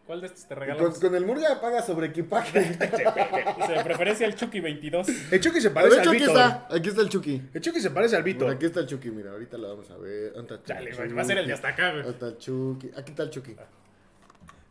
¿Cuál 0.06 0.22
de 0.22 0.28
estos 0.28 0.46
te 0.48 0.56
regalan? 0.56 0.84
Con, 0.84 1.00
con 1.00 1.16
el 1.16 1.26
Murga 1.26 1.62
paga 1.62 1.82
sobre 1.84 2.08
equipaje. 2.08 2.60
Dice, 2.62 3.74
de 3.74 3.84
preferencia 3.84 4.26
el 4.28 4.36
Chucky 4.36 4.60
22. 4.60 5.08
El 5.32 5.40
Chucky 5.40 5.62
se 5.62 5.70
parece 5.70 5.92
ver, 5.98 6.00
al 6.00 6.06
Chucky 6.06 6.18
Vito. 6.20 6.32
está. 6.32 6.68
Aquí 6.70 6.90
está 6.90 7.02
el 7.02 7.10
Chucky. 7.10 7.42
El 7.54 7.62
Chucky 7.62 7.80
se 7.80 7.90
parece 7.92 8.16
al 8.16 8.24
Vito. 8.24 8.46
Mira, 8.46 8.56
aquí 8.56 8.66
está 8.66 8.80
el 8.82 8.88
Chucky, 8.88 9.12
mira, 9.12 9.32
ahorita 9.32 9.58
lo 9.58 9.70
vamos 9.70 9.90
a 9.92 9.98
ver. 9.98 10.34
¿Dónde 10.34 10.56
está 10.56 10.74
Chale, 10.76 10.92
Chucky? 10.96 11.14
va 11.14 11.22
a 11.22 11.26
ser 11.26 11.38
el 11.38 11.48
de 11.48 11.54
hasta 11.54 11.68
acá, 11.70 11.92
güey. 11.92 12.06
El 12.08 12.38
Chucky. 12.38 12.92
Aquí 12.98 13.12
está 13.12 13.24
el 13.24 13.30
Chucky. 13.30 13.56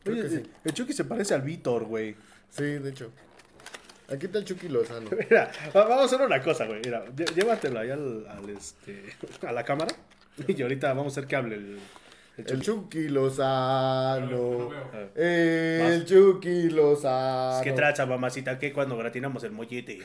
Creo 0.03 0.15
Oye, 0.17 0.23
que 0.23 0.29
sí. 0.29 0.51
El 0.65 0.73
Chucky 0.75 0.93
se 0.93 1.05
parece 1.05 1.35
al 1.35 1.43
Víctor, 1.43 1.85
güey. 1.85 2.17
Sí, 2.51 2.65
de 2.65 2.91
hecho. 2.91 3.11
Aquí 4.13 4.27
está 4.27 4.39
el 4.39 4.45
Chucky 4.45 4.69
Lozano. 4.69 5.09
Mira, 5.31 5.51
va- 5.75 5.85
vamos 5.85 6.03
a 6.03 6.05
hacer 6.17 6.21
una 6.27 6.43
cosa, 6.43 6.67
güey. 6.67 6.81
Mira, 6.85 7.05
llé- 7.15 7.33
llévatelo 7.35 7.79
ahí 7.79 7.91
al, 7.91 8.27
al, 8.27 8.51
este, 8.51 9.05
a 9.47 9.53
la 9.53 9.63
cámara. 9.65 9.95
Y 10.49 10.63
ahorita 10.63 10.89
vamos 10.89 11.07
a 11.07 11.09
hacer 11.21 11.27
que 11.27 11.37
hable 11.37 11.57
el, 11.57 11.79
el 12.37 12.45
El 12.47 12.61
Chucky. 12.61 12.65
Chucky 12.65 12.99
No 13.09 13.15
lo 13.15 13.21
Lozano. 13.23 14.71
El 15.15 16.05
Chucky 16.05 16.71
Lozano. 16.71 17.63
¿Qué 17.63 17.73
traza, 17.73 18.07
mamacita? 18.07 18.59
¿Qué 18.59 18.73
cuando 18.73 18.97
gratinamos 18.97 19.43
el 19.45 19.53
mollete? 19.53 20.01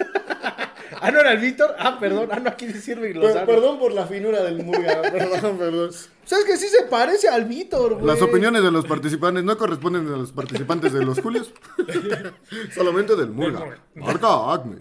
ah, 1.00 1.10
¿no 1.10 1.20
era 1.20 1.32
el 1.32 1.38
Víctor? 1.38 1.74
Ah, 1.78 1.98
perdón. 2.00 2.28
Ah, 2.32 2.40
no, 2.40 2.50
aquí 2.50 2.66
dice 2.66 2.92
Irving 2.92 3.12
Per- 3.12 3.16
Lozano. 3.16 3.46
perdón 3.46 3.78
por 3.78 3.92
la 3.92 4.06
finura 4.06 4.42
del 4.42 4.64
Murga. 4.64 5.02
perdón, 5.12 5.58
perdón. 5.58 5.90
¿Sabes 6.24 6.44
que 6.44 6.56
sí 6.56 6.68
se 6.68 6.84
parece 6.84 7.28
al 7.28 7.44
Víctor, 7.44 7.94
güey? 7.94 8.06
Las 8.06 8.22
opiniones 8.22 8.62
de 8.62 8.70
los 8.70 8.86
participantes 8.86 9.42
no 9.44 9.58
corresponden 9.58 10.06
a 10.06 10.16
los 10.16 10.32
participantes 10.32 10.92
de 10.92 11.04
los 11.04 11.20
Julios. 11.20 11.52
Solamente 12.72 13.16
del 13.16 13.30
Murga. 13.30 13.78
Marca 13.96 14.52
Acme. 14.54 14.76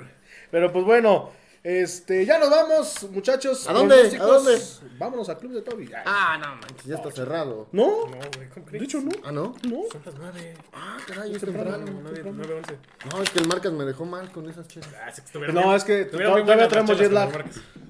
Pero 0.51 0.72
pues 0.72 0.85
bueno, 0.85 1.31
Este, 1.61 2.26
ya 2.26 2.40
nos 2.40 2.49
vamos, 2.49 3.03
muchachos. 3.11 3.68
¿A 3.68 3.73
dónde? 3.73 3.95
¿A 4.18 4.23
dónde? 4.23 4.57
Vámonos 4.98 5.27
al 5.27 5.38
club 5.38 5.52
de 5.53 5.61
Toby. 5.61 5.90
Ay, 5.94 6.03
Ah, 6.06 6.38
no 6.41 6.56
manches, 6.56 6.86
ya 6.86 6.95
está 6.95 7.11
cerrado. 7.11 7.68
¿No? 7.73 8.06
No, 8.07 8.18
güey, 8.36 8.49
¿cómo 8.53 8.65
De 8.65 8.72
crees? 8.72 8.84
hecho, 8.86 9.02
no. 9.02 9.11
Ah, 9.26 9.31
¿no? 9.34 9.56
No. 9.68 9.81
Son 9.91 10.02
las 10.06 10.15
nueve. 10.15 10.53
Ah, 10.72 10.98
caray, 11.06 11.36
es 11.36 11.41
temprano. 11.41 11.86
Nueve, 12.02 12.22
nueve, 12.34 12.53
once. 12.56 12.77
No, 13.11 13.22
es 13.22 13.30
que 13.30 13.40
el 13.40 13.48
Marcas 13.48 13.73
me 13.73 13.84
dejó 13.84 14.06
mal 14.06 14.31
con 14.31 14.49
esas 14.49 14.68
chelas. 14.69 14.90
Ah, 15.06 15.11
sí 15.11 15.22
que 15.31 15.40
No, 15.40 15.53
bien- 15.64 15.73
es 15.76 15.84
que 15.84 16.06
todavía 16.06 16.68
traemos 16.69 16.98
jet 16.98 17.11
lag. 17.11 17.30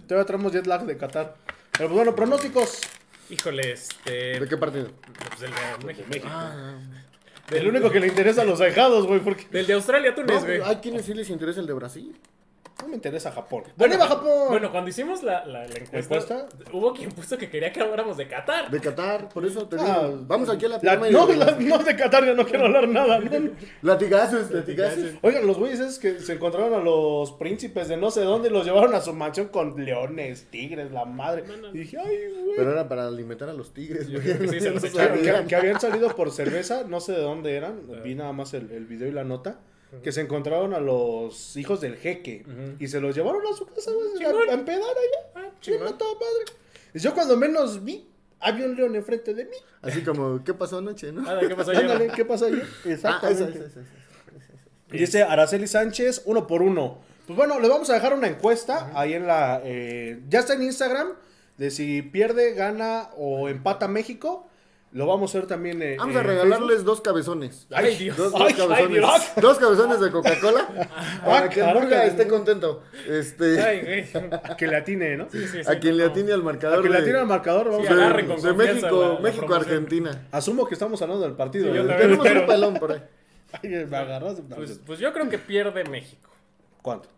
Todavía 0.08 0.26
traemos 0.26 0.52
jet 0.52 0.66
lag 0.66 0.86
de 0.86 0.98
Qatar. 0.98 1.36
Pero 1.74 1.90
pues 1.90 1.92
bueno, 1.92 2.16
pronósticos. 2.16 2.82
Híjole, 3.30 3.74
este. 3.74 4.40
¿De 4.40 4.48
qué 4.48 4.58
partido? 4.58 4.90
Pues 5.30 5.44
el 5.44 5.52
de 5.52 5.86
México. 5.86 6.28
Ah, 6.30 6.80
El 7.52 7.68
único 7.68 7.92
que 7.92 8.00
le 8.00 8.08
interesa 8.08 8.42
a 8.42 8.46
los 8.46 8.60
ahijados, 8.62 9.06
güey, 9.06 9.20
porque 9.20 9.46
Del 9.52 9.68
de 9.68 9.74
Australia, 9.74 10.10
no, 10.10 10.16
Túnez, 10.16 10.44
güey. 10.44 10.62
hay 10.64 10.78
quienes 10.78 11.06
sí 11.06 11.14
les 11.14 11.30
interesa 11.30 11.60
el 11.60 11.68
de 11.68 11.74
Brasil. 11.74 12.20
No 12.82 12.88
me 12.88 12.96
interesa 12.96 13.32
Japón. 13.32 13.64
Bueno, 13.76 13.94
¡Arriba 13.96 14.08
Japón! 14.08 14.48
Bueno, 14.50 14.72
cuando 14.72 14.90
hicimos 14.90 15.24
la, 15.24 15.46
la, 15.46 15.60
la 15.68 15.76
encuesta, 15.76 15.98
¿Encuesta? 15.98 16.48
hubo 16.74 16.94
quien 16.94 17.12
puso 17.12 17.38
que 17.38 17.50
quería 17.50 17.72
que 17.72 17.82
habláramos 17.82 18.18
de 18.18 18.28
Qatar. 18.28 18.70
De 18.72 18.80
Qatar, 18.80 19.30
por 19.30 19.46
eso 19.46 19.68
te 19.68 19.76
digo. 19.78 19.88
Ah, 19.90 20.10
Vamos 20.28 20.50
aquí 20.50 20.66
a 20.66 20.70
la 20.70 20.80
La- 20.82 20.96
no, 20.96 21.28
de- 21.28 21.36
la- 21.36 21.52
no, 21.60 21.78
de 21.80 21.96
Qatar 21.96 22.26
ya 22.26 22.34
no 22.34 22.46
quiero 22.46 22.66
hablar 22.66 22.88
nada. 22.88 23.20
no. 23.20 23.30
Latigazos, 23.82 24.52
latigazos. 24.52 25.12
Oigan, 25.22 25.46
los 25.48 25.58
güeyes 25.58 25.80
esos 25.80 26.00
que 26.00 26.20
se 26.20 26.34
encontraron 26.34 26.74
a 26.74 26.84
los 26.84 27.32
príncipes 27.34 27.88
de 27.88 27.98
no 27.98 28.12
sé 28.12 28.22
dónde 28.22 28.50
y 28.50 28.52
los 28.52 28.66
llevaron 28.66 28.94
a 28.96 29.02
su 29.02 29.14
mansión 29.14 29.48
con 29.50 29.84
leones, 29.84 30.48
tigres, 30.50 30.92
la 30.92 31.06
madre. 31.06 31.44
Y 31.74 31.78
dije, 31.80 31.98
ay, 31.98 32.18
güey. 32.44 32.56
Pero 32.58 32.72
era 32.72 32.88
para 32.88 33.08
alimentar 33.08 33.50
a 33.50 33.54
los 33.54 33.74
tigres, 33.74 34.10
güey. 34.10 34.22
sí, 34.24 34.60
que- 35.24 35.46
que 35.48 35.56
habían 35.56 35.80
salido 35.80 36.16
por 36.16 36.32
cerveza, 36.32 36.84
no 36.88 37.00
sé 37.00 37.14
de 37.14 37.22
dónde 37.22 37.56
eran, 37.56 37.82
vi 38.04 38.16
nada 38.16 38.32
más 38.34 38.54
el, 38.54 38.72
el 38.72 38.86
video 38.86 39.08
y 39.08 39.12
la 39.12 39.24
nota, 39.24 39.60
que 40.04 40.12
se 40.12 40.22
encontraron 40.22 40.74
a 40.74 40.80
los 40.80 41.56
hijos 41.58 41.82
del 41.82 41.96
jeque 41.98 42.46
y 42.80 42.88
se 42.88 43.00
los 43.02 43.16
llevaron 43.16 43.42
a 43.52 43.56
su 43.56 43.66
casa, 43.66 43.92
güey, 43.92 44.24
a, 44.24 44.52
a 44.52 44.54
empedar 44.54 44.82
allá. 44.82 45.32
Ah, 45.48 45.52
chingón. 45.62 45.96
Y 46.94 47.00
yo 47.00 47.14
cuando 47.14 47.36
menos 47.38 47.84
vi, 47.84 48.08
había 48.40 48.66
un 48.66 48.76
león 48.76 48.96
enfrente 48.96 49.34
de 49.34 49.46
mí. 49.46 49.58
Así 49.82 50.02
como, 50.02 50.44
¿qué 50.44 50.54
pasó 50.54 50.78
anoche, 50.80 51.12
no? 51.12 51.30
Ah, 51.30 51.40
¿qué 51.48 51.56
pasó 51.56 51.72
ayer? 51.72 51.84
Ándale, 51.84 52.08
¿qué 52.16 52.26
pasó 52.26 52.46
ayer? 52.46 52.64
Ah, 52.86 52.90
Exactamente. 52.90 53.44
esa, 53.60 53.66
esa, 53.68 53.80
esa. 53.82 53.90
Dice 54.92 55.24
Araceli 55.24 55.68
Sánchez, 55.68 56.24
uno 56.26 56.48
por 56.48 56.62
uno. 56.62 57.00
Pues 57.28 57.38
bueno, 57.38 57.60
le 57.60 57.68
vamos 57.68 57.90
a 57.92 57.94
dejar 57.94 58.14
una 58.16 58.28
encuesta 58.28 58.92
ahí 58.96 59.14
en 59.14 59.28
la... 59.28 59.62
eh, 59.64 60.20
ya 60.30 60.40
está 60.40 60.54
en 60.54 60.64
Instagram, 60.64 61.10
de 61.58 61.70
si 61.70 62.02
pierde, 62.02 62.54
gana 62.56 63.10
o 63.18 63.50
empata 63.50 63.88
México. 63.88 64.49
Lo 64.92 65.06
vamos 65.06 65.30
a 65.30 65.38
hacer 65.38 65.48
también 65.48 65.80
eh, 65.84 65.98
Vamos 66.00 66.16
a 66.16 66.24
regalarles 66.24 66.84
dos 66.84 67.00
cabezones. 67.02 67.68
Ay, 67.72 67.96
Dios. 67.96 68.18
Dos, 68.18 68.34
Ay, 68.34 68.40
dos 68.42 68.52
ay, 68.52 68.56
cabezones. 68.88 68.90
Dios. 68.98 69.22
dos 69.40 69.58
cabezones 69.60 70.00
de 70.00 70.10
Coca-Cola. 70.12 70.68
para 71.26 71.48
que 71.50 71.62
el. 71.62 71.74
Murga 71.76 72.06
esté 72.06 72.28
contento. 72.28 72.82
Este, 73.08 73.62
Ay, 73.62 73.82
güey. 74.12 74.56
Que 74.58 74.66
le 74.66 74.76
atine, 74.78 75.16
¿no? 75.16 75.30
Sí, 75.32 75.48
sí, 75.48 75.64
sí, 75.64 75.70
a 75.72 75.80
quien 75.80 75.96
le 75.96 76.06
no. 76.06 76.10
atine 76.12 76.34
al 76.34 76.42
A 76.42 76.44
marcador. 76.44 76.82
que 76.82 76.90
le 76.90 76.96
de- 76.96 77.02
atine 77.04 77.18
al 77.20 77.28
marcador, 77.28 77.70
vamos 77.70 77.86
Sí, 77.88 77.94
a... 77.94 77.96
agarren 77.98 78.26
con 78.28 78.36
de 78.38 78.42
confianza 78.50 78.74
México, 78.74 79.02
la- 79.02 79.14
la 79.14 79.20
México, 79.20 79.46
promoción. 79.46 79.74
Argentina. 79.74 80.28
Asumo 80.32 80.66
que 80.68 80.74
estamos 80.74 81.02
hablando 81.04 81.24
del 81.24 81.36
partido. 81.36 81.66
Sí, 81.70 81.76
yo 81.76 81.84
¿eh? 81.84 81.88
también. 81.88 82.00
Tenemos 82.02 82.28
Pero- 82.28 82.42
un 82.42 82.48
pelón 82.48 82.74
por 82.76 82.92
ahí. 82.94 83.04
Ay, 83.64 83.70
me 83.88 83.98
agarras. 83.98 84.42
Pues, 84.56 84.80
pues 84.86 84.98
yo 84.98 85.14
creo 85.14 85.30
que 85.30 85.38
pierde 85.38 85.84
México. 85.84 86.32
¿Cuánto? 86.82 87.10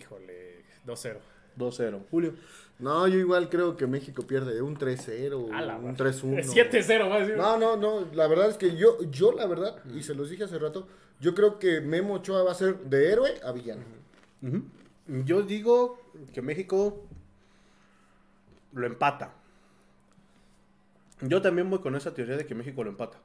Híjole, 0.00 0.64
2-0. 0.86 1.16
2-0. 1.58 2.00
Julio. 2.10 2.32
No, 2.82 3.06
yo 3.06 3.18
igual 3.18 3.48
creo 3.48 3.76
que 3.76 3.86
México 3.86 4.26
pierde 4.26 4.60
un 4.60 4.76
3-0, 4.76 5.52
A 5.54 5.60
la 5.62 5.76
un 5.76 5.84
madre. 5.92 6.04
3-1. 6.12 6.42
7-0, 6.70 7.08
va 7.10 7.14
a 7.14 7.20
decir. 7.20 7.36
No, 7.36 7.56
no, 7.56 7.76
no, 7.76 8.06
la 8.12 8.26
verdad 8.26 8.50
es 8.50 8.56
que 8.56 8.76
yo, 8.76 8.98
yo 9.10 9.32
la 9.32 9.46
verdad, 9.46 9.76
y 9.94 10.02
se 10.02 10.14
los 10.14 10.28
dije 10.28 10.44
hace 10.44 10.58
rato, 10.58 10.88
yo 11.20 11.34
creo 11.34 11.58
que 11.60 11.80
Memo 11.80 12.14
Ochoa 12.14 12.42
va 12.42 12.50
a 12.52 12.54
ser 12.56 12.78
de 12.80 13.12
héroe 13.12 13.40
a 13.44 13.52
villano. 13.52 13.82
Yo 15.06 15.42
digo 15.42 16.00
que 16.34 16.42
México 16.42 17.06
lo 18.72 18.86
empata. 18.86 19.32
Yo 21.20 21.40
también 21.40 21.70
voy 21.70 21.78
con 21.78 21.94
esa 21.94 22.12
teoría 22.12 22.36
de 22.36 22.46
que 22.46 22.54
México 22.56 22.82
lo 22.82 22.90
empata. 22.90 23.18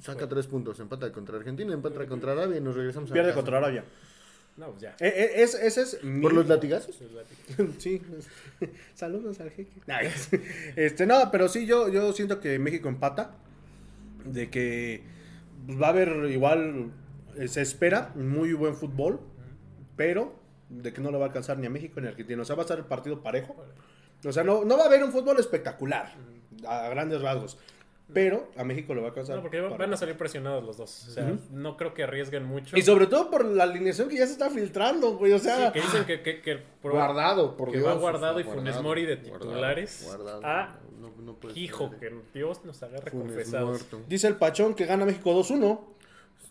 Saca 0.00 0.28
tres 0.28 0.46
puntos, 0.46 0.78
empata 0.80 1.10
contra 1.12 1.38
Argentina, 1.38 1.72
empata 1.72 2.06
contra 2.06 2.32
Arabia 2.32 2.58
y 2.58 2.60
nos 2.60 2.74
regresamos 2.74 3.10
a 3.10 3.14
Pierde 3.14 3.30
casa. 3.30 3.40
contra 3.40 3.58
Arabia. 3.58 3.84
No, 4.56 4.70
pues 4.70 4.82
ya. 4.82 4.90
Eh, 5.00 5.08
eh, 5.14 5.30
es- 5.42 5.54
ese 5.54 5.82
es 5.82 6.04
mi... 6.04 6.20
¿Por 6.22 6.32
los 6.34 6.46
latigazos? 6.48 6.98
Sí. 7.78 8.02
Saludos 8.94 9.40
al 9.40 9.50
jeque. 9.50 9.80
Este, 10.76 11.06
no, 11.06 11.30
pero 11.30 11.48
sí, 11.48 11.66
yo, 11.66 11.88
yo 11.88 12.12
siento 12.12 12.40
que 12.40 12.58
México 12.58 12.88
empata. 12.88 13.36
De 14.24 14.50
que 14.50 15.02
pues, 15.66 15.80
va 15.80 15.86
a 15.86 15.90
haber 15.90 16.30
igual, 16.30 16.92
eh, 17.36 17.48
se 17.48 17.60
espera 17.62 18.12
un 18.14 18.28
muy 18.28 18.52
buen 18.52 18.76
fútbol, 18.76 19.20
pero 19.96 20.38
de 20.68 20.92
que 20.92 21.00
no 21.00 21.10
le 21.10 21.18
va 21.18 21.24
a 21.24 21.28
alcanzar 21.28 21.58
ni 21.58 21.66
a 21.66 21.70
México 21.70 22.00
ni 22.00 22.06
a 22.06 22.10
Argentina. 22.10 22.40
O 22.42 22.44
sea, 22.44 22.54
va 22.56 22.62
a 22.62 22.66
ser 22.68 22.78
el 22.78 22.84
partido 22.84 23.22
parejo. 23.22 23.56
O 24.24 24.32
sea, 24.32 24.44
no, 24.44 24.64
no 24.64 24.76
va 24.76 24.84
a 24.84 24.86
haber 24.86 25.02
un 25.02 25.10
fútbol 25.12 25.38
espectacular, 25.40 26.12
a 26.66 26.88
grandes 26.88 27.20
rasgos. 27.20 27.58
Pero 28.12 28.50
a 28.56 28.64
México 28.64 28.94
le 28.94 29.00
va 29.00 29.06
a 29.06 29.10
alcanzar. 29.10 29.36
No, 29.36 29.42
porque 29.42 29.60
van 29.60 29.76
para- 29.76 29.94
a 29.94 29.96
salir 29.96 30.16
presionados 30.16 30.62
los 30.64 30.76
dos. 30.76 31.08
O 31.08 31.10
sea, 31.12 31.32
no 31.50 31.76
creo 31.76 31.94
que 31.94 32.02
arriesguen 32.02 32.44
mucho. 32.44 32.76
Y 32.76 32.82
sobre 32.82 33.06
todo 33.06 33.30
por 33.30 33.44
la 33.44 33.64
alineación 33.64 34.08
que 34.08 34.16
ya 34.16 34.26
se 34.26 34.32
está 34.32 34.50
filtrando, 34.50 35.16
güey. 35.16 35.32
O 35.32 35.38
Sí, 35.38 35.44
sea, 35.46 35.72
que 35.72 35.80
dicen 35.80 36.04
que, 36.04 36.22
que, 36.22 36.42
que 36.42 36.56
proba- 36.82 36.92
Guardado, 37.06 37.56
por 37.56 37.70
que 37.70 37.78
Dios. 37.78 37.88
va 37.88 37.94
guardado 37.94 38.38
y 38.38 38.42
Guardado, 38.42 38.66
Funes 38.66 38.82
Mori 38.82 39.06
de 39.06 39.16
guardado, 39.16 39.38
titulares. 39.40 40.02
guardado. 40.06 40.40
Ah, 40.44 40.78
No, 41.00 41.10
no 41.22 41.34
puede 41.34 41.58
Hijo, 41.58 41.88
ser. 41.88 41.98
que 41.98 42.14
Dios 42.38 42.64
nos 42.64 42.82
agarre 42.82 43.10
Funes 43.10 43.28
confesados. 43.28 43.68
muerto. 43.70 44.00
dice 44.08 44.28
el 44.28 44.36
Pachón 44.36 44.74
que 44.74 44.84
gana 44.86 45.04
México 45.06 45.32
2-1. 45.32 45.80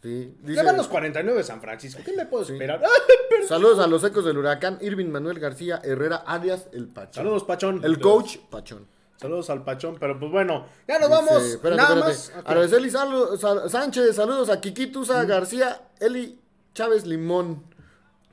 Sí, 0.02 0.34
Ya 0.42 0.48
dice- 0.48 0.64
van 0.64 0.78
los 0.78 0.88
49 0.88 1.38
de 1.38 1.44
San 1.44 1.62
Francisco. 1.62 2.02
¿Qué 2.04 2.12
me 2.14 2.26
puedo 2.26 2.44
Sí. 2.44 2.54
esperar? 2.54 2.82
Saludos 3.48 3.78
a 3.80 3.86
los 3.88 4.04
ecos 4.04 4.26
del 4.26 4.38
huracán, 4.38 4.80
Irving 4.82 5.06
Manuel 5.08 5.38
García 5.40 5.80
Herrera, 5.84 6.16
alias 6.18 6.68
El 6.74 6.88
Pachón. 6.88 7.14
Saludos, 7.24 7.44
Pachón. 7.44 7.82
El 7.86 8.00
coach 8.00 8.38
Pachón. 8.50 8.88
Saludos 9.22 9.50
al 9.52 9.64
Pachón. 9.64 9.98
Pero 10.00 10.20
pues 10.20 10.32
bueno, 10.32 10.66
ya 10.88 10.98
nos 11.00 11.10
Dice, 11.10 11.22
vamos. 11.22 11.44
espérate, 11.44 11.78
Nada 11.82 11.96
espérate. 11.96 12.18
más. 12.18 12.34
Ok. 12.40 12.50
Araceli 12.50 12.90
Sal- 12.90 13.38
Sal- 13.40 13.70
Sánchez, 13.70 14.16
saludos 14.16 14.50
a 14.50 14.60
Kikitusa 14.60 15.24
García, 15.26 15.82
Eli 16.00 16.40
Chávez 16.74 17.06
Limón. 17.06 17.64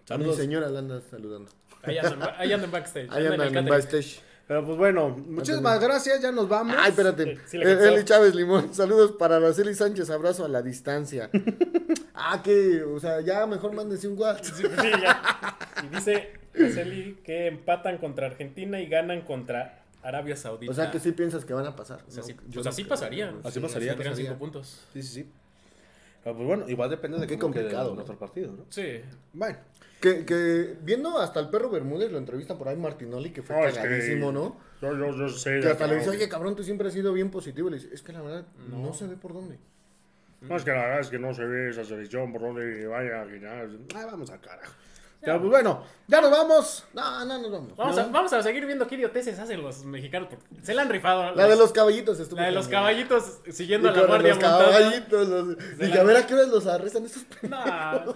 Saludos. 0.07 0.37
Mi 0.39 0.43
señora 0.45 0.69
la 0.71 0.79
anda 0.79 1.01
saludando. 1.11 1.51
Ahí 1.83 1.99
andan, 1.99 2.23
andan 2.23 2.71
backstage. 2.71 3.09
Ahí 3.11 3.27
andan 3.27 3.57
en 3.57 3.67
backstage. 3.67 4.21
Pero 4.49 4.65
pues 4.65 4.79
bueno, 4.79 5.11
muchísimas 5.11 5.79
gracias. 5.79 6.23
Ya 6.23 6.33
nos 6.33 6.49
vamos. 6.49 6.75
Ay, 6.79 6.89
espérate. 6.89 7.37
Sí, 7.37 7.41
sí 7.49 7.59
le 7.59 7.71
Eh. 7.71 7.89
Eli 7.95 8.05
Chávez 8.07 8.35
Limón, 8.35 8.73
saludos 8.75 9.13
para 9.13 9.37
Araceli 9.37 9.75
Sánchez, 9.75 10.09
abrazo 10.09 10.47
a 10.47 10.49
la 10.49 10.63
distancia. 10.63 11.29
ah, 12.15 12.41
que, 12.43 12.83
o 12.83 12.99
sea, 12.99 13.21
ya 13.21 13.47
mejor 13.47 13.75
mándense 13.75 14.09
un 14.09 14.19
WhatsApp. 14.19 14.55
Sí, 14.57 14.63
sí, 14.63 14.91
ya. 15.03 15.57
Y 15.85 15.95
dice 15.95 16.33
Araceli 16.59 17.19
que 17.23 17.47
empatan 17.49 17.99
contra 17.99 18.27
Argentina 18.29 18.81
y 18.81 18.87
ganan 18.87 19.21
contra 19.21 19.78
Arabia 20.03 20.37
Saudita. 20.37 20.71
O 20.71 20.75
sea, 20.75 20.91
que 20.91 21.01
sí 21.01 21.13
piensas 21.13 21.45
que 21.45 21.53
van 21.53 21.67
a 21.67 21.75
pasar. 21.77 22.01
O 22.07 22.11
sea, 22.11 22.23
sí- 22.23 22.35
No, 22.35 22.41
pues 22.53 22.65
no 22.65 22.71
así 22.71 22.83
creo. 22.83 22.89
pasaría. 22.89 23.35
Así 23.45 23.53
Sí, 23.55 23.61
pasaría, 23.61 23.91
Tendrían 23.93 24.17
cinco 24.17 24.35
puntos. 24.39 24.87
Sí, 24.93 25.03
sí, 25.03 25.09
sí. 25.23 25.31
Pero 26.25 26.37
pues 26.37 26.47
bueno, 26.49 26.69
igual 26.69 26.91
depende 26.91 27.19
de 27.19 27.27
Qué 27.27 27.39
complicado, 27.39 27.95
¿no? 27.95 28.03
otro 28.03 28.19
partido, 28.19 28.53
¿no? 28.53 28.65
Sí. 28.71 29.01
Bueno. 29.33 29.57
Que, 30.01 30.25
que 30.25 30.77
viendo 30.83 31.19
hasta 31.19 31.41
el 31.41 31.49
perro 31.49 31.71
Bermúdez 31.71 32.13
lo 32.13 32.19
entrevistan 32.19 32.57
por 32.59 32.69
ahí 32.69 32.77
Martinoli, 32.77 33.31
que 33.31 33.43
fue 33.43 33.57
No, 33.57 33.67
es 33.67 33.75
que- 33.75 33.83
cagadísimo, 33.83 34.31
¿no? 34.31 34.57
Yo, 34.81 34.97
yo, 34.97 35.11
yo 35.17 35.29
sé. 35.29 35.59
Que 35.61 35.69
hasta 35.69 35.87
le 35.89 35.97
dice, 35.97 36.11
oye, 36.11 36.29
cabrón, 36.29 36.55
tú 36.55 36.63
siempre 36.63 36.87
has 36.87 36.95
sido 36.95 37.13
bien 37.13 37.31
positivo. 37.31 37.69
Y 37.69 37.73
le 37.73 37.77
dice, 37.79 37.93
es 37.93 38.03
que 38.03 38.13
la 38.13 38.23
verdad, 38.23 38.45
no, 38.71 38.93
se 38.95 39.07
ve 39.09 39.17
por 39.17 39.33
dónde. 39.33 39.59
No, 40.41 40.57
es 40.57 40.63
que 40.63 40.71
la 40.71 40.83
verdad 40.83 41.01
es 41.01 41.09
que 41.09 41.19
no 41.19 41.35
se 41.35 41.45
ve 41.45 41.71
esa 41.71 41.85
selección 41.85 42.33
por 42.33 42.43
donde 42.43 42.87
vaya. 42.87 43.27
que 43.27 43.41
ya- 43.41 43.63
Ay, 43.97 44.05
vamos 44.07 44.31
al 44.31 44.41
carajo. 44.41 44.73
Pero 45.21 45.39
pues 45.41 45.51
bueno, 45.51 45.83
ya 46.07 46.21
nos 46.21 46.31
vamos. 46.31 46.85
No, 46.95 47.25
no, 47.25 47.39
no, 47.39 47.51
vamos. 47.51 47.77
Vamos, 47.77 47.97
No. 47.97 48.03
a, 48.03 48.07
vamos 48.07 48.33
a 48.33 48.43
seguir 48.43 48.65
viendo 48.67 48.87
qué 48.87 48.95
idioteces 48.95 49.39
hacen 49.39 49.61
los 49.63 49.85
mexicanos. 49.85 50.29
porque 50.31 50.45
se 50.65 50.75
la 50.75 50.83
han 50.83 50.89
rifado. 50.89 51.35
La 51.35 51.49
de 51.49 51.57
los 51.57 51.73
caballitos 51.73 52.21
estuvo. 52.21 52.39
la 52.41 52.47
de 52.47 52.53
los 52.53 52.69
caballitos 52.69 53.39
Y 53.47 53.53
siguiendo 53.53 53.89
a 53.89 53.93
la 53.93 54.03
guardia 54.07 54.35
los 54.35 54.43
montada. 54.43 54.71
caballitos. 54.71 55.29
Los... 55.29 55.59
Dije, 55.79 55.95
la- 55.97 56.01
a 56.01 56.05
ver 56.05 56.17
a 56.19 56.27
qué 56.27 56.35
horas 56.35 56.49
los 56.49 56.67
arrestan 56.67 57.05
estos 57.05 57.25
No, 57.43 57.59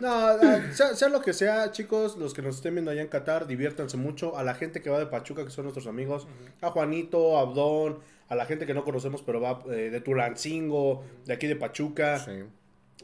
No, 0.00 0.08
ah, 0.10 0.38
sea, 0.72 0.94
sea 0.94 1.08
lo 1.08 1.20
que 1.20 1.32
sea, 1.32 1.70
chicos, 1.72 2.16
los 2.16 2.32
que 2.34 2.42
nos 2.42 2.56
estén 2.56 2.74
viendo 2.74 2.90
allá 2.90 3.02
en 3.02 3.08
Qatar, 3.08 3.46
diviértanse 3.46 3.96
mucho. 3.96 4.36
A 4.36 4.42
la 4.42 4.54
gente 4.54 4.80
que 4.82 4.88
va 4.90 4.98
de 4.98 5.06
Pachuca, 5.06 5.44
que 5.44 5.50
son 5.50 5.64
nuestros 5.64 5.86
amigos, 5.86 6.26
a 6.62 6.70
Juanito, 6.70 7.36
a 7.38 7.42
Abdón, 7.42 7.98
a 8.28 8.34
la 8.34 8.46
gente 8.46 8.64
que 8.66 8.72
no 8.74 8.82
conocemos, 8.84 9.22
pero 9.22 9.40
va 9.40 9.62
eh, 9.66 9.90
de 9.90 10.00
Tulancingo, 10.00 11.04
de 11.26 11.34
aquí 11.34 11.46
de 11.46 11.56
Pachuca, 11.56 12.18
Sí. 12.18 12.32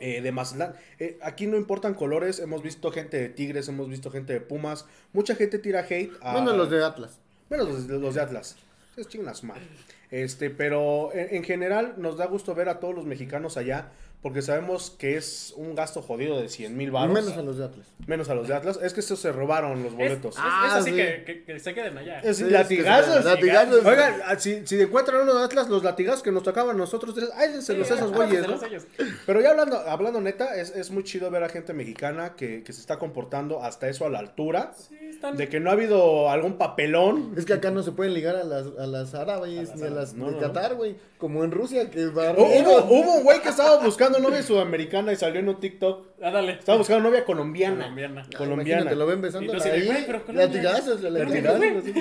Eh, 0.00 0.20
de 0.20 0.32
Mazatlán. 0.32 0.74
Eh, 0.98 1.18
aquí 1.22 1.46
no 1.46 1.56
importan 1.56 1.94
colores, 1.94 2.38
hemos 2.38 2.62
visto 2.62 2.90
gente 2.90 3.18
de 3.18 3.28
Tigres, 3.28 3.68
hemos 3.68 3.88
visto 3.88 4.10
gente 4.10 4.32
de 4.32 4.40
Pumas. 4.40 4.86
Mucha 5.12 5.34
gente 5.34 5.58
tira 5.58 5.80
hate 5.80 6.12
a. 6.20 6.32
Bueno, 6.32 6.56
los 6.56 6.70
de 6.70 6.84
Atlas. 6.84 7.18
Bueno, 7.48 7.64
los, 7.64 7.86
los 7.86 8.14
de 8.14 8.20
Atlas. 8.20 8.56
Es 8.96 9.08
chingas 9.08 9.44
mal. 9.44 9.60
Este, 10.10 10.50
pero 10.50 11.12
en, 11.12 11.36
en 11.36 11.44
general 11.44 11.94
nos 11.98 12.16
da 12.16 12.26
gusto 12.26 12.54
ver 12.54 12.68
a 12.68 12.80
todos 12.80 12.94
los 12.94 13.04
mexicanos 13.04 13.56
allá 13.56 13.90
porque 14.22 14.42
sabemos 14.42 14.90
que 14.90 15.16
es 15.16 15.52
un 15.56 15.74
gasto 15.76 16.02
jodido 16.02 16.40
de 16.40 16.48
100 16.48 16.76
mil 16.76 16.90
baros. 16.90 17.14
Menos 17.14 17.36
a 17.36 17.42
los 17.42 17.58
de 17.58 17.64
Atlas. 17.64 17.86
Menos 18.06 18.28
a 18.28 18.34
los 18.34 18.48
de 18.48 18.54
Atlas. 18.54 18.78
Es 18.82 18.92
que 18.92 19.00
estos 19.00 19.20
se 19.20 19.30
robaron 19.30 19.82
los 19.84 19.94
boletos. 19.94 20.34
es- 20.34 20.40
Ah, 20.42 20.64
es 20.68 20.72
así 20.74 20.90
sí. 20.90 20.96
que, 20.96 21.22
que- 21.24 21.44
que 21.44 21.60
se 21.60 21.74
queden 21.74 21.96
allá. 21.96 22.18
Es 22.20 22.38
Sí, 22.38 22.44
latigazos. 22.44 23.16
es 23.18 23.22
que- 23.22 23.28
latigazos. 23.28 23.84
Oigan, 23.84 24.20
ah, 24.24 24.36
si, 24.38 24.66
si 24.66 24.80
encuentran 24.80 25.20
uno 25.22 25.34
de 25.38 25.44
Atlas, 25.44 25.68
los 25.68 25.84
latigazos 25.84 26.22
que 26.22 26.32
nos 26.32 26.42
tocaban 26.42 26.74
a 26.74 26.78
nosotros 26.78 27.14
tres, 27.14 27.28
ay, 27.36 27.62
se 27.62 27.74
los 27.74 27.88
esos 27.90 28.12
güeyes, 28.12 28.48
¿no? 28.48 28.58
Pero 29.26 29.40
ya 29.40 29.50
hablando, 29.50 29.76
hablando 29.78 30.20
neta, 30.20 30.56
es, 30.56 30.70
es 30.74 30.90
muy 30.90 31.04
chido 31.04 31.30
ver 31.30 31.44
a 31.44 31.48
gente 31.48 31.72
mexicana 31.72 32.34
que, 32.34 32.62
que 32.64 32.72
se 32.72 32.80
está 32.80 32.98
comportando 32.98 33.62
hasta 33.62 33.88
eso 33.88 34.06
a 34.06 34.10
la 34.10 34.18
altura. 34.18 34.72
Sí, 34.76 35.05
están- 35.16 35.36
De 35.36 35.48
que 35.48 35.58
no 35.60 35.70
ha 35.70 35.72
habido 35.72 36.30
algún 36.30 36.56
papelón. 36.58 37.34
Es 37.36 37.44
que 37.44 37.52
acá 37.54 37.70
no 37.70 37.82
se 37.82 37.92
pueden 37.92 38.14
ligar 38.14 38.36
a 38.36 38.44
las, 38.44 38.66
a 38.78 38.86
las 38.86 39.14
árabes 39.14 39.58
A 39.58 39.62
las 39.62 39.76
ni 39.76 39.86
a 39.86 39.90
las 39.90 40.14
no, 40.14 40.26
de 40.26 40.32
no, 40.32 40.38
Qatar, 40.38 40.74
güey. 40.76 40.96
Como 41.18 41.42
en 41.44 41.50
Rusia, 41.50 41.90
que 41.90 42.06
Hubo, 42.06 42.14
barrieron. 42.14 42.84
hubo 42.88 43.14
un 43.16 43.24
güey 43.24 43.40
que 43.42 43.48
estaba 43.48 43.82
buscando 43.84 44.18
novia 44.18 44.42
sudamericana 44.42 45.12
y 45.12 45.16
salió 45.16 45.40
en 45.40 45.48
un 45.48 45.58
TikTok. 45.60 46.06
Ah, 46.22 46.30
dale. 46.30 46.52
Estaba 46.52 46.78
buscando 46.78 47.08
novia 47.08 47.24
colombiana. 47.24 47.76
Colombiana. 47.82 48.22
Ah, 48.26 48.36
colombiana. 48.38 48.82
Imagínate, 48.82 48.96
lo 48.96 49.06
ven 49.06 49.18
Y 49.18 49.22
besando 49.22 49.52
tú 49.52 49.58
así 49.58 49.68
de, 49.68 49.74
ahí. 49.74 49.86
güey, 49.86 50.06
pero 50.06 50.24
Colombia- 50.24 50.46
Latigazos, 50.46 51.00
latigazos. 51.02 51.94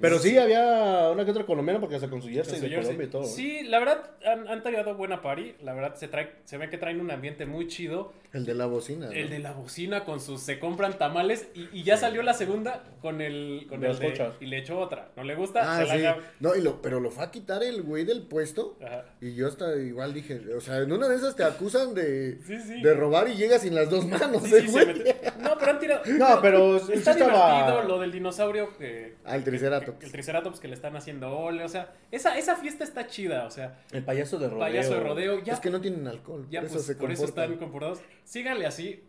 Pero 0.00 0.18
sí, 0.18 0.36
había 0.38 1.08
una 1.12 1.24
que 1.24 1.30
otra 1.30 1.44
colombiana 1.46 1.80
porque 1.80 1.96
hasta 1.96 2.08
con 2.10 2.20
su 2.22 2.28
jersey 2.28 2.60
de. 2.60 2.74
Colombia 2.76 3.06
y 3.06 3.10
todo. 3.10 3.24
Sí, 3.24 3.62
la 3.64 3.78
verdad 3.78 4.10
han, 4.26 4.48
han 4.48 4.62
tallado 4.62 4.94
buena 4.94 5.22
party. 5.22 5.54
La 5.62 5.72
verdad 5.74 5.94
se 5.94 6.08
trae, 6.08 6.32
se 6.44 6.58
ve 6.58 6.68
que 6.70 6.78
traen 6.78 7.00
un 7.00 7.10
ambiente 7.10 7.46
muy 7.46 7.66
chido. 7.68 8.12
El 8.32 8.44
de 8.46 8.54
la 8.54 8.66
bocina. 8.66 9.06
¿no? 9.06 9.12
El 9.12 9.30
de 9.30 9.38
la 9.38 9.52
bocina 9.52 10.04
con 10.04 10.20
sus 10.20 10.40
se 10.42 10.58
compran 10.58 10.98
tamales 10.98 11.46
y, 11.54 11.68
y 11.72 11.82
ya 11.84 11.96
salió 11.96 12.22
la 12.22 12.34
segunda 12.34 12.82
con 13.00 13.20
el 13.20 13.66
con 13.68 13.80
De 13.80 13.88
el 13.90 13.98
de- 13.98 14.30
y 14.40 14.46
le 14.46 14.58
echó 14.58 14.78
otra. 14.80 15.08
¿No 15.16 15.22
le 15.22 15.34
gusta? 15.36 15.60
Ah, 15.78 15.84
Se 15.86 15.98
sí. 15.98 16.04
No, 16.40 16.54
y 16.56 16.60
lo, 16.60 16.82
pero 16.82 16.98
lo 16.98 17.10
fue 17.12 17.24
a 17.24 17.30
quitar 17.30 17.62
el 17.62 17.82
güey 17.82 18.04
del 18.04 18.22
puesto. 18.22 18.76
Ajá. 18.84 19.04
Y 19.20 19.34
yo 19.34 19.46
hasta 19.46 19.76
igual 19.76 20.12
dije, 20.12 20.40
o 20.56 20.60
sea, 20.60 20.78
en 20.78 20.90
una 20.92 21.08
de 21.08 21.16
esas 21.16 21.36
te 21.36 21.44
acusan 21.44 21.94
de, 21.94 22.38
Sí, 22.44 22.58
sí. 22.60 22.82
de 22.82 22.94
robar 22.94 23.28
y 23.28 23.34
llegas 23.36 23.62
sin 23.62 23.74
las 23.74 23.88
dos 23.88 24.04
manos, 24.06 24.42
Sí, 24.42 24.54
¿eh, 24.56 24.60
sí, 24.62 24.68
se 24.68 24.84
güey? 24.84 24.86
metió. 24.98 25.14
No, 25.38 25.56
pero 25.58 25.70
han 25.70 25.78
tirado. 25.78 26.02
No, 26.06 26.38
pero 26.42 26.78
sí 26.80 26.92
está 26.94 27.12
estaba- 27.12 27.54
divertido 27.62 27.82
lo 27.88 28.00
del 28.00 28.10
dinosaurio 28.12 28.76
que. 28.76 29.14
Ah, 29.24 29.36
el 29.36 29.44
que- 29.44 29.50
Triceratops. 29.84 30.04
El 30.04 30.12
Triceratops 30.12 30.60
que 30.60 30.68
le 30.68 30.74
están 30.74 30.96
haciendo 30.96 31.36
ole. 31.36 31.64
O 31.64 31.68
sea, 31.68 31.92
esa, 32.10 32.38
esa 32.38 32.56
fiesta 32.56 32.84
está 32.84 33.06
chida. 33.06 33.46
O 33.46 33.50
sea, 33.50 33.78
El 33.92 34.04
payaso 34.04 34.38
de 34.38 34.48
rodeo. 34.48 34.60
payaso 34.60 34.94
de 34.94 35.00
rodeo. 35.00 35.44
Ya, 35.44 35.54
Es 35.54 35.60
que 35.60 35.70
no 35.70 35.80
tienen 35.80 36.06
alcohol, 36.06 36.46
ya 36.50 36.60
por 36.60 36.66
eso 36.66 36.74
pues, 36.76 36.86
se 36.86 36.94
por 36.96 37.10
eso 37.10 37.24
están 37.24 37.56
comportados. 37.56 38.00
Síganle 38.24 38.66
así. 38.66 39.02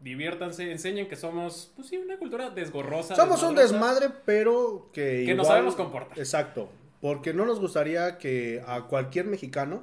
Diviértanse, 0.00 0.70
enseñen 0.72 1.08
que 1.08 1.16
somos, 1.16 1.72
pues 1.76 1.88
sí, 1.88 1.98
una 1.98 2.16
cultura 2.16 2.48
desgorrosa. 2.50 3.14
Somos 3.14 3.42
un 3.42 3.54
desmadre, 3.54 4.08
pero 4.24 4.88
que. 4.94 5.24
Que 5.26 5.34
nos 5.34 5.46
sabemos 5.46 5.74
comportar. 5.74 6.18
Exacto. 6.18 6.70
Porque 7.02 7.34
no 7.34 7.44
nos 7.44 7.60
gustaría 7.60 8.18
que 8.18 8.62
a 8.66 8.82
cualquier 8.82 9.26
mexicano, 9.26 9.82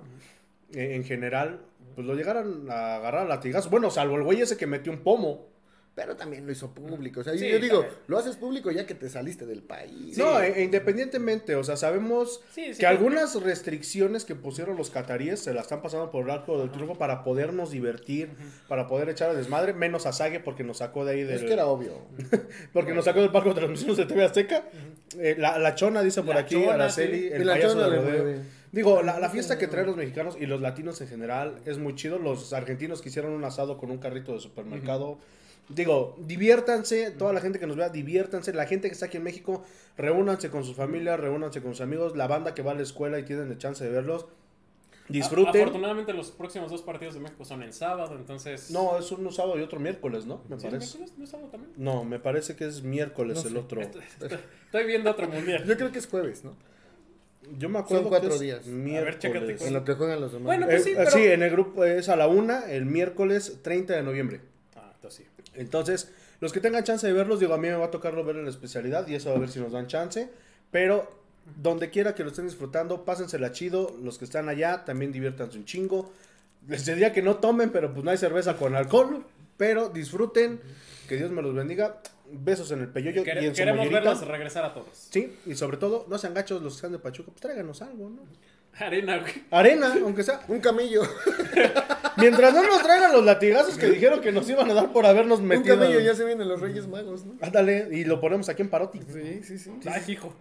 eh, 0.74 0.96
en 0.96 1.04
general, 1.04 1.62
pues 1.96 2.06
lo 2.06 2.14
llegaran 2.16 2.70
a 2.70 2.96
agarrar 2.96 3.26
a 3.26 3.30
latigazos. 3.30 3.72
Bueno, 3.72 3.90
salvo 3.90 4.16
el 4.18 4.24
güey 4.24 4.42
ese 4.42 4.58
que 4.58 4.68
metió 4.68 4.92
un 4.92 5.00
pomo. 5.00 5.46
Pero 5.98 6.16
también 6.16 6.46
lo 6.46 6.52
hizo 6.52 6.70
público. 6.76 7.22
O 7.22 7.24
sea, 7.24 7.34
Sí, 7.34 7.50
yo 7.50 7.58
digo, 7.58 7.80
también. 7.80 8.00
lo 8.06 8.20
haces 8.20 8.36
público 8.36 8.70
ya 8.70 8.86
que 8.86 8.94
te 8.94 9.10
saliste 9.10 9.48
del 9.48 9.64
país. 9.64 10.16
No, 10.16 10.40
e- 10.40 10.60
e 10.60 10.64
independientemente, 10.64 11.56
o 11.56 11.64
sea, 11.64 11.76
sabemos 11.76 12.40
Sí, 12.52 12.62
sí, 12.66 12.68
que 12.68 12.74
sí. 12.76 12.86
algunas 12.86 13.42
restricciones 13.42 14.24
que 14.24 14.36
pusieron 14.36 14.78
los 14.78 14.92
cataríes 14.92 15.40
se 15.40 15.56
la 15.56 15.62
están 15.62 15.82
pasando 15.82 16.12
por 16.12 16.26
el 16.26 16.30
arco 16.30 16.60
del 16.60 16.70
triunfo 16.70 17.00
para 17.00 17.24
podernos 17.24 17.72
divertir, 17.72 18.30
para 18.68 18.88
poder 18.88 19.10
echar 19.10 19.32
a 19.32 19.34
desmadre, 19.34 19.74
menos 19.74 20.06
a 20.06 20.14
Sague 20.14 20.40
porque 20.40 20.64
nos 20.64 20.78
sacó 20.78 21.04
de 21.04 21.14
ahí 21.14 21.24
del... 21.24 21.38
Es 21.38 21.42
que 21.44 21.54
era 21.54 21.66
obvio. 21.66 21.94
Porque 22.74 22.94
nos 22.94 23.06
sacó 23.06 23.22
del 23.22 23.32
parque 23.32 23.50
de 23.50 23.56
transmisiones 23.56 23.98
de 23.98 24.06
TV 24.06 24.24
Azteca. 24.24 24.66
Eh, 25.18 25.34
la, 25.40 25.58
la 25.58 25.74
chona 25.74 26.04
dice 26.04 26.22
por 26.22 26.36
La 26.36 26.42
aquí, 26.42 26.54
chona, 26.54 26.76
Araceli, 26.76 27.22
sí. 27.22 27.30
el 27.34 27.42
Y 27.42 27.46
la 27.46 27.54
payaso 27.54 27.74
chona 27.74 27.86
de 27.86 27.92
le 27.92 27.98
rodeo. 27.98 28.24
mueve. 28.24 28.42
Digo, 28.72 29.02
la, 29.02 29.20
la 29.20 29.30
fiesta 29.32 29.58
que 29.58 29.66
traen 29.66 29.88
los 29.88 29.96
mexicanos 29.98 30.38
y 30.40 30.46
los 30.46 30.62
latinos 30.62 31.02
en 31.02 31.08
general 31.08 31.56
es 31.66 31.80
muy 31.80 31.96
chido. 31.96 32.20
Los 32.20 32.54
argentinos 32.54 33.02
que 33.02 33.10
hicieron 33.10 33.32
un 33.32 33.44
asado 33.46 33.78
con 33.80 33.90
un 33.90 33.98
carrito 33.98 34.34
de 34.34 34.40
supermercado. 34.42 35.18
Digo, 35.70 36.16
diviértanse, 36.20 37.12
toda 37.12 37.34
la 37.34 37.42
gente 37.42 37.60
que 37.60 37.68
nos 37.68 37.76
vea, 37.76 37.90
diviértanse. 37.90 38.54
La 38.54 38.66
gente 38.68 38.88
que 38.88 38.94
está 38.94 39.08
aquí 39.08 39.18
en 39.18 39.24
México, 39.24 39.64
reúnanse 39.98 40.50
con 40.50 40.64
sus 40.64 40.76
familias, 40.76 41.20
reúnanse 41.20 41.62
con 41.62 41.72
sus 41.74 41.82
amigos. 41.82 42.16
La 42.16 42.28
banda 42.28 42.54
que 42.54 42.62
va 42.62 42.72
a 42.72 42.76
la 42.76 42.84
escuela 42.84 43.20
y 43.20 43.24
tienen 43.24 43.50
la 43.50 43.58
chance 43.58 43.84
de 43.84 43.90
verlos. 43.92 44.28
Disfruten. 45.10 45.62
Afortunadamente 45.62 46.12
los 46.14 46.32
próximos 46.32 46.70
dos 46.70 46.82
partidos 46.82 47.14
de 47.14 47.22
México 47.22 47.46
son 47.46 47.64
en 47.64 47.72
sábado, 47.72 48.16
entonces... 48.18 48.72
No, 48.72 48.98
es 49.00 49.10
un 49.12 49.32
sábado 49.32 49.58
y 49.58 49.62
otro 49.62 49.80
miércoles, 49.80 50.26
¿no? 50.26 50.42
Me 50.50 50.60
¿Sí, 50.60 50.68
parece. 50.68 50.98
miércoles? 50.98 51.14
¿No 51.18 51.24
es 51.24 51.30
sábado 51.30 51.50
también? 51.50 51.72
No, 51.78 52.04
me 52.04 52.20
parece 52.20 52.58
que 52.58 52.66
es 52.66 52.84
miércoles 52.84 53.38
No 53.42 53.48
el 53.48 53.54
sé. 53.54 53.60
otro. 53.60 53.82
Estoy, 53.82 54.86
viendo 54.86 55.10
otro 55.12 55.30
mundial. 55.30 55.64
Yo 55.66 55.78
creo 55.78 55.92
que 55.94 56.00
es 56.00 56.08
jueves, 56.08 56.44
¿no? 56.44 56.56
Yo 57.58 57.70
me 57.70 57.80
acuerdo 57.80 58.04
Son 58.04 58.10
cuatro 58.10 58.30
que 58.32 58.40
días. 58.44 58.60
A 58.60 58.70
ver, 58.70 58.74
Miércoles. 58.76 59.20
chécate 59.20 59.68
En 59.68 59.74
lo 59.74 59.86
que 59.86 59.94
juegan 59.94 60.20
los 60.20 60.34
demás. 60.34 60.46
Bueno, 60.46 60.66
Eh, 60.66 60.70
pues 60.72 60.84
sí, 60.84 60.90
eh, 60.92 60.96
pero- 60.98 61.12
sí, 61.12 61.24
en 61.26 61.42
el 61.44 61.52
grupo 61.52 61.86
es 61.86 62.10
a 62.10 62.18
la 62.18 62.28
una, 62.28 62.70
el 62.70 62.86
miércoles 62.86 63.60
30 63.62 63.94
de 63.96 64.04
noviembre. 64.04 64.42
Ah, 64.76 64.92
entonces 64.94 65.24
sí. 65.26 65.32
Entonces, 65.56 66.12
los 66.40 66.54
que 66.54 66.60
tengan 66.60 66.84
chance 66.84 67.06
de 67.08 67.14
verlos, 67.14 67.40
digo, 67.40 67.54
a 67.54 67.58
mí 67.58 67.68
me 67.68 67.76
va 67.76 67.86
a 67.86 67.92
tocarlo 67.92 68.24
ver 68.24 68.36
en 68.38 68.44
la 68.46 68.50
especialidad 68.50 69.08
y 69.08 69.16
eso 69.16 69.32
a 69.34 69.40
ver 69.40 69.50
si 69.50 69.60
nos 69.60 69.72
dan 69.72 69.88
chance. 69.88 70.30
Pero 70.72 71.10
donde 71.62 71.90
quiera 71.90 72.14
que 72.14 72.24
lo 72.24 72.30
estén 72.30 72.46
disfrutando, 72.46 73.06
pásensela 73.06 73.52
chido. 73.52 73.96
Los 74.04 74.18
que 74.18 74.26
están 74.26 74.50
allá 74.50 74.84
también 74.86 75.12
diviértanse 75.12 75.58
un 75.58 75.66
chingo. 75.66 76.12
Les 76.68 76.86
diría 76.86 77.14
que 77.14 77.22
no 77.22 77.38
tomen, 77.38 77.70
pero 77.72 77.94
pues 77.94 78.04
no 78.04 78.12
hay 78.12 78.18
cerveza 78.18 78.58
con 78.58 78.76
alcohol. 78.76 79.24
Pero 79.58 79.90
disfruten, 79.90 80.60
que 81.08 81.16
Dios 81.16 81.32
me 81.32 81.42
los 81.42 81.56
bendiga. 81.56 82.02
Besos 82.30 82.70
en 82.72 82.82
el 82.82 82.90
peyoyo 82.90 83.24
Quere- 83.24 83.42
y 83.42 83.46
en 83.46 83.56
su 83.56 83.60
queremos 83.60 83.90
verlos 83.90 84.28
regresar 84.28 84.66
a 84.66 84.74
todos. 84.74 85.08
Sí, 85.10 85.34
y 85.46 85.56
sobre 85.56 85.78
todo, 85.78 86.06
no 86.10 86.18
sean 86.18 86.34
gachos 86.34 86.62
los 86.62 86.74
que 86.74 86.78
están 86.80 86.92
de 86.92 87.00
Pachuca, 87.00 87.32
pues 87.32 87.40
tráiganos 87.40 87.82
algo, 87.82 88.10
¿no? 88.10 88.20
Arena, 88.80 89.18
güey. 89.18 89.34
Arena, 89.52 89.94
aunque 90.04 90.24
sea. 90.24 90.42
Un 90.48 90.60
camello. 90.60 91.02
Mientras 92.18 92.54
no 92.54 92.64
nos 92.64 92.82
traigan 92.82 93.12
los 93.12 93.24
latigazos 93.24 93.78
que 93.78 93.88
dijeron 93.88 94.22
que 94.22 94.32
nos 94.32 94.50
iban 94.50 94.70
a 94.72 94.74
dar 94.74 94.92
por 94.92 95.06
habernos 95.06 95.40
Un 95.40 95.48
metido. 95.48 95.78
camello 95.78 96.00
ya 96.00 96.16
se 96.16 96.26
vienen 96.26 96.48
los 96.48 96.60
Reyes 96.62 96.88
Magos, 96.88 97.26
¿no? 97.26 97.36
Ándale, 97.42 97.90
y 97.92 98.06
lo 98.06 98.20
ponemos 98.20 98.50
aquí 98.50 98.62
en 98.64 98.70
Parotti. 98.70 99.00
Sí, 99.12 99.44
sí, 99.44 99.60
sí. 99.60 99.72
Ay, 99.86 100.02
hijo. 100.08 100.34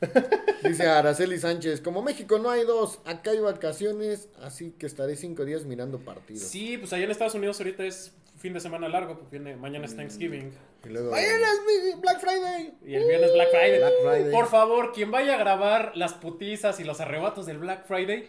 Dice 0.64 0.86
Araceli 0.86 1.38
Sánchez, 1.38 1.80
como 1.80 2.02
México 2.02 2.38
no 2.38 2.50
hay 2.50 2.64
dos, 2.64 2.98
acá 3.04 3.30
hay 3.30 3.38
vacaciones, 3.40 4.28
así 4.42 4.72
que 4.72 4.86
estaré 4.86 5.14
cinco 5.16 5.44
días 5.44 5.64
mirando 5.64 6.00
partidos. 6.00 6.42
Sí, 6.42 6.76
pues 6.78 6.92
allá 6.92 7.04
en 7.04 7.10
Estados 7.12 7.34
Unidos 7.34 7.60
ahorita 7.60 7.84
es 7.84 8.12
fin 8.42 8.52
de 8.52 8.60
semana 8.60 8.88
largo, 8.88 9.16
porque 9.16 9.38
viene, 9.38 9.56
mañana 9.56 9.86
es 9.86 9.94
Thanksgiving. 9.94 10.52
Y 10.84 10.88
luego, 10.88 11.12
Mañana 11.12 11.46
es 11.46 12.00
Black 12.00 12.20
Friday. 12.20 12.74
Y 12.84 12.96
el 12.96 13.06
viernes 13.06 13.32
Black 13.32 13.50
Friday. 13.50 13.78
Black 13.78 13.92
Friday. 14.02 14.32
Por 14.32 14.48
favor, 14.48 14.92
quien 14.92 15.12
vaya 15.12 15.34
a 15.34 15.38
grabar 15.38 15.92
las 15.94 16.14
putizas 16.14 16.80
y 16.80 16.84
los 16.84 17.00
arrebatos 17.00 17.46
del 17.46 17.58
Black 17.58 17.86
Friday, 17.86 18.28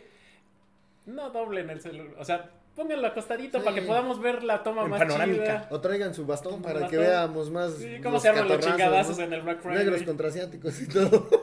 no 1.07 1.31
doblen 1.31 1.71
el 1.71 1.81
celular. 1.81 2.15
O 2.19 2.25
sea, 2.25 2.51
pónganlo 2.75 3.07
acostadito 3.07 3.59
Sí. 3.59 3.63
para 3.63 3.75
que 3.75 3.81
podamos 3.83 4.19
ver 4.21 4.43
la 4.43 4.63
toma 4.63 4.83
En 4.83 4.89
más 4.89 4.99
panorámica. 4.99 5.43
chida. 5.43 5.67
O 5.69 5.79
traigan 5.79 6.13
su 6.13 6.25
bastón 6.25 6.61
para 6.61 6.81
Bastón. 6.81 6.89
que 6.89 6.97
veamos 6.97 7.49
más. 7.51 7.73
Sí, 7.75 7.97
¿Cómo 8.01 8.13
los 8.15 8.21
se 8.21 8.29
llaman 8.33 8.47
los 8.49 8.59
chingadazos 8.59 9.17
¿no? 9.17 9.23
en 9.25 9.33
el 9.33 9.41
Black 9.41 9.61
Friday? 9.61 9.77
Negros 9.85 10.03
contra 10.03 10.27
asiáticos 10.29 10.81
y 10.81 10.87
todo. 10.87 11.29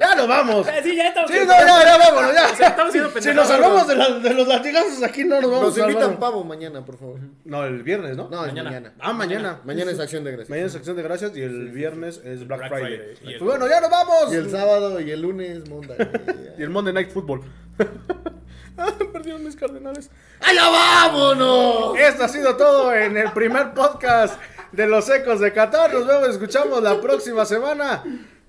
Ya 0.00 0.16
nos 0.16 0.26
vamos. 0.26 0.66
Ah, 0.66 0.80
Sí, 0.82 0.96
ya 0.96 1.08
estamos. 1.08 1.30
Sí, 1.30 1.36
no, 1.38 1.52
ya, 1.52 1.84
ya 1.84 1.98
vámonos, 1.98 2.34
ya. 2.34 2.50
O 2.52 2.56
sea, 2.56 2.68
estamos 2.70 2.90
siendo 2.92 3.10
Si 3.20 3.32
nos 3.32 3.46
salvamos 3.46 3.86
de, 3.86 3.94
la- 3.94 4.18
de 4.18 4.34
los 4.34 4.48
latigazos 4.48 5.00
aquí, 5.04 5.22
no 5.24 5.40
nos 5.40 5.48
vamos 5.50 5.66
Nos 5.68 5.78
invitan 5.78 6.02
salvar. 6.02 6.18
pavo 6.18 6.42
mañana, 6.42 6.84
por 6.84 6.96
favor. 6.98 7.20
No, 7.44 7.64
el 7.64 7.82
viernes, 7.84 8.16
¿no? 8.16 8.28
No, 8.28 8.44
es 8.44 8.52
Mañana. 8.52 8.70
mañana. 8.70 8.94
Ah, 8.98 9.12
mañana. 9.12 9.60
Mañana 9.62 9.92
es 9.92 10.00
acción 10.00 10.24
de 10.24 10.32
gracias. 10.32 10.50
Mañana 10.50 10.66
es 10.66 10.74
acción 10.74 10.96
de 10.96 11.02
gracias 11.02 11.36
y 11.36 11.42
el 11.42 11.70
viernes 11.70 12.20
es 12.24 12.44
Black, 12.44 12.58
Black 12.60 12.72
Friday. 12.72 12.96
Friday. 12.98 13.16
Y 13.22 13.32
el- 13.34 13.38
Pues 13.38 13.50
bueno, 13.50 13.68
ya 13.68 13.80
nos 13.80 13.90
vamos. 13.90 14.32
Y 14.32 14.36
el 14.36 14.50
sábado 14.50 15.00
y 15.00 15.10
el 15.12 15.20
lunes, 15.22 15.68
Monday. 15.68 15.96
Y 16.58 16.62
el 16.62 16.70
Monday 16.70 16.92
Night 16.94 17.10
Football. 17.10 17.42
perdieron 19.12 19.44
mis 19.44 19.56
cardenales. 19.56 20.10
¡Allá 20.40 20.68
vámonos! 20.68 21.96
Esto 21.98 22.24
ha 22.24 22.28
sido 22.28 22.56
todo 22.56 22.92
en 22.94 23.16
el 23.16 23.32
primer 23.32 23.72
podcast 23.74 24.38
de 24.72 24.86
los 24.86 25.08
ecos 25.08 25.40
de 25.40 25.52
Qatar. 25.52 25.92
Nos 25.94 26.06
vemos, 26.06 26.28
escuchamos 26.30 26.82
la 26.82 27.00
próxima 27.00 27.44
semana. 27.44 28.02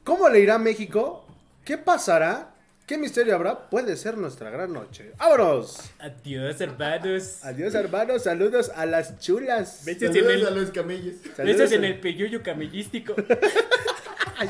¿Cómo 0.03 0.27
le 0.29 0.39
irá 0.39 0.55
a 0.55 0.59
México? 0.59 1.25
¿Qué 1.63 1.77
pasará? 1.77 2.51
¿Qué 2.85 2.97
misterio 2.99 3.33
habrá? 3.35 3.67
Puede 3.69 3.95
ser 3.95 4.15
nuestra 4.17 4.51
gran 4.51 4.71
noche. 4.71 5.11
¡Vámonos! 5.17 5.79
Adiós, 5.99 6.61
hermanos. 6.61 7.39
Adiós, 7.43 7.73
hermanos. 7.73 8.23
Saludos 8.23 8.71
a 8.75 8.85
las 8.85 9.19
chulas. 9.19 9.81
Besos 9.85 10.03
en 10.03 10.13
Saludos 10.13 10.45
a 10.45 10.49
el, 10.49 10.55
los 10.61 10.71
camellos. 10.71 11.15
Saludos 11.35 11.57
besos 11.57 11.71
en 11.71 11.83
a- 11.83 11.87
el 11.87 11.99
peyuyo 11.99 12.43
camellístico. 12.43 13.15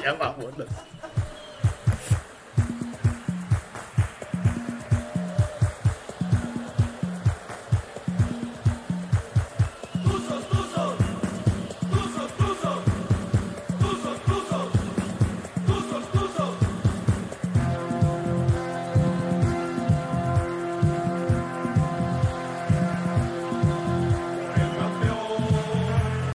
Ya 0.04 0.14
vámonos. 0.20 0.68